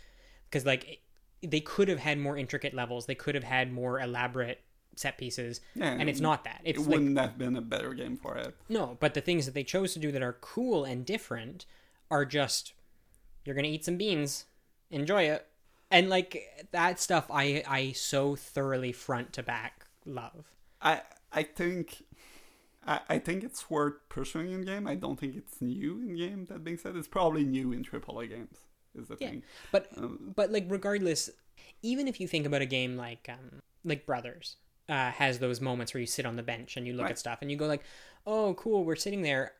[0.49, 1.01] because like
[1.43, 4.61] they could have had more intricate levels they could have had more elaborate
[4.95, 7.93] set pieces Yeah, and it's not that It it's like wouldn't have been a better
[7.93, 8.55] game for it.
[8.69, 11.65] no, but the things that they chose to do that are cool and different
[12.09, 12.73] are just
[13.45, 14.45] you're gonna eat some beans,
[14.91, 15.47] enjoy it,
[15.89, 17.25] and like that stuff.
[17.31, 20.45] I I so thoroughly front to back love.
[20.81, 22.03] I I think
[22.85, 24.87] I, I think it's worth pursuing in game.
[24.87, 26.45] I don't think it's new in game.
[26.49, 28.57] That being said, it's probably new in AAA games.
[28.95, 29.43] Is the Yeah, thing.
[29.71, 31.29] but Um, but like regardless,
[31.81, 34.57] even if you think about a game like um like Brothers.
[34.89, 37.11] Uh, has those moments where you sit on the bench and you look Right.
[37.11, 37.83] at stuff and you go like,
[38.25, 39.53] "Oh, cool, we're sitting there."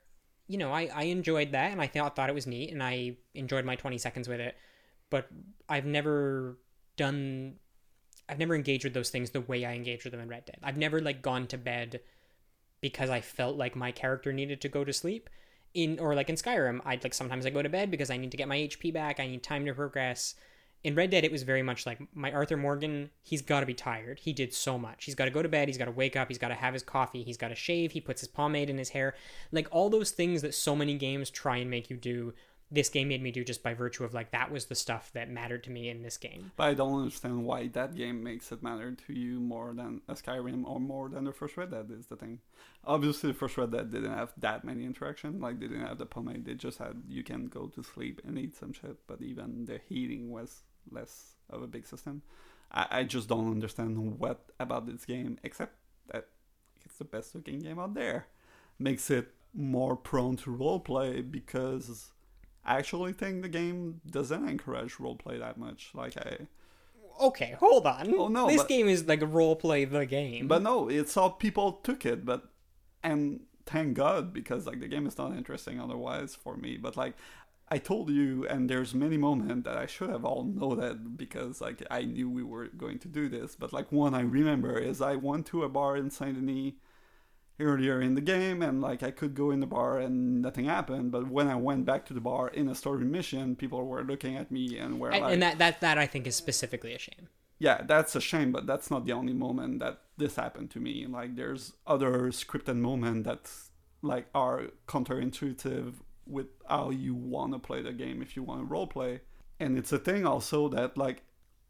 [0.48, 3.16] You know, I, I enjoyed that and I thought thought it was neat and I
[3.34, 4.58] enjoyed my twenty seconds with it.
[5.10, 5.30] But
[5.70, 6.58] I've never
[6.98, 7.60] done
[8.28, 10.58] I've never engaged with those things the way I engaged with them in Red Dead.
[10.64, 12.02] I've never like gone to bed
[12.82, 15.30] because I felt like my character needed to go to sleep.
[15.74, 18.32] In or like in Skyrim, I'd like sometimes I go to bed because I need
[18.32, 20.36] to get my HP back, I need time to progress.
[20.84, 23.74] In Red Dead, it was very much like my Arthur Morgan, he's got to be
[23.74, 24.20] tired.
[24.20, 25.06] He did so much.
[25.06, 26.74] He's got to go to bed, he's got to wake up, he's got to have
[26.74, 29.14] his coffee, he's got to shave, he puts his pomade in his hair.
[29.52, 32.34] Like all those things that so many games try and make you do,
[32.72, 35.30] this game made me do just by virtue of like that was the stuff that
[35.30, 36.52] mattered to me in this game.
[36.56, 40.14] But I don't understand why that game makes it matter to you more than a
[40.14, 42.40] Skyrim or more than the first Red Dead is the thing.
[42.86, 45.42] Obviously, the first Red Dead didn't have that many interaction.
[45.42, 46.46] Like they didn't have the pomade.
[46.46, 48.98] They just had you can go to sleep and eat some shit.
[49.06, 52.22] But even the heating was less of a big system.
[52.72, 55.74] I, I just don't understand what about this game except
[56.12, 56.28] that
[56.86, 58.28] it's the best looking game out there.
[58.80, 62.14] Makes it more prone to roleplay because
[62.66, 65.92] actually think the game doesn't encourage roleplay that much.
[65.94, 66.48] Like I
[67.20, 68.14] Okay, hold on.
[68.16, 70.48] Oh, no, this but- game is like role play the game.
[70.48, 72.26] But no, it's how people took it.
[72.26, 72.50] But
[73.04, 76.78] and thank God because like the game is not interesting otherwise for me.
[76.78, 77.14] But like
[77.70, 81.84] I told you, and there's many moments that I should have all noted because like
[81.92, 83.56] I knew we were going to do this.
[83.56, 86.74] But like one I remember is I went to a bar in Saint Denis
[87.62, 91.12] earlier in the game and like I could go in the bar and nothing happened
[91.12, 94.36] but when I went back to the bar in a story mission people were looking
[94.36, 97.00] at me and were and, like and that, that that I think is specifically a
[97.00, 97.30] shame.
[97.60, 101.06] yeah, that's a shame, but that's not the only moment that this happened to me.
[101.08, 103.52] Like, there's other scripted moments that
[104.02, 105.94] like are counterintuitive
[106.26, 109.22] with how you want to play the game if you want to role play.
[109.60, 111.22] And it's a thing also that like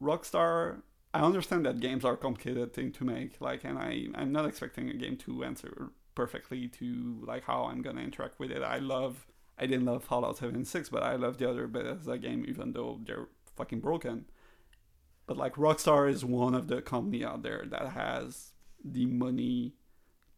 [0.01, 0.81] Rockstar.
[1.14, 3.41] I understand that games are a complicated thing to make.
[3.41, 7.81] Like, and I I'm not expecting a game to answer perfectly to like how I'm
[7.81, 8.61] gonna interact with it.
[8.64, 9.27] I love.
[9.57, 13.27] I didn't love Fallout 76, but I love the other Bethesda game, even though they're
[13.56, 14.25] fucking broken.
[15.27, 19.75] But like Rockstar is one of the company out there that has the money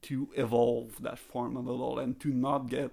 [0.03, 2.91] to evolve that form a little and to not get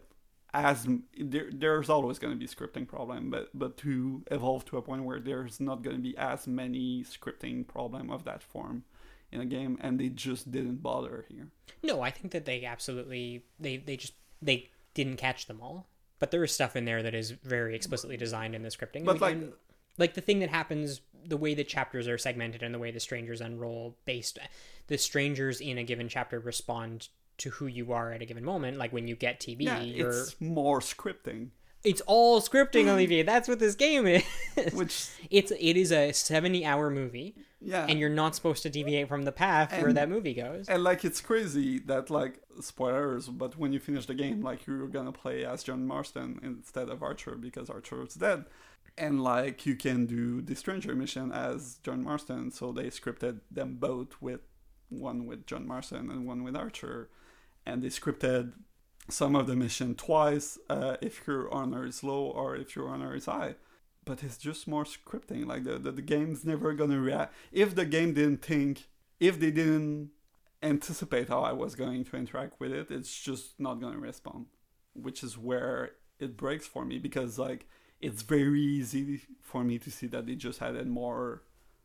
[0.53, 0.87] as
[1.19, 5.05] there, there's always going to be scripting problem but but to evolve to a point
[5.05, 8.85] where there's not going to be as many scripting problem of that form
[9.33, 11.49] in a game and they just didn't bother here
[11.83, 15.87] No, I think that they absolutely they they just they didn't catch them all.
[16.19, 19.05] But there is stuff in there that is very explicitly designed in the scripting.
[19.05, 19.39] But like,
[19.97, 23.01] like the thing that happens, the way the chapters are segmented and the way the
[23.01, 24.39] strangers unroll based,
[24.89, 27.09] the strangers in a given chapter respond
[27.41, 28.79] to who you are at a given moment.
[28.79, 31.49] Like when you get TB, yeah, you're it's more scripting,
[31.83, 33.23] it's all scripting, Olivier.
[33.23, 34.23] That's what this game is.
[34.75, 39.09] which it's it is a seventy hour movie, yeah, and you're not supposed to deviate
[39.09, 40.69] from the path where that movie goes.
[40.69, 44.89] And like it's crazy that like spoilers, but when you finish the game, like you're
[44.89, 48.45] gonna play as John Marston instead of Arthur because Arthur is dead.
[48.99, 53.77] And like you can do the Stranger mission as John Marston, so they scripted them
[53.81, 54.41] both with
[54.91, 57.09] one with John Marston and one with Arthur.
[57.71, 58.53] And they scripted
[59.09, 63.15] some of the mission twice uh, if your honor is low or if your honor
[63.15, 63.55] is high.
[64.05, 65.47] But it's just more scripting.
[65.47, 67.35] Like the, the, the game's never gonna react.
[67.53, 68.89] If the game didn't think,
[69.21, 70.11] if they didn't
[70.63, 74.47] anticipate how I was going to interact with it, it's just not to respond,
[74.95, 77.67] which is where it breaks for me because like
[78.01, 81.43] it's very easy for me to see that they just added more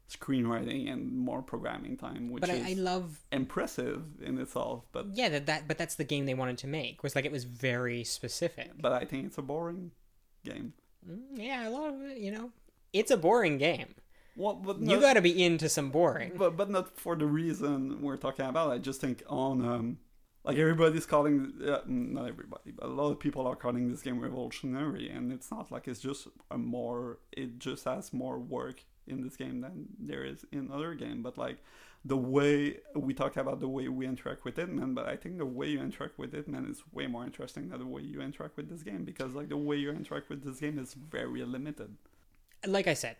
[0.09, 4.85] screenwriting and more programming time, which But I, is I love impressive in itself.
[4.91, 7.31] But yeah that, that but that's the game they wanted to make was like it
[7.31, 8.71] was very specific.
[8.79, 9.91] but I think it's a boring
[10.43, 10.73] game.
[11.09, 12.51] Mm, Yeah, a lot of it, you know,
[12.93, 13.95] it's a boring game.
[14.37, 16.33] Well, but You got to be into some boring.
[16.37, 18.69] but but not for the reason we're talking about.
[18.71, 19.97] I just think on um,
[20.43, 24.19] like everybody's calling uh, not everybody, but a lot of people are calling this game
[24.19, 27.19] revolutionary, and it's not like it's just a more.
[27.31, 31.21] It just has more work in this game than there is in other game.
[31.21, 31.57] But like
[32.03, 35.39] the way we talk about the way we interact with it man but I think
[35.39, 38.21] the way you interact with it man is way more interesting than the way you
[38.21, 41.43] interact with this game because like the way you interact with this game is very
[41.43, 41.95] limited.
[42.67, 43.15] Like I said,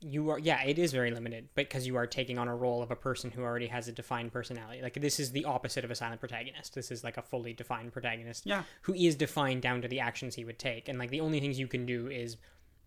[0.00, 2.90] you are yeah, it is very limited because you are taking on a role of
[2.90, 4.80] a person who already has a defined personality.
[4.80, 6.74] Like this is the opposite of a silent protagonist.
[6.74, 8.62] This is like a fully defined protagonist Yeah.
[8.82, 10.88] who is defined down to the actions he would take.
[10.88, 12.38] And like the only things you can do is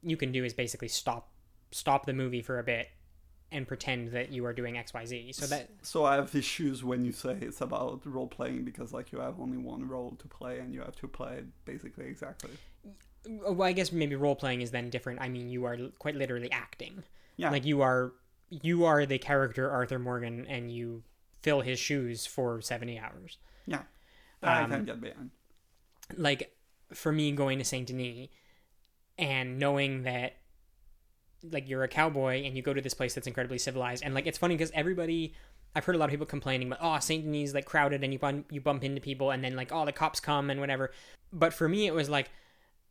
[0.01, 1.29] you can do is basically stop
[1.73, 2.89] stop the movie for a bit
[3.51, 5.35] and pretend that you are doing XYZ.
[5.35, 9.11] So that So I have issues when you say it's about role playing because like
[9.11, 12.51] you have only one role to play and you have to play it basically exactly.
[13.27, 15.21] well, I guess maybe role playing is then different.
[15.21, 17.03] I mean, you are quite literally acting.
[17.37, 17.51] Yeah.
[17.51, 18.13] Like you are
[18.49, 21.03] you are the character Arthur Morgan and you
[21.41, 23.37] fill his shoes for 70 hours.
[23.67, 23.83] Yeah.
[24.41, 25.29] That I Um, can get behind.
[26.17, 26.55] Like
[26.93, 28.29] for me going to Saint Denis
[29.17, 30.37] and knowing that
[31.51, 34.25] like you're a cowboy and you go to this place that's incredibly civilized and like
[34.27, 35.33] it's funny because everybody
[35.75, 38.13] I've heard a lot of people complaining about oh Saint Denis is like crowded and
[38.13, 40.91] you bump you bump into people and then like oh the cops come and whatever.
[41.31, 42.29] But for me it was like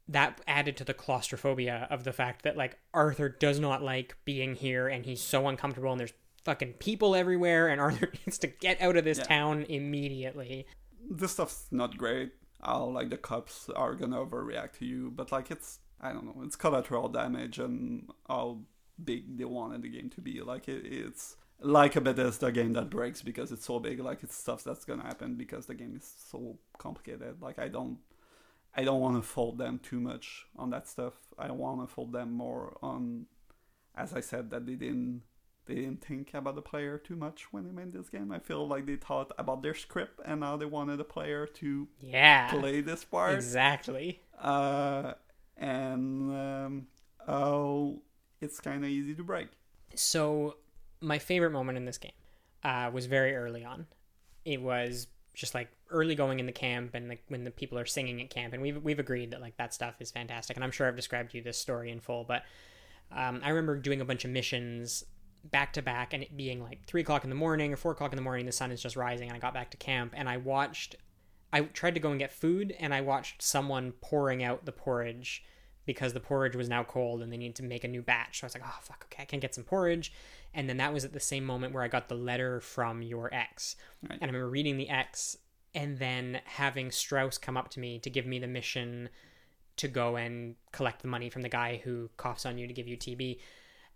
[0.08, 4.54] that added to the claustrophobia of the fact that like Arthur does not like being
[4.56, 6.12] here and he's so uncomfortable and there's
[6.44, 9.24] fucking people everywhere and Arthur needs to get out of this Yeah.
[9.24, 10.66] town immediately.
[11.08, 12.32] This stuff's not great.
[12.62, 16.42] How like the cops are gonna overreact to you, but like it's I don't know,
[16.44, 18.58] it's collateral damage and how
[19.02, 20.40] big they wanted the game to be.
[20.42, 24.00] Like it, it's like a Bethesda game that breaks because it's so big.
[24.00, 27.40] Like it's stuff that's gonna happen because the game is so complicated.
[27.40, 27.98] Like I don't
[28.74, 31.14] I don't want to fault them too much on that stuff.
[31.38, 33.26] I want to fault them more on,
[33.94, 35.22] as I said, that they didn't
[35.66, 38.32] they didn't think about the player too much when they made this game.
[38.32, 41.86] I feel like they thought about their script and now they wanted the player to
[42.00, 42.50] Yeah.
[42.50, 43.34] play this part.
[43.34, 44.22] Exactly.
[44.40, 45.12] Uh,
[45.56, 46.86] and um,
[47.26, 48.02] oh,
[48.40, 49.48] it's kind of easy to break.
[49.94, 50.56] So,
[51.00, 52.12] my favorite moment in this game
[52.64, 53.86] uh, was very early on.
[54.44, 57.86] It was just like early going in the camp and like when the people are
[57.86, 60.56] singing at camp, and we've we've agreed that like that stuff is fantastic.
[60.56, 62.42] And I'm sure I've described you this story in full, but
[63.14, 65.04] um, I remember doing a bunch of missions
[65.44, 68.12] back to back, and it being like three o'clock in the morning or four o'clock
[68.12, 68.46] in the morning.
[68.46, 70.96] The sun is just rising, and I got back to camp, and I watched.
[71.52, 75.44] I tried to go and get food, and I watched someone pouring out the porridge
[75.84, 78.40] because the porridge was now cold and they needed to make a new batch.
[78.40, 80.12] So I was like, oh, fuck, okay, I can't get some porridge.
[80.54, 83.32] And then that was at the same moment where I got the letter from your
[83.34, 83.76] ex.
[84.02, 84.18] Right.
[84.20, 85.36] And I remember reading the ex
[85.74, 89.08] and then having Strauss come up to me to give me the mission
[89.76, 92.86] to go and collect the money from the guy who coughs on you to give
[92.86, 93.38] you TB.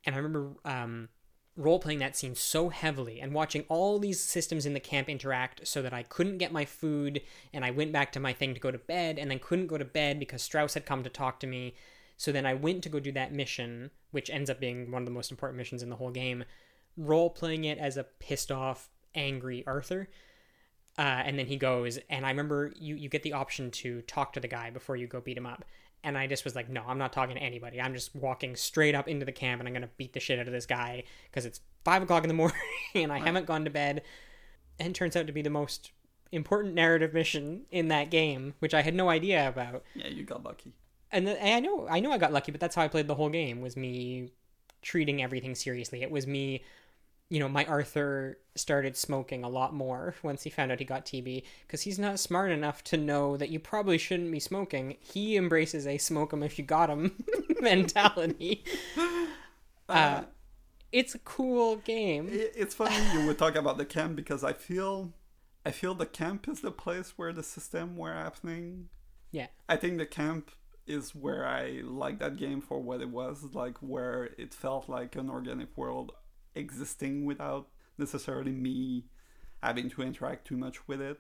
[0.05, 1.09] And I remember um,
[1.57, 5.67] role playing that scene so heavily and watching all these systems in the camp interact
[5.67, 8.61] so that I couldn't get my food and I went back to my thing to
[8.61, 11.41] go to bed and then couldn't go to bed because Strauss had come to talk
[11.41, 11.75] to me.
[12.19, 15.07] So then I went to go do that mission, which ends up being one of
[15.07, 16.45] the most important missions in the whole game,
[16.97, 20.09] role playing it as a pissed off, angry Arthur.
[20.99, 24.33] Uh, and then he goes, and I remember you, you get the option to talk
[24.33, 25.65] to the guy before you go beat him up.
[26.05, 27.81] And I just was like, no, I'm not talking to anybody.
[27.81, 30.39] I'm just walking straight up into the camp and I'm going to beat the shit
[30.39, 32.59] out of this guy because it's five o'clock in the morning
[32.95, 34.03] and I haven't gone to bed.
[34.79, 35.91] And turns out to be the most
[36.33, 39.83] important narrative mission in that game, which I had no idea about.
[39.95, 40.75] Yeah, you got lucky.
[41.11, 43.07] And, the, and I know I know I got lucky, but that's how I played
[43.07, 43.61] the whole game.
[43.61, 44.33] Was me
[44.83, 46.03] treating everything seriously.
[46.03, 46.63] It was me
[47.29, 51.05] you know, my Arthur started smoking a lot more once he found out he got
[51.05, 54.97] TB because he's not smart enough to know that you probably shouldn't be smoking.
[55.01, 57.25] He embraces a smoke 'em if you got 'em
[57.61, 58.65] mentality.
[59.89, 60.25] Uh,
[60.91, 62.29] it's a cool game.
[62.29, 65.13] It's funny you would talk about the camp because I feel,
[65.65, 68.89] I feel the camp is the place where the system were happening.
[69.31, 70.51] Yeah, I think the camp
[70.89, 75.15] is where I like that game for what it was, like where it felt like
[75.15, 76.11] an organic world
[76.57, 77.69] existing without
[77.99, 79.05] necessarily me
[79.63, 81.19] having to interact too much with it.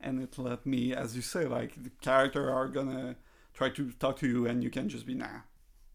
[0.00, 3.16] And it let me, as you say, like the character are gonna
[3.54, 5.40] try to talk to you and you can just be nah.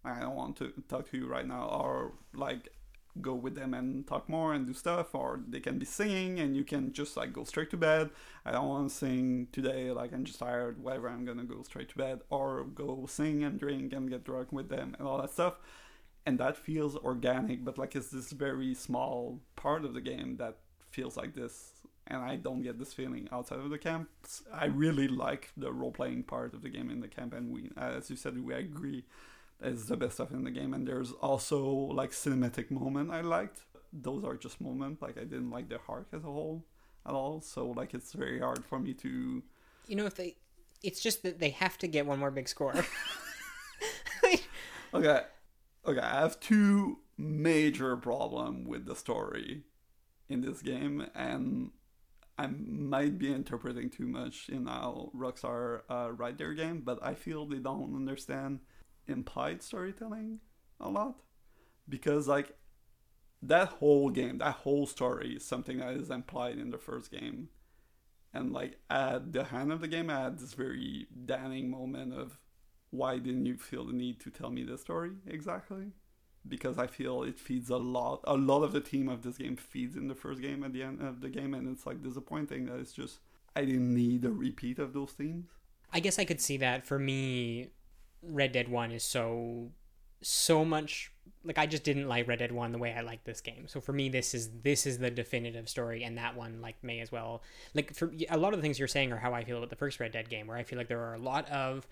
[0.04, 2.70] I don't want to talk to you right now or like
[3.20, 6.56] go with them and talk more and do stuff or they can be singing and
[6.56, 8.10] you can just like go straight to bed
[8.46, 11.90] i don't want to sing today like i'm just tired whatever i'm gonna go straight
[11.90, 15.32] to bed or go sing and drink and get drunk with them and all that
[15.32, 15.56] stuff
[16.26, 20.58] and that feels organic but like it's this very small part of the game that
[20.90, 21.72] feels like this
[22.08, 24.10] and i don't get this feeling outside of the camp
[24.54, 28.10] i really like the role-playing part of the game in the camp and we as
[28.10, 29.04] you said we agree
[29.64, 33.60] is the best stuff in the game and there's also like cinematic moment i liked.
[33.94, 36.64] Those are just moments like i didn't like the arc as a whole
[37.06, 39.44] at all so like it's very hard for me to
[39.88, 40.36] you know if they
[40.82, 42.74] it's just that they have to get one more big score.
[44.94, 45.22] Okay
[45.86, 49.64] okay i have two major problem with the story
[50.30, 51.72] in this game and
[52.38, 57.14] i might be interpreting too much in how rockstar uh, write their game but i
[57.14, 58.60] feel they don't understand
[59.08, 60.40] implied storytelling
[60.80, 61.16] a lot.
[61.88, 62.56] Because like
[63.42, 67.50] that whole game that whole story is something that is implied in the first game.
[68.34, 72.38] And like at the end of the game i had this very damning moment of
[72.92, 75.92] why didn't you feel the need to tell me the story exactly?
[76.48, 79.56] Because i feel it feeds a lot a lot of the theme of this game
[79.56, 82.66] feeds in the first game at the end of the game and it's like disappointing
[82.66, 83.20] that it's just
[83.56, 85.50] i didn't need a repeat of those themes
[85.94, 86.84] i guess i could see that.
[86.84, 87.70] For me
[88.24, 89.72] Red Dead 1 is so
[90.24, 91.12] so much
[91.44, 93.68] like I just didn't like Red Dead 1 the way I like this game.
[93.68, 97.00] So for me this is this is the definitive story and that one like may
[97.00, 97.42] as well
[97.74, 99.76] like for a lot of the things you're saying are how I feel about the
[99.76, 101.88] first Red Dead game where I feel like there are a lot of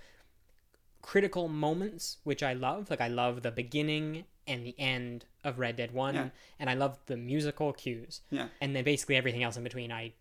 [1.01, 2.89] critical moments which I love.
[2.89, 6.29] Like I love the beginning and the end of Red Dead 1 Yeah.
[6.59, 8.21] and I love the musical cues.
[8.31, 10.13] yeah And then basically everything else in between I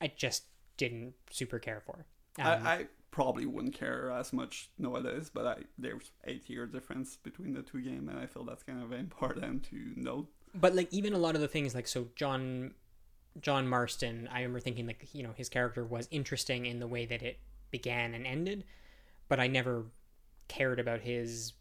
[0.00, 0.44] I just
[0.76, 2.06] didn't super care for.
[2.38, 7.16] Um, I, I probably wouldn't care as much nowadays, but I there's eight year difference
[7.16, 10.28] between the two games, and I feel that's kind of important to note.
[10.54, 12.72] but like even a lot of the things like so john
[13.40, 17.06] john marston i remember thinking like you know his character was interesting in the way
[17.06, 17.38] that it
[17.70, 18.64] began and ended
[19.28, 19.84] but i never
[20.56, 21.52] cared about his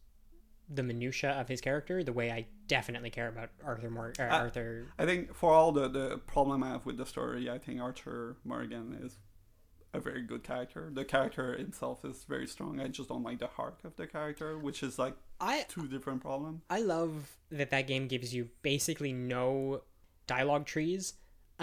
[0.72, 4.42] the minutia of his character the way i definitely care about arthur Mor- or Ah.
[4.46, 4.70] arthur
[5.00, 8.20] I think for all the the problem I have with the story, I think Arthur
[8.44, 9.18] Morgan is
[9.92, 10.84] a very good character.
[10.94, 12.80] The character itself is very strong.
[12.80, 16.20] I just don't like the arc of the character, which is like i two different
[16.22, 16.60] problems.
[16.70, 17.14] i love
[17.60, 19.82] that that game gives you basically no
[20.28, 21.04] dialogue trees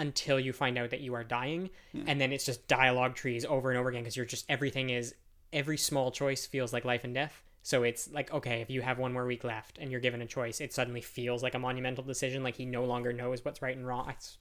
[0.05, 1.69] until you find out that you are dying
[2.09, 5.15] and then it's just dialogue trees over and over again because you're just everything is
[5.53, 8.97] every small choice feels like life and death so it's like okay if you have
[8.97, 12.03] one more week left and you're given a choice it suddenly feels like a monumental
[12.03, 14.37] decision like he no longer knows what's right and wrong It's-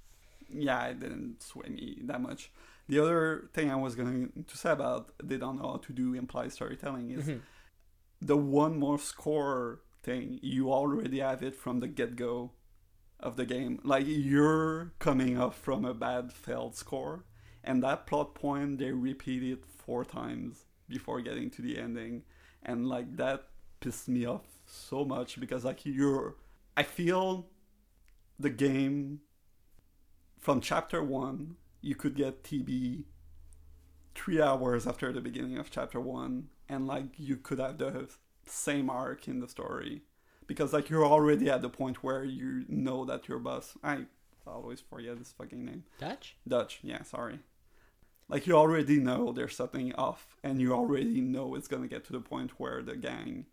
[0.49, 2.51] yeah, it didn't sway me that much.
[2.89, 6.15] The other thing I was going to say about they don't know how to do
[6.15, 7.39] implied storytelling is mm-hmm.
[8.20, 10.39] the one more score thing.
[10.43, 12.52] You already have it from the get go
[13.18, 13.81] of the game.
[13.83, 17.25] Like you're coming up from a bad failed score,
[17.65, 22.23] and that plot point they repeat it four times before getting to the ending,
[22.62, 23.48] and like that
[23.81, 26.36] pissed me off so much because like you're,
[26.76, 27.47] I feel
[28.39, 29.20] the game
[30.39, 33.05] from chapter one, you could get TB
[34.15, 38.08] three hours after the beginning of chapter one, and like you could have the
[38.47, 40.02] same arc in the story
[40.47, 43.76] because like you're already at the point where you know that your boss.
[43.82, 44.06] I
[44.47, 45.84] always forget his fucking name.
[45.98, 47.40] dutch Dutch, yeah, sorry.
[48.28, 52.12] Like you already know there's something off, and you already know it's gonna get to
[52.12, 53.46] the point where the gang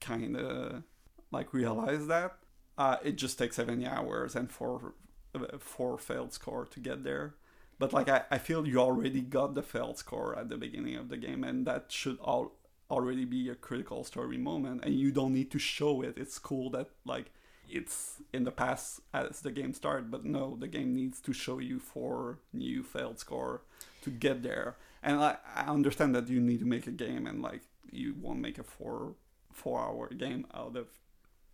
[0.00, 0.82] kind of
[1.30, 2.38] like realize that.
[2.78, 4.94] Uh, it just takes 70 hours and four
[5.34, 7.34] uh, four failed score to get there.
[7.78, 11.08] But like I, I feel you already got the failed score at the beginning of
[11.08, 12.52] the game, and that should all
[12.90, 16.16] already be a critical story moment, and you don't need to show it.
[16.16, 17.32] It's cool that like
[17.68, 21.58] it's in the past as the game started, but no, the game needs to show
[21.58, 23.62] you four new failed score
[24.02, 24.76] to get there.
[25.02, 28.40] And I, I understand that you need to make a game and like you won't
[28.40, 29.14] make a four
[29.52, 30.88] four hour game out of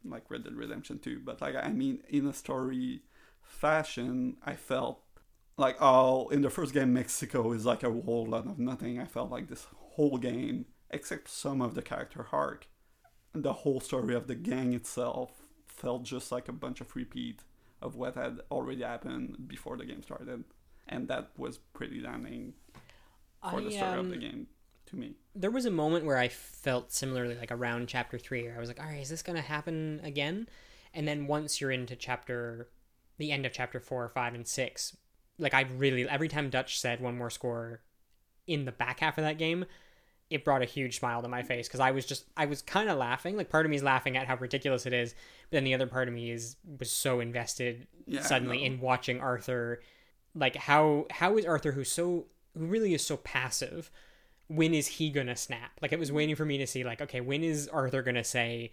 [0.05, 1.21] like Red Dead Redemption 2.
[1.25, 3.03] But like I mean in a story
[3.43, 5.01] fashion, I felt
[5.57, 8.99] like oh in the first game Mexico is like a whole lot of nothing.
[8.99, 12.69] I felt like this whole game, except some of the character arc,
[13.35, 15.42] the whole story of the gang itself
[15.83, 17.41] felt just like a bunch of repeat
[17.83, 20.45] of what had already happened before the game started.
[20.89, 22.55] And that was pretty damning
[23.51, 24.47] for I, the story um, of the game
[24.87, 25.15] to me.
[25.35, 28.69] there was a moment where I felt similarly, like around chapter three, where I was
[28.69, 30.49] like, all right, is this going to happen again?
[30.95, 32.69] And then once you're into chapter,
[33.19, 34.97] the end of chapter four, five, and six,
[35.39, 37.81] like I really, every time Dutch said one more score
[38.47, 39.65] in the back half of that game,
[40.33, 42.89] it brought a huge smile to my face because I was just, I was kind
[42.89, 43.37] of laughing.
[43.37, 45.15] Like part of me is laughing at how ridiculous it is,
[45.51, 49.21] but then the other part of me is was so invested Yeah, suddenly in watching
[49.21, 49.81] Arthur.
[50.35, 53.91] Like how how is Arthur who's so who really is so passive
[54.49, 55.73] when is he gonna snap?
[55.81, 58.73] Like it was waiting for me to see like, okay, when is Arthur gonna say,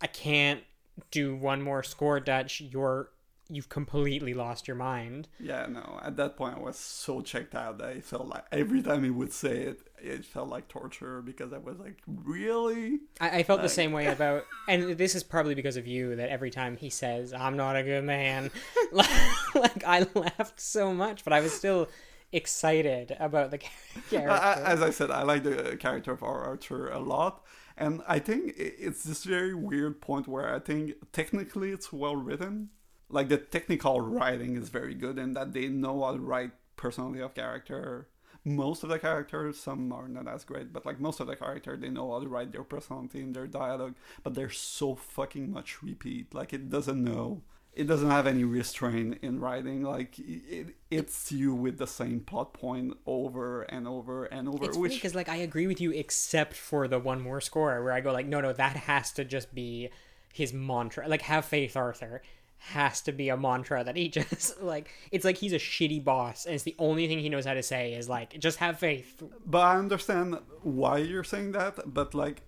[0.00, 0.62] I can't
[1.10, 2.60] do one more score, Dutch.
[2.60, 3.10] You're
[3.48, 5.28] you've completely lost your mind.
[5.38, 6.00] Yeah, no.
[6.02, 9.10] At that point, I was so checked out that I felt like every time he
[9.10, 13.00] would say it, it felt like torture because I was like, really?
[13.20, 16.28] I, I felt the same way about, and this is probably because of you that
[16.28, 18.50] every time he says, "I'm not a good man,"
[18.92, 21.88] like I laughed so much, but I was still
[22.32, 23.58] excited about the
[24.10, 24.30] character.
[24.30, 27.44] I, as I said, I like the character of our Arthur a lot,
[27.76, 32.70] and I think it's this very weird point where I think technically it's well written.
[33.08, 37.20] Like the technical writing is very good, and that they know how to write personality
[37.20, 38.08] of character.
[38.56, 41.76] Most of the characters, some are not as great, but like most of the character,
[41.76, 43.94] they know how to write their personality and their dialogue.
[44.22, 46.34] But there's so fucking much repeat.
[46.34, 47.42] Like it doesn't know.
[47.72, 49.82] It doesn't have any restraint in writing.
[49.82, 54.64] Like it, it's you with the same plot point over and over and over.
[54.64, 57.92] It's which because like I agree with you, except for the one more score where
[57.92, 59.90] I go like, no, no, that has to just be
[60.32, 61.08] his mantra.
[61.08, 62.22] Like, have faith, Arthur
[62.60, 64.90] has to be a mantra that he just like.
[65.10, 67.62] It's like he's a shitty boss, and it's the only thing he knows how to
[67.62, 69.22] say is like, just have faith.
[69.44, 71.92] But I understand why you're saying that.
[71.92, 72.42] But like,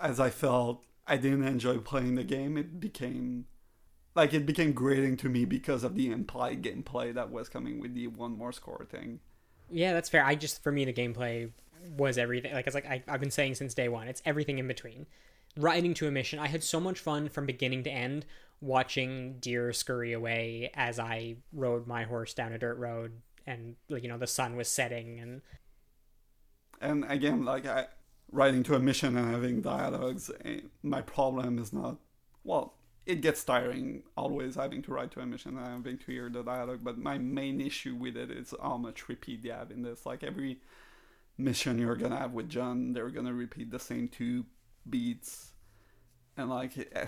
[0.00, 2.56] as I felt, I didn't enjoy playing the game.
[2.56, 3.46] It became
[4.14, 7.94] like it became grating to me because of the implied gameplay that was coming with
[7.94, 9.20] the one more score thing.
[9.70, 10.24] Yeah, that's fair.
[10.24, 11.50] I just for me the gameplay
[11.96, 12.52] was everything.
[12.54, 14.08] Like it's like I, I've been saying since day one.
[14.08, 15.06] It's everything in between.
[15.56, 18.26] Riding to a mission, I had so much fun from beginning to end
[18.64, 24.08] watching deer scurry away as I rode my horse down a dirt road, and you
[24.08, 25.42] know the sun was setting, and
[26.80, 27.86] And again, like I
[28.32, 31.96] writing to a mission and having dialogues, eh, my problem is not
[32.42, 32.74] well.
[33.06, 36.42] It gets tiring always having to write to a mission and having to hear the
[36.42, 36.80] dialogue.
[36.82, 40.06] But my main issue with it is how much repeat you have in this.
[40.06, 40.60] Like every
[41.36, 44.46] mission you're gonna have with John, they're gonna repeat the same two
[44.88, 45.52] beats,
[46.36, 47.06] and like eh,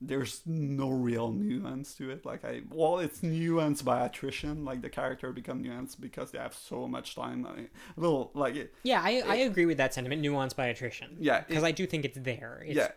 [0.00, 2.26] there's no real nuance to it.
[2.26, 4.64] Like I, well, it's nuanced by attrition.
[4.64, 7.46] Like the character become nuanced because they have so much time.
[7.46, 10.22] I mean, a little like it, yeah, I, I agree with that sentiment.
[10.22, 11.16] Nuanced by attrition.
[11.20, 12.62] yeah, because I do think it's there.
[12.66, 12.88] It's, yeah,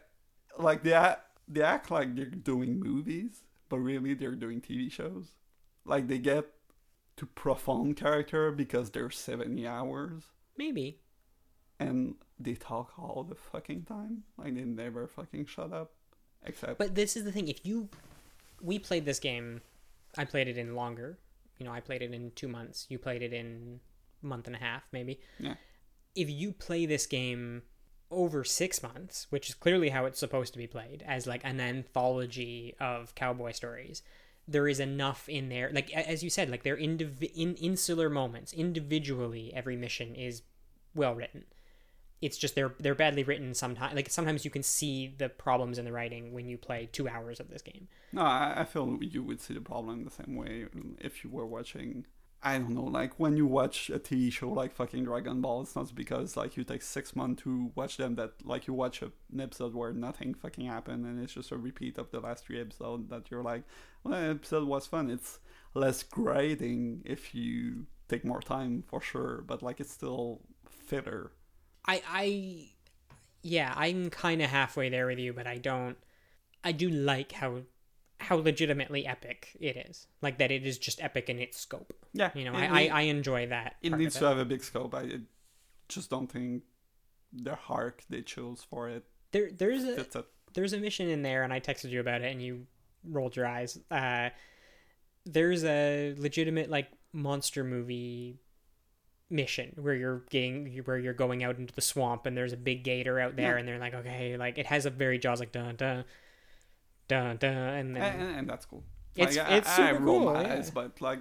[0.58, 5.32] like they act, they act like they're doing movies, but really they're doing TV shows.
[5.86, 6.46] Like they get
[7.18, 10.24] to profound character because they're seventy hours,
[10.58, 11.00] maybe.
[11.80, 14.24] and they talk all the fucking time.
[14.38, 15.94] Like they never fucking shut up,
[16.48, 17.48] except But this is the thing.
[17.48, 17.90] If you,
[18.62, 19.62] we played this game.
[20.18, 21.18] I played it in longer.
[21.60, 22.86] You know, I played it in two months.
[22.90, 23.80] You played it in
[24.24, 25.20] a month and a half, maybe.
[25.40, 25.56] yeah,
[26.16, 27.62] if you play this game
[28.10, 31.60] over six months, which is clearly how it's supposed to be played, as like an
[31.60, 34.02] anthology of cowboy stories,
[34.48, 35.70] there is enough in there.
[35.74, 38.54] Like as you said, like they're indiv- in insular moments.
[38.54, 40.42] Individually, every mission is
[40.96, 41.44] well written.
[42.22, 43.96] It's just they're they're badly written sometimes.
[43.96, 47.40] Like sometimes you can see the problems in the writing when you play two hours
[47.40, 47.88] of this game.
[48.12, 50.66] No, I, I feel you would see the problem the same way
[51.00, 52.06] if you were watching.
[52.44, 55.76] I don't know, like when you watch a TV show like fucking Dragon Ball, it's
[55.76, 59.12] not because like you take six months to watch them that like you watch a,
[59.34, 62.62] an episode where nothing fucking happened and it's just a repeat of the last three
[62.62, 63.64] episodes that you're like,
[64.04, 65.10] well, episode was fun.
[65.10, 65.40] It's
[65.74, 71.32] less grating if you take more time for sure, but like it's still fitter.
[71.88, 72.70] I I
[73.44, 75.98] yeah, I'm kind of halfway there with you, but I don't.
[76.64, 77.62] I do like how
[78.20, 80.08] how legitimately epic it is.
[80.22, 81.94] Like that, it is just epic in its scope.
[82.14, 83.76] Yeah, You know, it, I, I, need- I enjoy that.
[83.82, 84.96] it needs of to have a big scope.
[84.96, 85.20] I
[85.88, 86.64] just don't think
[87.32, 90.26] the arc they chose for it There, there's a it.
[90.54, 92.66] there's a mission in there, and I texted you about it, and you
[93.04, 93.78] rolled your eyes.
[93.92, 94.30] Uh,
[95.26, 98.38] there's a legitimate like monster movie
[99.30, 102.84] mission where you're getting where you're going out into the swamp and there's a big
[102.84, 103.60] gator out there Yeah.
[103.60, 106.06] and they're like okay like it has a very jaws like dun dun
[107.08, 108.84] dun dun and then and, and, that's cool.
[109.16, 110.54] It's- like, it's I, super roll cool, my yeah.
[110.54, 111.20] eyes, but like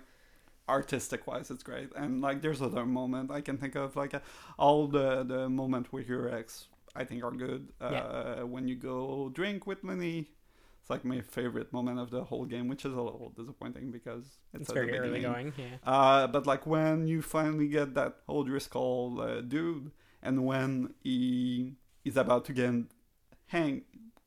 [0.68, 1.90] artistic wise, it's great.
[1.96, 4.20] And like, there's other moment I can think of, like uh,
[4.58, 7.68] all the the moment with your ex, I think are good.
[7.80, 8.42] Uh, Yeah.
[8.42, 10.26] When you go drink with Lenny,
[10.86, 14.24] it's like my favorite moment of the whole game, which is a little disappointing because
[14.54, 19.20] it's, it's very early going yeah Uh, but like when you finally get that O'Driscoll
[19.20, 19.90] uh, dude,
[20.22, 21.72] and when he
[22.04, 22.72] is about to get
[23.48, 23.82] hang,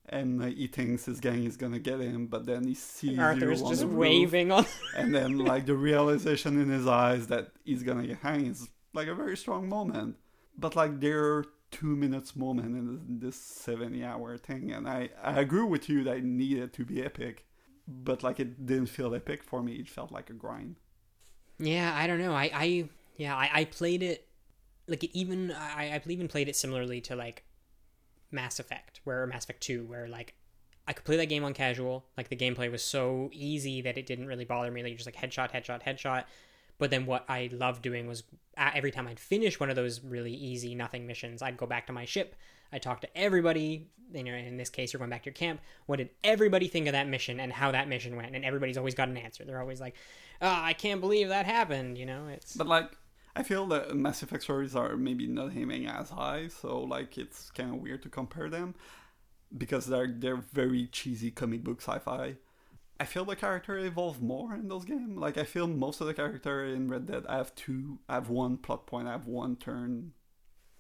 [0.10, 3.62] and uh, he thinks his gang is gonna get him, but then he sees arthur's
[3.62, 4.66] you on just the roof, waving on
[4.98, 9.08] and then like the realization in his eyes that he's gonna get hanged is like
[9.08, 10.18] a very strong moment.
[10.58, 15.10] But like there are two minutes moment in this, this seventy hour thing, and I
[15.24, 17.46] I agree with you that it needed to be epic,
[17.88, 19.74] but like it didn't feel epic for me.
[19.74, 20.76] It felt like a grind.
[21.60, 22.34] Yeah, I don't know.
[22.34, 24.28] I, I yeah, I, I played it
[24.88, 27.44] like it even I, I even played it similarly to like
[28.32, 30.34] Mass Effect, where Mass Effect Two, where like
[30.88, 32.06] I could play that game on casual.
[32.18, 34.84] Like the gameplay was so easy that it didn't really bother me.
[34.84, 36.24] Like just like headshot, headshot, headshot.
[36.80, 38.24] But then what I loved doing was
[38.58, 41.94] every time I'd finish one of those really easy nothing missions, I'd go back to
[41.94, 42.36] my ship.
[42.74, 43.90] I'd talk to everybody.
[44.12, 45.62] You know, in this case, you're going back to your camp.
[45.86, 48.36] What did everybody think of that mission and how that mission went?
[48.36, 49.46] And everybody's always got an answer.
[49.46, 49.96] They're always like,
[50.42, 52.98] "Oh, I can't believe that happened." You know, it's But like,
[53.36, 57.52] I feel that Mass Effect stories are maybe not aiming as high, so like it's
[57.52, 58.74] kind of weird to compare them
[59.56, 62.36] because they're they're very cheesy comic book sci-fi.
[63.00, 65.18] I feel the character evolve more in those games.
[65.18, 68.30] Like I feel most of the character in Red Dead I have two, I have
[68.30, 70.12] one plot point, I have one turn.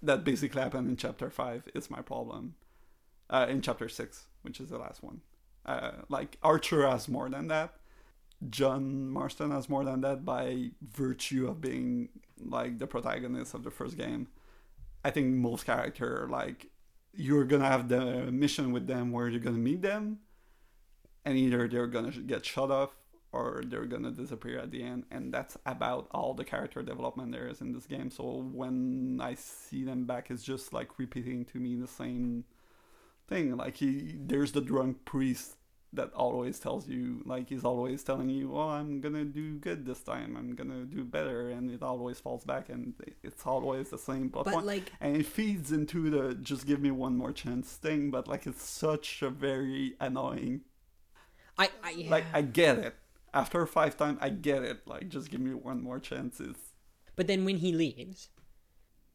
[0.01, 1.63] That basically happened in chapter five.
[1.73, 2.55] Is my problem.
[3.29, 5.21] Uh, in chapter six, which is the last one.
[5.65, 7.75] Uh, like Arthur has more than that.
[8.49, 12.09] John Marston has more than that by virtue of being
[12.43, 14.27] like the protagonist of the first game.
[15.03, 16.67] I think most character like
[17.13, 20.19] you're gonna have the mission with them where you're gonna meet them,
[21.29, 22.89] and either they're gonna get shut off
[23.31, 27.47] or they're gonna disappear at the end, and that's about all the character development there
[27.47, 28.09] is in this game.
[28.09, 32.45] So when I see them back, it's just like repeating to me the same
[33.27, 33.55] thing.
[33.55, 35.55] Like he, there's the drunk priest
[35.93, 40.01] that always tells you like he's always telling you oh i'm gonna do good this
[40.01, 42.93] time i'm gonna do better and it always falls back and
[43.23, 44.65] it's always the same plot but point.
[44.67, 48.45] like and it feeds into the just give me one more chance thing but like
[48.45, 50.61] it's such a very annoying
[51.59, 52.09] I, I yeah.
[52.09, 52.95] like i get it
[53.33, 56.55] after five times i get it like just give me one more chances.
[57.19, 58.29] But then when he leaves,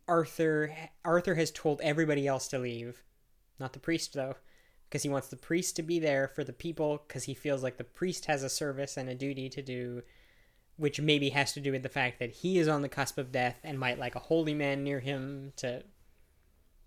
[0.06, 0.70] Arthur
[1.06, 3.02] Arthur has told everybody else to leave,
[3.58, 4.34] not the priest though,
[4.86, 7.78] because he wants the priest to be there for the people because he feels like
[7.78, 10.02] the priest has a service and a duty to do,
[10.76, 13.32] which maybe has to do with the fact that he is on the cusp of
[13.32, 15.82] death and might like a holy man near him to.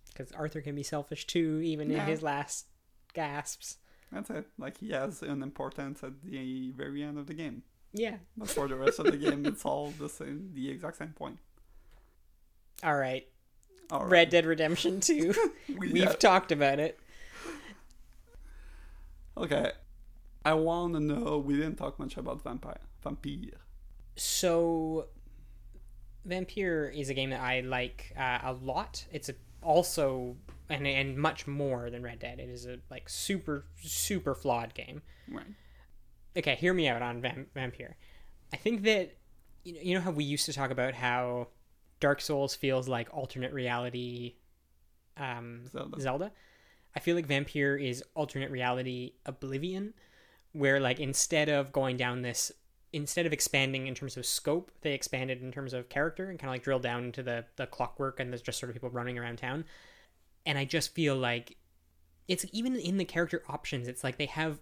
[0.10, 2.68] Because Arthur can be selfish too, even in his last
[3.14, 3.77] gasps.
[4.11, 7.64] That's it like he has an importance at the very end of the game
[7.94, 8.18] Yeah.
[8.38, 11.38] but for the rest of the game it's all the same the exact same point
[12.84, 13.27] All right.
[13.92, 15.34] all right Red Dead Redemption 2.
[15.69, 16.14] We- We've yeah.
[16.14, 17.00] talked about it.
[19.36, 19.72] Okay.
[20.45, 21.38] I want to know.
[21.40, 22.77] We didn't talk much about Vampyr.
[23.06, 23.53] Vampyr.
[24.16, 25.08] So,
[26.27, 29.06] Vampyr is a game that I like uh, a lot.
[29.11, 30.38] It's a, also
[30.69, 32.39] and and much more than Red Dead.
[32.39, 35.01] It is a like super super flawed game.
[35.31, 35.45] Right.
[36.37, 37.93] Okay, hear me out on Vam- Vampyr.
[38.53, 39.17] I think that
[39.63, 41.47] you know, you know how we used to talk about how
[41.99, 44.35] Dark Souls feels like alternate reality
[45.17, 45.99] um, Zelda.
[45.99, 46.31] Zelda.
[46.95, 49.93] I feel like Vampyr is alternate reality Oblivion,
[50.53, 52.51] where like instead of going down this,
[52.93, 56.49] instead of expanding in terms of scope, they expanded in terms of character and kind
[56.49, 59.17] of like drilled down into the the clockwork and there's just sort of people running
[59.17, 59.65] around town.
[60.48, 61.58] And I just feel like
[62.27, 64.58] it's even in the character options, it's like they have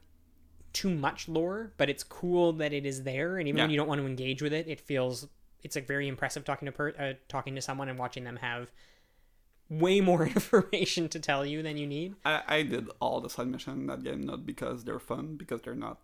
[0.74, 3.38] too much lore, but it's cool that it is there.
[3.38, 5.28] And even when you don't want to engage with it, it feels
[5.64, 8.72] it's like very impressive talking to per, uh, talking to someone and watching them have
[9.70, 12.16] way more information to tell you than you need.
[12.26, 15.62] I, I did all the side mission in that game not because they're fun, because
[15.62, 16.00] they're not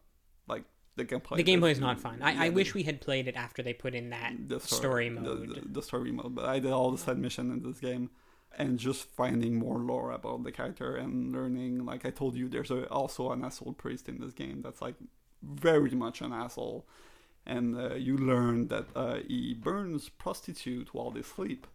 [0.47, 0.63] like
[0.95, 1.37] the gameplay.
[1.37, 2.21] The gameplay is not fun.
[2.21, 4.59] I, Yeah, I the- wish we had played it after they put in that the
[4.59, 5.49] story, the- mode.
[5.63, 8.09] The, the story mode, but I did all the side mission in this game,
[8.57, 11.85] and just finding more lore about the character and learning.
[11.85, 14.95] Like I told you, there's a, also an asshole priest in this game that's like
[15.41, 16.85] very much an asshole,
[17.45, 21.65] and uh, you learn that uh, he burns prostitute while they sleep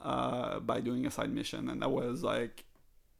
[0.00, 2.64] uh, by doing a side mission, and that was like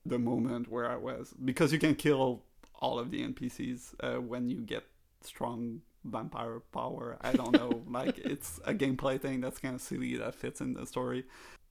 [0.04, 2.42] the moment where I was because you can kill
[2.78, 4.84] all of the NPCs uh, when you get
[5.22, 7.18] strong vampire power.
[7.20, 7.82] I don't know.
[7.90, 11.24] like it's a gameplay thing that's kind of silly that fits in the story.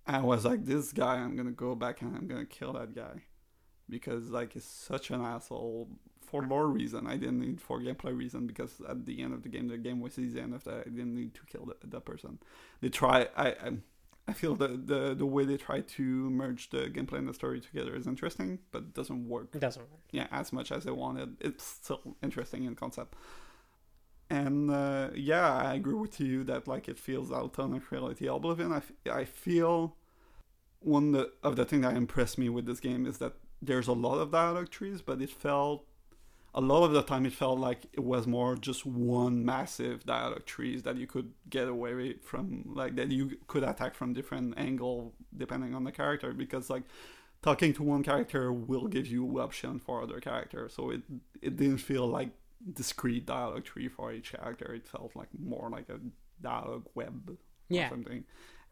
[0.07, 3.23] I was like, this guy, I'm gonna go back and I'm gonna kill that guy
[3.89, 5.89] because like he's such an asshole
[6.21, 7.07] for lore reason.
[7.07, 9.99] I didn't need for gameplay reason because at the end of the game, the game
[9.99, 12.39] was easy enough that I didn't need to kill the, that person.
[12.81, 13.27] They try.
[13.35, 13.71] I, I
[14.27, 17.61] I feel the, the the way they try to merge the gameplay and the story
[17.61, 19.49] together is interesting, but it doesn't work.
[19.53, 20.01] It doesn't work.
[20.11, 21.37] Yeah, as much as they wanted.
[21.41, 23.15] It's still interesting in concept.
[24.29, 28.27] And uh, yeah, I agree with you that like it feels alternate reality.
[28.27, 29.95] Oblivion, I, f- I feel
[30.79, 33.93] one the, of the things that impressed me with this game is that there's a
[33.93, 35.85] lot of dialogue trees, but it felt
[36.55, 40.45] a lot of the time it felt like it was more just one massive dialogue
[40.45, 45.13] trees that you could get away from like that you could attack from different angle
[45.35, 46.83] depending on the character because like
[47.41, 51.01] talking to one character will give you option for other characters so it
[51.41, 52.29] it didn't feel like
[52.73, 55.99] discrete dialogue tree for each character it felt like more like a
[56.41, 57.37] dialogue web
[57.69, 57.87] Yeah.
[57.87, 58.23] or something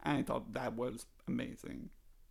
[0.03, 1.89] and i thought that was amazing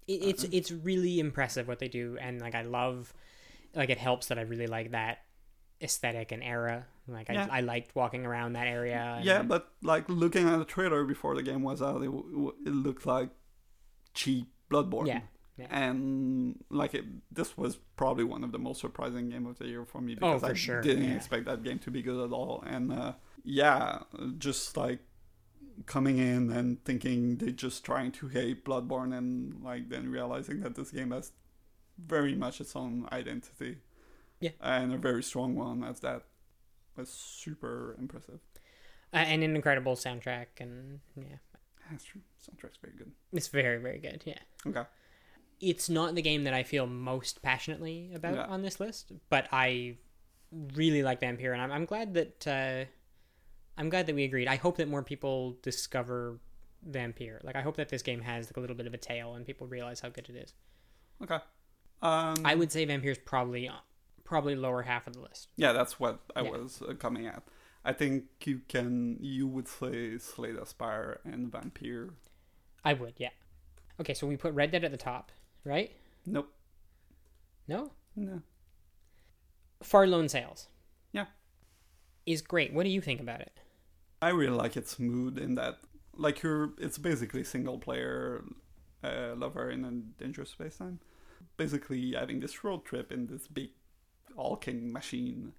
[0.09, 3.15] It, it's it's really impressive what they do, and like I love,
[3.75, 5.19] like it helps that I really like that
[5.81, 6.87] aesthetic and era.
[7.07, 7.49] Like I, Yeah.
[7.51, 8.99] I liked walking around that area.
[9.17, 12.11] and- Yeah, but like looking at the trailer before the game was out, it,
[12.67, 13.31] it looked like
[14.13, 15.07] cheap Bloodborne.
[15.07, 15.21] Yeah,
[15.57, 15.67] yeah.
[15.71, 19.85] And like it, this was probably one of the most surprising game of the year
[19.85, 21.17] for me because Oh, for I sure, didn't yeah.
[21.17, 22.63] expect that game to be good at all.
[22.67, 23.13] And uh,
[23.45, 24.01] yeah,
[24.39, 25.01] just like
[25.87, 30.75] coming in and thinking they're just trying to hate Bloodborne and like then realizing that
[30.75, 31.33] this game has
[31.99, 33.79] very much its own identity.
[34.41, 34.51] Yeah.
[34.61, 36.23] And a very strong one as that
[36.97, 38.41] was super impressive.
[39.15, 41.37] Uh, and an incredible soundtrack, and yeah,
[41.91, 42.23] That's true.
[42.43, 43.13] Soundtrack's very good.
[43.33, 44.23] it's very very good.
[44.25, 44.39] Yeah.
[44.67, 44.85] Okay.
[45.63, 48.45] It's not the game that I feel most passionately about Yeah.
[48.47, 49.97] on this list, but I
[50.75, 52.85] really like Vampyr, and I'm, I'm glad that uh,
[53.79, 54.49] I'm glad that we agreed.
[54.49, 56.39] I hope that more people discover
[56.91, 57.43] Vampyr.
[57.45, 59.47] Like, I hope that this game has like a little bit of a tail, and
[59.47, 60.53] people realize how good it is.
[61.23, 61.39] Okay.
[62.03, 63.71] Um, I would say Vampyr's probably
[64.25, 65.49] probably lower half of the list.
[65.57, 66.51] yeah, that's what I Yeah.
[66.51, 67.43] was uh, coming at.
[67.85, 69.19] I think you can.
[69.21, 72.11] You would say Slay the Spire and Vampyr.
[72.85, 73.31] I would, yeah.
[74.01, 75.31] Okay, so we put Red Dead at the top,
[75.65, 75.93] right?
[76.27, 76.53] Nope.
[77.69, 78.43] No, No.
[79.83, 80.69] Far: Lone Sails
[81.13, 81.27] Yeah.
[82.27, 82.73] is great.
[82.73, 83.53] What do you think about it?
[84.21, 85.79] I really like its mood in that,
[86.15, 86.73] like you're.
[86.79, 88.45] It's basically single player
[89.03, 89.91] uh, lover in a
[90.23, 91.01] dangerous space time.
[91.57, 93.71] Basically, having this road trip in this big
[94.37, 95.53] hulking machine.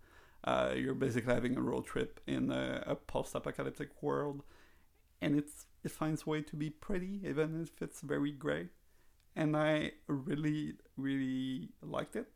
[0.45, 4.43] Uh, you're basically having a road trip in a, a post-apocalyptic world,
[5.22, 8.67] and it's it finds a way to be pretty, even if it's very gray.
[9.36, 12.28] And I really, really liked it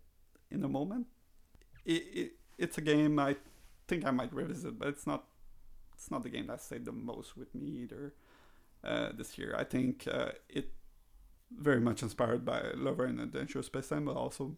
[0.50, 1.08] in the moment.
[1.85, 3.35] It, it it's a game I
[3.88, 5.26] think I might revisit, but it's not
[5.93, 8.14] it's not the game that stayed the most with me either
[8.84, 9.56] uh, this year.
[9.58, 10.74] I think uh, it
[11.51, 14.58] very much inspired by Lover and Adventure Space Time, but also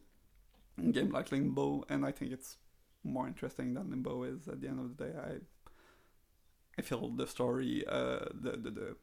[0.77, 2.57] a game like Limbo, and I think it's
[3.03, 4.47] more interesting than Limbo is.
[4.47, 5.37] At the end of the day, I
[6.77, 8.95] I feel the story, uh, the, the the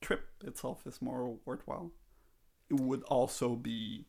[0.00, 1.92] trip itself is more worthwhile.
[2.72, 4.06] It would also be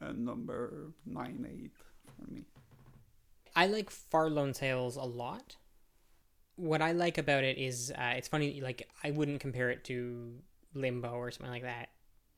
[0.00, 1.72] a number nine eight
[2.04, 2.44] for me.
[3.56, 5.56] I like Far: Lone Sails a lot.
[6.56, 8.60] What I like about it is uh, it's funny.
[8.60, 10.34] Like I wouldn't compare it to
[10.74, 11.88] Limbo or something like that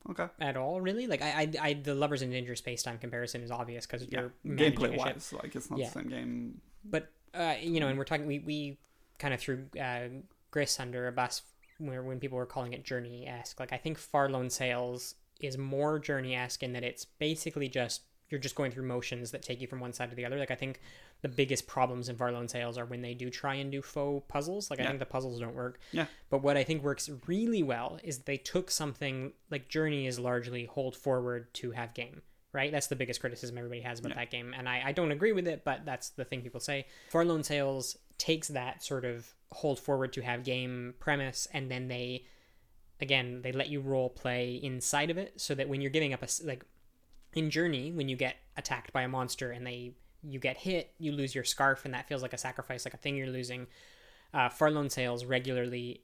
[0.09, 0.27] Okay.
[0.39, 0.79] at all.
[0.79, 4.07] Really, like I, I, I the Lovers in Danger Space Time comparison is obvious because
[4.09, 4.29] Yeah.
[4.43, 5.87] you're Gameplay wise, like it's not Yeah.
[5.87, 6.61] the same game.
[6.85, 8.27] But uh, you know, and we're talking.
[8.27, 8.77] We we
[9.19, 10.07] kind of threw uh,
[10.51, 11.41] Gris under a bus
[11.79, 13.59] where when people were calling it journey esque.
[13.59, 18.01] Like I think Far: Lone Sails is more journey esque in that it's basically just
[18.29, 20.37] you're just going through motions that take you from one side to the other.
[20.39, 20.79] Like I think
[21.21, 24.25] the biggest problems in Far: Lone Sails are when they do try and do faux
[24.27, 24.71] puzzles.
[24.71, 25.79] Like I think the puzzles don't work.
[25.91, 26.05] Yeah.
[26.31, 30.65] But what I think works really well is they took something like Journey is largely
[30.65, 32.71] hold forward to have game, right?
[32.71, 34.15] That's the biggest criticism everybody has about Yeah.
[34.15, 34.55] that game.
[34.57, 36.87] And I, I don't agree with it, but that's the thing people say.
[37.11, 41.87] Far: Lone Sails takes that sort of hold forward to have game premise and then
[41.89, 42.25] they,
[43.01, 46.23] again, they let you role play inside of it so that when you're giving up
[46.23, 46.65] a like,
[47.33, 49.93] in Journey, when you get attacked by a monster and they
[50.23, 52.97] you get hit, you lose your scarf, and that feels like a sacrifice, like a
[52.97, 53.67] thing you're losing.
[54.33, 56.01] Uh, Far: Lone Sails regularly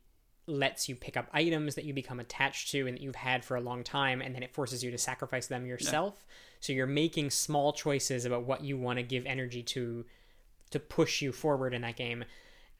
[0.48, 3.56] lets you pick up items that you become attached to and that you've had for
[3.56, 6.26] a long time, and then it forces you to sacrifice them yourself.
[6.60, 10.06] So you're making small choices about what you want to give energy to
[10.72, 12.24] to push you forward in that game.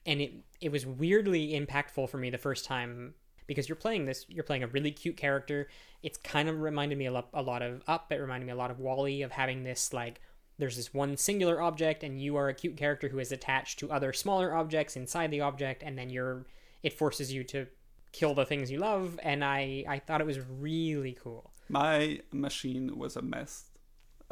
[0.06, 3.14] And it it was weirdly impactful for me the first time
[3.52, 5.68] because you're playing this you're playing a really cute character.
[6.02, 8.10] It's kind of reminded me a lot, a lot of Up.
[8.10, 10.20] It reminded me a lot of WALL-E of having this like
[10.58, 13.90] there's this one singular object and you are a cute character who is attached to
[13.90, 16.46] other smaller objects inside the object and then you're
[16.82, 17.66] it forces you to
[18.12, 22.98] kill the things you love and i i thought it was really cool My machine
[22.98, 23.70] was a mess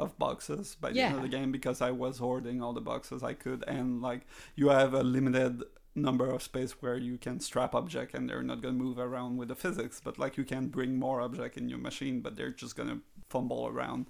[0.01, 3.23] of boxes by the end of the game because I was hoarding all the boxes
[3.23, 4.27] I could, and like
[4.57, 5.63] you have a limited
[5.95, 9.49] number of space where you can strap object and they're not gonna move around with
[9.49, 12.77] the physics, but like you can bring more object in your machine, but they're just
[12.77, 14.07] gonna fumble around.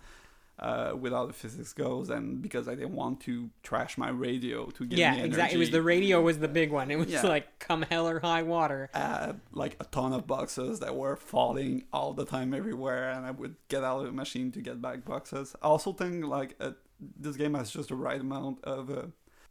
[0.59, 4.67] Uh, with how the physics goes, and because I didn't want to trash my radio
[4.67, 7.23] to give yeah exactly it was the radio was the big one it was Yeah.
[7.23, 11.85] like come hell or high water had like a ton of boxes that were falling
[11.95, 15.03] all the time everywhere and i would get out of the machine to get back
[15.07, 16.73] boxes i also think like uh,
[17.19, 19.05] this game has just the right amount of uh,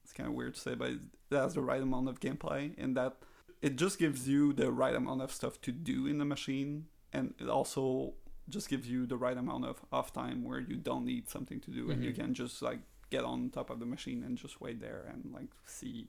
[0.03, 0.91] it's kind of weird to say but
[1.31, 3.17] it has the right amount of gameplay in that
[3.61, 7.33] it just gives you the right amount of stuff to do in the machine and
[7.39, 8.13] it also
[8.47, 11.69] just gives you the right amount of off time where you don't need something to
[11.71, 12.15] do and you Mhm.
[12.15, 15.49] can just like get on top of the machine and just wait there and like
[15.65, 16.07] see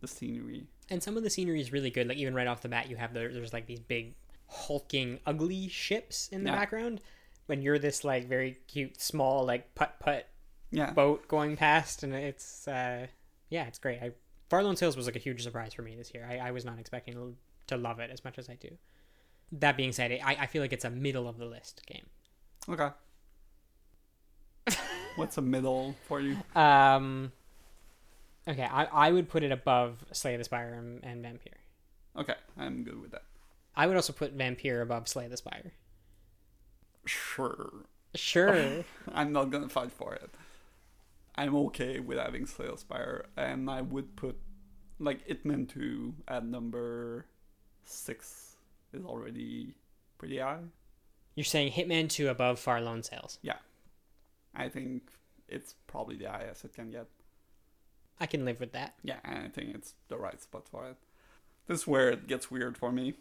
[0.00, 2.68] the scenery and some of the scenery is really good like even right off the
[2.68, 4.14] bat you have the, there's like these big
[4.48, 6.56] hulking ugly ships in the Yeah.
[6.56, 7.00] background
[7.46, 10.28] when you're this like very cute small like putt putt
[10.70, 13.06] yeah boat going past and it's uh
[13.48, 14.10] yeah it's great i
[14.54, 16.64] Far: Lone Sails was like a huge surprise for me this year i, I was
[16.64, 17.34] not expecting
[17.66, 18.68] to love it as much as i do
[19.52, 22.06] that being said I, I feel like it's a middle of the list game
[22.68, 22.88] Okay.
[25.16, 26.36] What's a middle for you?
[26.54, 27.32] um
[28.46, 31.54] okay i, I would put it above slay the spire and, and Vampyr
[32.16, 33.22] Okay, I'm good with that.
[33.74, 35.72] i would also put Vampyr above slay the spire
[37.06, 37.70] Sure.
[38.14, 40.30] sure I'm not gonna fight for it.
[41.36, 44.36] I'm okay with having Slay the Spire, and I would put
[45.04, 47.26] like Hitman 2 at number
[47.84, 48.56] six
[48.92, 49.74] is already
[50.18, 50.58] pretty high.
[51.34, 53.58] you're saying hitman 2 above Far: Lone Sails Yeah.
[54.54, 55.10] I think
[55.48, 57.06] it's probably the highest it can get.
[58.20, 60.96] i can live with that Yeah, and I think it's the right spot for it.
[61.66, 63.14] This is where it gets weird for me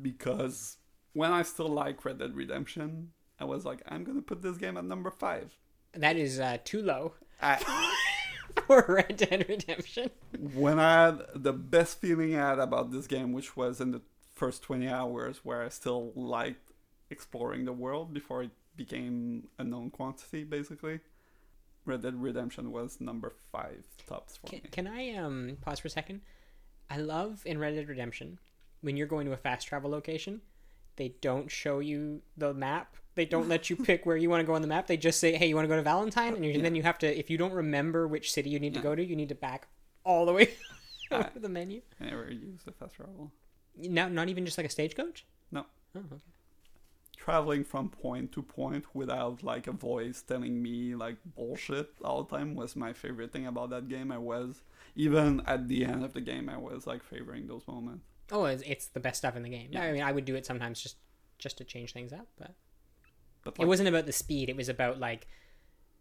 [0.00, 0.78] because
[1.12, 4.76] when I still like Red Dead Redemption, I was like, I'm gonna put this game
[4.76, 5.56] at number five.
[5.92, 7.58] that is uh, too low I,
[8.66, 10.10] for red dead redemption
[10.54, 14.02] when I had the best feeling I had about this game, which was in the
[14.34, 16.72] first 20 hours, where I still liked
[17.10, 21.00] exploring the world before it became a known quantity, basically.
[21.84, 24.68] Red Dead Redemption was number five tops for Can, me.
[24.70, 26.22] can I um pause for a second?
[26.90, 28.38] I love in Red Dead Redemption
[28.80, 30.40] when you're going to a fast travel location,
[30.96, 32.96] they don't show you the map.
[33.14, 34.86] They don't let you pick where you want to go on the map.
[34.86, 36.82] They just say, "Hey, you want to go to Valentine?" And, you, and then you
[36.82, 39.28] have to, if you don't remember which city you need to go to, you need
[39.28, 39.68] to back
[40.04, 40.50] all the way
[41.10, 41.80] over the menu.
[42.00, 43.32] I never used the fast travel.
[43.76, 45.26] Not, not even just like a stagecoach.
[45.50, 45.66] No.
[45.96, 46.22] Oh, okay.
[47.16, 52.36] Traveling from point to point without like a voice telling me like bullshit all the
[52.36, 54.12] time was my favorite thing about that game.
[54.12, 54.62] I was
[54.96, 58.04] even at the end of the game, I was like favoring those moments.
[58.30, 59.70] Oh, it's, it's the best stuff in the game.
[59.72, 59.82] Yeah.
[59.82, 60.96] I mean, I would do it sometimes just
[61.38, 62.54] just to change things up, but
[63.44, 64.48] But it wasn't about the speed.
[64.48, 65.26] It was about like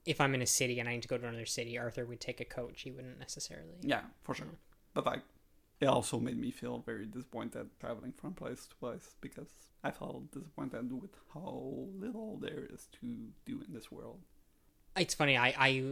[0.05, 2.19] if I'm in a city and I need to go to another city, Arthur would
[2.19, 2.81] take a coach.
[2.81, 3.77] He wouldn't necessarily.
[3.81, 4.47] Yeah, for sure.
[4.93, 5.21] But like,
[5.79, 9.49] it also made me feel very disappointed traveling from place to place because
[9.83, 14.19] I felt disappointed with how little there is to do in this world.
[14.95, 15.37] It's funny.
[15.37, 15.83] I I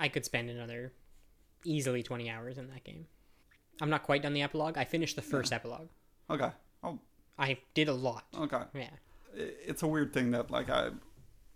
[0.00, 0.92] I could spend another
[1.64, 3.06] easily 20 hours in that game.
[3.80, 4.76] I'm not quite done the epilogue.
[4.76, 5.88] I finished the first epilogue.
[6.30, 6.50] Okay.
[6.82, 6.98] Oh,
[7.38, 8.24] I did a lot.
[8.36, 8.62] okay.
[8.74, 8.90] Yeah.
[9.34, 10.90] It's a weird thing that like I,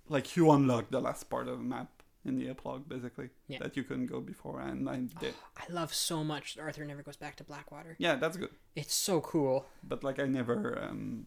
[0.08, 3.58] like you unlock the last part of the map in the epilogue basically Yeah.
[3.58, 5.34] that you couldn't go before, and I did.
[5.56, 7.96] I love so much that Arthur never goes back to Blackwater.
[7.98, 8.50] Yeah, that's good.
[8.76, 9.66] It's so cool.
[9.82, 11.26] But like I never, um,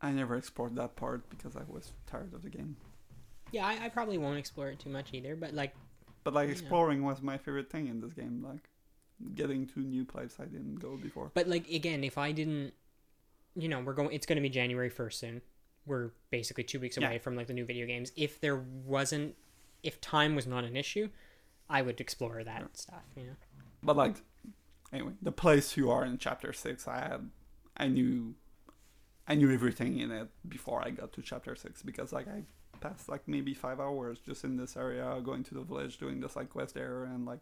[0.00, 2.76] I never explored that part because I was tired of the game.
[3.50, 5.74] Yeah, I, I probably won't explore it too much either, but like
[6.22, 8.44] But like exploring was my favorite thing in this game.
[8.46, 8.68] Like
[9.34, 11.32] getting to new places I didn't go before.
[11.34, 12.74] But like again, if I didn't,
[13.54, 14.12] you know, we're going.
[14.12, 15.42] It's going to be January first soon.
[15.86, 17.18] We're basically two weeks away Yeah.
[17.18, 18.12] from like the new video games.
[18.16, 19.34] If there wasn't,
[19.82, 21.08] if time was not an issue,
[21.68, 22.66] I would explore that Yeah.
[22.72, 23.02] stuff.
[23.16, 23.36] You know.
[23.82, 24.16] But like,
[24.92, 27.30] anyway, the place you are in chapter six, I had,
[27.76, 28.34] I knew,
[29.26, 32.44] I knew everything in it before I got to chapter six because like I
[32.80, 36.28] passed like maybe five hours just in this area, going to the village, doing the
[36.28, 37.40] side quest there, and like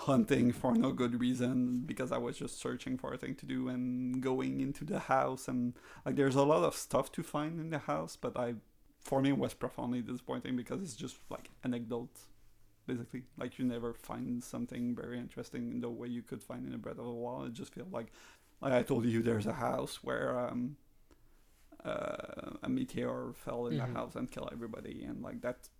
[0.00, 3.68] hunting for no good reason because I was just searching for a thing to do
[3.68, 5.72] and going into the house and
[6.04, 8.54] like there's a lot of stuff to find in the house, but I,
[9.00, 12.26] for me, it was profoundly disappointing because it's just like anecdotes
[12.86, 13.24] basically.
[13.38, 16.78] Like you never find something very interesting in the way you could find in a
[16.78, 17.48] Breath of the Wild.
[17.48, 18.12] It just feels like,
[18.60, 20.76] like I told you, there's a house where um,
[21.84, 23.78] uh, a meteor fell in Mhm.
[23.78, 25.70] the house and killed everybody, and like that's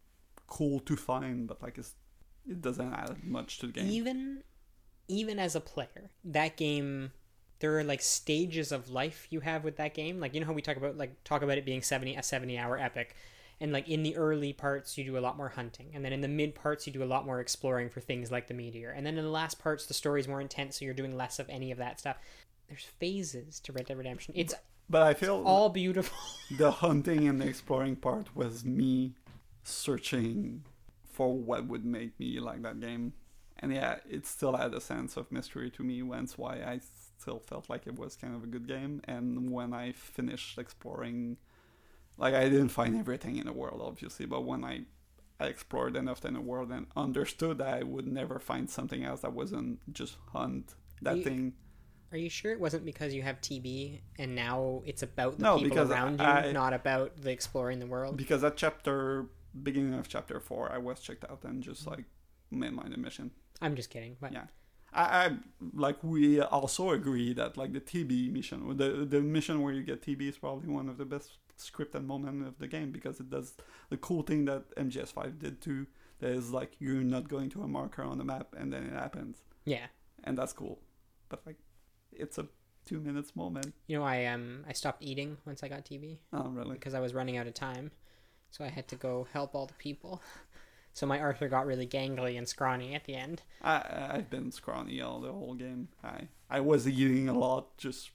[0.47, 1.95] cool to find, but like it's
[2.49, 3.89] it doesn't add much to the game.
[3.89, 4.43] even
[5.09, 7.13] even as a player that game
[7.61, 10.21] there are like stages of life you have with that game.
[10.21, 12.59] Like you know how we talk about like talk about it being 70 a 70
[12.59, 13.15] hour epic?
[13.61, 15.91] And like in the early parts you do a lot more hunting.
[15.95, 18.49] And then in the mid parts you do a lot more exploring for things like
[18.49, 18.91] the meteor.
[18.91, 21.49] And then in the last parts the story's more intense so you're doing less of
[21.49, 22.17] any of that stuff.
[22.69, 24.35] There's phases to red dead redemption.
[24.37, 24.55] It's
[24.91, 26.19] But I feel all beautiful.
[26.59, 29.15] the hunting and the exploring part was me
[29.63, 30.65] searching
[31.17, 33.05] for what would make me like that game.
[33.61, 36.81] And yeah, it still had a sense of mystery to me, hence why I
[37.19, 39.01] still felt like it was kind of a good game.
[39.05, 41.39] And when I finished exploring,
[42.19, 44.75] like I didn't find everything in the world, obviously, but when I,
[45.41, 49.23] I explored enough in the world and understood that I would never find something else
[49.23, 51.43] that wasn't just hunt that You- thing.
[52.13, 55.59] are you sure it wasn't because you have tb and now it's about the No,
[55.59, 59.27] people around you I- not about the exploring the world Because that chapter,
[59.63, 62.05] beginning of chapter four, I was checked out and just like
[62.53, 63.31] mainline the mission.
[63.61, 64.45] i'm just kidding but Yeah.
[64.93, 65.31] I, I
[65.75, 70.01] like we also agree that like the TB mission, the the mission where you get
[70.07, 73.55] TB is probably one of the best scripted moment of the game because it does
[73.91, 75.87] the cool thing that MGS5 did too.
[76.21, 78.93] That is like you're not going to a marker on the map and then it
[78.93, 79.87] happens, yeah
[80.25, 80.79] and that's cool.
[81.29, 81.59] But like,
[82.13, 82.47] it's a
[82.87, 83.75] two minutes moment.
[83.89, 86.75] You know, I um I stopped eating once I got TB Oh really?
[86.75, 87.91] because I was running out of time,
[88.57, 90.23] so I had to go help all the people.
[90.93, 93.43] So my Arthur got really gangly and scrawny at the end.
[93.61, 95.89] I I've been scrawny all the whole game.
[96.03, 98.13] I I was eating a lot just,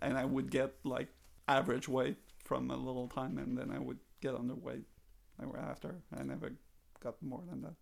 [0.00, 1.08] and I would get like
[1.48, 4.84] average weight from a little time, and then I would get underweight
[5.58, 5.96] after.
[6.16, 6.52] I never
[7.02, 7.74] got more than that.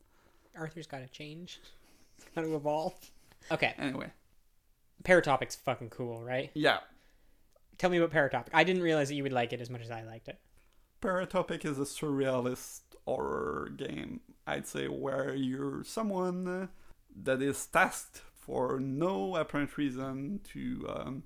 [0.56, 1.60] Arthur's got to change,
[2.34, 2.94] got to evolve.
[3.52, 4.10] Okay, Anyway,
[5.04, 6.50] Paratopic's fucking cool, right?
[6.54, 6.78] yeah,
[7.76, 8.48] Tell me about Paratopic.
[8.54, 10.38] I didn't realize that you would like it as much as I liked it.
[11.00, 14.20] Paratopic is a surrealist horror game.
[14.46, 16.68] I'd say where you're someone
[17.22, 21.22] that is tasked for no apparent reason to um,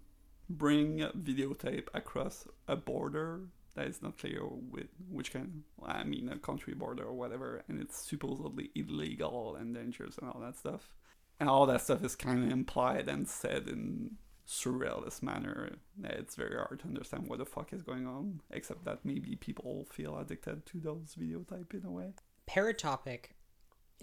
[0.51, 3.43] bring videotape across a border
[3.75, 5.63] that is not clear with which kind.
[5.83, 10.41] I mean, a country border or whatever, and it's supposedly illegal and dangerous and all
[10.41, 10.93] that stuff.
[11.41, 14.17] And all that stuff is kind of implied and said in
[14.53, 15.71] surrealist manner.
[16.05, 19.35] Eh, it's very hard to understand what the fuck is going on, except that maybe
[19.37, 22.13] people feel addicted to those video type in a way.
[22.49, 23.33] Paratopic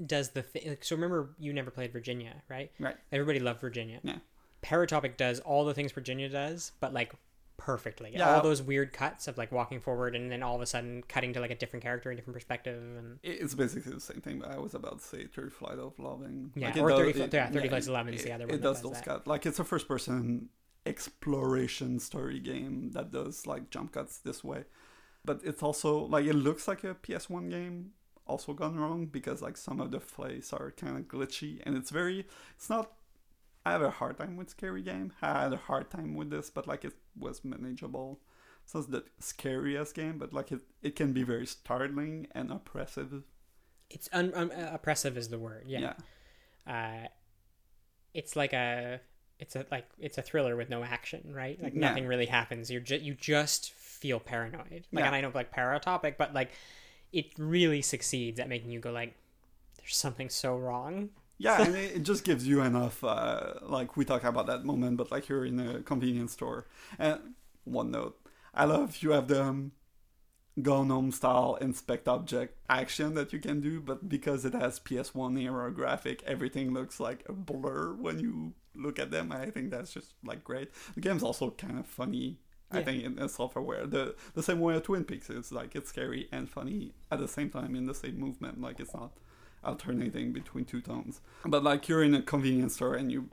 [0.03, 0.63] does the thing.
[0.67, 2.71] Like, so remember, you never played Virginia, right?
[2.79, 2.95] Right.
[3.11, 3.99] Everybody loved Virginia.
[4.03, 4.17] Yeah.
[4.63, 7.13] Paratopic does all the things Virginia does, but like
[7.59, 8.11] perfectly.
[8.13, 8.35] Yeah.
[8.35, 11.33] All those weird cuts of like walking forward and then all of a sudden cutting
[11.33, 14.49] to like a different character, a different perspective, and It's basically the same thing, but
[14.51, 16.51] I was about to say Third Flight of Loving.
[16.55, 18.29] Yeah, it or does- 30 it- Flight- yeah, 30 Flights of it- Loving is the
[18.31, 19.05] it- other one It that does does those that.
[19.05, 19.27] cuts.
[19.27, 20.49] Like it's a first person
[20.85, 24.63] exploration story game that does like jump cuts this way.
[25.25, 27.91] But it's also like it looks like a PS1 game
[28.25, 31.89] also gone wrong because like some of the plays are kind of glitchy and it's
[31.89, 32.91] very it's not
[33.69, 35.13] I have a hard time with scary game.
[35.21, 38.19] I had a hard time with this, but like it was manageable.
[38.65, 43.23] So It's the scariest game, but like it, it can be very startling and oppressive.
[43.89, 45.65] it's un- un- uh, oppressive is the word.
[45.67, 45.93] Yeah.
[46.67, 47.07] Uh,
[48.13, 48.99] it's like a
[49.39, 51.61] it's a like it's a thriller with no action, right?
[51.61, 51.81] Like Yeah.
[51.89, 52.69] nothing really happens.
[52.71, 54.85] You're just you just feel paranoid.
[54.91, 55.05] Like Yeah.
[55.07, 56.51] and I know like paratopic, but like
[57.11, 59.15] it really succeeds at making you go like,
[59.77, 61.09] there's something so wrong.
[61.39, 63.03] Yeah, and it, it just gives you enough.
[63.03, 66.67] Uh, like we talk about that moment, but like you're in a convenience store.
[66.99, 68.19] And one note,
[68.53, 69.71] I love you have the um,
[70.61, 75.41] Gone Home style inspect object action that you can do, but because it has PS1
[75.41, 79.31] era graphic, everything looks like a blur when you look at them.
[79.31, 80.71] I think that's just like great.
[80.95, 82.39] The game's also kind of funny.
[82.71, 83.87] I think in it's self-aware.
[83.87, 87.27] The the same way a Twin Peaks is like it's scary and funny at the
[87.27, 88.61] same time in the same movement.
[88.61, 89.13] Like it's not
[89.63, 91.21] alternating between two tones.
[91.45, 93.29] But like you're in a convenience store and you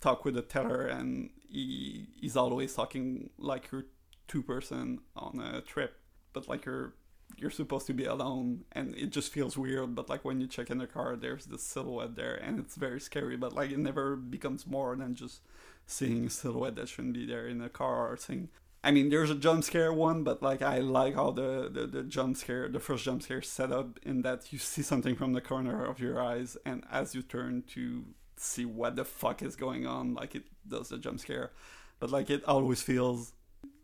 [0.00, 3.86] talk with the teller and he he's always talking like you're
[4.28, 5.98] two person on a trip,
[6.32, 6.94] but like you're
[7.36, 10.70] you're supposed to be alone and it just feels weird but like when you check
[10.70, 14.16] in the car there's this silhouette there and it's very scary but like it never
[14.16, 15.40] becomes more than just
[15.86, 18.48] seeing a silhouette that shouldn't be there in a car or seeing
[18.84, 22.02] I mean, there's a jump scare one, but like I like how the, the, the
[22.02, 25.40] jump scare, the first jump scare, set up in that you see something from the
[25.40, 28.04] corner of your eyes, and as you turn to
[28.36, 31.52] see what the fuck is going on, like it does the jump scare,
[32.00, 33.32] but like it always feels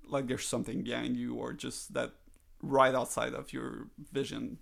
[0.08, 2.12] like there's something behind you, or just that
[2.60, 4.58] right outside of your vision.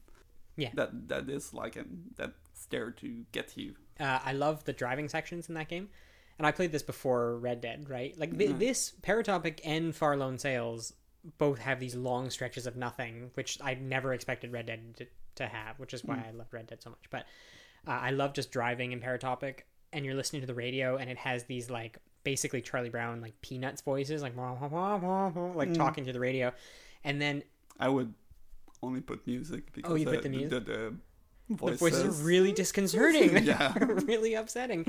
[0.56, 0.70] Yeah.
[0.74, 3.74] That that is like an that's there to get you.
[3.98, 5.88] Uh, I love the driving sections in that game,
[6.38, 7.88] and I played this before Red Dead.
[7.88, 8.58] Right, like th- Mhm.
[8.58, 10.92] this Paratopic and Far: Lone Sails
[11.38, 15.06] both have these long stretches of nothing, which I never expected Red Dead to,
[15.36, 17.10] to have, which is why I love Red Dead so much.
[17.10, 17.24] But
[17.86, 19.60] uh, I love just driving in Paratopic,
[19.92, 23.40] and you're listening to the radio, and it has these like basically Charlie Brown like
[23.42, 26.52] Peanuts voices, like wah, wah, wah, like talking to the radio,
[27.04, 27.42] and then
[27.80, 28.12] I would
[28.82, 30.50] only put music because Oh, you put the, the music?
[30.50, 30.94] the, the
[31.48, 33.36] the voices, voices are really disconcerting.
[33.44, 33.72] Yeah.
[33.78, 34.86] Really upsetting.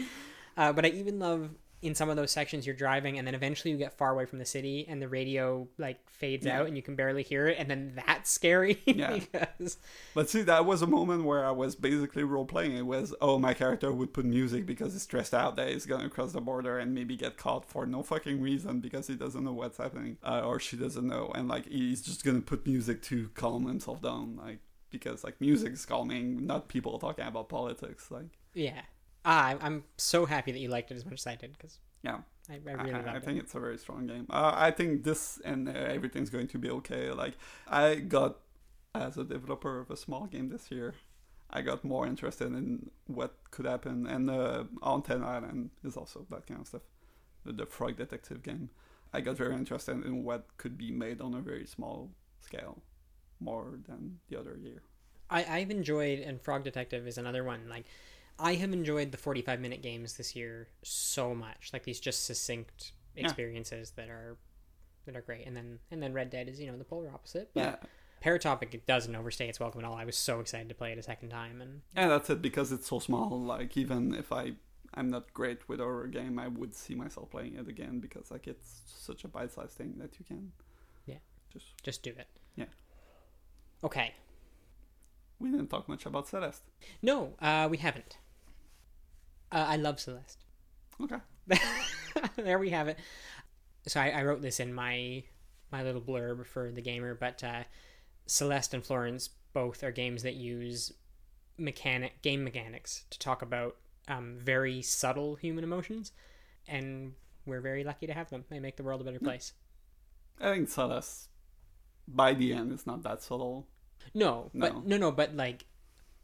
[0.58, 1.52] Uh, but I even love
[1.84, 4.40] in some of those sections you're driving, and then eventually you get far away from
[4.40, 6.62] the city, and the radio like fades Yeah.
[6.62, 9.14] out, and you can barely hear it, and then that's scary Yeah.
[9.20, 9.78] because
[10.16, 12.76] But see, that was a moment where I was basically role playing.
[12.76, 16.10] It was, oh, my character would put music because he's stressed out that he's gonna
[16.10, 19.54] cross the border and maybe get caught for no fucking reason because he doesn't know
[19.54, 23.30] what's happening, uh, or she doesn't know, and like he's just gonna put music to
[23.36, 24.58] calm himself down, like
[24.90, 28.10] because like music is calming, not people talking about politics.
[28.10, 28.82] Like, yeah.
[29.26, 32.20] Ah, I'm- so happy that you liked it as much as I did because yeah,
[32.50, 33.24] I, I really I, I it.
[33.24, 34.28] think it's a very strong game.
[34.30, 37.12] Uh, I think this and uh, everything's going to be okay.
[37.12, 37.34] Like
[37.68, 38.38] I got
[38.96, 40.96] as a developer of a small game this year,
[41.50, 44.08] I got more interested in what could happen.
[44.08, 46.84] And uh, Haunted Island is also that kind of stuff.
[47.46, 48.70] The, the Frog Detective game.
[49.14, 52.82] I got very interested in what could be made on a very small scale,
[53.40, 54.82] more than the other year.
[55.30, 57.70] I, I've enjoyed, and Frog Detective is another one.
[57.70, 57.86] Like,
[58.40, 61.72] I have enjoyed the 45 minute games this year so much.
[61.74, 63.24] Like these just succinct Yeah.
[63.26, 64.38] experiences that are
[65.06, 65.48] that are great.
[65.48, 67.50] And then and then Red Dead is you know the polar opposite.
[67.54, 67.76] But Yeah,
[68.24, 69.96] Paratopic it doesn't overstay its welcome at all.
[69.96, 72.72] I was so excited to play it a second time, and and that's it because
[72.72, 73.40] it's so small.
[73.42, 74.54] Like even if I
[74.94, 78.48] I'm not great with horror game, I would see myself playing it again because like
[78.48, 80.52] it's such a bite-sized thing that you can.
[81.06, 81.18] Yeah.
[81.52, 82.28] Just just do it.
[82.56, 82.66] Yeah.
[83.84, 84.14] Okay.
[85.40, 86.64] we didn't talk much about Celeste.
[87.02, 88.18] No, uh, we haven't.
[89.52, 90.40] Uh, I love Celeste.
[91.02, 91.18] Okay.
[92.36, 92.98] there we have it.
[93.88, 95.24] So I, I wrote this in my
[95.72, 97.64] my little blurb for the gamer, but uh,
[98.26, 100.94] Celeste and Florence both are games that use
[101.58, 103.76] mechanic game mechanics to talk about
[104.08, 106.12] um, very subtle human emotions,
[106.68, 107.14] and
[107.46, 108.46] we're very lucky to have them.
[108.50, 109.54] They make the world a better place.
[110.40, 111.30] I think Celeste,
[112.08, 113.68] by the end, is not that subtle.
[114.14, 114.60] No, No.
[114.70, 115.66] but no, no, but like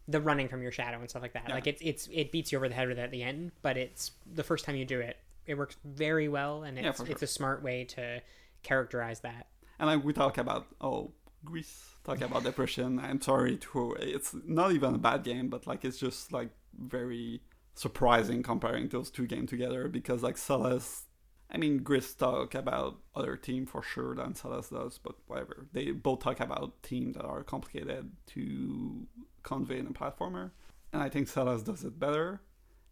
[0.07, 1.45] the running from your shadow and stuff like that.
[1.48, 1.56] Yeah.
[1.56, 3.77] Like it's it's it beats you over the head with it at the end, but
[3.77, 7.22] it's the first time you do it, it works very well, and Yeah, it's it's
[7.22, 8.22] a smart way to
[8.64, 9.48] characterize that.
[9.80, 11.11] And like we talk about oh
[11.45, 12.99] Gris, talk about depression.
[12.99, 17.41] I'm sorry to it's not even a bad game, but like it's just like very
[17.75, 21.06] surprising comparing those two games together because like Celeste
[21.53, 25.67] I mean Gris talk about other team for sure than Celeste does, but whatever.
[25.72, 29.06] They both talk about teams that are complicated to
[29.43, 30.51] convey in a platformer.
[30.91, 32.41] And I think Celeste does it better.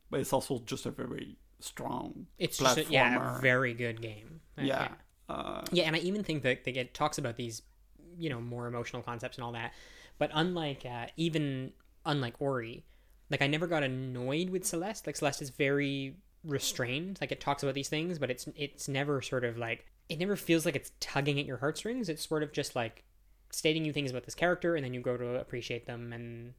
[0.10, 3.42] But it's also just a very strong It's just a, yeah, a platformer.
[3.42, 4.42] very good game.
[4.58, 4.88] Uh, yeah.
[5.30, 7.62] Uh, yeah, and I even think that they get talks about these,
[8.18, 9.74] you know, more emotional concepts and all that.
[10.20, 11.72] But unlike uh, even
[12.06, 12.84] unlike Ori,
[13.30, 15.08] like I never got annoyed with Celeste.
[15.08, 17.18] Like Celeste is very restrained.
[17.22, 20.36] Like it talks about these things, but it's it's never sort of like it never
[20.36, 22.10] feels like it's tugging at your heartstrings.
[22.10, 23.04] It's sort of just like
[23.52, 26.54] stating you things about this character, and then you go to appreciate them, and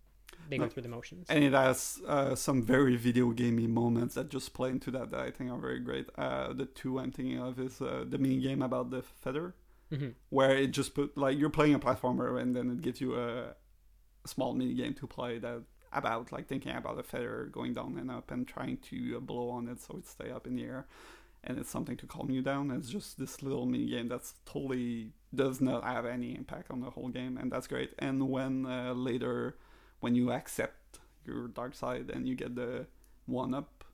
[0.48, 0.70] they go No.
[0.70, 1.26] through the motions.
[1.28, 5.20] and it has uh, some very video gamey moments that just play into that that
[5.20, 6.06] I think are very great.
[6.16, 9.54] Uh, the two I'm thinking of is uh, the mini game about the feather,
[9.90, 13.14] hmm where it just put like you're playing a platformer and then it gives you
[13.18, 13.54] a
[14.26, 15.62] small mini game to play that
[15.92, 19.68] about like thinking about a feather going down and up and trying to blow on
[19.68, 20.86] it so it stay up in the air.
[21.44, 22.70] And it's something to calm you down.
[22.70, 26.90] It's just this little mini game that's totally does not have any impact on the
[26.90, 27.92] whole game and that's great.
[27.98, 29.56] And when uh, later
[30.00, 32.86] when you accept your dark side and you get the
[33.26, 33.84] one up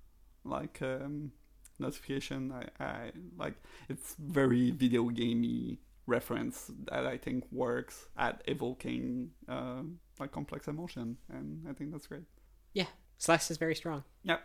[0.45, 1.33] like um,
[1.79, 3.55] notification I, I like
[3.89, 5.79] it's very video gamey
[6.09, 9.83] reference that I think works at evoking uh,
[10.19, 12.25] like complex emotion, and I think that's great.
[12.73, 12.87] Yeah,
[13.19, 14.03] Celeste is very strong.
[14.25, 14.41] Yep.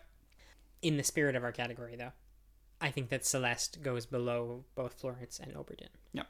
[0.82, 2.12] In the spirit of our category, though,
[2.82, 5.90] I think that Celeste goes below both Florence and Obra Dinn.
[6.12, 6.28] Yep.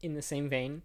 [0.00, 0.82] In the same vein,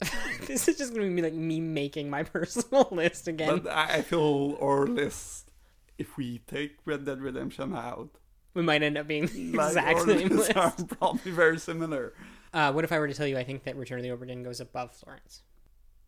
[0.46, 3.60] this is just going to be like me making my personal list again.
[3.60, 5.52] But I feel our list,
[5.98, 8.16] if we take Red Dead Redemption out,
[8.54, 10.56] we might end up being the exact same list.
[10.56, 12.14] are probably very similar.
[12.52, 14.26] Uh, what if I were to tell you I think that Return of the Obra
[14.26, 15.42] Dinn goes above Florence?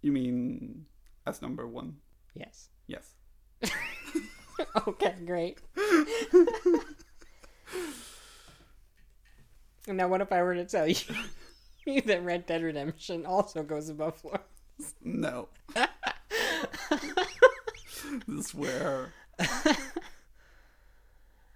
[0.01, 0.87] You mean
[1.27, 1.97] as number one?
[2.35, 2.69] Yes.
[2.87, 3.15] Yes.
[4.89, 5.59] okay, great.
[9.87, 10.97] now, what if I were to tell you
[12.07, 14.43] that Red Dead Redemption also goes above Florence?
[15.05, 15.49] No.
[18.27, 19.12] this is where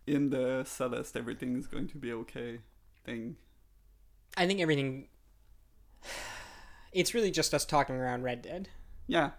[0.07, 2.61] in the Celeste everything is going to be okay
[3.05, 3.37] thing.
[4.37, 5.09] I think everything
[6.93, 8.69] It's really just us talking around Red Dead.
[9.07, 9.31] Yeah.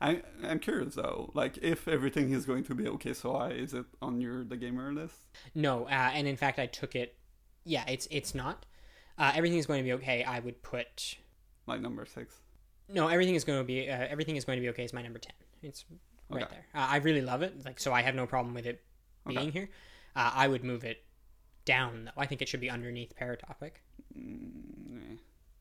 [0.00, 3.74] I I'm curious though, like if everything is going to be okay, so I is
[3.74, 5.16] it on your the gamer list?
[5.54, 7.16] No, uh, and in fact, I took it.
[7.64, 8.64] Yeah, it's it's not.
[9.18, 10.24] Uh, everything is going to be okay.
[10.24, 11.16] I would put
[11.66, 12.36] Like number six.
[12.88, 13.08] no.
[13.08, 14.84] Everything is going to be uh, everything is going to be okay.
[14.84, 15.34] Is my number ten.
[15.62, 15.84] It's
[16.30, 16.50] right Okay.
[16.54, 16.66] there.
[16.82, 17.62] Uh, I really love it.
[17.66, 18.80] Like so, I have no problem with it
[19.26, 19.36] Okay.
[19.36, 19.68] being here.
[20.16, 21.04] Uh, I would move it
[21.64, 22.20] down though.
[22.20, 23.72] I think it should be underneath Paratopic.
[24.18, 25.16] Mm, eh.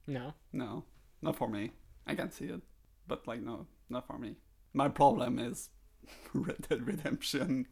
[0.08, 0.34] No.
[0.52, 0.84] No,
[1.22, 1.72] not for me.
[2.08, 2.62] I can see it,
[3.08, 4.38] but like no, not for me.
[4.74, 5.70] My problem is
[6.34, 7.68] Red Dead Redemption.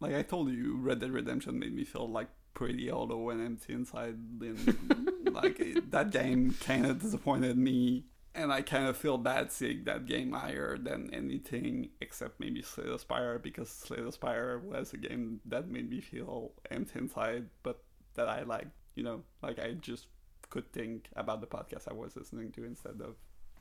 [0.00, 3.72] Like I told you, Red Dead Redemption made me feel like pretty hollow and empty
[3.72, 4.16] inside.
[4.40, 9.50] And like it, that game kind of disappointed me, and I kind of feel bad
[9.52, 14.58] seeing that game higher than anything except maybe Slay the Spire because Slay the Spire
[14.58, 17.82] was a game that made me feel empty inside, but
[18.14, 18.68] that I like.
[18.94, 20.06] You know, like I just
[20.50, 23.14] could think about the podcast I was listening to instead of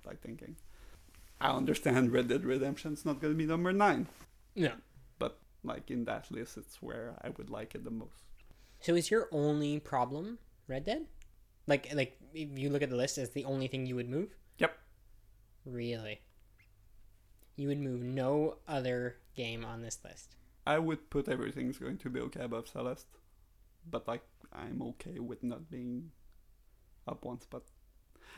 [0.06, 0.56] like thinking.
[1.42, 4.08] I understand Red Dead Redemption's not going to be number nine,
[4.56, 4.74] Yeah.
[5.20, 8.24] but like in that list, it's where I would like it the most.
[8.82, 11.06] So is your only problem Red Dead?
[11.68, 14.36] Like like if you look at the list as the only thing you would move?
[15.70, 16.22] Really?
[17.56, 20.36] You would move no other game on this list.
[20.66, 23.08] I would put everything's going to be okay above Celeste,
[23.90, 24.24] but like
[24.54, 26.12] I'm okay with not being
[27.08, 27.64] up one spot.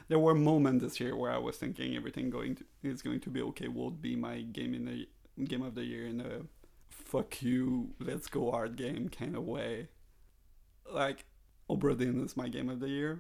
[0.08, 3.30] There were moments this year where I was thinking everything going to is going to
[3.30, 5.08] be okay would be my game in the
[5.46, 6.42] game of the year in a
[6.90, 9.90] fuck you, let's go hard game kind of way.
[10.90, 11.26] Like
[11.70, 13.20] Obra is my game of the year,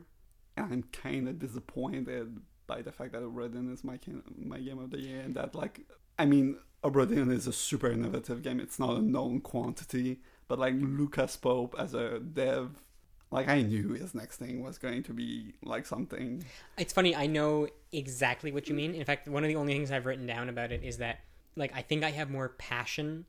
[0.57, 2.39] and I'm kind of disappointed
[2.71, 5.35] by the fact that Obra Dinn is my kin- my game of the year, and
[5.35, 5.81] that like
[6.17, 8.59] I mean Obra Dinn is a super innovative game.
[8.59, 12.81] It's not a known quantity, but like Lucas Pope as a dev,
[13.29, 16.45] like I knew his next thing was going to be like something.
[16.77, 18.95] It's funny, I know exactly what you mean.
[18.95, 21.19] In fact, one of the only things I've written down about it is that
[21.57, 23.25] like I think I have more passion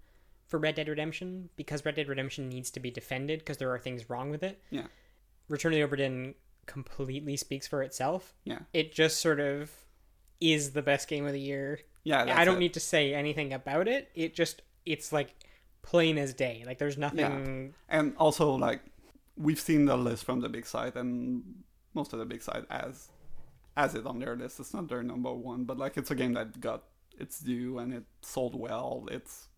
[0.47, 3.79] for Red Dead Redemption because Red Dead Redemption needs to be defended because there are
[3.79, 4.63] things wrong with it.
[4.71, 4.87] Yeah,
[5.49, 6.35] Return of the Obra
[6.67, 8.35] completely speaks for itself.
[8.45, 9.71] yeah, It just sort of
[10.41, 12.37] is the best game of the year yeah.
[12.37, 12.61] I don't it.
[12.61, 14.11] need to say anything about it.
[14.15, 15.35] It just it's like
[15.83, 16.65] plain as day.
[16.67, 17.75] Like there's nothing.
[17.89, 18.81] And also, like,
[19.37, 21.43] we've seen the list from the big side, and
[21.95, 23.09] most of the big side as
[23.77, 24.61] as it on their list.
[24.61, 26.85] It's not their number one, but like, it's a game that got
[27.19, 29.07] its due and it sold well.
[29.11, 29.49] It's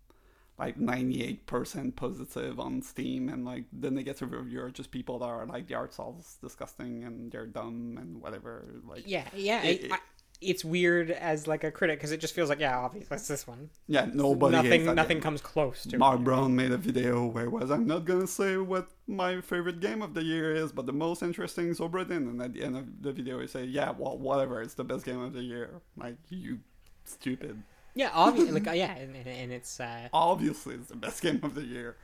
[0.59, 5.47] like 98% positive on Steam, and like the negative review are just people that are
[5.47, 8.65] like the art style's disgusting and they're dumb and whatever.
[8.89, 9.63] Like, Yeah, yeah.
[9.63, 10.01] It- I- I-
[10.41, 13.47] it's weird as like a critic because it just feels like yeah, obviously it's this
[13.47, 13.71] one.
[13.87, 14.53] yeah, nobody.
[14.55, 15.23] nothing, nothing game.
[15.23, 15.97] comes close to.
[15.97, 16.25] Mark it.
[16.25, 20.03] Brown made a video where it was I'm not gonna say what my favorite game
[20.03, 22.85] of the year is, but the most interesting is Obra And at the end of
[23.03, 24.61] the video, he say, "Yeah, well, whatever.
[24.61, 26.59] It's the best game of the year." Like you,
[27.05, 27.63] stupid.
[27.95, 31.41] Yeah, obviously, like uh, yeah, and, and, and it's uh, Obviously, it's the best game
[31.43, 31.97] of the year.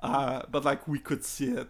[0.00, 1.68] Uh, but like we could see it.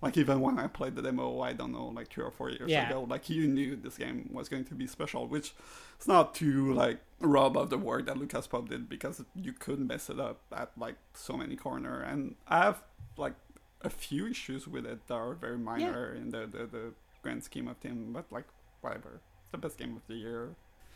[0.00, 2.70] Like even when I played the demo, I don't know, like three or four years
[2.70, 2.88] Yeah.
[2.88, 5.54] ago, like you knew this game was going to be special, which
[5.96, 9.80] it's not too like rob of the work that Lucas Pope did because you could
[9.80, 12.00] mess it up at like so many corner.
[12.00, 12.82] And I have
[13.16, 13.34] like
[13.82, 17.66] a few issues with it that are very minor in the, the the grand scheme
[17.68, 18.46] of things, but like
[18.80, 20.50] whatever, it's the best game of the year.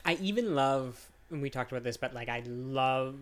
[0.04, 3.16] I even love and we talked about this, but like I love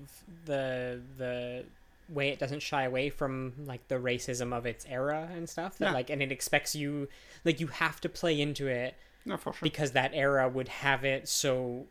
[0.45, 1.65] the the
[2.09, 5.79] way it doesn't shy away from like the racism of its era and stuff.
[5.79, 5.93] That Yeah.
[5.93, 7.09] like and it expects you
[7.45, 9.61] like you have to play into it No, for sure.
[9.63, 11.87] because that era would have it so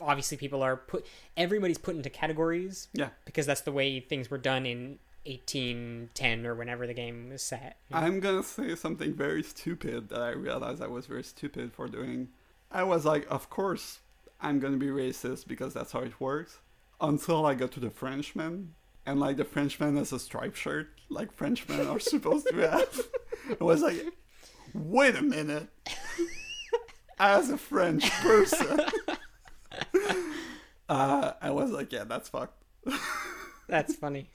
[0.00, 3.10] obviously people are put everybody's put into categories yeah.
[3.26, 7.76] because that's the way things were done in 1810 or whenever the game was set.
[7.92, 12.28] I'm gonna say something very stupid that I realized I was very stupid for doing.
[12.72, 14.00] I was like, of course,
[14.42, 16.58] I'm gonna be racist because that's how it works.
[17.00, 18.74] Until I got to the Frenchman,
[19.06, 23.00] and like the Frenchman has a striped shirt, like Frenchmen are supposed to have.
[23.60, 24.04] I was like,
[24.74, 25.68] wait a minute.
[27.18, 28.80] As a French person,
[30.88, 32.62] uh, I was like, yeah, that's fucked
[33.68, 34.28] That's funny.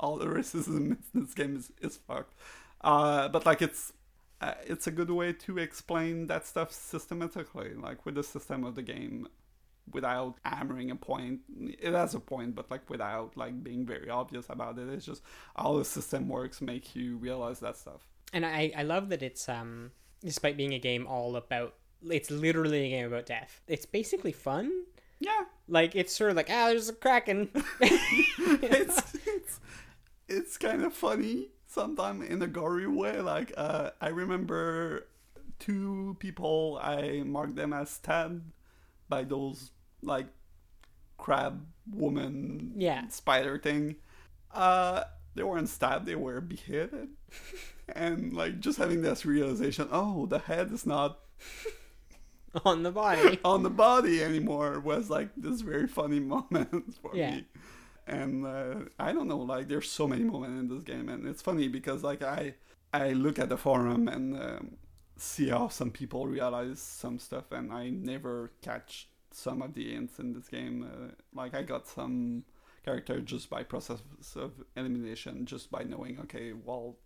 [0.00, 2.34] all the racism in this game is, is fucked.
[2.80, 3.92] Uh, but like it's
[4.40, 8.74] uh, it's a good way to explain that stuff systematically, like with the system of
[8.74, 9.28] the game,
[9.92, 11.40] without hammering a point.
[11.58, 14.88] It has a point, but like without like being very obvious about it.
[14.88, 15.22] It's just
[15.56, 18.08] how the system works make you realize that stuff.
[18.32, 19.92] And I, I love that it's um
[20.24, 21.74] despite being a game all about
[22.10, 23.62] it's literally a game about death.
[23.66, 24.70] It's basically fun.
[25.20, 27.50] Yeah, Like it's sort of like ah, there's a kraken.
[27.80, 29.60] it's it's
[30.28, 33.20] it's kind of funny sometimes in a gory way.
[33.20, 35.06] Like uh, I remember
[35.58, 38.42] two people I marked them as stabbed
[39.14, 39.70] by those
[40.02, 40.26] like
[41.24, 41.54] crab
[42.04, 43.02] woman Yeah.
[43.08, 43.96] spider thing.
[44.52, 45.04] Uh
[45.36, 47.08] they weren't stabbed, they were beheaded.
[48.04, 51.10] and like just having this realization, oh, the head is not
[52.64, 53.38] on the body.
[53.52, 57.30] on the body anymore was like this very funny moment for Yeah.
[57.36, 57.46] me.
[58.06, 61.42] And uh, I don't know, like there's so many moments in this game, and it's
[61.48, 62.54] funny because like I
[62.92, 64.64] I look at the forum and um,
[65.16, 70.18] see how some people realize some stuff, and I never catch some of the hints
[70.18, 70.84] in this game.
[70.84, 72.44] Uh, like I got some
[72.84, 74.00] character just by process
[74.36, 76.96] of elimination, just by knowing, okay, well,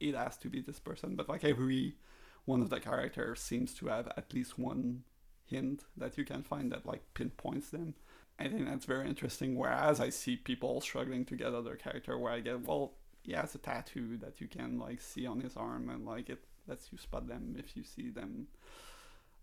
[0.00, 1.96] it has to be this person, but like every
[2.44, 5.02] one of the characters seems to have at least one
[5.44, 7.94] hint that you can find that like pinpoints them.
[8.38, 9.56] I think that's very interesting.
[9.56, 13.54] Whereas I see people struggling to get other character where I get, well, he has
[13.54, 16.98] a tattoo that you can like see on his arm and like it lets you
[16.98, 18.48] spot them if you see them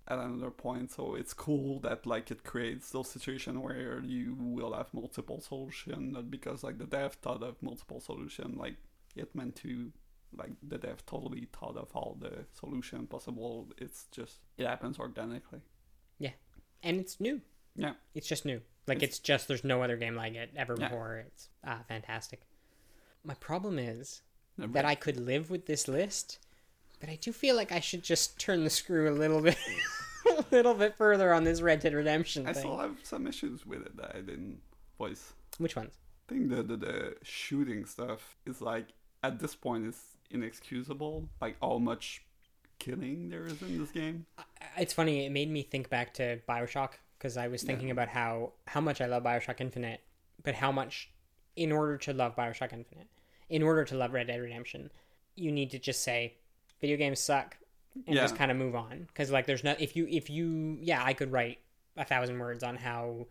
[0.08, 0.92] at another point.
[0.92, 6.12] So it's cool that like it creates those situations where you will have multiple solution,
[6.14, 8.76] not because like the dev thought of multiple solution, like
[9.16, 9.92] it meant to
[10.36, 13.68] like the dev totally thought of all the solution possible.
[13.78, 15.62] It's just it happens organically.
[16.18, 16.32] Yeah.
[16.82, 17.42] And it's new.
[17.76, 17.94] Yeah.
[18.14, 18.62] It's just new.
[18.86, 20.90] Like it's, just there's no other game like it ever Yeah.
[20.90, 21.24] before.
[21.28, 22.42] It's ah, fantastic.
[23.24, 24.22] My problem is
[24.58, 26.40] that I could live with this list,
[27.04, 29.58] but I do feel like I should just turn the screw a little bit,
[30.38, 32.62] a little bit further on this Red Dead Redemption I thing.
[32.62, 34.62] still have some issues with it that I didn't
[34.98, 35.34] voice.
[35.58, 35.92] Which ones?
[36.30, 38.86] I think the, the the shooting stuff is like
[39.22, 40.00] at this point is
[40.32, 41.28] inexcusable.
[41.42, 42.24] Like how much
[42.80, 44.26] killing there is in this game.
[44.78, 45.26] It's funny.
[45.26, 49.02] It made me think back to Bioshock because I was thinking about how how much
[49.02, 50.00] I love Bioshock Infinite,
[50.42, 51.12] but how much,
[51.58, 53.08] in order to love Bioshock Infinite,
[53.50, 54.90] in order to love Red Dead Redemption,
[55.36, 56.36] you need to just say,
[56.84, 57.50] video games suck,
[58.08, 58.24] and Yeah.
[58.26, 58.96] just kind of move on.
[59.08, 60.48] Because like, there's no if you if you
[60.82, 61.60] yeah, I could write
[61.98, 63.28] a thousand words on how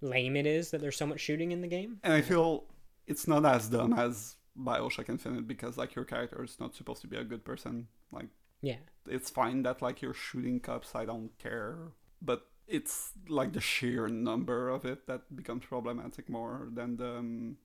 [0.00, 1.98] lame it is that there's so much shooting in the game.
[2.04, 2.64] And I feel
[3.06, 7.08] it's not as dumb as Bioshock Infinite because like your character is not supposed to
[7.08, 7.74] be a good person.
[8.10, 8.28] Like
[8.60, 11.76] Yeah, it's fine that like you're shooting cops, I don't care.
[12.20, 17.56] But it's like the sheer number of it that becomes problematic more than the um,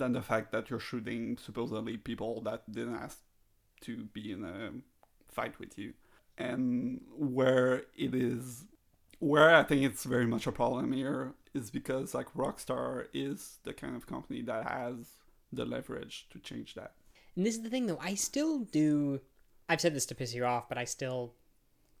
[0.00, 3.18] than the fact that you're shooting supposedly people that didn't ask
[3.84, 4.70] to be in a
[5.32, 5.94] fight with you.
[6.36, 8.64] And where it is
[9.20, 13.72] where I think it's very much a problem here is because like Rockstar is the
[13.72, 15.12] kind of company that has
[15.52, 16.92] the leverage to change that.
[17.36, 18.00] and this is the thing though.
[18.00, 19.20] I still do.
[19.68, 21.34] I've said this to piss you off, but I still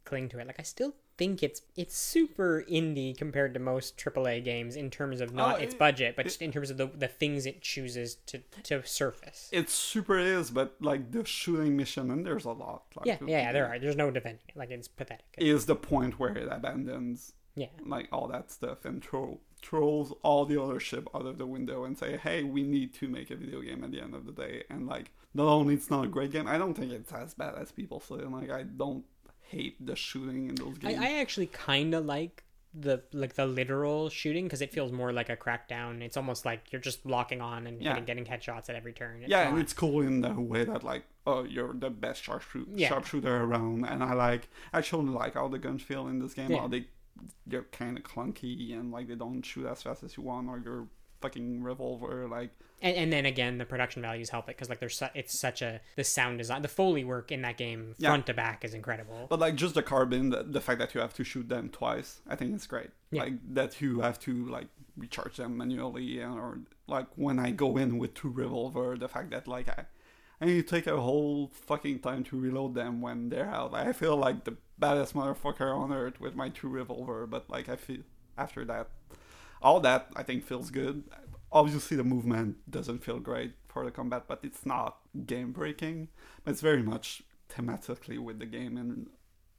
[0.04, 0.46] cling to it.
[0.46, 5.20] Like I still think it's it's super indie compared to most AAA games in terms
[5.20, 7.62] of not Oh, its it- budget, but just in terms of the the things it
[7.62, 9.48] chooses to to surface.
[9.52, 12.84] It super is, but like the shooting mission, and there's a lot.
[12.96, 13.78] Like, yeah, yeah, yeah, there are.
[13.78, 14.56] There's no defending it.
[14.56, 15.24] Like it's pathetic.
[15.38, 20.44] Is the point where it abandons yeah, like all that stuff and throw throws all
[20.44, 23.36] the other shit out of the window and say, "Hey, we need to make a
[23.36, 26.08] video game at the end of the day." And like, not only it's not a
[26.08, 28.16] great game, I don't think it's as bad as people say.
[28.16, 29.04] And like, I don't
[29.48, 31.00] hate the shooting in those I, games.
[31.00, 32.44] I actually kind of like
[32.76, 36.02] the like the literal shooting because it feels more like a crackdown.
[36.02, 37.90] It's almost like you're just locking on and Yeah.
[38.00, 39.20] getting, getting headshots at every turn.
[39.22, 42.70] It's yeah, and it's cool in the way that like, oh, you're the best sharpshooter,
[42.74, 42.88] Yeah.
[42.88, 46.50] sharpshooter around, and I like actually like how the guns feel in this game.
[46.50, 46.60] Yeah.
[46.62, 46.86] How they
[47.46, 50.58] they're kind of clunky and like they don't shoot as fast as you want, or
[50.58, 50.88] your
[51.24, 52.50] fucking revolver like
[52.82, 55.62] and, and then again the production values help it because like there's su- it's such
[55.62, 58.10] a the sound design the foley work in that game Yeah.
[58.10, 61.00] front to back is incredible But like just the carbine, the, the fact that you
[61.00, 62.90] have to shoot them twice, I think it's great.
[63.10, 63.22] Yeah.
[63.24, 64.68] Like that you have to like
[65.02, 66.52] recharge them manually, and, or
[66.86, 69.80] like when I go in with two revolver, the fact that like I,
[70.40, 73.72] I need take a whole fucking time to reload them when they're out.
[73.74, 77.76] I feel like the baddest motherfucker on earth with my two revolver, but like I
[77.76, 78.02] feel
[78.36, 78.86] after that,
[79.64, 81.02] all that I think feels good.
[81.50, 86.08] Obviously, the movement doesn't feel great for the combat, but it's not game breaking.
[86.46, 89.08] It's very much thematically with the game and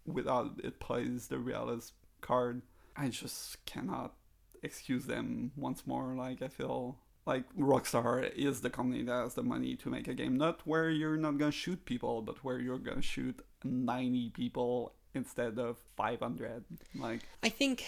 [0.06, 2.61] with how it plays the realist card.
[2.95, 4.14] I just cannot
[4.61, 6.14] excuse them once more.
[6.16, 10.14] Like I feel like Rockstar is the company that has the money to make a
[10.14, 14.93] game, not where you're not gonna shoot people, but where you're gonna shoot 90 people
[15.16, 16.64] instead of 500.
[16.95, 17.85] Like i think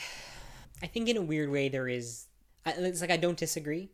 [0.81, 2.27] i think in a weird way there is
[2.65, 3.89] it's like i don't disagree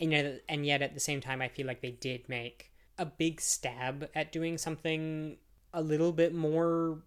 [0.00, 3.06] and yet and yet at the same time i feel like they did make a
[3.06, 5.36] big stab at doing something
[5.72, 7.02] a little bit more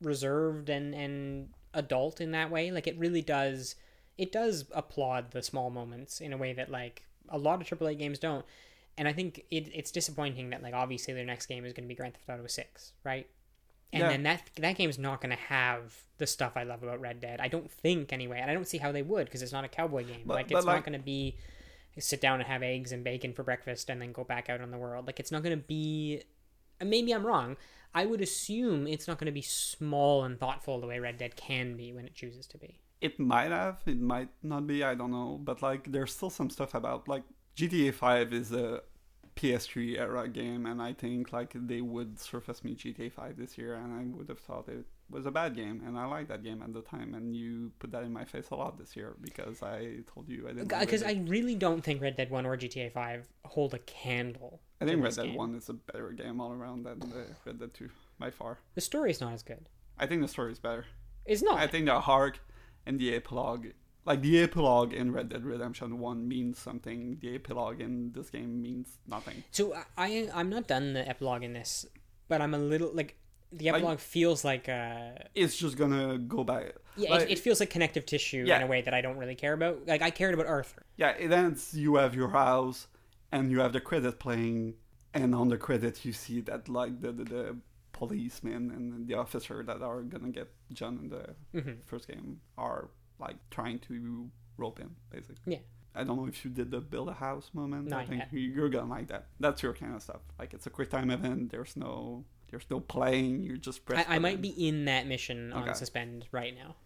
[0.00, 2.70] reserved and and adult in that way.
[2.70, 3.76] Like it really does
[4.18, 7.98] it does applaud the small moments in a way that like a lot of AAA
[7.98, 8.44] games don't.
[8.98, 11.88] And I think it, it's disappointing that like obviously their next game is going to
[11.88, 13.26] be Grand Theft Auto 6 right
[13.92, 14.08] And Yeah.
[14.08, 17.40] then that that game's not going to have the stuff I love about Red Dead.
[17.40, 19.68] I don't think anyway, and I don't see how they would because it's not a
[19.68, 20.22] cowboy game.
[20.26, 21.36] But- like but it's like- not going to be
[21.98, 24.70] sit down and have eggs and bacon for breakfast and then go back out on
[24.70, 25.06] the world.
[25.06, 26.22] Like it's not going to be.
[26.84, 27.56] Maybe I'm wrong.
[27.94, 31.36] I would assume it's not going to be small and thoughtful the way Red Dead
[31.36, 32.80] can be when it chooses to be.
[33.00, 35.38] It might have, it might not be, I don't know.
[35.42, 37.22] But like, there's still some stuff about like
[37.56, 38.82] GTA 5 is a
[39.36, 43.74] PS3 era game, and I think like they would surface me GTA 5 this year,
[43.74, 46.62] and I would have thought it was a bad game, and I liked that game
[46.62, 49.62] at the time, and you put that in my face a lot this year because
[49.62, 50.72] I told you I didn't.
[50.72, 51.02] like Because.
[51.02, 54.60] I really don't think Red Dead 1 or GTA 5 hold a candle.
[54.80, 55.36] I think Red Dead game.
[55.36, 58.58] 1 is a better game all around than the Red Dead 2 by far.
[58.74, 59.68] The story is not as good.
[59.98, 60.86] I think the story is better.
[61.26, 61.58] It's not.
[61.58, 62.40] I think the arc
[62.86, 63.66] and the epilogue,
[64.06, 67.18] like the epilogue in Red Dead Redemption 1 means something.
[67.20, 69.44] The epilogue in this game means nothing.
[69.50, 71.84] So I- I I'm not done the epilogue in this,
[72.28, 73.16] but I'm a little like
[73.52, 76.72] the Like- epilogue feels like uh It's just gonna go by.
[76.96, 78.56] yeah like, it, it feels like connective tissue Yeah.
[78.58, 79.86] in a way that I don't really care about.
[79.86, 80.82] Like I cared about Arthur.
[80.96, 81.74] yeah, it ends.
[81.74, 82.88] You have your house,
[83.32, 84.74] and you have the credit playing,
[85.14, 87.56] and on the credit you see that like the the, the
[87.92, 91.76] policemen and the officer that are gonna get John in the Mhm.
[91.86, 95.54] first game are like trying to rope him, basically.
[95.54, 95.58] Yeah.
[95.94, 97.86] I don't know if you did the build a house moment.
[97.92, 98.32] I Not think yet.
[98.32, 99.28] you- you're gonna like that.
[99.40, 100.20] That's your kind of stuff.
[100.38, 101.50] Like it's a quick time event.
[101.50, 103.42] There's no there's no playing.
[103.42, 104.04] You're just press.
[104.08, 106.76] I, I might be in that mission on suspend right now.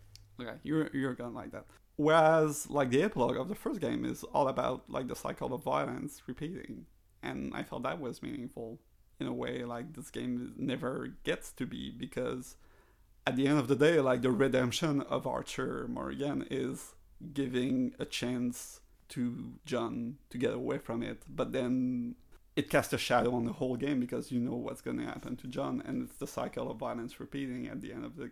[0.40, 1.66] Okay, you're you're gonna like that.
[1.96, 5.62] Whereas like the epilogue of the first game is all about like the cycle of
[5.64, 6.86] violence repeating,
[7.22, 8.78] and I felt that was meaningful
[9.18, 12.56] in a way like this game never gets to be because
[13.26, 16.94] at the end of the day, like the redemption of Arthur Morgan is
[17.32, 22.14] giving a chance to John to get away from it, but then
[22.56, 25.36] it casts a shadow on the whole game because you know what's going to happen
[25.36, 28.30] to John, and it's the cycle of violence repeating at the end of the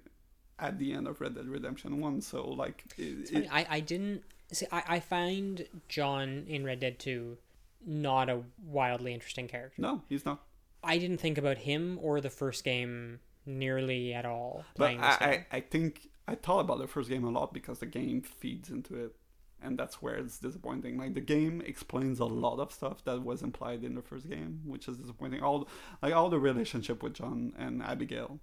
[0.58, 2.20] at the end of Red Dead Redemption One.
[2.20, 4.66] So like, it, it, I I didn't see.
[4.72, 7.38] I I find John in Red Dead Two
[7.86, 9.80] not a wildly interesting character.
[9.80, 10.42] no, he's not.
[10.82, 15.00] I didn't think about him or the first game nearly at all But playing.
[15.00, 18.20] I, I, I think I thought about the first game a lot because the game
[18.22, 19.16] feeds into it,
[19.62, 20.98] and that's where it's disappointing.
[20.98, 24.60] Like the game explains a lot of stuff that was implied in the first game,
[24.66, 25.42] which is disappointing.
[25.42, 25.68] All
[26.02, 28.40] like all the relationship with John and Abigail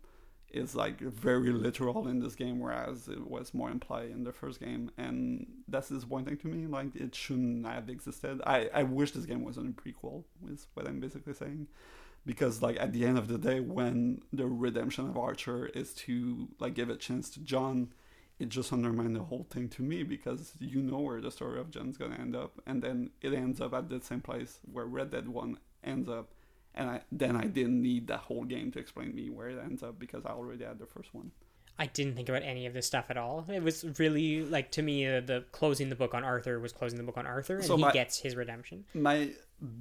[0.51, 4.59] is like very literal in this game, whereas it was more implied in the first
[4.59, 6.65] game, and that's disappointing to me.
[6.65, 8.41] Like it shouldn't have existed.
[8.45, 10.23] I I wish this game wasn't a prequel.
[10.51, 11.67] Is what I'm basically saying
[12.25, 16.47] because like at the end of the day when the redemption of arthur is to
[16.59, 17.93] like give a chance to john
[18.39, 21.69] it just undermined the whole thing to me because you know where the story of
[21.69, 25.11] john's gonna end up and then it ends up at the same place where red
[25.11, 26.33] dead 1 ends up
[26.73, 29.83] and I, then i didn't need that whole game to explain me where it ends
[29.83, 31.31] up because i already had the first one
[31.77, 33.45] I didn't think about any of this stuff at all.
[33.49, 36.97] It was really like to me uh, the closing the book on Arthur was closing
[36.97, 38.85] the book on Arthur, and So he my- gets his redemption.
[38.93, 39.31] my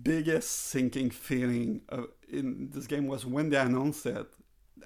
[0.03, 4.27] biggest sinking feeling of, in this game was when they announced it,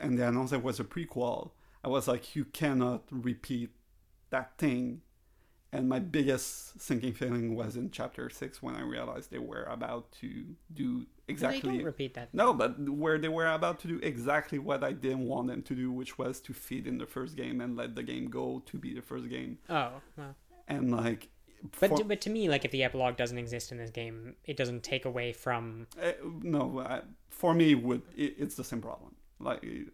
[0.00, 1.50] and they announced it was a prequel.
[1.84, 3.70] I was like, you cannot repeat
[4.30, 5.00] that thing.
[5.70, 10.10] And my biggest sinking feeling was in chapter six when I realized they were about
[10.20, 11.60] to do exactly.
[11.72, 12.32] They don't repeat that.
[12.32, 15.74] No, but where they were about to do exactly what I didn't want them to
[15.74, 18.78] do, which was to feed in the first game and let the game go to
[18.78, 19.58] be the first game.
[19.68, 20.34] Oh, well.
[20.68, 21.28] And like,
[21.80, 24.36] But for- to, but to me, like if the epilogue doesn't exist in this game,
[24.44, 25.86] it doesn't take away from.
[26.02, 29.16] Uh, no, uh, for me, would it, it's the same problem.
[29.38, 29.92] Like, it-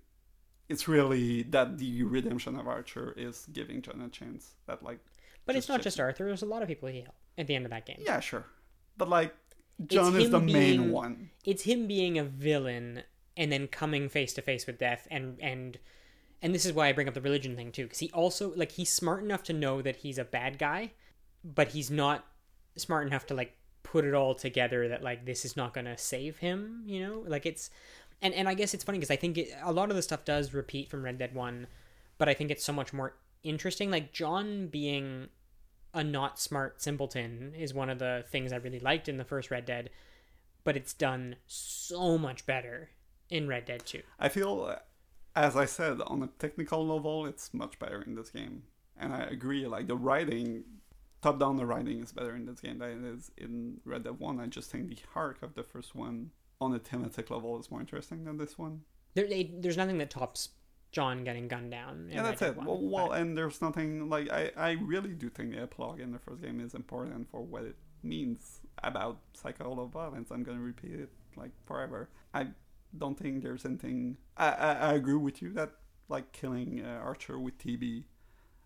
[0.69, 4.55] it's really that the redemption of Arthur is giving John a chance.
[4.67, 4.99] That like,
[5.47, 6.25] But it's not just Arthur.
[6.25, 8.01] There's a lot of people he helped at the end of that game.
[8.01, 8.47] yeah, sure,
[8.97, 9.35] but like,
[9.87, 11.31] John is him the main one.
[11.45, 13.03] It's him being a villain
[13.37, 15.79] and then coming face to face with death, and and
[16.41, 18.73] and this is why I bring up the religion thing too, because he also like
[18.73, 20.93] he's smart enough to know that he's a bad guy,
[21.43, 22.25] but he's not
[22.77, 26.39] smart enough to like put it all together that like this is not gonna save
[26.39, 26.83] him.
[26.87, 27.71] You know, like it's
[28.23, 30.25] and and I guess it's funny because I think it, a lot of the stuff
[30.25, 31.67] does repeat from Red Dead One,
[32.19, 33.15] but I think it's so much more
[33.45, 33.91] interesting.
[33.91, 35.29] Like John being
[35.93, 39.51] a not smart simpleton is one of the things I really liked in the first
[39.51, 39.91] Red Dead,
[40.65, 42.91] but it's done so much better
[43.31, 44.03] in Red Dead 2.
[44.19, 44.77] I feel,
[45.37, 48.65] as I said, on a technical level, it's much better in this game,
[48.97, 49.67] and I agree.
[49.67, 50.65] Like the writing,
[51.23, 54.19] top down, the writing is better in this game than it is in Red Dead
[54.19, 54.41] One.
[54.41, 57.81] I just think the arc of the first one on a thematic level is more
[57.81, 58.83] interesting than this one.
[59.15, 60.49] There, there's nothing that tops
[60.95, 62.09] John getting gunned down.
[62.09, 62.55] yeah, that's it.
[62.55, 64.53] Dead Well, well, and there's nothing like I.
[64.57, 67.75] I really do think the epilogue in the first game is important for what it
[68.05, 70.31] means about of violence.
[70.31, 72.11] I'm gonna repeat it like forever.
[72.33, 72.47] I
[72.97, 74.19] don't think there's anything.
[74.37, 75.73] I I, I agree with you that
[76.09, 78.05] like killing uh, Arthur with TB.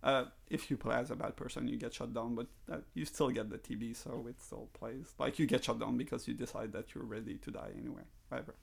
[0.02, 3.06] Uh, if you play as a bad person, you get shot down, but uh, you
[3.06, 5.14] still get the TB, so it still plays.
[5.18, 8.02] Like you get shot down because you decide that you're ready to die anyway.
[8.28, 8.54] Whatever.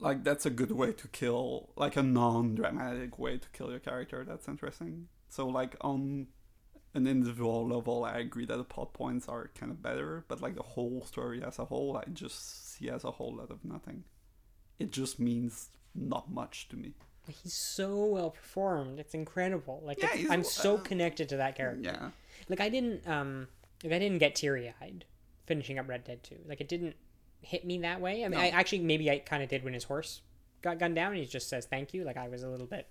[0.00, 4.24] Like that's a good way to kill, like a non-dramatic way to kill your character.
[4.26, 5.08] That's interesting.
[5.28, 6.26] So like on
[6.94, 10.56] an individual level, I agree that the plot points are kind of better, but like
[10.56, 14.04] the whole story as a whole, I just see as a whole lot of nothing.
[14.78, 16.94] It just means not much to me.
[17.28, 18.98] He's so well performed.
[18.98, 19.82] It's incredible.
[19.84, 21.82] Like Yeah, it's- I'm so uh, connected to that character.
[21.82, 22.10] Yeah,
[22.48, 23.48] Like I didn't um
[23.84, 25.04] like I didn't get teary eyed
[25.46, 26.36] finishing up Red Dead 2.
[26.46, 26.96] Like it didn't
[27.42, 28.24] hit me that way.
[28.24, 28.44] I mean No.
[28.44, 30.22] I actually maybe I kind of did when his horse
[30.62, 32.04] got gunned down and he just says thank you.
[32.04, 32.90] Like I was a little bit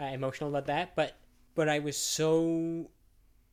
[0.00, 1.16] uh, emotional about that, but
[1.54, 2.90] but I was so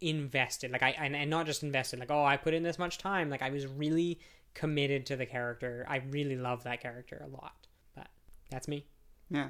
[0.02, 0.72] invested.
[0.72, 3.30] Like I and, and not just invested like oh I put in this much time.
[3.30, 4.20] Like I was really
[4.54, 5.86] committed to the character.
[5.90, 7.68] I really love that character a lot.
[7.96, 8.08] But
[8.50, 8.86] that's me.
[9.30, 9.50] yeah.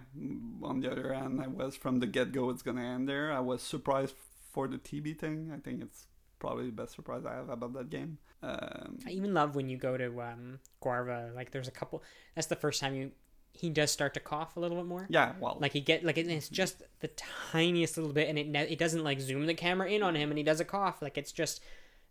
[0.61, 2.49] On the other hand, I was from the get-go.
[2.49, 3.31] It's gonna end there.
[3.31, 4.15] I was surprised
[4.51, 5.51] for the TB thing.
[5.53, 6.07] I think it's
[6.39, 8.17] probably the best surprise I have about that game.
[8.43, 11.33] Um, I even love when you go to um, Guarma.
[11.33, 12.03] Like, there's a couple.
[12.35, 13.11] That's the first time you.
[13.55, 15.05] He does start to cough a little bit more.
[15.11, 17.09] yeah, well, Like he get like it's just the
[17.51, 20.31] tiniest little bit, and it ne- it doesn't like zoom the camera in on him,
[20.31, 21.03] and he does a cough.
[21.03, 21.61] Like it's just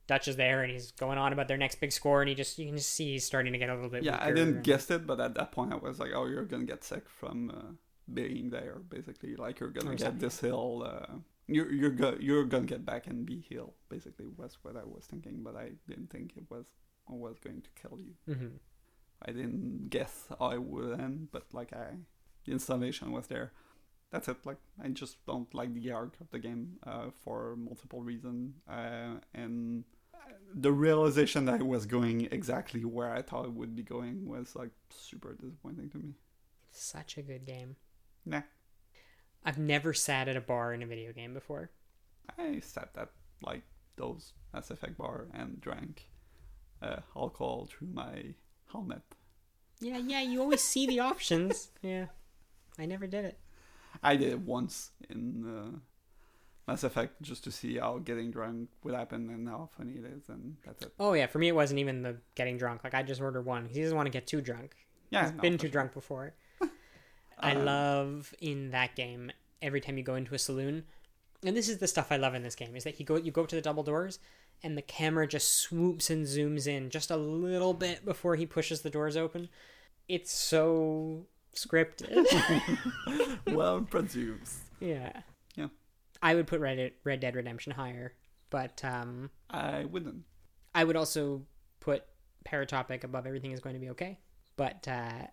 [0.07, 2.61] Dutch is there, and he's going on about their next big score, and he just
[2.61, 4.05] you can just see he's starting to get a little bit.
[4.05, 6.45] yeah, I didn't and- guess it, but at that point, I was like, "Oh, you're
[6.45, 7.73] gonna get sick from uh,
[8.15, 10.21] being there." Basically, like you're gonna Or get something.
[10.21, 10.85] this hill.
[10.87, 11.17] Uh,
[11.55, 13.75] you're you're go- you're gonna get back and be healed.
[13.89, 16.67] Basically, was what I was thinking, but I didn't think it was
[17.09, 18.15] was going to kill you.
[18.29, 18.59] Mhm.
[19.25, 21.97] I didn't guess I would end, but like I,
[22.45, 23.53] the installation was there.
[24.11, 24.45] That's it.
[24.45, 29.21] Like I just don't like the arc of the game uh, for multiple reasons, uh,
[29.35, 29.85] and
[30.55, 34.55] the realization that it was going exactly where I thought it would be going was
[34.55, 36.15] like super disappointing to me.
[36.69, 37.77] It's such a good game.
[38.27, 38.43] Nah,
[39.45, 41.71] I've never sat at a bar in a video game before.
[42.39, 43.11] I sat at
[43.43, 43.63] like
[43.97, 46.09] those Mass Effect bar and drank
[46.81, 48.35] uh, alcohol through my
[48.71, 49.03] helmet.
[49.81, 50.21] Yeah, yeah.
[50.23, 51.71] You always see the options.
[51.83, 52.07] Yeah,
[52.79, 53.39] I never did it.
[54.03, 55.79] I did it once in uh,
[56.69, 60.29] Mass Effect just to see how getting drunk would happen and how funny it is,
[60.29, 60.93] and that's it.
[61.01, 62.85] Oh yeah, for me it wasn't even the getting drunk.
[62.85, 63.67] Like I just ordered one.
[63.67, 64.77] 'cause He doesn't want to get too drunk.
[65.11, 65.73] Yeah, He's no, been too sure.
[65.73, 66.35] drunk before.
[67.43, 70.85] I Um, love in that game every time you go into a saloon,
[71.45, 73.31] and this is the stuff I love in this game is that you go you
[73.33, 74.19] go up to the double doors,
[74.63, 78.83] and the camera just swoops and zooms in just a little bit before he pushes
[78.83, 79.49] the doors open.
[80.09, 82.27] It's so scripted.
[83.53, 84.61] well, presumes.
[84.81, 85.21] yeah.
[85.57, 85.69] Yeah.
[86.23, 88.15] I would put Red Dead, Red Dead Redemption higher,
[88.51, 90.23] but um, I wouldn't.
[90.75, 91.43] I would also
[91.81, 92.05] put
[92.47, 94.19] Paratopic above Everything is Going to Be Okay.
[94.57, 95.27] But uh,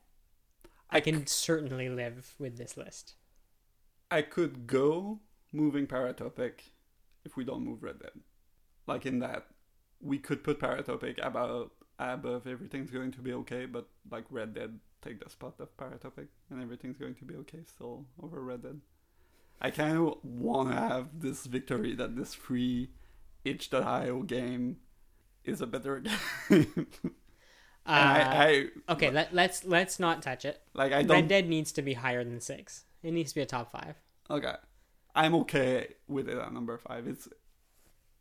[0.90, 3.14] I can certainly live with this list.
[4.09, 5.19] I could go
[5.53, 6.72] moving Paratopic
[7.24, 8.11] if we don't move Red Dead.
[8.88, 9.45] Like in that,
[10.01, 14.80] we could put Paratopic above above everything's going to be okay, but like Red Dead
[15.01, 18.82] take the spot of Paratopic and everything's going to be okay still over Red Dead.
[19.61, 22.90] I kind of want to have this victory that this free
[23.43, 24.77] itch.io game
[25.43, 26.01] is a better
[26.50, 26.88] game.
[27.85, 30.61] Uh, I, I okay, let, let's let's not touch it.
[30.74, 32.85] like I don't Red Dead needs to be higher than six.
[33.01, 33.95] It needs to be a top five.
[34.30, 34.53] Okay.
[35.16, 37.08] I'm okay with it at number five.
[37.08, 37.27] It's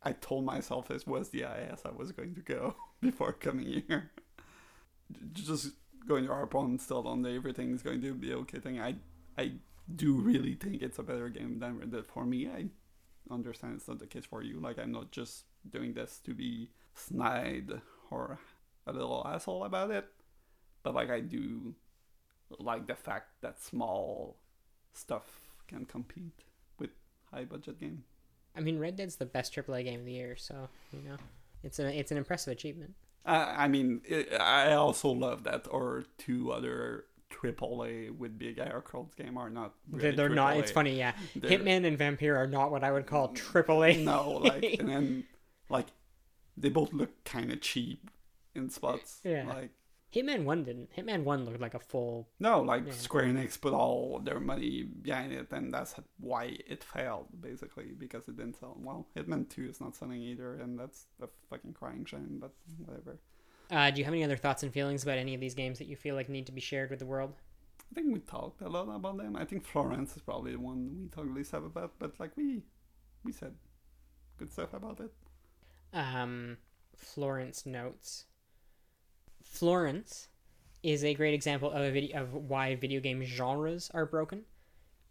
[0.01, 4.11] I told myself this was the IS I was going to go before coming here.
[5.33, 5.71] Just
[6.07, 8.79] going to our opponent still on the is going to be okay thing.
[8.79, 8.95] I
[9.37, 9.53] I
[9.93, 12.47] do really think it's a better game than Red Dead for me.
[12.47, 12.65] I
[13.31, 14.59] understand it's not the case for you.
[14.59, 18.39] Like I'm not just doing this to be snide or
[18.95, 20.05] a little asshole about it.
[20.83, 21.75] But like I do
[22.57, 24.37] like the fact that small
[24.93, 25.23] stuff
[25.67, 26.43] can compete
[26.79, 26.89] with
[27.31, 28.03] high budget game.
[28.55, 31.17] I mean, Red Dead's the best AAA game of the year, so you know,
[31.63, 32.95] it's a it's an impressive achievement.
[33.25, 38.73] Uh, I mean, it, I also love that or two other AAA with big air
[38.73, 39.73] aircraft game are not.
[39.87, 40.57] They're, they're not.
[40.57, 41.13] It's funny, yeah.
[41.35, 44.03] They're- Hitman and Vampyr are not what I would call AAA.
[44.03, 45.23] No, like and then
[45.69, 45.87] like
[46.57, 48.09] they both look kind of cheap
[48.59, 49.19] in spots.
[49.23, 49.45] Yeah.
[49.47, 49.71] Like
[50.13, 50.89] Hitman One didn't.
[50.95, 52.29] Hitman One looked like a full.
[52.39, 52.93] no, like Yeah.
[52.93, 58.27] Square Enix put all their money behind it, and that's why it failed basically because
[58.27, 59.07] it didn't sell well.
[59.15, 62.37] Hitman Two is not selling either, and that's a fucking crying shame.
[62.41, 62.53] But
[62.85, 63.19] whatever.
[63.71, 65.87] Uh, do you have any other thoughts and feelings about any of these games that
[65.87, 67.33] you feel like need to be shared with the world?
[67.91, 69.35] I think we talked a lot about them.
[69.35, 72.63] I think Florence is probably the one we talked least about, but like we
[73.23, 73.53] we said
[74.39, 75.11] good stuff about it.
[75.93, 76.57] um,
[76.95, 78.25] Florence notes.
[79.43, 80.27] Florence
[80.83, 84.43] is a great example of a video of why video game genres are broken.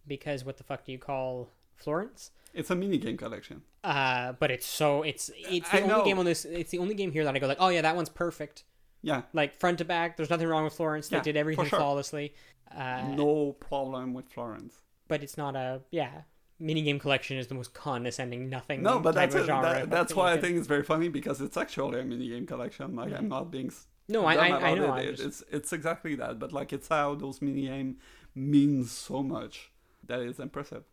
[0.06, 2.30] Because what the fuck do you call Florence?
[2.54, 3.62] It's a mini game collection.
[3.84, 6.04] Uh, but it's so it's it's the I only know.
[6.04, 6.44] game on this.
[6.44, 8.64] It's the only game here that I go like, oh yeah, that one's perfect.
[9.00, 11.06] Yeah, Like front to back, there's nothing wrong with Florence.
[11.08, 11.78] They did everything sure.
[11.78, 12.34] flawlessly.
[12.74, 14.74] Uh, no problem with Florence.
[15.06, 16.22] but it's not a yeah.
[16.60, 18.82] Minigame collection is the most condescending nothing.
[18.82, 19.46] No, but that's it.
[19.46, 22.46] genre That, that's why I think it's very funny because it's actually a mini game
[22.46, 22.96] collection.
[22.96, 23.70] Like I'm not being
[24.08, 24.94] No, I I, I know.
[24.94, 25.08] It.
[25.08, 26.38] I'm just- It's it's exactly that.
[26.38, 27.98] But like it's how those mini game
[28.34, 29.70] means so much
[30.06, 30.84] that is impressive.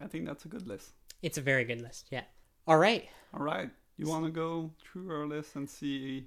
[0.00, 0.92] I think that's a good list.
[1.22, 2.08] It's a very good list.
[2.10, 2.24] Yeah.
[2.66, 3.08] All right.
[3.34, 6.26] All right, you want to go through our list and see?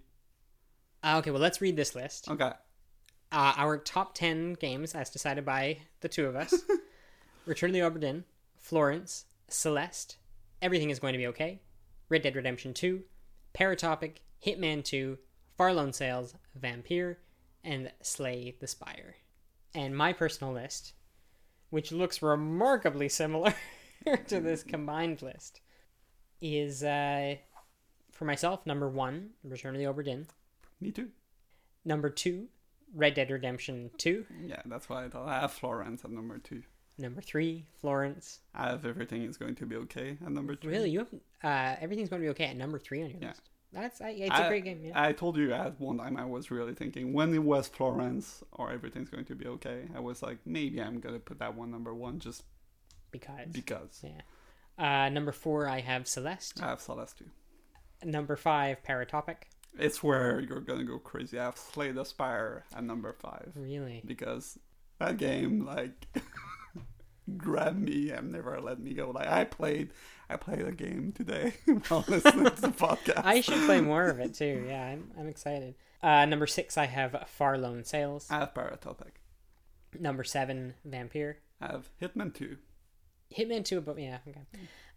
[1.04, 1.32] Uh, okay.
[1.32, 2.30] Well, let's read this list.
[2.30, 2.52] Okay,
[3.32, 6.54] Uh, our top ten games, as decided by the two of us:
[7.46, 8.24] Return of the Obra Dinn,
[8.58, 10.18] Florence, Celeste,
[10.62, 11.62] Everything is Going to Be Okay,
[12.10, 13.04] Red Dead Redemption Two,
[13.54, 15.18] Paratopic, Hitman Two,
[15.58, 17.18] Far: Lone Sails, Vampyr,
[17.64, 19.16] and Slay the Spire.
[19.74, 20.94] And my personal list,
[21.70, 23.54] which looks remarkably similar
[24.28, 25.62] to this combined list,
[26.42, 27.36] is uh,
[28.12, 30.28] for myself number one, Return of the Obra Dinn.
[30.80, 31.10] me too.
[31.86, 32.48] Number two,
[32.94, 34.26] Red Dead Redemption 2.
[34.46, 36.64] Yeah, that's why I thought I have Florence at number two.
[36.98, 38.40] Number three, Florence.
[38.56, 40.72] I have everything is going to be okay at number three.
[40.74, 41.14] Really, you have
[41.44, 43.28] uh, everything's going to be okay at number three on your Yeah.
[43.30, 43.50] list.
[43.78, 44.82] That's I, it's a I- great game.
[44.84, 45.02] Yeah.
[45.02, 48.72] I told you at one time I was really thinking when it was Florence or
[48.72, 49.84] everything's going to be okay.
[49.96, 52.44] I was like, maybe I'm gonna put that one number one just
[53.12, 54.22] because because yeah.
[54.80, 56.62] Uh, number four, I have Celeste.
[56.62, 57.26] I have Celeste too.
[58.04, 59.38] Number five, Paratopic.
[59.78, 61.38] It's where you're gonna go crazy.
[61.40, 64.58] I have Slay the Spire at number five Really, because
[65.00, 66.08] that game like
[67.38, 69.12] grabbed me and never let me go.
[69.12, 69.92] Like I played,
[70.30, 71.54] I played a game today
[71.88, 73.22] while listening to the podcast.
[73.24, 74.66] I should play more of it too.
[74.68, 75.76] Yeah, I'm I'm excited.
[76.04, 78.28] Uh, number six, I have Far: Lone Sails.
[78.30, 79.12] I have Paratopic.
[80.00, 81.36] Number seven, Vampyr.
[81.62, 82.58] I have Hitman two.
[83.36, 84.42] Hitman two, but yeah, okay.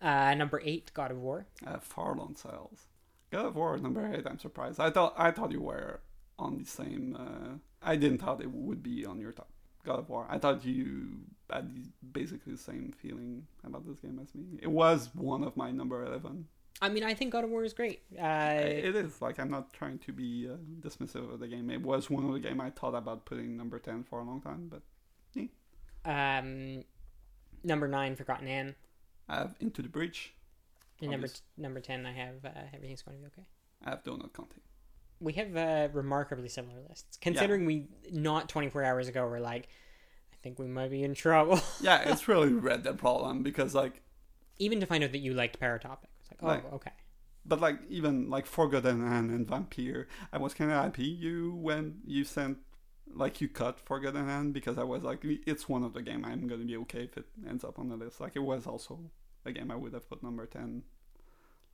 [0.03, 1.47] Uh, number eight, God of War.
[1.67, 2.87] I have Far: Lone Sails.
[3.31, 4.27] God of War number eight.
[4.27, 4.81] I'm surprised.
[4.81, 6.01] I thought I thought you were
[6.39, 7.17] on the same.
[7.19, 9.49] Uh, I didn't thought it would be on your top.
[9.85, 10.27] God of War.
[10.29, 11.21] I thought you
[11.53, 14.59] had basically the same feeling about this game as me.
[14.63, 16.47] It was one of my number eleven.
[16.83, 18.01] I mean, I think God of War is great.
[18.19, 21.71] Uh, it is like I'm not trying to be uh, dismissive of the game.
[21.71, 24.41] It was one of the game I thought about putting number ten for a long
[24.41, 24.83] time, but
[25.35, 26.39] Yeah.
[26.39, 26.85] um,
[27.65, 28.75] number nine, Forgotten Anne.
[29.29, 30.33] I have Into the Breach.
[31.01, 31.43] Number Obvious.
[31.57, 33.47] number ten, I have uh, everything's going to be okay.
[33.85, 34.61] I have Donut County.
[35.21, 39.69] We have uh, remarkably similar lists, considering we not 24 hours ago were like,
[40.43, 41.61] think we might be in trouble.
[41.81, 44.03] Yeah, it's really Red Dead problem because like
[44.59, 46.93] Even to find out that you liked Paratopic, it's like, oh, Like- okay.
[47.47, 52.01] But like even like Forgotten Anne and Vampyr, I was kind of happy you when
[52.07, 52.59] you sent
[53.13, 56.47] like you cut Forgotten Anne because I was like it's one of the game I'm
[56.47, 58.21] gonna be okay if it ends up on the list.
[58.21, 59.11] Like it was also
[59.47, 60.83] a game I would have put number ten.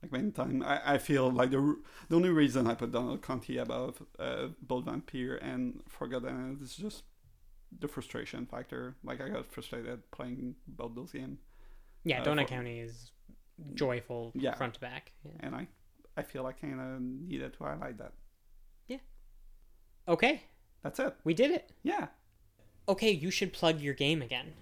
[0.01, 1.75] Like many time, I, I feel like the
[2.07, 6.75] the only reason I put Donut County above uh, both Vampyr and Forgotten Anne is
[6.75, 7.03] just
[7.79, 8.95] the frustration factor.
[9.03, 11.39] Like I got frustrated playing both those games.
[12.03, 13.11] Yeah, Uh, Donut for- County is
[13.73, 14.55] joyful Yeah.
[14.55, 15.11] front to back.
[15.25, 15.31] Yeah.
[15.41, 15.67] and I
[16.15, 18.13] I feel like I kind of needed to highlight that.
[18.87, 18.97] Yeah.
[20.07, 20.43] Okay,
[20.81, 21.15] That's it.
[21.23, 21.71] we did it.
[21.83, 22.07] Yeah,
[22.89, 24.53] Okay, you should plug your game again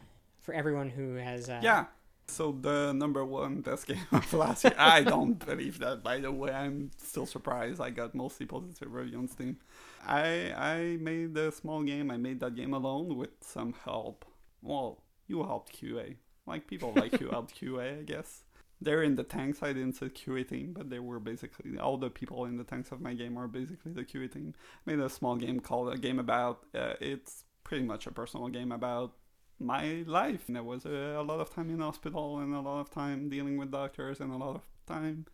[0.41, 1.47] for everyone who has.
[1.47, 1.85] Uh, yeah.
[2.27, 4.73] So the number one best game of last year.
[4.77, 6.03] I don't believe that.
[6.03, 7.79] By the way, I'm still surprised.
[7.79, 9.57] I got mostly positive review on Steam.
[10.05, 12.11] I I made a small game.
[12.11, 14.25] I made that game alone with some help.
[14.61, 16.15] Well, you helped QA.
[16.45, 18.43] Like people like you helped QA, I guess.
[18.81, 19.63] They're in the tanks.
[19.63, 22.91] I didn't say QA team, but they were basically all the people in the tanks
[22.91, 24.53] of my game are basically the QA team.
[24.85, 26.65] I made a small game called a game about.
[26.73, 29.13] Uh, it's pretty much a personal game about
[29.59, 30.45] my life.
[30.49, 33.57] There was a, a lot of time in hospital and a lot of time dealing
[33.57, 35.25] with doctors and a lot of time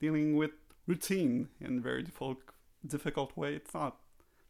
[0.00, 0.52] dealing with
[0.86, 2.38] routine in a very difficult
[2.86, 3.54] difficult way.
[3.54, 3.96] It's not.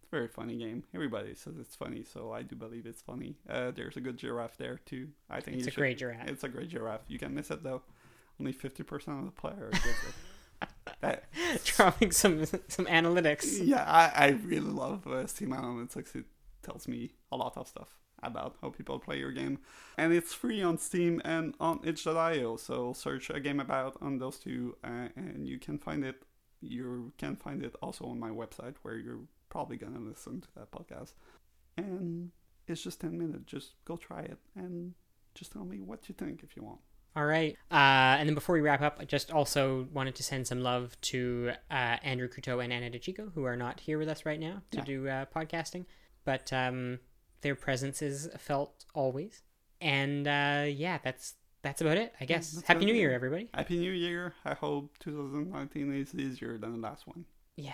[0.00, 0.84] It's a very funny game.
[0.94, 3.36] Everybody says it's funny, so I do believe it's funny.
[3.48, 5.08] Uh, there's a good giraffe there too.
[5.28, 6.28] I think It's a should- great giraffe.
[6.28, 7.02] It's a great giraffe.
[7.08, 7.82] You can miss it though.
[8.40, 10.14] Only fifty percent of the player gets it.
[11.00, 11.24] That-
[11.64, 13.58] dropping some some analytics.
[13.64, 16.16] yeah, I, I really love uh, Steam Analytics.
[16.16, 16.24] It
[16.62, 19.58] tells me a lot of stuff about how people play your game.
[19.96, 22.56] And it's free on Steam and on itch.io.
[22.56, 26.22] So search a game about on those two uh, and you can find it.
[26.60, 30.48] You can find it also on my website where you're probably going to listen to
[30.56, 31.12] that podcast.
[31.76, 32.30] And
[32.66, 33.44] it's just 10 minutes.
[33.46, 34.94] Just go try it and
[35.34, 36.80] just tell me what you think if you want.
[37.16, 37.56] All right.
[37.70, 40.96] Uh, and then before we wrap up, I just also wanted to send some love
[41.02, 44.62] to uh, Andrew Couteau and Anna DeChico, who are not here with us right now
[44.72, 44.84] to Yeah.
[44.84, 45.86] do uh, podcasting,
[46.24, 46.98] but um,
[47.40, 49.42] their presence is felt always.
[49.80, 52.52] And uh, yeah, that's that's about it, I guess.
[52.52, 52.94] that's Happy New.
[52.94, 53.48] Year, everybody.
[53.54, 54.34] Happy New Year.
[54.44, 57.24] I hope 2019 is easier than the last one.
[57.56, 57.72] Yeah.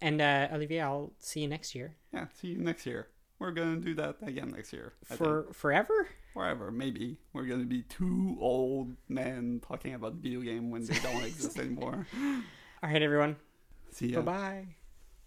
[0.00, 1.96] And uh, Olivier, I'll see you next year.
[2.12, 3.08] Yeah, see you next year.
[3.38, 4.92] We're gonna do that again next year.
[5.10, 5.54] I For think.
[5.54, 6.08] forever?
[6.34, 7.18] Forever, maybe.
[7.32, 12.06] We're gonna be two old men talking about video game when they don't exist anymore.
[12.82, 13.36] All right, everyone.
[13.90, 14.22] See Bye ya.
[14.22, 14.66] bye.